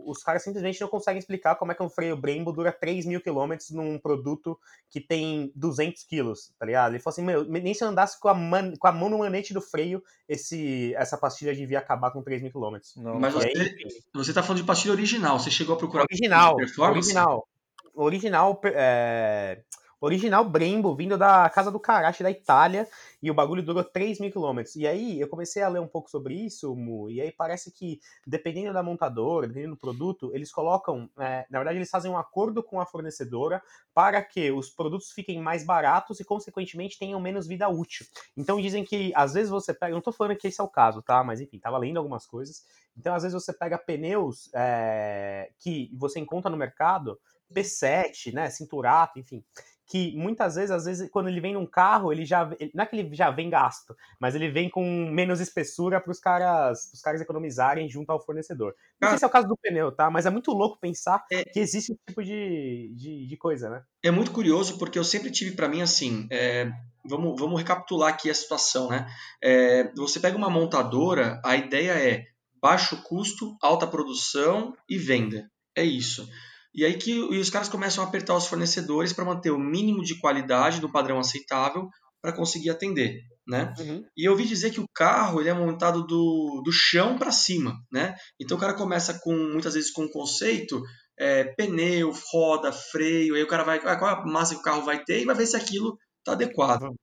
os 0.07 0.23
caras 0.23 0.43
simplesmente 0.43 0.81
não 0.81 0.89
conseguem 0.89 1.19
explicar 1.19 1.57
como 1.57 1.73
é 1.73 1.75
que 1.75 1.83
um 1.83 1.89
freio 1.89 2.17
Brembo 2.17 2.53
dura 2.53 2.73
3 2.73 3.07
mil 3.07 3.21
quilômetros 3.21 3.71
num 3.71 3.99
produto 3.99 4.59
que 4.91 5.01
tem 5.01 5.53
200 5.55 6.05
quilos, 6.05 6.53
tá 6.59 6.67
ligado? 6.67 6.93
Ele 6.93 7.03
falou 7.03 7.13
assim, 7.13 7.25
meu, 7.25 7.45
nem 7.45 7.75
se 7.75 7.85
eu 7.85 7.89
andasse 7.89 8.19
com 8.21 8.29
a, 8.29 8.35
man, 8.35 8.75
com 8.79 8.87
a 8.87 8.93
mão 8.93 9.09
no 9.09 9.19
manete 9.19 9.53
do 9.53 9.61
freio, 9.61 10.03
esse, 10.29 10.95
essa 10.95 11.19
pastilha 11.19 11.55
devia 11.55 11.79
acabar 11.79 12.11
com 12.11 12.23
3 12.23 12.43
mil 12.43 12.51
quilômetros. 12.51 12.95
Mas 12.97 13.35
você, 13.35 13.49
aí, 13.49 13.77
você 14.15 14.33
tá 14.33 14.43
falando 14.43 14.61
de 14.61 14.67
pastilha 14.67 14.93
original. 14.93 15.39
Você 15.39 15.51
chegou 15.51 15.75
a 15.75 15.79
procurar 15.79 16.05
original, 16.11 16.57
performance? 16.57 17.09
original, 17.09 17.49
original, 17.95 18.61
é, 18.65 19.63
original 20.03 20.45
Brembo, 20.45 20.95
vindo 20.97 21.17
da 21.17 21.49
casa 21.49 21.71
do 21.71 21.79
Karachi, 21.79 22.23
da 22.23 22.31
Itália, 22.31 22.89
e 23.23 23.31
o 23.31 23.35
bagulho 23.35 23.63
durou 23.63 23.85
3 23.85 24.19
mil 24.19 24.33
quilômetros. 24.33 24.75
E 24.75 24.87
aí 24.87 25.21
eu 25.21 25.29
comecei 25.29 25.63
a 25.63 25.69
ler 25.69 25.81
um 25.81 25.87
pouco 25.87 26.11
sobre 26.11 26.35
isso, 26.35 26.75
Mu, 26.75 27.09
e 27.09 27.21
aí 27.21 27.31
parece 27.31 27.71
que, 27.71 28.01
dependendo 28.27 28.73
da 28.73 28.83
montadora, 28.83 29.47
dependendo 29.47 29.75
do 29.75 29.81
produto, 29.81 30.31
eles 30.35 30.51
colocam, 30.51 31.09
é, 31.19 31.47
na 31.49 31.59
verdade 31.59 31.79
eles 31.79 31.89
fazem 31.91 32.11
um 32.11 32.19
acordo 32.19 32.63
com 32.63 32.81
a 32.81 32.87
fornecedora 32.87 33.63
para 33.95 34.21
que 34.23 34.51
os 34.51 34.69
produtos 34.69 35.13
fiquem 35.13 35.41
mais 35.41 35.65
baratos 35.65 36.19
e, 36.19 36.25
consequentemente, 36.25 36.99
tenham 36.99 37.21
menos 37.21 37.47
vida 37.47 37.69
útil. 37.69 38.05
Então 38.37 38.61
dizem 38.61 38.85
que, 38.85 39.13
às 39.15 39.35
vezes 39.35 39.51
você 39.51 39.73
pega, 39.73 39.95
não 39.95 40.03
tô 40.03 40.11
falando 40.13 40.37
que 40.37 40.49
esse 40.49 40.61
é 40.61 40.65
o 40.65 40.69
caso, 40.69 41.01
tá? 41.01 41.23
Mas 41.23 41.41
enfim, 41.41 41.59
tava 41.59 41.79
lendo 41.79 41.99
algumas 41.99 42.27
coisas. 42.27 42.65
Então, 42.97 43.15
às 43.15 43.23
vezes 43.23 43.35
você 43.35 43.53
pega 43.53 43.79
pneus 43.79 44.51
é, 44.55 45.51
que 45.59 45.91
você 45.95 46.19
encontra 46.21 46.51
no 46.51 46.57
mercado, 46.57 47.19
P7, 47.53 48.33
né, 48.33 48.49
cinturato, 48.51 49.19
enfim, 49.19 49.45
que 49.93 50.17
muitas 50.17 50.55
vezes, 50.55 50.71
às 50.71 50.87
vezes, 50.87 51.11
quando 51.11 51.29
ele 51.29 51.39
vem 51.41 51.53
num 51.53 51.67
carro, 51.67 52.11
ele 52.11 52.25
já, 52.25 52.51
ele- 52.59 52.71
não 52.75 52.83
é 52.83 52.87
que 52.87 52.97
ele 52.97 53.15
já 53.15 53.31
vem 53.31 53.51
gasto, 53.51 53.95
mas 54.19 54.35
ele 54.35 54.51
vem 54.51 54.71
com 54.71 54.83
menos 55.11 55.39
espessura 55.39 56.01
para 56.01 56.11
os 56.11 56.19
caras, 56.19 56.87
pros 56.89 57.03
caras 57.03 57.21
economizarem 57.21 57.89
junto 57.91 58.11
ao 58.11 58.19
fornecedor. 58.25 58.75
Não 58.99 59.11
sei 59.11 59.19
se 59.19 59.25
é 59.25 59.27
o 59.27 59.31
caso 59.31 59.47
do 59.47 59.57
pneu, 59.57 59.93
tá? 59.93 60.11
Mas 60.11 60.25
é 60.25 60.31
muito 60.31 60.51
louco 60.53 60.81
pensar 60.81 61.23
É. 61.31 61.45
que 61.45 61.61
existe 61.61 61.93
esse 61.93 62.01
tipo 62.09 62.25
de, 62.25 62.93
de, 62.97 63.27
de 63.27 63.37
coisa, 63.37 63.69
né? 63.69 63.83
É 64.03 64.11
muito 64.11 64.31
curioso 64.33 64.79
porque 64.79 64.99
eu 64.99 65.05
sempre 65.05 65.31
tive 65.31 65.53
para 65.55 65.69
mim 65.69 65.83
assim. 65.83 66.27
é, 66.31 66.73
vamos, 67.05 67.39
vamos 67.39 67.59
recapitular 67.59 68.09
aqui 68.15 68.31
a 68.31 68.35
situação, 68.35 68.89
né? 68.89 69.07
É, 69.43 69.93
você 69.95 70.19
pega 70.19 70.37
uma 70.39 70.49
montadora, 70.49 71.41
a 71.45 71.55
ideia 71.57 71.93
é 71.93 72.25
baixo 72.63 73.03
custo, 73.03 73.57
alta 73.61 73.87
produção 73.87 74.75
e 74.89 74.97
venda. 74.97 75.51
É 75.77 75.83
isso. 75.85 76.29
E 76.75 76.85
aí 76.85 76.95
que 76.95 77.11
e 77.11 77.39
os 77.39 77.51
caras 77.51 77.69
começam 77.69 78.03
a 78.03 78.07
apertar 78.07 78.37
os 78.37 78.47
fornecedores 78.47 79.13
para 79.13 79.25
manter 79.25 79.51
o 79.51 79.59
mínimo 79.59 80.03
de 80.03 80.19
qualidade 80.19 80.81
no 80.81 80.91
padrão 80.91 81.19
aceitável 81.19 81.89
para 82.23 82.33
conseguir 82.33 82.71
atender, 82.71 83.21
né? 83.47 83.75
E 84.17 84.27
eu 84.27 84.33
ouvi 84.33 84.47
dizer 84.47 84.71
que 84.71 84.81
o 84.81 84.89
carro 84.95 85.41
ele 85.41 85.49
é 85.49 85.55
montado 85.55 86.07
do, 86.07 86.63
do 86.65 86.73
chão 86.73 87.19
para 87.19 87.33
cima, 87.33 87.75
né? 87.93 88.15
Então 88.41 88.57
o 88.57 88.61
cara 88.61 88.75
começa 88.75 89.19
com 89.21 89.35
muitas 89.35 89.75
vezes 89.75 89.91
com 89.91 90.05
um 90.05 90.11
conceito 90.11 90.81
é, 91.19 91.45
pneu, 91.45 92.13
roda, 92.33 92.73
freio, 92.73 93.35
aí 93.35 93.43
o 93.43 93.49
cara 93.49 93.65
vai 93.65 93.79
ah, 93.79 93.97
qual 93.97 94.11
é 94.11 94.15
a 94.15 94.25
massa 94.25 94.55
que 94.55 94.61
o 94.61 94.65
carro 94.65 94.83
vai 94.83 95.03
ter 95.05 95.21
e 95.21 95.25
vai 95.25 95.35
ver 95.35 95.47
se 95.47 95.57
aquilo 95.57 95.99
está 96.21 96.33
adequado. 96.33 96.95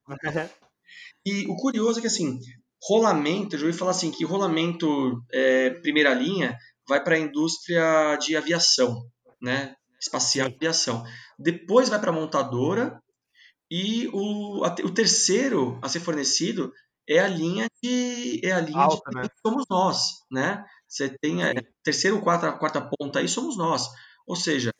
E 1.25 1.45
o 1.47 1.55
curioso 1.57 1.99
é 1.99 2.01
que 2.01 2.07
assim, 2.07 2.39
rolamento, 2.81 3.55
eu 3.55 3.59
já 3.59 3.65
ouvi 3.65 3.77
falar 3.77 3.91
assim 3.91 4.09
que 4.09 4.23
rolamento 4.23 5.21
é, 5.33 5.69
primeira 5.81 6.13
linha 6.13 6.57
vai 6.87 7.03
para 7.03 7.15
a 7.15 7.19
indústria 7.19 8.15
de 8.15 8.35
aviação, 8.35 9.03
né? 9.41 9.75
Espacial 9.99 10.49
e 10.49 10.55
aviação. 10.55 11.03
Depois 11.37 11.89
vai 11.89 11.99
para 11.99 12.11
a 12.11 12.13
montadora 12.13 13.01
e 13.69 14.07
o, 14.13 14.63
a 14.63 14.75
o 14.83 14.93
terceiro 14.93 15.77
a 15.81 15.89
ser 15.89 15.99
fornecido 15.99 16.71
é 17.07 17.19
a 17.19 17.27
linha 17.27 17.67
de 17.83 18.39
é 18.43 18.51
a 18.51 18.59
linha 18.59 18.83
Alta, 18.83 19.09
de 19.09 19.15
né? 19.17 19.27
somos 19.45 19.65
nós, 19.69 20.23
né? 20.31 20.63
Você 20.87 21.09
tem 21.21 21.43
a 21.43 21.49
Sim. 21.49 21.55
terceiro, 21.83 22.21
quarta, 22.21 22.51
quarta 22.53 22.81
ponta 22.81 23.19
aí 23.19 23.27
somos 23.27 23.57
nós. 23.57 23.87
Ou 24.27 24.35
seja, 24.35 24.71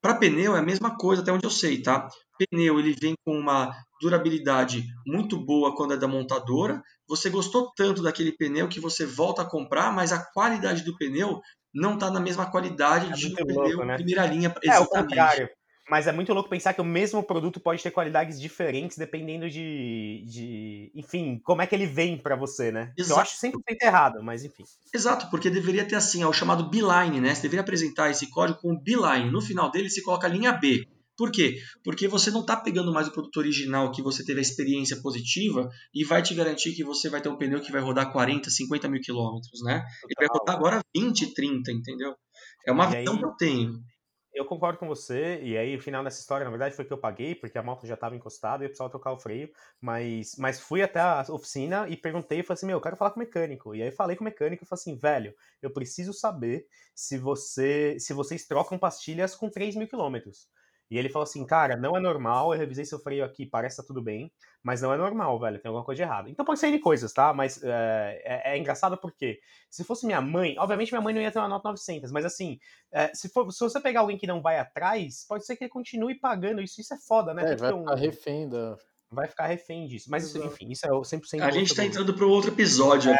para 0.00 0.16
pneu 0.18 0.54
é 0.54 0.58
a 0.58 0.62
mesma 0.62 0.96
coisa, 0.96 1.22
até 1.22 1.32
onde 1.32 1.44
eu 1.44 1.50
sei, 1.50 1.82
tá? 1.82 2.08
Pneu 2.38 2.78
ele 2.78 2.92
vem 2.92 3.14
com 3.24 3.36
uma 3.36 3.72
durabilidade 4.00 4.86
muito 5.06 5.36
boa 5.36 5.74
quando 5.74 5.94
é 5.94 5.96
da 5.96 6.06
montadora. 6.06 6.82
Você 7.08 7.30
gostou 7.30 7.72
tanto 7.74 8.02
daquele 8.02 8.32
pneu 8.32 8.68
que 8.68 8.80
você 8.80 9.06
volta 9.06 9.42
a 9.42 9.48
comprar, 9.48 9.92
mas 9.92 10.12
a 10.12 10.24
qualidade 10.32 10.84
do 10.84 10.96
pneu 10.96 11.40
não 11.76 11.94
está 11.94 12.10
na 12.10 12.20
mesma 12.20 12.50
qualidade 12.50 13.12
É 13.12 13.14
de 13.14 13.34
louco, 13.52 13.84
né? 13.84 13.94
primeira 13.94 14.26
linha. 14.26 14.52
É 14.64 14.78
o 14.80 14.86
contrário. 14.86 15.48
Mas 15.88 16.08
é 16.08 16.12
muito 16.12 16.32
louco 16.32 16.50
pensar 16.50 16.74
que 16.74 16.80
o 16.80 16.84
mesmo 16.84 17.22
produto 17.22 17.60
pode 17.60 17.80
ter 17.80 17.92
qualidades 17.92 18.40
diferentes 18.40 18.98
dependendo 18.98 19.48
de, 19.48 20.24
de 20.26 20.90
enfim, 20.96 21.40
como 21.44 21.62
é 21.62 21.66
que 21.66 21.76
ele 21.76 21.86
vem 21.86 22.18
pra 22.18 22.34
você, 22.34 22.72
né? 22.72 22.92
Eu 22.96 23.04
Exato. 23.04 23.20
acho 23.20 23.36
100% 23.36 23.52
errado, 23.82 24.20
mas 24.20 24.44
enfim. 24.44 24.64
Exato, 24.92 25.30
porque 25.30 25.48
deveria 25.48 25.84
ter 25.84 25.94
assim, 25.94 26.24
ó, 26.24 26.28
o 26.30 26.32
chamado 26.32 26.68
B-line, 26.68 27.20
né? 27.20 27.32
Você 27.34 27.42
deveria 27.42 27.60
apresentar 27.60 28.10
esse 28.10 28.28
código 28.30 28.58
com 28.60 28.76
B-line. 28.76 29.30
No 29.30 29.40
final 29.40 29.70
dele 29.70 29.88
você 29.88 30.02
coloca 30.02 30.26
a 30.26 30.30
linha 30.30 30.52
B. 30.52 30.84
Por 31.16 31.30
quê? 31.32 31.56
Porque 31.82 32.06
você 32.06 32.30
não 32.30 32.42
está 32.42 32.56
pegando 32.56 32.92
mais 32.92 33.08
o 33.08 33.12
produto 33.12 33.36
original 33.38 33.90
que 33.90 34.02
você 34.02 34.24
teve 34.24 34.38
a 34.38 34.42
experiência 34.42 35.00
positiva 35.00 35.68
e 35.94 36.04
vai 36.04 36.22
te 36.22 36.34
garantir 36.34 36.74
que 36.74 36.84
você 36.84 37.08
vai 37.08 37.20
ter 37.22 37.28
um 37.28 37.36
pneu 37.38 37.60
que 37.60 37.72
vai 37.72 37.80
rodar 37.80 38.12
40, 38.12 38.50
50 38.50 38.88
mil 38.88 39.00
quilômetros, 39.00 39.62
né? 39.64 39.84
Ele 40.04 40.14
vai 40.18 40.28
rodar 40.30 40.54
agora 40.56 40.80
20, 40.94 41.32
30, 41.34 41.72
entendeu? 41.72 42.14
É 42.66 42.72
uma 42.72 42.84
E 42.84 42.98
visão 42.98 43.14
aí- 43.14 43.18
que 43.18 43.24
eu 43.24 43.32
tenho. 43.36 43.72
Eu 44.34 44.44
concordo 44.44 44.78
com 44.78 44.86
você, 44.86 45.40
e 45.42 45.56
aí 45.56 45.74
o 45.74 45.80
final 45.80 46.04
dessa 46.04 46.20
história, 46.20 46.44
na 46.44 46.50
verdade, 46.50 46.76
foi 46.76 46.84
que 46.84 46.92
eu 46.92 46.98
paguei, 46.98 47.34
porque 47.34 47.56
a 47.56 47.62
moto 47.62 47.86
já 47.86 47.94
estava 47.94 48.14
encostada 48.14 48.62
e 48.62 48.66
eu 48.66 48.68
precisava 48.68 48.90
trocar 48.90 49.12
o 49.14 49.18
freio, 49.18 49.48
mas, 49.80 50.32
mas 50.36 50.60
fui 50.60 50.82
até 50.82 51.00
a 51.00 51.24
oficina 51.30 51.88
e 51.88 51.96
perguntei, 51.96 52.42
falei 52.42 52.58
assim, 52.58 52.66
meu, 52.66 52.76
eu 52.76 52.80
quero 52.82 52.96
falar 52.98 53.12
com 53.12 53.16
o 53.18 53.22
mecânico. 53.22 53.74
E 53.74 53.82
aí 53.82 53.90
falei 53.90 54.14
com 54.14 54.22
o 54.22 54.26
mecânico 54.26 54.62
e 54.62 54.66
falei 54.66 54.78
assim, 54.82 54.94
velho, 54.98 55.32
eu 55.62 55.70
preciso 55.72 56.12
saber 56.12 56.66
se 56.94 57.16
você 57.16 57.98
se 57.98 58.12
vocês 58.12 58.44
trocam 58.46 58.78
pastilhas 58.78 59.34
com 59.34 59.48
3 59.48 59.74
mil 59.74 59.88
quilômetros. 59.88 60.48
E 60.90 60.96
ele 60.98 61.08
falou 61.08 61.24
assim, 61.24 61.44
cara, 61.44 61.76
não 61.76 61.96
é 61.96 62.00
normal, 62.00 62.52
eu 62.54 62.58
revisei 62.58 62.84
seu 62.84 62.98
freio 63.00 63.24
aqui, 63.24 63.44
parece 63.44 63.76
que 63.76 63.82
tá 63.82 63.86
tudo 63.86 64.00
bem, 64.00 64.30
mas 64.62 64.82
não 64.82 64.92
é 64.92 64.96
normal, 64.96 65.38
velho, 65.40 65.58
tem 65.60 65.68
alguma 65.68 65.84
coisa 65.84 65.96
de 65.96 66.02
errado. 66.02 66.28
Então 66.28 66.44
pode 66.44 66.60
ser 66.60 66.70
de 66.70 66.78
coisas, 66.78 67.12
tá? 67.12 67.32
Mas 67.34 67.60
é, 67.62 68.22
é, 68.24 68.52
é 68.54 68.58
engraçado 68.58 68.96
porque, 68.96 69.40
se 69.68 69.82
fosse 69.82 70.06
minha 70.06 70.20
mãe, 70.20 70.54
obviamente 70.58 70.92
minha 70.92 71.00
mãe 71.00 71.12
não 71.14 71.20
ia 71.20 71.32
ter 71.32 71.38
uma 71.40 71.48
nota 71.48 71.68
900, 71.68 72.12
mas 72.12 72.24
assim, 72.24 72.58
é, 72.92 73.12
se, 73.14 73.28
for, 73.28 73.50
se 73.52 73.58
você 73.60 73.80
pegar 73.80 74.00
alguém 74.00 74.16
que 74.16 74.26
não 74.28 74.40
vai 74.40 74.58
atrás, 74.58 75.24
pode 75.28 75.44
ser 75.44 75.56
que 75.56 75.64
ele 75.64 75.70
continue 75.70 76.14
pagando 76.20 76.60
isso. 76.62 76.80
Isso 76.80 76.94
é 76.94 76.98
foda, 76.98 77.34
né? 77.34 77.52
É, 77.52 77.56
vai 77.56 77.72
um- 77.72 77.80
ficar 77.80 77.94
refém 77.96 78.48
da. 78.48 78.76
vai 79.10 79.26
ficar 79.26 79.46
refém 79.46 79.86
disso. 79.88 80.08
Mas, 80.10 80.24
isso, 80.24 80.38
enfim, 80.44 80.68
isso 80.70 80.86
é 80.86 80.92
o 80.92 81.02
100% 81.02 81.42
A 81.42 81.50
gente 81.50 81.74
do- 81.74 81.82
entrando 81.82 82.14
para 82.14 82.26
outro 82.26 82.50
episódio. 82.52 83.10
né? 83.12 83.18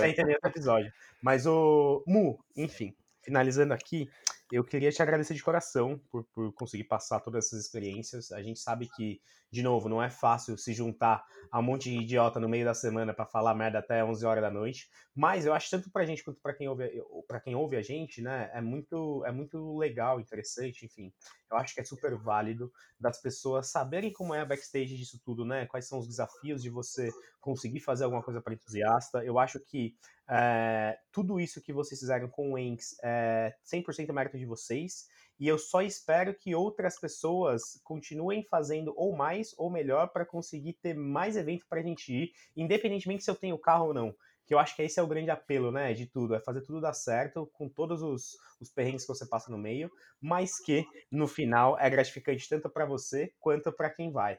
Tá 0.00 0.08
entendendo 0.08 0.34
outro 0.36 0.50
episódio. 0.50 0.90
Mas 1.22 1.46
o 1.46 2.02
Mu, 2.06 2.38
enfim, 2.56 2.94
finalizando 3.22 3.74
aqui, 3.74 4.08
eu 4.50 4.64
queria 4.64 4.90
te 4.92 5.02
agradecer 5.02 5.34
de 5.34 5.42
coração 5.42 6.00
por, 6.10 6.24
por 6.32 6.52
conseguir 6.54 6.84
passar 6.84 7.20
todas 7.20 7.46
essas 7.46 7.60
experiências. 7.64 8.30
A 8.30 8.42
gente 8.42 8.60
sabe 8.60 8.88
que, 8.88 9.20
de 9.50 9.62
novo, 9.62 9.88
não 9.88 10.02
é 10.02 10.08
fácil 10.10 10.56
se 10.56 10.72
juntar 10.72 11.24
a 11.50 11.58
um 11.58 11.62
monte 11.62 11.90
de 11.90 11.98
idiota 11.98 12.38
no 12.38 12.48
meio 12.48 12.64
da 12.64 12.74
semana 12.74 13.12
pra 13.12 13.26
falar 13.26 13.54
merda 13.54 13.78
até 13.80 14.04
11 14.04 14.24
horas 14.24 14.42
da 14.42 14.50
noite. 14.50 14.88
Mas 15.14 15.46
eu 15.46 15.52
acho 15.52 15.70
tanto 15.70 15.90
pra 15.90 16.04
gente 16.04 16.22
quanto 16.22 16.40
pra 16.40 16.54
quem 16.54 16.68
ouve, 16.68 17.02
para 17.26 17.40
quem 17.40 17.54
ouve 17.54 17.76
a 17.76 17.82
gente, 17.82 18.22
né, 18.22 18.50
é 18.52 18.60
muito, 18.60 19.24
é 19.24 19.32
muito 19.32 19.76
legal, 19.76 20.20
interessante, 20.20 20.86
enfim. 20.86 21.12
Eu 21.50 21.56
acho 21.58 21.74
que 21.74 21.80
é 21.80 21.84
super 21.84 22.14
válido 22.16 22.72
das 22.98 23.20
pessoas 23.20 23.70
saberem 23.70 24.12
como 24.12 24.34
é 24.34 24.40
a 24.40 24.44
backstage 24.44 24.96
disso 24.96 25.20
tudo, 25.24 25.44
né? 25.44 25.66
Quais 25.66 25.86
são 25.86 25.98
os 25.98 26.08
desafios 26.08 26.62
de 26.62 26.70
você 26.70 27.10
conseguir 27.40 27.80
fazer 27.80 28.04
alguma 28.04 28.22
coisa 28.22 28.40
para 28.40 28.54
entusiasta. 28.54 29.24
Eu 29.24 29.38
acho 29.38 29.60
que 29.60 29.94
é, 30.28 30.98
tudo 31.12 31.38
isso 31.38 31.62
que 31.62 31.72
vocês 31.72 32.00
fizeram 32.00 32.28
com 32.28 32.52
o 32.52 32.58
Enx 32.58 32.96
é 33.02 33.54
100% 33.64 34.12
mérito 34.12 34.38
de 34.38 34.44
vocês. 34.44 35.06
E 35.38 35.46
eu 35.46 35.58
só 35.58 35.82
espero 35.82 36.34
que 36.34 36.54
outras 36.54 36.98
pessoas 36.98 37.78
continuem 37.84 38.42
fazendo 38.42 38.92
ou 38.96 39.14
mais 39.14 39.54
ou 39.58 39.70
melhor 39.70 40.08
para 40.08 40.24
conseguir 40.24 40.72
ter 40.74 40.94
mais 40.94 41.36
evento 41.36 41.66
para 41.68 41.80
a 41.80 41.82
gente 41.82 42.12
ir, 42.12 42.32
independentemente 42.56 43.22
se 43.22 43.30
eu 43.30 43.34
tenho 43.34 43.58
carro 43.58 43.88
ou 43.88 43.94
não. 43.94 44.14
Que 44.46 44.54
eu 44.54 44.58
acho 44.58 44.76
que 44.76 44.82
esse 44.82 45.00
é 45.00 45.02
o 45.02 45.06
grande 45.06 45.30
apelo, 45.30 45.72
né, 45.72 45.92
de 45.92 46.06
tudo, 46.06 46.34
é 46.34 46.40
fazer 46.40 46.62
tudo 46.62 46.80
dar 46.80 46.92
certo, 46.92 47.46
com 47.52 47.68
todos 47.68 48.02
os, 48.02 48.36
os 48.60 48.70
perrengues 48.70 49.02
que 49.02 49.08
você 49.08 49.26
passa 49.26 49.50
no 49.50 49.58
meio, 49.58 49.90
mas 50.20 50.58
que, 50.58 50.86
no 51.10 51.26
final, 51.26 51.78
é 51.78 51.90
gratificante 51.90 52.48
tanto 52.48 52.70
para 52.70 52.86
você 52.86 53.32
quanto 53.40 53.72
para 53.72 53.90
quem 53.90 54.12
vai. 54.12 54.38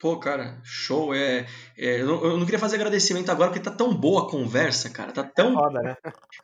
Pô, 0.00 0.18
cara, 0.18 0.58
show. 0.64 1.14
É, 1.14 1.46
é 1.76 2.00
eu, 2.00 2.06
não, 2.06 2.24
eu, 2.24 2.36
não, 2.38 2.46
queria 2.46 2.58
fazer 2.58 2.76
agradecimento 2.76 3.30
agora 3.30 3.50
porque 3.50 3.62
tá 3.62 3.70
tão 3.70 3.94
boa 3.94 4.22
a 4.22 4.30
conversa, 4.30 4.88
cara. 4.88 5.12
Tá 5.12 5.22
tão. 5.22 5.52
Foda, 5.52 5.78
né? 5.82 5.94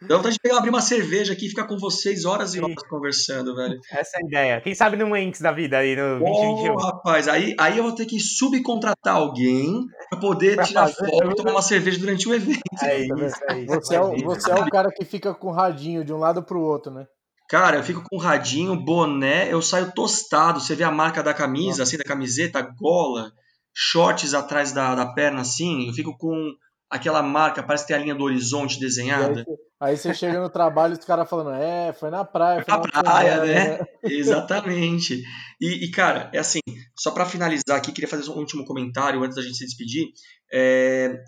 Dá 0.02 0.18
vontade 0.18 0.34
de 0.34 0.40
pegar, 0.40 0.58
abrir 0.58 0.68
uma 0.68 0.82
cerveja 0.82 1.32
aqui 1.32 1.46
e 1.46 1.48
ficar 1.48 1.64
com 1.64 1.78
vocês 1.78 2.26
horas 2.26 2.54
e 2.54 2.60
horas 2.60 2.86
conversando, 2.86 3.56
velho. 3.56 3.80
Essa 3.90 4.18
é 4.18 4.20
a 4.22 4.26
ideia. 4.26 4.60
Quem 4.60 4.74
sabe 4.74 4.98
no 4.98 5.16
Enx 5.16 5.40
da 5.40 5.52
vida 5.52 5.78
aí 5.78 5.96
no 5.96 6.18
Pô, 6.18 6.26
2021. 6.26 6.76
rapaz, 6.76 7.28
aí, 7.28 7.56
aí 7.58 7.78
eu 7.78 7.84
vou 7.84 7.94
ter 7.94 8.04
que 8.04 8.20
subcontratar 8.20 9.16
alguém 9.16 9.86
pra 10.10 10.20
poder 10.20 10.56
pra 10.56 10.64
tirar 10.64 10.88
foto 10.88 11.30
e 11.30 11.34
tomar 11.34 11.52
uma 11.52 11.62
cerveja 11.62 11.98
durante 11.98 12.28
o 12.28 12.34
evento. 12.34 12.60
É 12.82 12.98
isso, 12.98 13.40
é 13.48 13.58
isso. 13.58 13.74
Você, 13.74 13.96
é, 13.96 14.00
o, 14.02 14.16
você 14.22 14.50
é 14.50 14.54
o 14.54 14.68
cara 14.68 14.90
que 14.94 15.04
fica 15.06 15.32
com 15.32 15.48
o 15.48 15.52
radinho 15.52 16.04
de 16.04 16.12
um 16.12 16.18
lado 16.18 16.42
pro 16.42 16.60
outro, 16.60 16.92
né? 16.92 17.06
Cara, 17.48 17.78
eu 17.78 17.82
fico 17.82 18.02
com 18.04 18.18
radinho, 18.18 18.76
boné, 18.76 19.50
eu 19.50 19.62
saio 19.62 19.92
tostado. 19.92 20.60
Você 20.60 20.74
vê 20.74 20.84
a 20.84 20.90
marca 20.90 21.22
da 21.22 21.32
camisa, 21.32 21.84
assim, 21.84 21.96
da 21.96 22.04
camiseta, 22.04 22.60
gola 22.60 23.32
shorts 23.78 24.32
atrás 24.32 24.72
da, 24.72 24.94
da 24.94 25.12
perna 25.12 25.42
assim, 25.42 25.86
eu 25.86 25.92
fico 25.92 26.16
com 26.16 26.54
aquela 26.88 27.22
marca, 27.22 27.62
parece 27.62 27.84
que 27.84 27.88
tem 27.88 27.96
a 27.96 28.02
linha 28.02 28.14
do 28.14 28.24
horizonte 28.24 28.80
desenhada. 28.80 29.44
Aí, 29.78 29.90
aí, 29.90 29.96
você 29.98 30.14
chega 30.14 30.40
no 30.40 30.48
trabalho 30.48 30.94
e 30.94 30.98
os 30.98 31.04
caras 31.04 31.28
falando, 31.28 31.50
é, 31.50 31.92
foi 31.92 32.10
na 32.10 32.24
praia. 32.24 32.64
Foi 32.64 32.74
na, 32.74 32.80
na 32.80 33.02
praia, 33.02 33.44
né? 33.44 33.78
né? 33.78 33.86
Exatamente. 34.04 35.22
E, 35.60 35.84
e, 35.84 35.90
cara, 35.90 36.30
é 36.32 36.38
assim, 36.38 36.60
só 36.98 37.10
para 37.10 37.26
finalizar 37.26 37.76
aqui, 37.76 37.92
queria 37.92 38.08
fazer 38.08 38.30
um 38.30 38.38
último 38.38 38.64
comentário 38.64 39.22
antes 39.22 39.36
da 39.36 39.42
gente 39.42 39.58
se 39.58 39.66
despedir. 39.66 40.06
É, 40.50 41.20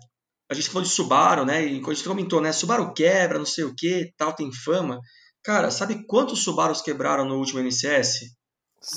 a 0.49 0.55
gente 0.55 0.69
falou 0.69 0.83
de 0.83 0.89
Subaru, 0.89 1.45
né? 1.45 1.63
E 1.63 1.79
a 1.79 1.93
gente 1.93 2.07
comentou, 2.07 2.41
né? 2.41 2.51
Subaru 2.51 2.91
quebra, 2.93 3.37
não 3.37 3.45
sei 3.45 3.65
o 3.65 3.75
que, 3.75 4.11
tal, 4.17 4.33
tem 4.33 4.51
fama. 4.51 4.99
Cara, 5.43 5.69
sabe 5.69 6.03
quantos 6.07 6.43
Subarus 6.43 6.81
quebraram 6.81 7.25
no 7.25 7.37
último 7.37 7.59
NCS? 7.59 8.35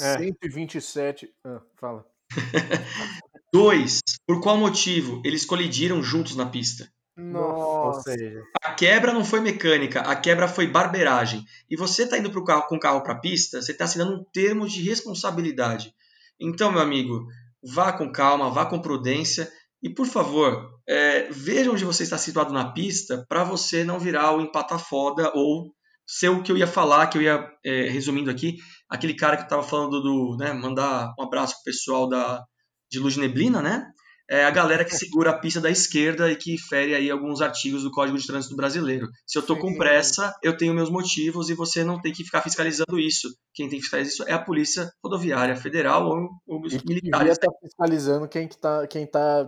É. 0.00 0.18
127. 0.18 1.28
Ah, 1.44 1.60
fala. 1.78 2.06
Dois, 3.52 4.00
por 4.26 4.40
qual 4.40 4.56
motivo 4.56 5.20
eles 5.24 5.44
colidiram 5.44 6.02
juntos 6.02 6.34
na 6.34 6.46
pista? 6.46 6.88
Nossa. 7.14 8.14
A 8.62 8.72
quebra 8.72 9.12
não 9.12 9.24
foi 9.24 9.40
mecânica, 9.40 10.00
a 10.00 10.16
quebra 10.16 10.48
foi 10.48 10.66
barbeiragem. 10.66 11.44
E 11.68 11.76
você 11.76 12.04
está 12.04 12.16
indo 12.16 12.30
pro 12.30 12.44
carro, 12.44 12.66
com 12.66 12.76
o 12.76 12.80
carro 12.80 13.02
para 13.02 13.12
a 13.12 13.20
pista, 13.20 13.60
você 13.60 13.72
está 13.72 13.84
assinando 13.84 14.14
um 14.14 14.24
termo 14.32 14.66
de 14.66 14.82
responsabilidade. 14.82 15.94
Então, 16.40 16.72
meu 16.72 16.80
amigo, 16.80 17.26
vá 17.62 17.92
com 17.92 18.10
calma, 18.10 18.50
vá 18.50 18.64
com 18.64 18.80
prudência 18.80 19.52
e, 19.82 19.90
por 19.90 20.06
favor, 20.06 20.70
é, 20.88 21.28
veja 21.30 21.70
onde 21.70 21.84
você 21.84 22.04
está 22.04 22.16
situado 22.16 22.54
na 22.54 22.72
pista 22.72 23.26
para 23.28 23.44
você 23.44 23.84
não 23.84 23.98
virar 23.98 24.34
o 24.34 24.40
empata 24.40 24.78
foda 24.78 25.30
ou 25.34 25.74
ser 26.06 26.30
o 26.30 26.42
que 26.42 26.50
eu 26.50 26.56
ia 26.56 26.66
falar, 26.66 27.08
que 27.08 27.18
eu 27.18 27.22
ia, 27.22 27.46
é, 27.64 27.88
resumindo 27.88 28.30
aqui, 28.30 28.56
aquele 28.88 29.14
cara 29.14 29.36
que 29.36 29.44
estava 29.44 29.62
falando 29.62 30.00
do, 30.00 30.36
né, 30.38 30.52
mandar 30.52 31.14
um 31.18 31.22
abraço 31.22 31.54
pro 31.56 31.64
pessoal 31.64 32.08
da, 32.08 32.44
de 32.92 32.98
luz 32.98 33.14
de 33.14 33.20
neblina, 33.20 33.62
né? 33.62 33.90
É 34.30 34.44
a 34.44 34.50
galera 34.50 34.84
que 34.84 34.94
segura 34.94 35.30
a 35.30 35.38
pista 35.38 35.60
da 35.60 35.70
esquerda 35.70 36.30
e 36.30 36.36
que 36.36 36.56
fere 36.56 36.94
aí 36.94 37.10
alguns 37.10 37.40
artigos 37.40 37.82
do 37.82 37.90
Código 37.90 38.16
de 38.16 38.26
Trânsito 38.26 38.54
Brasileiro. 38.54 39.08
Se 39.26 39.36
eu 39.36 39.42
tô 39.42 39.58
com 39.58 39.74
pressa, 39.76 40.32
eu 40.42 40.56
tenho 40.56 40.72
meus 40.72 40.90
motivos 40.90 41.50
e 41.50 41.54
você 41.54 41.82
não 41.82 42.00
tem 42.00 42.12
que 42.12 42.24
ficar 42.24 42.40
fiscalizando 42.40 42.98
isso. 42.98 43.28
Quem 43.52 43.68
tem 43.68 43.78
que 43.78 43.82
fiscalizar 43.82 44.12
isso 44.12 44.28
é 44.28 44.32
a 44.32 44.42
Polícia 44.42 44.90
Rodoviária 45.04 45.56
Federal 45.56 46.06
ou, 46.06 46.30
ou 46.46 46.62
os 46.62 46.72
e 46.72 46.86
militares. 46.86 47.32
estar 47.32 47.48
tá 47.48 47.58
fiscalizando 47.60 48.28
quem 48.28 48.46
que 48.46 48.56
tá, 48.56 48.86
quem 48.86 49.06
tá 49.06 49.44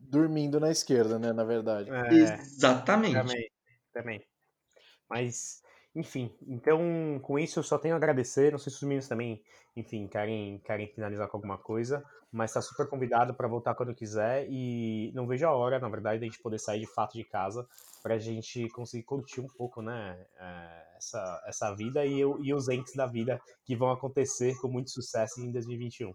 dormindo 0.00 0.60
na 0.60 0.70
esquerda, 0.70 1.18
né, 1.18 1.32
na 1.32 1.44
verdade. 1.44 1.90
É, 1.90 2.14
Exatamente. 2.14 3.14
Também, 3.14 3.50
também. 3.92 4.20
Mas 5.10 5.62
enfim, 5.94 6.34
então 6.48 7.20
com 7.22 7.38
isso 7.38 7.58
eu 7.58 7.62
só 7.62 7.76
tenho 7.76 7.94
a 7.94 7.96
agradecer. 7.98 8.50
Não 8.50 8.58
sei 8.58 8.70
se 8.70 8.76
os 8.76 8.82
meninos 8.82 9.08
também, 9.08 9.42
enfim, 9.76 10.06
querem, 10.08 10.58
querem 10.64 10.88
finalizar 10.88 11.28
com 11.28 11.36
alguma 11.36 11.58
coisa, 11.58 12.02
mas 12.32 12.50
está 12.50 12.62
super 12.62 12.88
convidado 12.88 13.34
para 13.34 13.46
voltar 13.46 13.74
quando 13.74 13.94
quiser 13.94 14.46
e 14.48 15.12
não 15.14 15.26
vejo 15.26 15.46
a 15.46 15.52
hora, 15.52 15.78
na 15.78 15.88
verdade, 15.88 16.18
de 16.18 16.24
a 16.24 16.28
gente 16.28 16.42
poder 16.42 16.58
sair 16.58 16.80
de 16.80 16.86
fato 16.86 17.12
de 17.12 17.24
casa 17.24 17.68
para 18.02 18.14
a 18.14 18.18
gente 18.18 18.68
conseguir 18.70 19.04
curtir 19.04 19.40
um 19.40 19.46
pouco, 19.46 19.82
né, 19.82 20.18
é, 20.40 20.96
essa, 20.96 21.42
essa 21.46 21.74
vida 21.74 22.04
e, 22.06 22.20
e 22.20 22.54
os 22.54 22.68
entes 22.68 22.94
da 22.94 23.06
vida 23.06 23.40
que 23.64 23.76
vão 23.76 23.90
acontecer 23.90 24.56
com 24.60 24.68
muito 24.68 24.90
sucesso 24.90 25.40
em 25.40 25.52
2021. 25.52 26.14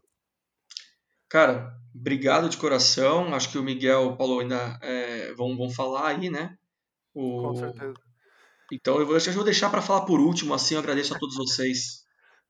Cara, 1.30 1.78
obrigado 1.94 2.50
de 2.50 2.58
coração. 2.58 3.34
Acho 3.36 3.52
que 3.52 3.58
o 3.58 3.64
Miguel 3.64 4.04
e 4.04 4.08
o 4.08 4.18
Paulo 4.18 4.40
ainda 4.40 4.80
é, 4.82 5.34
vão, 5.34 5.58
vão 5.58 5.70
falar 5.70 6.08
aí, 6.08 6.30
né? 6.30 6.58
O... 7.14 7.42
Com 7.42 7.56
certeza. 7.56 7.94
Então 8.72 9.00
eu 9.00 9.06
vou, 9.06 9.18
eu 9.18 9.34
vou 9.34 9.44
deixar 9.44 9.70
para 9.70 9.82
falar 9.82 10.02
por 10.02 10.20
último, 10.20 10.54
assim 10.54 10.76
eu 10.76 10.80
agradeço 10.80 11.14
a 11.14 11.20
todos 11.20 11.36
vocês. 11.36 12.07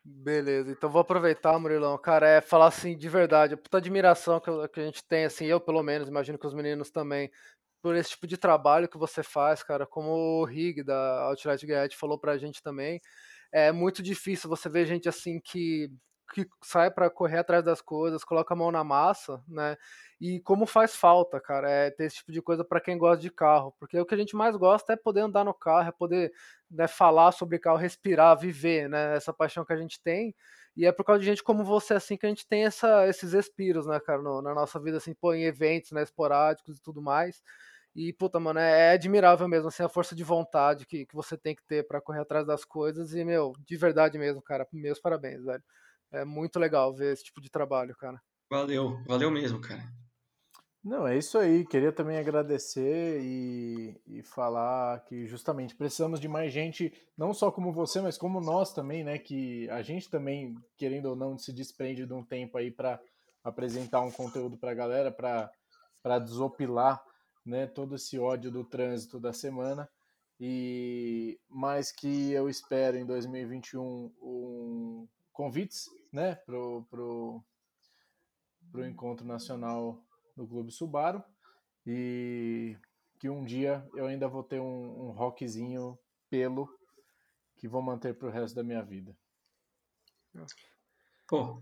Beleza, 0.09 0.71
então 0.71 0.89
vou 0.89 1.01
aproveitar, 1.01 1.59
Murilão, 1.59 1.97
cara, 1.97 2.27
é 2.29 2.39
falar 2.41 2.67
assim 2.67 2.97
de 2.97 3.09
verdade, 3.09 3.53
a 3.55 3.57
puta 3.57 3.77
admiração 3.77 4.39
que, 4.39 4.49
que 4.69 4.79
a 4.79 4.85
gente 4.85 5.03
tem, 5.05 5.25
assim, 5.25 5.45
eu 5.45 5.59
pelo 5.59 5.83
menos, 5.83 6.07
imagino 6.07 6.39
que 6.39 6.47
os 6.47 6.53
meninos 6.53 6.89
também, 6.89 7.29
por 7.81 7.93
esse 7.95 8.11
tipo 8.11 8.25
de 8.27 8.37
trabalho 8.37 8.87
que 8.87 8.97
você 8.97 9.21
faz, 9.21 9.63
cara, 9.63 9.85
como 9.85 10.09
o 10.11 10.45
Rig 10.45 10.81
da 10.83 11.23
Outlet 11.23 11.65
Guide 11.65 11.97
falou 11.97 12.17
pra 12.17 12.37
gente 12.37 12.61
também, 12.63 13.01
é 13.51 13.71
muito 13.71 14.01
difícil 14.03 14.49
você 14.49 14.69
ver 14.69 14.85
gente 14.85 15.09
assim 15.09 15.41
que 15.43 15.89
que 16.33 16.47
sai 16.63 16.91
para 16.91 17.09
correr 17.09 17.39
atrás 17.39 17.63
das 17.63 17.81
coisas, 17.81 18.23
coloca 18.23 18.53
a 18.53 18.57
mão 18.57 18.71
na 18.71 18.83
massa, 18.83 19.41
né? 19.47 19.77
E 20.19 20.39
como 20.41 20.65
faz 20.65 20.95
falta, 20.95 21.39
cara, 21.39 21.69
é 21.69 21.91
ter 21.91 22.05
esse 22.05 22.17
tipo 22.17 22.31
de 22.31 22.41
coisa 22.41 22.63
para 22.65 22.81
quem 22.81 22.97
gosta 22.97 23.21
de 23.21 23.29
carro, 23.31 23.73
porque 23.79 23.99
o 23.99 24.05
que 24.05 24.15
a 24.15 24.17
gente 24.17 24.35
mais 24.35 24.55
gosta 24.55 24.93
é 24.93 24.95
poder 24.95 25.21
andar 25.21 25.43
no 25.45 25.53
carro, 25.53 25.89
é 25.89 25.91
poder 25.91 26.31
né, 26.69 26.87
falar 26.87 27.31
sobre 27.31 27.59
carro, 27.59 27.77
respirar, 27.77 28.37
viver, 28.37 28.89
né? 28.89 29.15
Essa 29.15 29.33
paixão 29.33 29.63
que 29.65 29.73
a 29.73 29.77
gente 29.77 30.01
tem. 30.01 30.35
E 30.75 30.85
é 30.85 30.91
por 30.91 31.03
causa 31.03 31.19
de 31.19 31.25
gente 31.25 31.43
como 31.43 31.63
você, 31.63 31.95
assim, 31.95 32.17
que 32.17 32.25
a 32.25 32.29
gente 32.29 32.47
tem 32.47 32.65
essa, 32.65 33.07
esses 33.07 33.33
respiros, 33.33 33.87
né, 33.87 33.99
cara, 33.99 34.21
no, 34.21 34.41
na 34.41 34.53
nossa 34.53 34.79
vida, 34.79 34.97
assim, 34.97 35.13
pô, 35.13 35.33
em 35.33 35.43
eventos, 35.45 35.91
né, 35.91 36.03
esporádicos 36.03 36.77
e 36.77 36.81
tudo 36.81 37.01
mais. 37.01 37.41
E, 37.95 38.13
puta, 38.13 38.39
mano, 38.39 38.59
é, 38.59 38.89
é 38.89 38.91
admirável 38.91 39.47
mesmo, 39.47 39.69
assim, 39.69 39.81
a 39.83 39.89
força 39.89 40.15
de 40.15 40.23
vontade 40.23 40.85
que, 40.85 41.05
que 41.05 41.15
você 41.15 41.35
tem 41.37 41.55
que 41.55 41.63
ter 41.63 41.87
para 41.87 41.99
correr 42.01 42.19
atrás 42.21 42.45
das 42.45 42.63
coisas. 42.63 43.13
E, 43.15 43.23
meu, 43.25 43.53
de 43.65 43.75
verdade 43.75 44.17
mesmo, 44.19 44.41
cara, 44.41 44.67
meus 44.71 44.99
parabéns, 44.99 45.43
velho. 45.43 45.63
É 46.11 46.23
muito 46.23 46.59
legal 46.59 46.93
ver 46.93 47.13
esse 47.13 47.23
tipo 47.23 47.41
de 47.41 47.49
trabalho, 47.49 47.95
cara. 47.95 48.21
Valeu, 48.49 49.03
valeu 49.05 49.29
mesmo, 49.29 49.59
cara. 49.59 49.83
Não, 50.83 51.05
é 51.05 51.17
isso 51.17 51.37
aí. 51.37 51.65
Queria 51.65 51.91
também 51.91 52.17
agradecer 52.17 53.19
e, 53.21 53.99
e, 54.07 54.23
falar 54.23 55.03
que 55.03 55.25
justamente 55.25 55.75
precisamos 55.75 56.17
de 56.17 56.29
mais 56.29 56.53
gente, 56.53 56.93
não 57.17 57.33
só 57.33 57.51
como 57.51 57.73
você, 57.73 57.99
mas 57.99 58.17
como 58.17 58.39
nós 58.39 58.73
também, 58.73 59.03
né? 59.03 59.17
Que 59.17 59.69
a 59.69 59.81
gente 59.81 60.09
também, 60.09 60.55
querendo 60.77 61.07
ou 61.07 61.15
não, 61.15 61.37
se 61.37 61.51
desprende 61.51 62.05
de 62.05 62.13
um 62.13 62.23
tempo 62.23 62.57
aí 62.57 62.71
para 62.71 63.01
apresentar 63.43 64.01
um 64.01 64.11
conteúdo 64.11 64.57
para 64.57 64.71
a 64.71 64.75
galera, 64.75 65.11
para 65.11 66.19
desopilar 66.19 67.03
né, 67.45 67.67
todo 67.67 67.95
esse 67.95 68.17
ódio 68.17 68.49
do 68.49 68.63
trânsito 68.63 69.19
da 69.19 69.33
semana. 69.33 69.89
E 70.39 71.39
mais 71.49 71.91
que 71.91 72.31
eu 72.31 72.47
espero 72.47 72.95
em 72.95 73.05
2021 73.05 73.81
um, 73.81 74.13
convites 75.37 75.87
né, 76.11 76.33
pro, 76.33 76.83
pro, 76.89 77.43
pro 78.71 78.87
encontro 78.87 79.23
nacional 79.23 80.03
do 80.35 80.47
Clube 80.47 80.71
Subaru 80.71 81.23
e 81.85 82.75
que 83.19 83.29
um 83.29 83.45
dia 83.45 83.87
eu 83.93 84.07
ainda 84.07 84.27
vou 84.27 84.43
ter 84.43 84.59
um, 84.59 85.09
um 85.09 85.11
rockzinho 85.11 85.97
pelo 86.27 86.67
que 87.55 87.67
vou 87.67 87.83
manter 87.83 88.17
pro 88.17 88.31
resto 88.31 88.55
da 88.55 88.63
minha 88.63 88.81
vida. 88.81 89.15
Pô, 91.27 91.61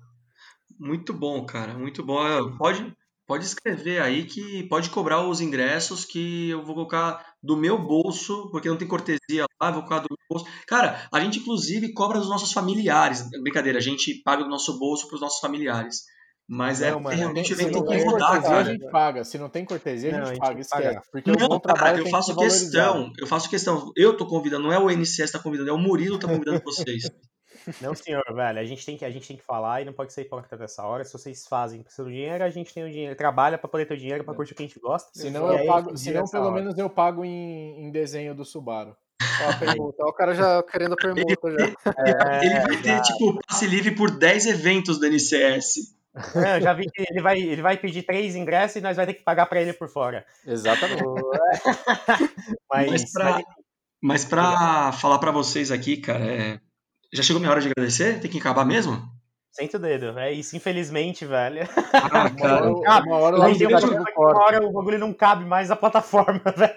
muito 0.80 1.14
bom, 1.14 1.46
cara, 1.46 1.78
muito 1.78 2.02
bom. 2.02 2.26
É, 2.26 2.58
pode, 2.58 2.96
pode 3.28 3.44
escrever 3.44 4.02
aí 4.02 4.26
que 4.26 4.64
pode 4.70 4.90
cobrar 4.90 5.28
os 5.28 5.42
ingressos 5.42 6.06
que 6.06 6.50
eu 6.50 6.64
vou 6.64 6.76
colocar 6.76 7.36
do 7.44 7.58
meu 7.58 7.78
bolso, 7.78 8.50
porque 8.52 8.70
não 8.70 8.78
tem 8.78 8.88
cortesia 8.88 9.45
lá, 9.62 9.72
vou 9.72 9.84
colocar 9.84 10.00
do 10.00 10.08
meu 10.10 10.18
bolso. 10.30 10.46
Cara, 10.68 11.08
a 11.12 11.20
gente 11.20 11.40
inclusive 11.40 11.94
cobra 11.94 12.20
dos 12.20 12.30
nossos 12.30 12.52
familiares. 12.52 13.30
Brincadeira, 13.42 13.80
a 13.80 13.82
gente 13.82 14.22
paga 14.24 14.44
do 14.44 14.50
nosso 14.50 14.78
bolso 14.78 15.08
para 15.08 15.16
os 15.16 15.22
nossos 15.22 15.40
familiares. 15.40 16.04
Mas 16.48 16.82
é, 16.82 16.92
não, 16.92 17.00
é 17.00 17.02
mano, 17.02 17.18
realmente 17.18 17.54
o 17.54 17.56
evento 17.56 17.84
tem 17.86 17.98
que 17.98 18.06
rodar, 18.06 18.42
cara. 18.42 18.58
A 18.58 18.64
gente 18.64 18.90
paga. 18.92 19.24
Se 19.24 19.38
não 19.38 19.50
tem 19.50 19.66
cortesia, 19.66 20.12
a 20.12 20.26
gente, 20.26 20.34
não, 20.34 20.40
paga. 20.40 20.62
Esquece. 20.62 21.10
Porque 21.12 21.32
não, 21.32 21.46
o 21.46 21.50
bom 21.50 21.60
trabalho 21.60 22.06
eu 22.06 22.10
faço 22.10 22.36
que 22.36 22.44
questão. 22.44 23.12
Eu 23.18 23.26
faço 23.26 23.50
questão. 23.50 23.92
Eu 23.96 24.16
tô 24.16 24.28
convidando, 24.28 24.64
não 24.64 24.72
é 24.72 24.78
o 24.78 24.90
NCS 24.90 25.32
que 25.32 25.38
tá 25.38 25.40
convidando, 25.40 25.72
é 25.72 25.74
o 25.74 25.78
Murilo 25.78 26.20
que 26.20 26.26
tá 26.26 26.32
convidando 26.32 26.62
vocês. 26.64 27.10
Não, 27.82 27.96
senhor, 27.96 28.24
velho. 28.32 28.60
A 28.60 28.64
gente 28.64 28.86
tem 28.86 28.96
que, 28.96 29.04
a 29.04 29.10
gente 29.10 29.28
tem 29.28 29.38
que 29.38 29.44
falar 29.44 29.82
e 29.82 29.86
não 29.86 29.94
pode 29.94 30.14
ser 30.14 30.22
hipócrita 30.22 30.56
nessa 30.56 30.86
hora. 30.86 31.04
Se 31.04 31.14
vocês 31.14 31.48
fazem 31.48 31.82
precisa 31.82 32.04
do 32.04 32.12
dinheiro, 32.12 32.44
a 32.44 32.50
gente 32.50 32.72
tem 32.72 32.84
o 32.84 32.92
dinheiro. 32.92 33.16
Trabalha 33.16 33.58
pra 33.58 33.68
poder 33.68 33.88
ter 33.88 33.96
o 33.96 33.98
dinheiro 33.98 34.24
pra 34.24 34.36
curtir 34.36 34.54
o 34.54 34.56
que 34.56 34.64
a 34.64 34.68
gente 34.68 34.80
gosta. 34.80 35.10
Senão, 35.14 35.52
eu 35.52 35.66
pago, 35.66 35.98
senão 35.98 36.26
pelo 36.26 36.46
hora. 36.46 36.54
menos 36.54 36.78
eu 36.78 36.90
pago 36.90 37.26
em, 37.26 37.86
em 37.86 37.92
desenho 37.92 38.36
do 38.36 38.46
Subaru. 38.46 38.96
Ó, 39.44 39.50
a 39.50 39.54
pergunta. 39.58 39.98
Ó, 40.04 40.10
o 40.10 40.14
cara 40.14 40.34
já 40.36 40.64
querendo 40.64 40.94
a 40.94 40.96
pergunta 40.98 41.52
já. 41.52 41.66
É, 41.98 42.46
ele 42.46 42.60
vai 42.62 42.78
ter, 42.82 43.02
tipo, 43.02 43.40
passe 43.48 43.68
livre 43.68 43.92
por 43.92 44.12
10 44.12 44.46
eventos 44.48 45.00
do 45.00 45.06
NCS. 45.08 45.94
É, 46.36 46.58
eu 46.58 46.62
já 46.62 46.74
vi 46.74 46.86
que 46.90 47.04
ele 47.10 47.22
vai, 47.22 47.38
ele 47.40 47.62
vai 47.62 47.76
pedir 47.78 48.04
três 48.04 48.36
ingressos 48.36 48.78
e 48.78 48.82
nós 48.82 48.96
vai 48.96 49.06
ter 49.06 49.16
que 49.16 49.24
pagar 49.24 49.48
para 49.48 49.62
ele 49.62 49.74
por 49.74 49.90
fora. 49.90 50.26
Exatamente. 50.48 51.04
Mas, 52.72 52.90
Mas 52.92 53.12
pra, 53.12 53.42
mas- 54.02 54.26
pra 54.26 54.92
falar 54.94 55.20
pra 55.20 55.32
vocês 55.32 55.72
aqui, 55.72 55.98
cara, 55.98 56.24
é, 56.26 56.60
já 57.14 57.24
chegou 57.24 57.40
minha 57.40 57.52
hora 57.52 57.62
de 57.62 57.68
agradecer? 57.70 58.20
Tem 58.20 58.30
que 58.32 58.38
acabar 58.38 58.66
mesmo? 58.66 59.02
Senta 59.56 59.78
o 59.78 59.80
dedo. 59.80 60.18
É 60.20 60.32
isso, 60.34 60.56
infelizmente, 60.56 61.26
velho. 61.26 61.68
Ah, 61.94 62.30
cara, 62.36 62.70
Uma 62.70 62.80
hora, 62.80 63.06
uma 63.06 63.16
hora 63.18 63.36
um 63.38 63.56
uma 64.16 64.44
hora 64.44 64.66
o 64.68 64.72
bagulho 64.72 65.00
não 65.00 65.14
cabe 65.14 65.46
mais 65.46 65.70
na 65.70 65.76
plataforma, 65.76 66.42
velho. 66.56 66.74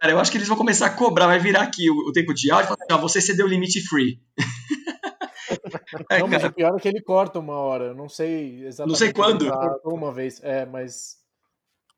cara, 0.00 0.12
eu 0.12 0.18
acho 0.18 0.30
que 0.30 0.38
eles 0.38 0.48
vão 0.48 0.56
começar 0.56 0.86
a 0.86 0.90
cobrar, 0.90 1.26
vai 1.26 1.38
virar 1.38 1.62
aqui 1.62 1.90
o, 1.90 2.08
o 2.08 2.12
tempo 2.12 2.32
de 2.32 2.50
áudio 2.50 2.66
e 2.66 2.68
falar, 2.68 2.78
assim, 2.82 2.92
ó, 2.92 2.98
você 2.98 3.20
cedeu 3.20 3.46
o 3.46 3.48
limite 3.48 3.80
free. 3.82 4.20
É, 6.08 6.20
Não, 6.20 6.28
mas 6.28 6.44
o 6.44 6.52
pior 6.52 6.76
é 6.76 6.80
que 6.80 6.88
ele 6.88 7.00
corta 7.00 7.38
uma 7.38 7.54
hora. 7.54 7.86
Eu 7.86 7.94
não 7.94 8.08
sei 8.08 8.64
exatamente. 8.64 8.88
Não 8.92 8.94
sei 8.98 9.12
quando. 9.12 9.50
Uma 9.84 10.12
vez. 10.12 10.40
É, 10.42 10.64
mas. 10.64 11.18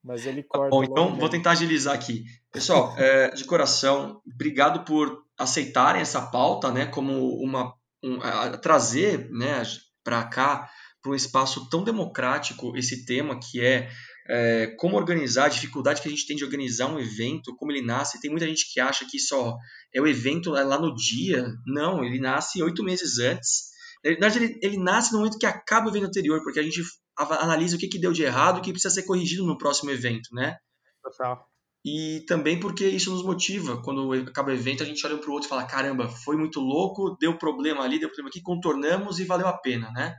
Mas 0.02 0.26
ele 0.26 0.42
corta. 0.42 0.70
Bom, 0.70 0.82
então 0.82 1.14
vou 1.16 1.28
tentar 1.28 1.52
agilizar 1.52 1.94
aqui. 1.94 2.24
Pessoal, 2.50 2.94
é, 2.98 3.28
de 3.30 3.44
coração, 3.44 4.20
obrigado 4.34 4.84
por 4.84 5.22
aceitarem 5.38 6.00
essa 6.02 6.20
pauta, 6.22 6.70
né, 6.72 6.86
como 6.86 7.36
uma 7.40 7.74
um, 8.02 8.20
a- 8.20 8.56
trazer, 8.58 9.30
né, 9.30 9.62
para 10.04 10.24
cá, 10.24 10.68
para 11.02 11.12
um 11.12 11.14
espaço 11.14 11.68
tão 11.68 11.82
democrático 11.82 12.76
esse 12.76 13.04
tema 13.04 13.38
que 13.38 13.60
é, 13.60 13.90
é, 14.28 14.66
como 14.78 14.96
organizar, 14.96 15.46
a 15.46 15.48
dificuldade 15.48 16.00
que 16.00 16.08
a 16.08 16.10
gente 16.10 16.26
tem 16.26 16.36
de 16.36 16.44
organizar 16.44 16.86
um 16.86 16.98
evento, 16.98 17.54
como 17.56 17.72
ele 17.72 17.82
nasce. 17.82 18.20
Tem 18.20 18.30
muita 18.30 18.46
gente 18.46 18.72
que 18.72 18.80
acha 18.80 19.04
que 19.04 19.18
só 19.18 19.56
é 19.92 20.00
o 20.00 20.06
evento 20.06 20.56
é 20.56 20.62
lá 20.62 20.78
no 20.78 20.94
dia. 20.94 21.46
Não, 21.66 22.04
ele 22.04 22.20
nasce 22.20 22.62
oito 22.62 22.84
meses 22.84 23.18
antes. 23.18 23.72
Na 24.04 24.28
verdade, 24.28 24.58
ele, 24.62 24.78
nasce 24.78 25.12
no 25.12 25.18
momento 25.18 25.38
que 25.38 25.46
acaba 25.46 25.86
o 25.86 25.90
evento 25.90 26.06
anterior, 26.06 26.42
porque 26.42 26.58
a 26.58 26.62
gente 26.62 26.82
analisa 27.16 27.76
o 27.76 27.78
que, 27.78 27.88
que 27.88 28.00
deu 28.00 28.12
de 28.12 28.22
errado 28.22 28.56
e 28.56 28.60
o 28.60 28.62
que 28.62 28.72
precisa 28.72 28.94
ser 28.94 29.04
corrigido 29.04 29.46
no 29.46 29.58
próximo 29.58 29.90
evento, 29.90 30.28
né? 30.32 30.56
Total. 31.02 31.51
E 31.84 32.24
também 32.26 32.60
porque 32.60 32.86
isso 32.86 33.10
nos 33.10 33.24
motiva. 33.24 33.82
Quando 33.82 34.12
acaba 34.12 34.50
o 34.50 34.54
evento, 34.54 34.82
a 34.82 34.86
gente 34.86 35.04
olha 35.04 35.16
um 35.16 35.18
pro 35.18 35.32
outro 35.32 35.46
e 35.46 35.48
fala: 35.48 35.66
caramba, 35.66 36.08
foi 36.08 36.36
muito 36.36 36.60
louco, 36.60 37.16
deu 37.18 37.36
problema 37.36 37.82
ali, 37.82 37.98
deu 37.98 38.08
problema 38.08 38.28
aqui, 38.28 38.40
contornamos 38.40 39.18
e 39.18 39.24
valeu 39.24 39.48
a 39.48 39.58
pena, 39.58 39.90
né? 39.90 40.14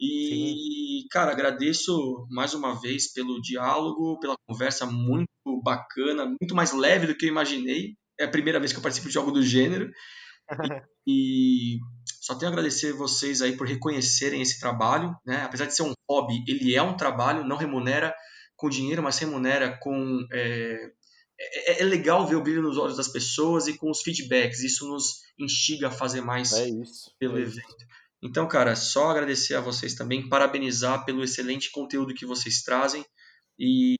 E, 0.00 1.06
cara, 1.10 1.30
agradeço 1.30 2.26
mais 2.30 2.54
uma 2.54 2.80
vez 2.80 3.12
pelo 3.12 3.40
diálogo, 3.42 4.18
pela 4.18 4.34
conversa 4.48 4.86
muito 4.86 5.28
bacana, 5.62 6.24
muito 6.24 6.54
mais 6.54 6.72
leve 6.72 7.06
do 7.06 7.14
que 7.14 7.26
eu 7.26 7.30
imaginei. 7.30 7.94
É 8.18 8.24
a 8.24 8.30
primeira 8.30 8.58
vez 8.58 8.72
que 8.72 8.78
eu 8.78 8.82
participo 8.82 9.10
de 9.10 9.18
algo 9.18 9.30
do 9.30 9.42
gênero. 9.42 9.90
E, 11.06 11.76
e 11.76 11.78
só 12.20 12.34
tenho 12.34 12.50
a 12.50 12.52
agradecer 12.52 12.92
vocês 12.92 13.40
aí 13.40 13.56
por 13.56 13.66
reconhecerem 13.66 14.42
esse 14.42 14.60
trabalho, 14.60 15.16
né? 15.24 15.42
Apesar 15.44 15.64
de 15.64 15.74
ser 15.74 15.82
um 15.82 15.92
hobby, 16.08 16.44
ele 16.46 16.74
é 16.74 16.82
um 16.82 16.96
trabalho, 16.96 17.46
não 17.46 17.56
remunera 17.56 18.14
com 18.60 18.68
dinheiro, 18.68 19.02
mas 19.02 19.18
remunera 19.18 19.76
com. 19.78 20.26
É, 20.30 20.90
é, 21.40 21.82
é 21.82 21.84
legal 21.84 22.26
ver 22.26 22.36
o 22.36 22.42
brilho 22.42 22.62
nos 22.62 22.76
olhos 22.76 22.98
das 22.98 23.08
pessoas 23.08 23.66
e 23.66 23.76
com 23.76 23.90
os 23.90 24.02
feedbacks. 24.02 24.60
Isso 24.60 24.86
nos 24.86 25.22
instiga 25.38 25.88
a 25.88 25.90
fazer 25.90 26.20
mais 26.20 26.52
É 26.52 26.68
isso. 26.68 27.10
pelo 27.18 27.38
é 27.38 27.42
evento. 27.42 27.86
Então, 28.22 28.46
cara, 28.46 28.76
só 28.76 29.10
agradecer 29.10 29.54
a 29.54 29.62
vocês 29.62 29.94
também, 29.94 30.28
parabenizar 30.28 31.06
pelo 31.06 31.24
excelente 31.24 31.70
conteúdo 31.70 32.12
que 32.12 32.26
vocês 32.26 32.62
trazem 32.62 33.02
e, 33.58 33.94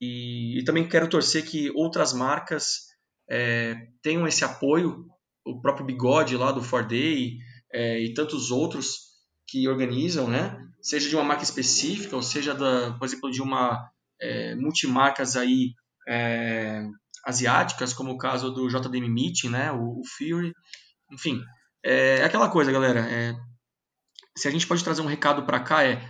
e 0.59 0.65
também 0.65 0.87
quero 0.87 1.09
torcer 1.09 1.45
que 1.45 1.71
outras 1.71 2.13
marcas 2.13 2.89
é, 3.31 3.89
tenham 4.03 4.27
esse 4.27 4.45
apoio, 4.45 5.07
o 5.47 5.61
próprio 5.63 5.87
Bigode 5.87 6.37
lá 6.37 6.53
do 6.53 6.61
4Day 6.61 7.39
é, 7.73 8.01
e 8.03 8.13
tantos 8.13 8.51
outros 8.51 9.11
que 9.47 9.67
organizam, 9.67 10.29
né? 10.29 10.59
Seja 10.83 11.09
de 11.09 11.17
uma 11.17 11.25
marca 11.25 11.43
específica 11.43 12.15
ou 12.15 12.23
seja, 12.23 12.55
da, 12.55 12.93
por 12.99 13.07
exemplo, 13.07 13.31
de 13.31 13.41
uma 13.41 13.91
é, 14.21 14.55
multimarcas 14.55 15.37
aí 15.37 15.75
é, 16.09 16.85
asiáticas, 17.25 17.93
como 17.93 18.13
o 18.13 18.19
caso 18.19 18.51
do 18.51 18.69
JDM 18.69 19.09
Meeting, 19.09 19.49
né? 19.49 19.73
O, 19.73 20.01
o 20.01 20.03
Fury, 20.17 20.53
enfim, 21.13 21.41
é 21.85 22.23
aquela 22.25 22.49
coisa, 22.49 22.73
galera. 22.73 23.01
é, 23.01 23.35
se 24.37 24.49
a 24.49 24.51
gente 24.51 24.67
pode 24.67 24.85
trazer 24.85 25.03
um 25.03 25.07
recado 25.07 25.45
para 25.45 25.61
cá 25.61 25.85
é 25.85 26.03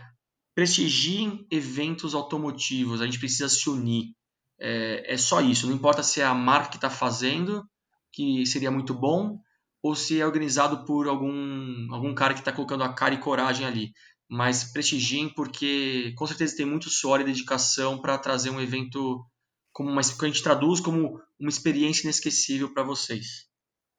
prestigiem 0.54 1.46
eventos 1.50 2.14
automotivos. 2.14 3.00
A 3.00 3.06
gente 3.06 3.18
precisa 3.18 3.48
se 3.48 3.68
unir. 3.68 4.14
É, 4.60 5.14
é 5.14 5.16
só 5.16 5.40
isso. 5.40 5.66
Não 5.66 5.74
importa 5.74 6.02
se 6.02 6.20
é 6.20 6.24
a 6.24 6.34
marca 6.34 6.70
que 6.70 6.76
está 6.76 6.90
fazendo, 6.90 7.64
que 8.12 8.44
seria 8.46 8.70
muito 8.70 8.94
bom, 8.94 9.38
ou 9.82 9.94
se 9.94 10.20
é 10.20 10.26
organizado 10.26 10.84
por 10.84 11.08
algum, 11.08 11.92
algum 11.92 12.14
cara 12.14 12.34
que 12.34 12.40
está 12.40 12.52
colocando 12.52 12.84
a 12.84 12.92
cara 12.92 13.14
e 13.14 13.20
coragem 13.20 13.66
ali. 13.66 13.92
Mas 14.30 14.62
prestigiem 14.62 15.28
porque 15.28 16.14
com 16.16 16.24
certeza 16.24 16.56
tem 16.56 16.64
muito 16.64 16.88
suor 16.88 17.20
e 17.20 17.24
dedicação 17.24 18.00
para 18.00 18.16
trazer 18.16 18.50
um 18.50 18.60
evento 18.60 19.26
como 19.72 19.90
uma, 19.90 20.00
que 20.02 20.24
a 20.24 20.28
gente 20.28 20.42
traduz 20.42 20.78
como 20.80 21.20
uma 21.38 21.48
experiência 21.48 22.04
inesquecível 22.04 22.72
para 22.72 22.84
vocês. 22.84 23.48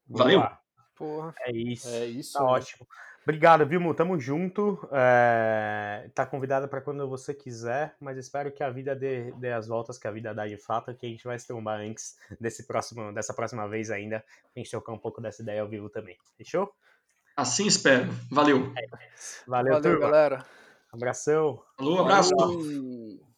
Valeu! 0.08 0.42
Porra. 0.96 1.34
É 1.42 1.52
isso. 1.52 1.90
É 1.90 2.06
isso. 2.06 2.34
Tá 2.34 2.44
ótimo. 2.46 2.88
Obrigado, 3.24 3.66
viu, 3.68 3.80
Mu? 3.80 3.94
Tamo 3.94 4.20
junto. 4.20 4.80
É... 4.92 6.10
Tá 6.16 6.26
convidada 6.26 6.68
para 6.68 6.82
quando 6.82 7.08
você 7.08 7.34
quiser, 7.34 7.96
mas 8.00 8.18
espero 8.18 8.52
que 8.52 8.64
a 8.64 8.70
vida 8.70 8.96
dê, 8.96 9.32
dê 9.34 9.52
as 9.52 9.68
voltas 9.68 9.98
que 9.98 10.08
a 10.08 10.12
vida 10.12 10.34
dá 10.34 10.48
de 10.48 10.58
fato, 10.58 10.94
que 10.96 11.06
a 11.06 11.10
gente 11.10 11.24
vai 11.24 11.38
se 11.38 11.46
trombar 11.46 11.82
antes 11.82 12.18
desse 12.40 12.66
próximo, 12.66 13.12
dessa 13.14 13.34
próxima 13.34 13.68
vez 13.68 13.92
ainda, 13.92 14.24
pra 14.54 14.62
gente 14.62 14.72
trocar 14.72 14.94
um 14.94 14.98
pouco 14.98 15.22
dessa 15.22 15.42
ideia 15.42 15.62
ao 15.62 15.68
vivo 15.68 15.90
também. 15.90 16.18
Fechou? 16.38 16.74
Assim 17.36 17.68
espero. 17.68 18.14
Valeu! 18.30 18.74
Valeu, 19.48 19.74
Valeu, 19.74 19.82
turma. 19.82 20.00
galera. 20.00 20.46
Abração. 20.92 21.62
Falou, 21.78 22.00
abraço! 22.00 22.32
Falou. 22.38 23.31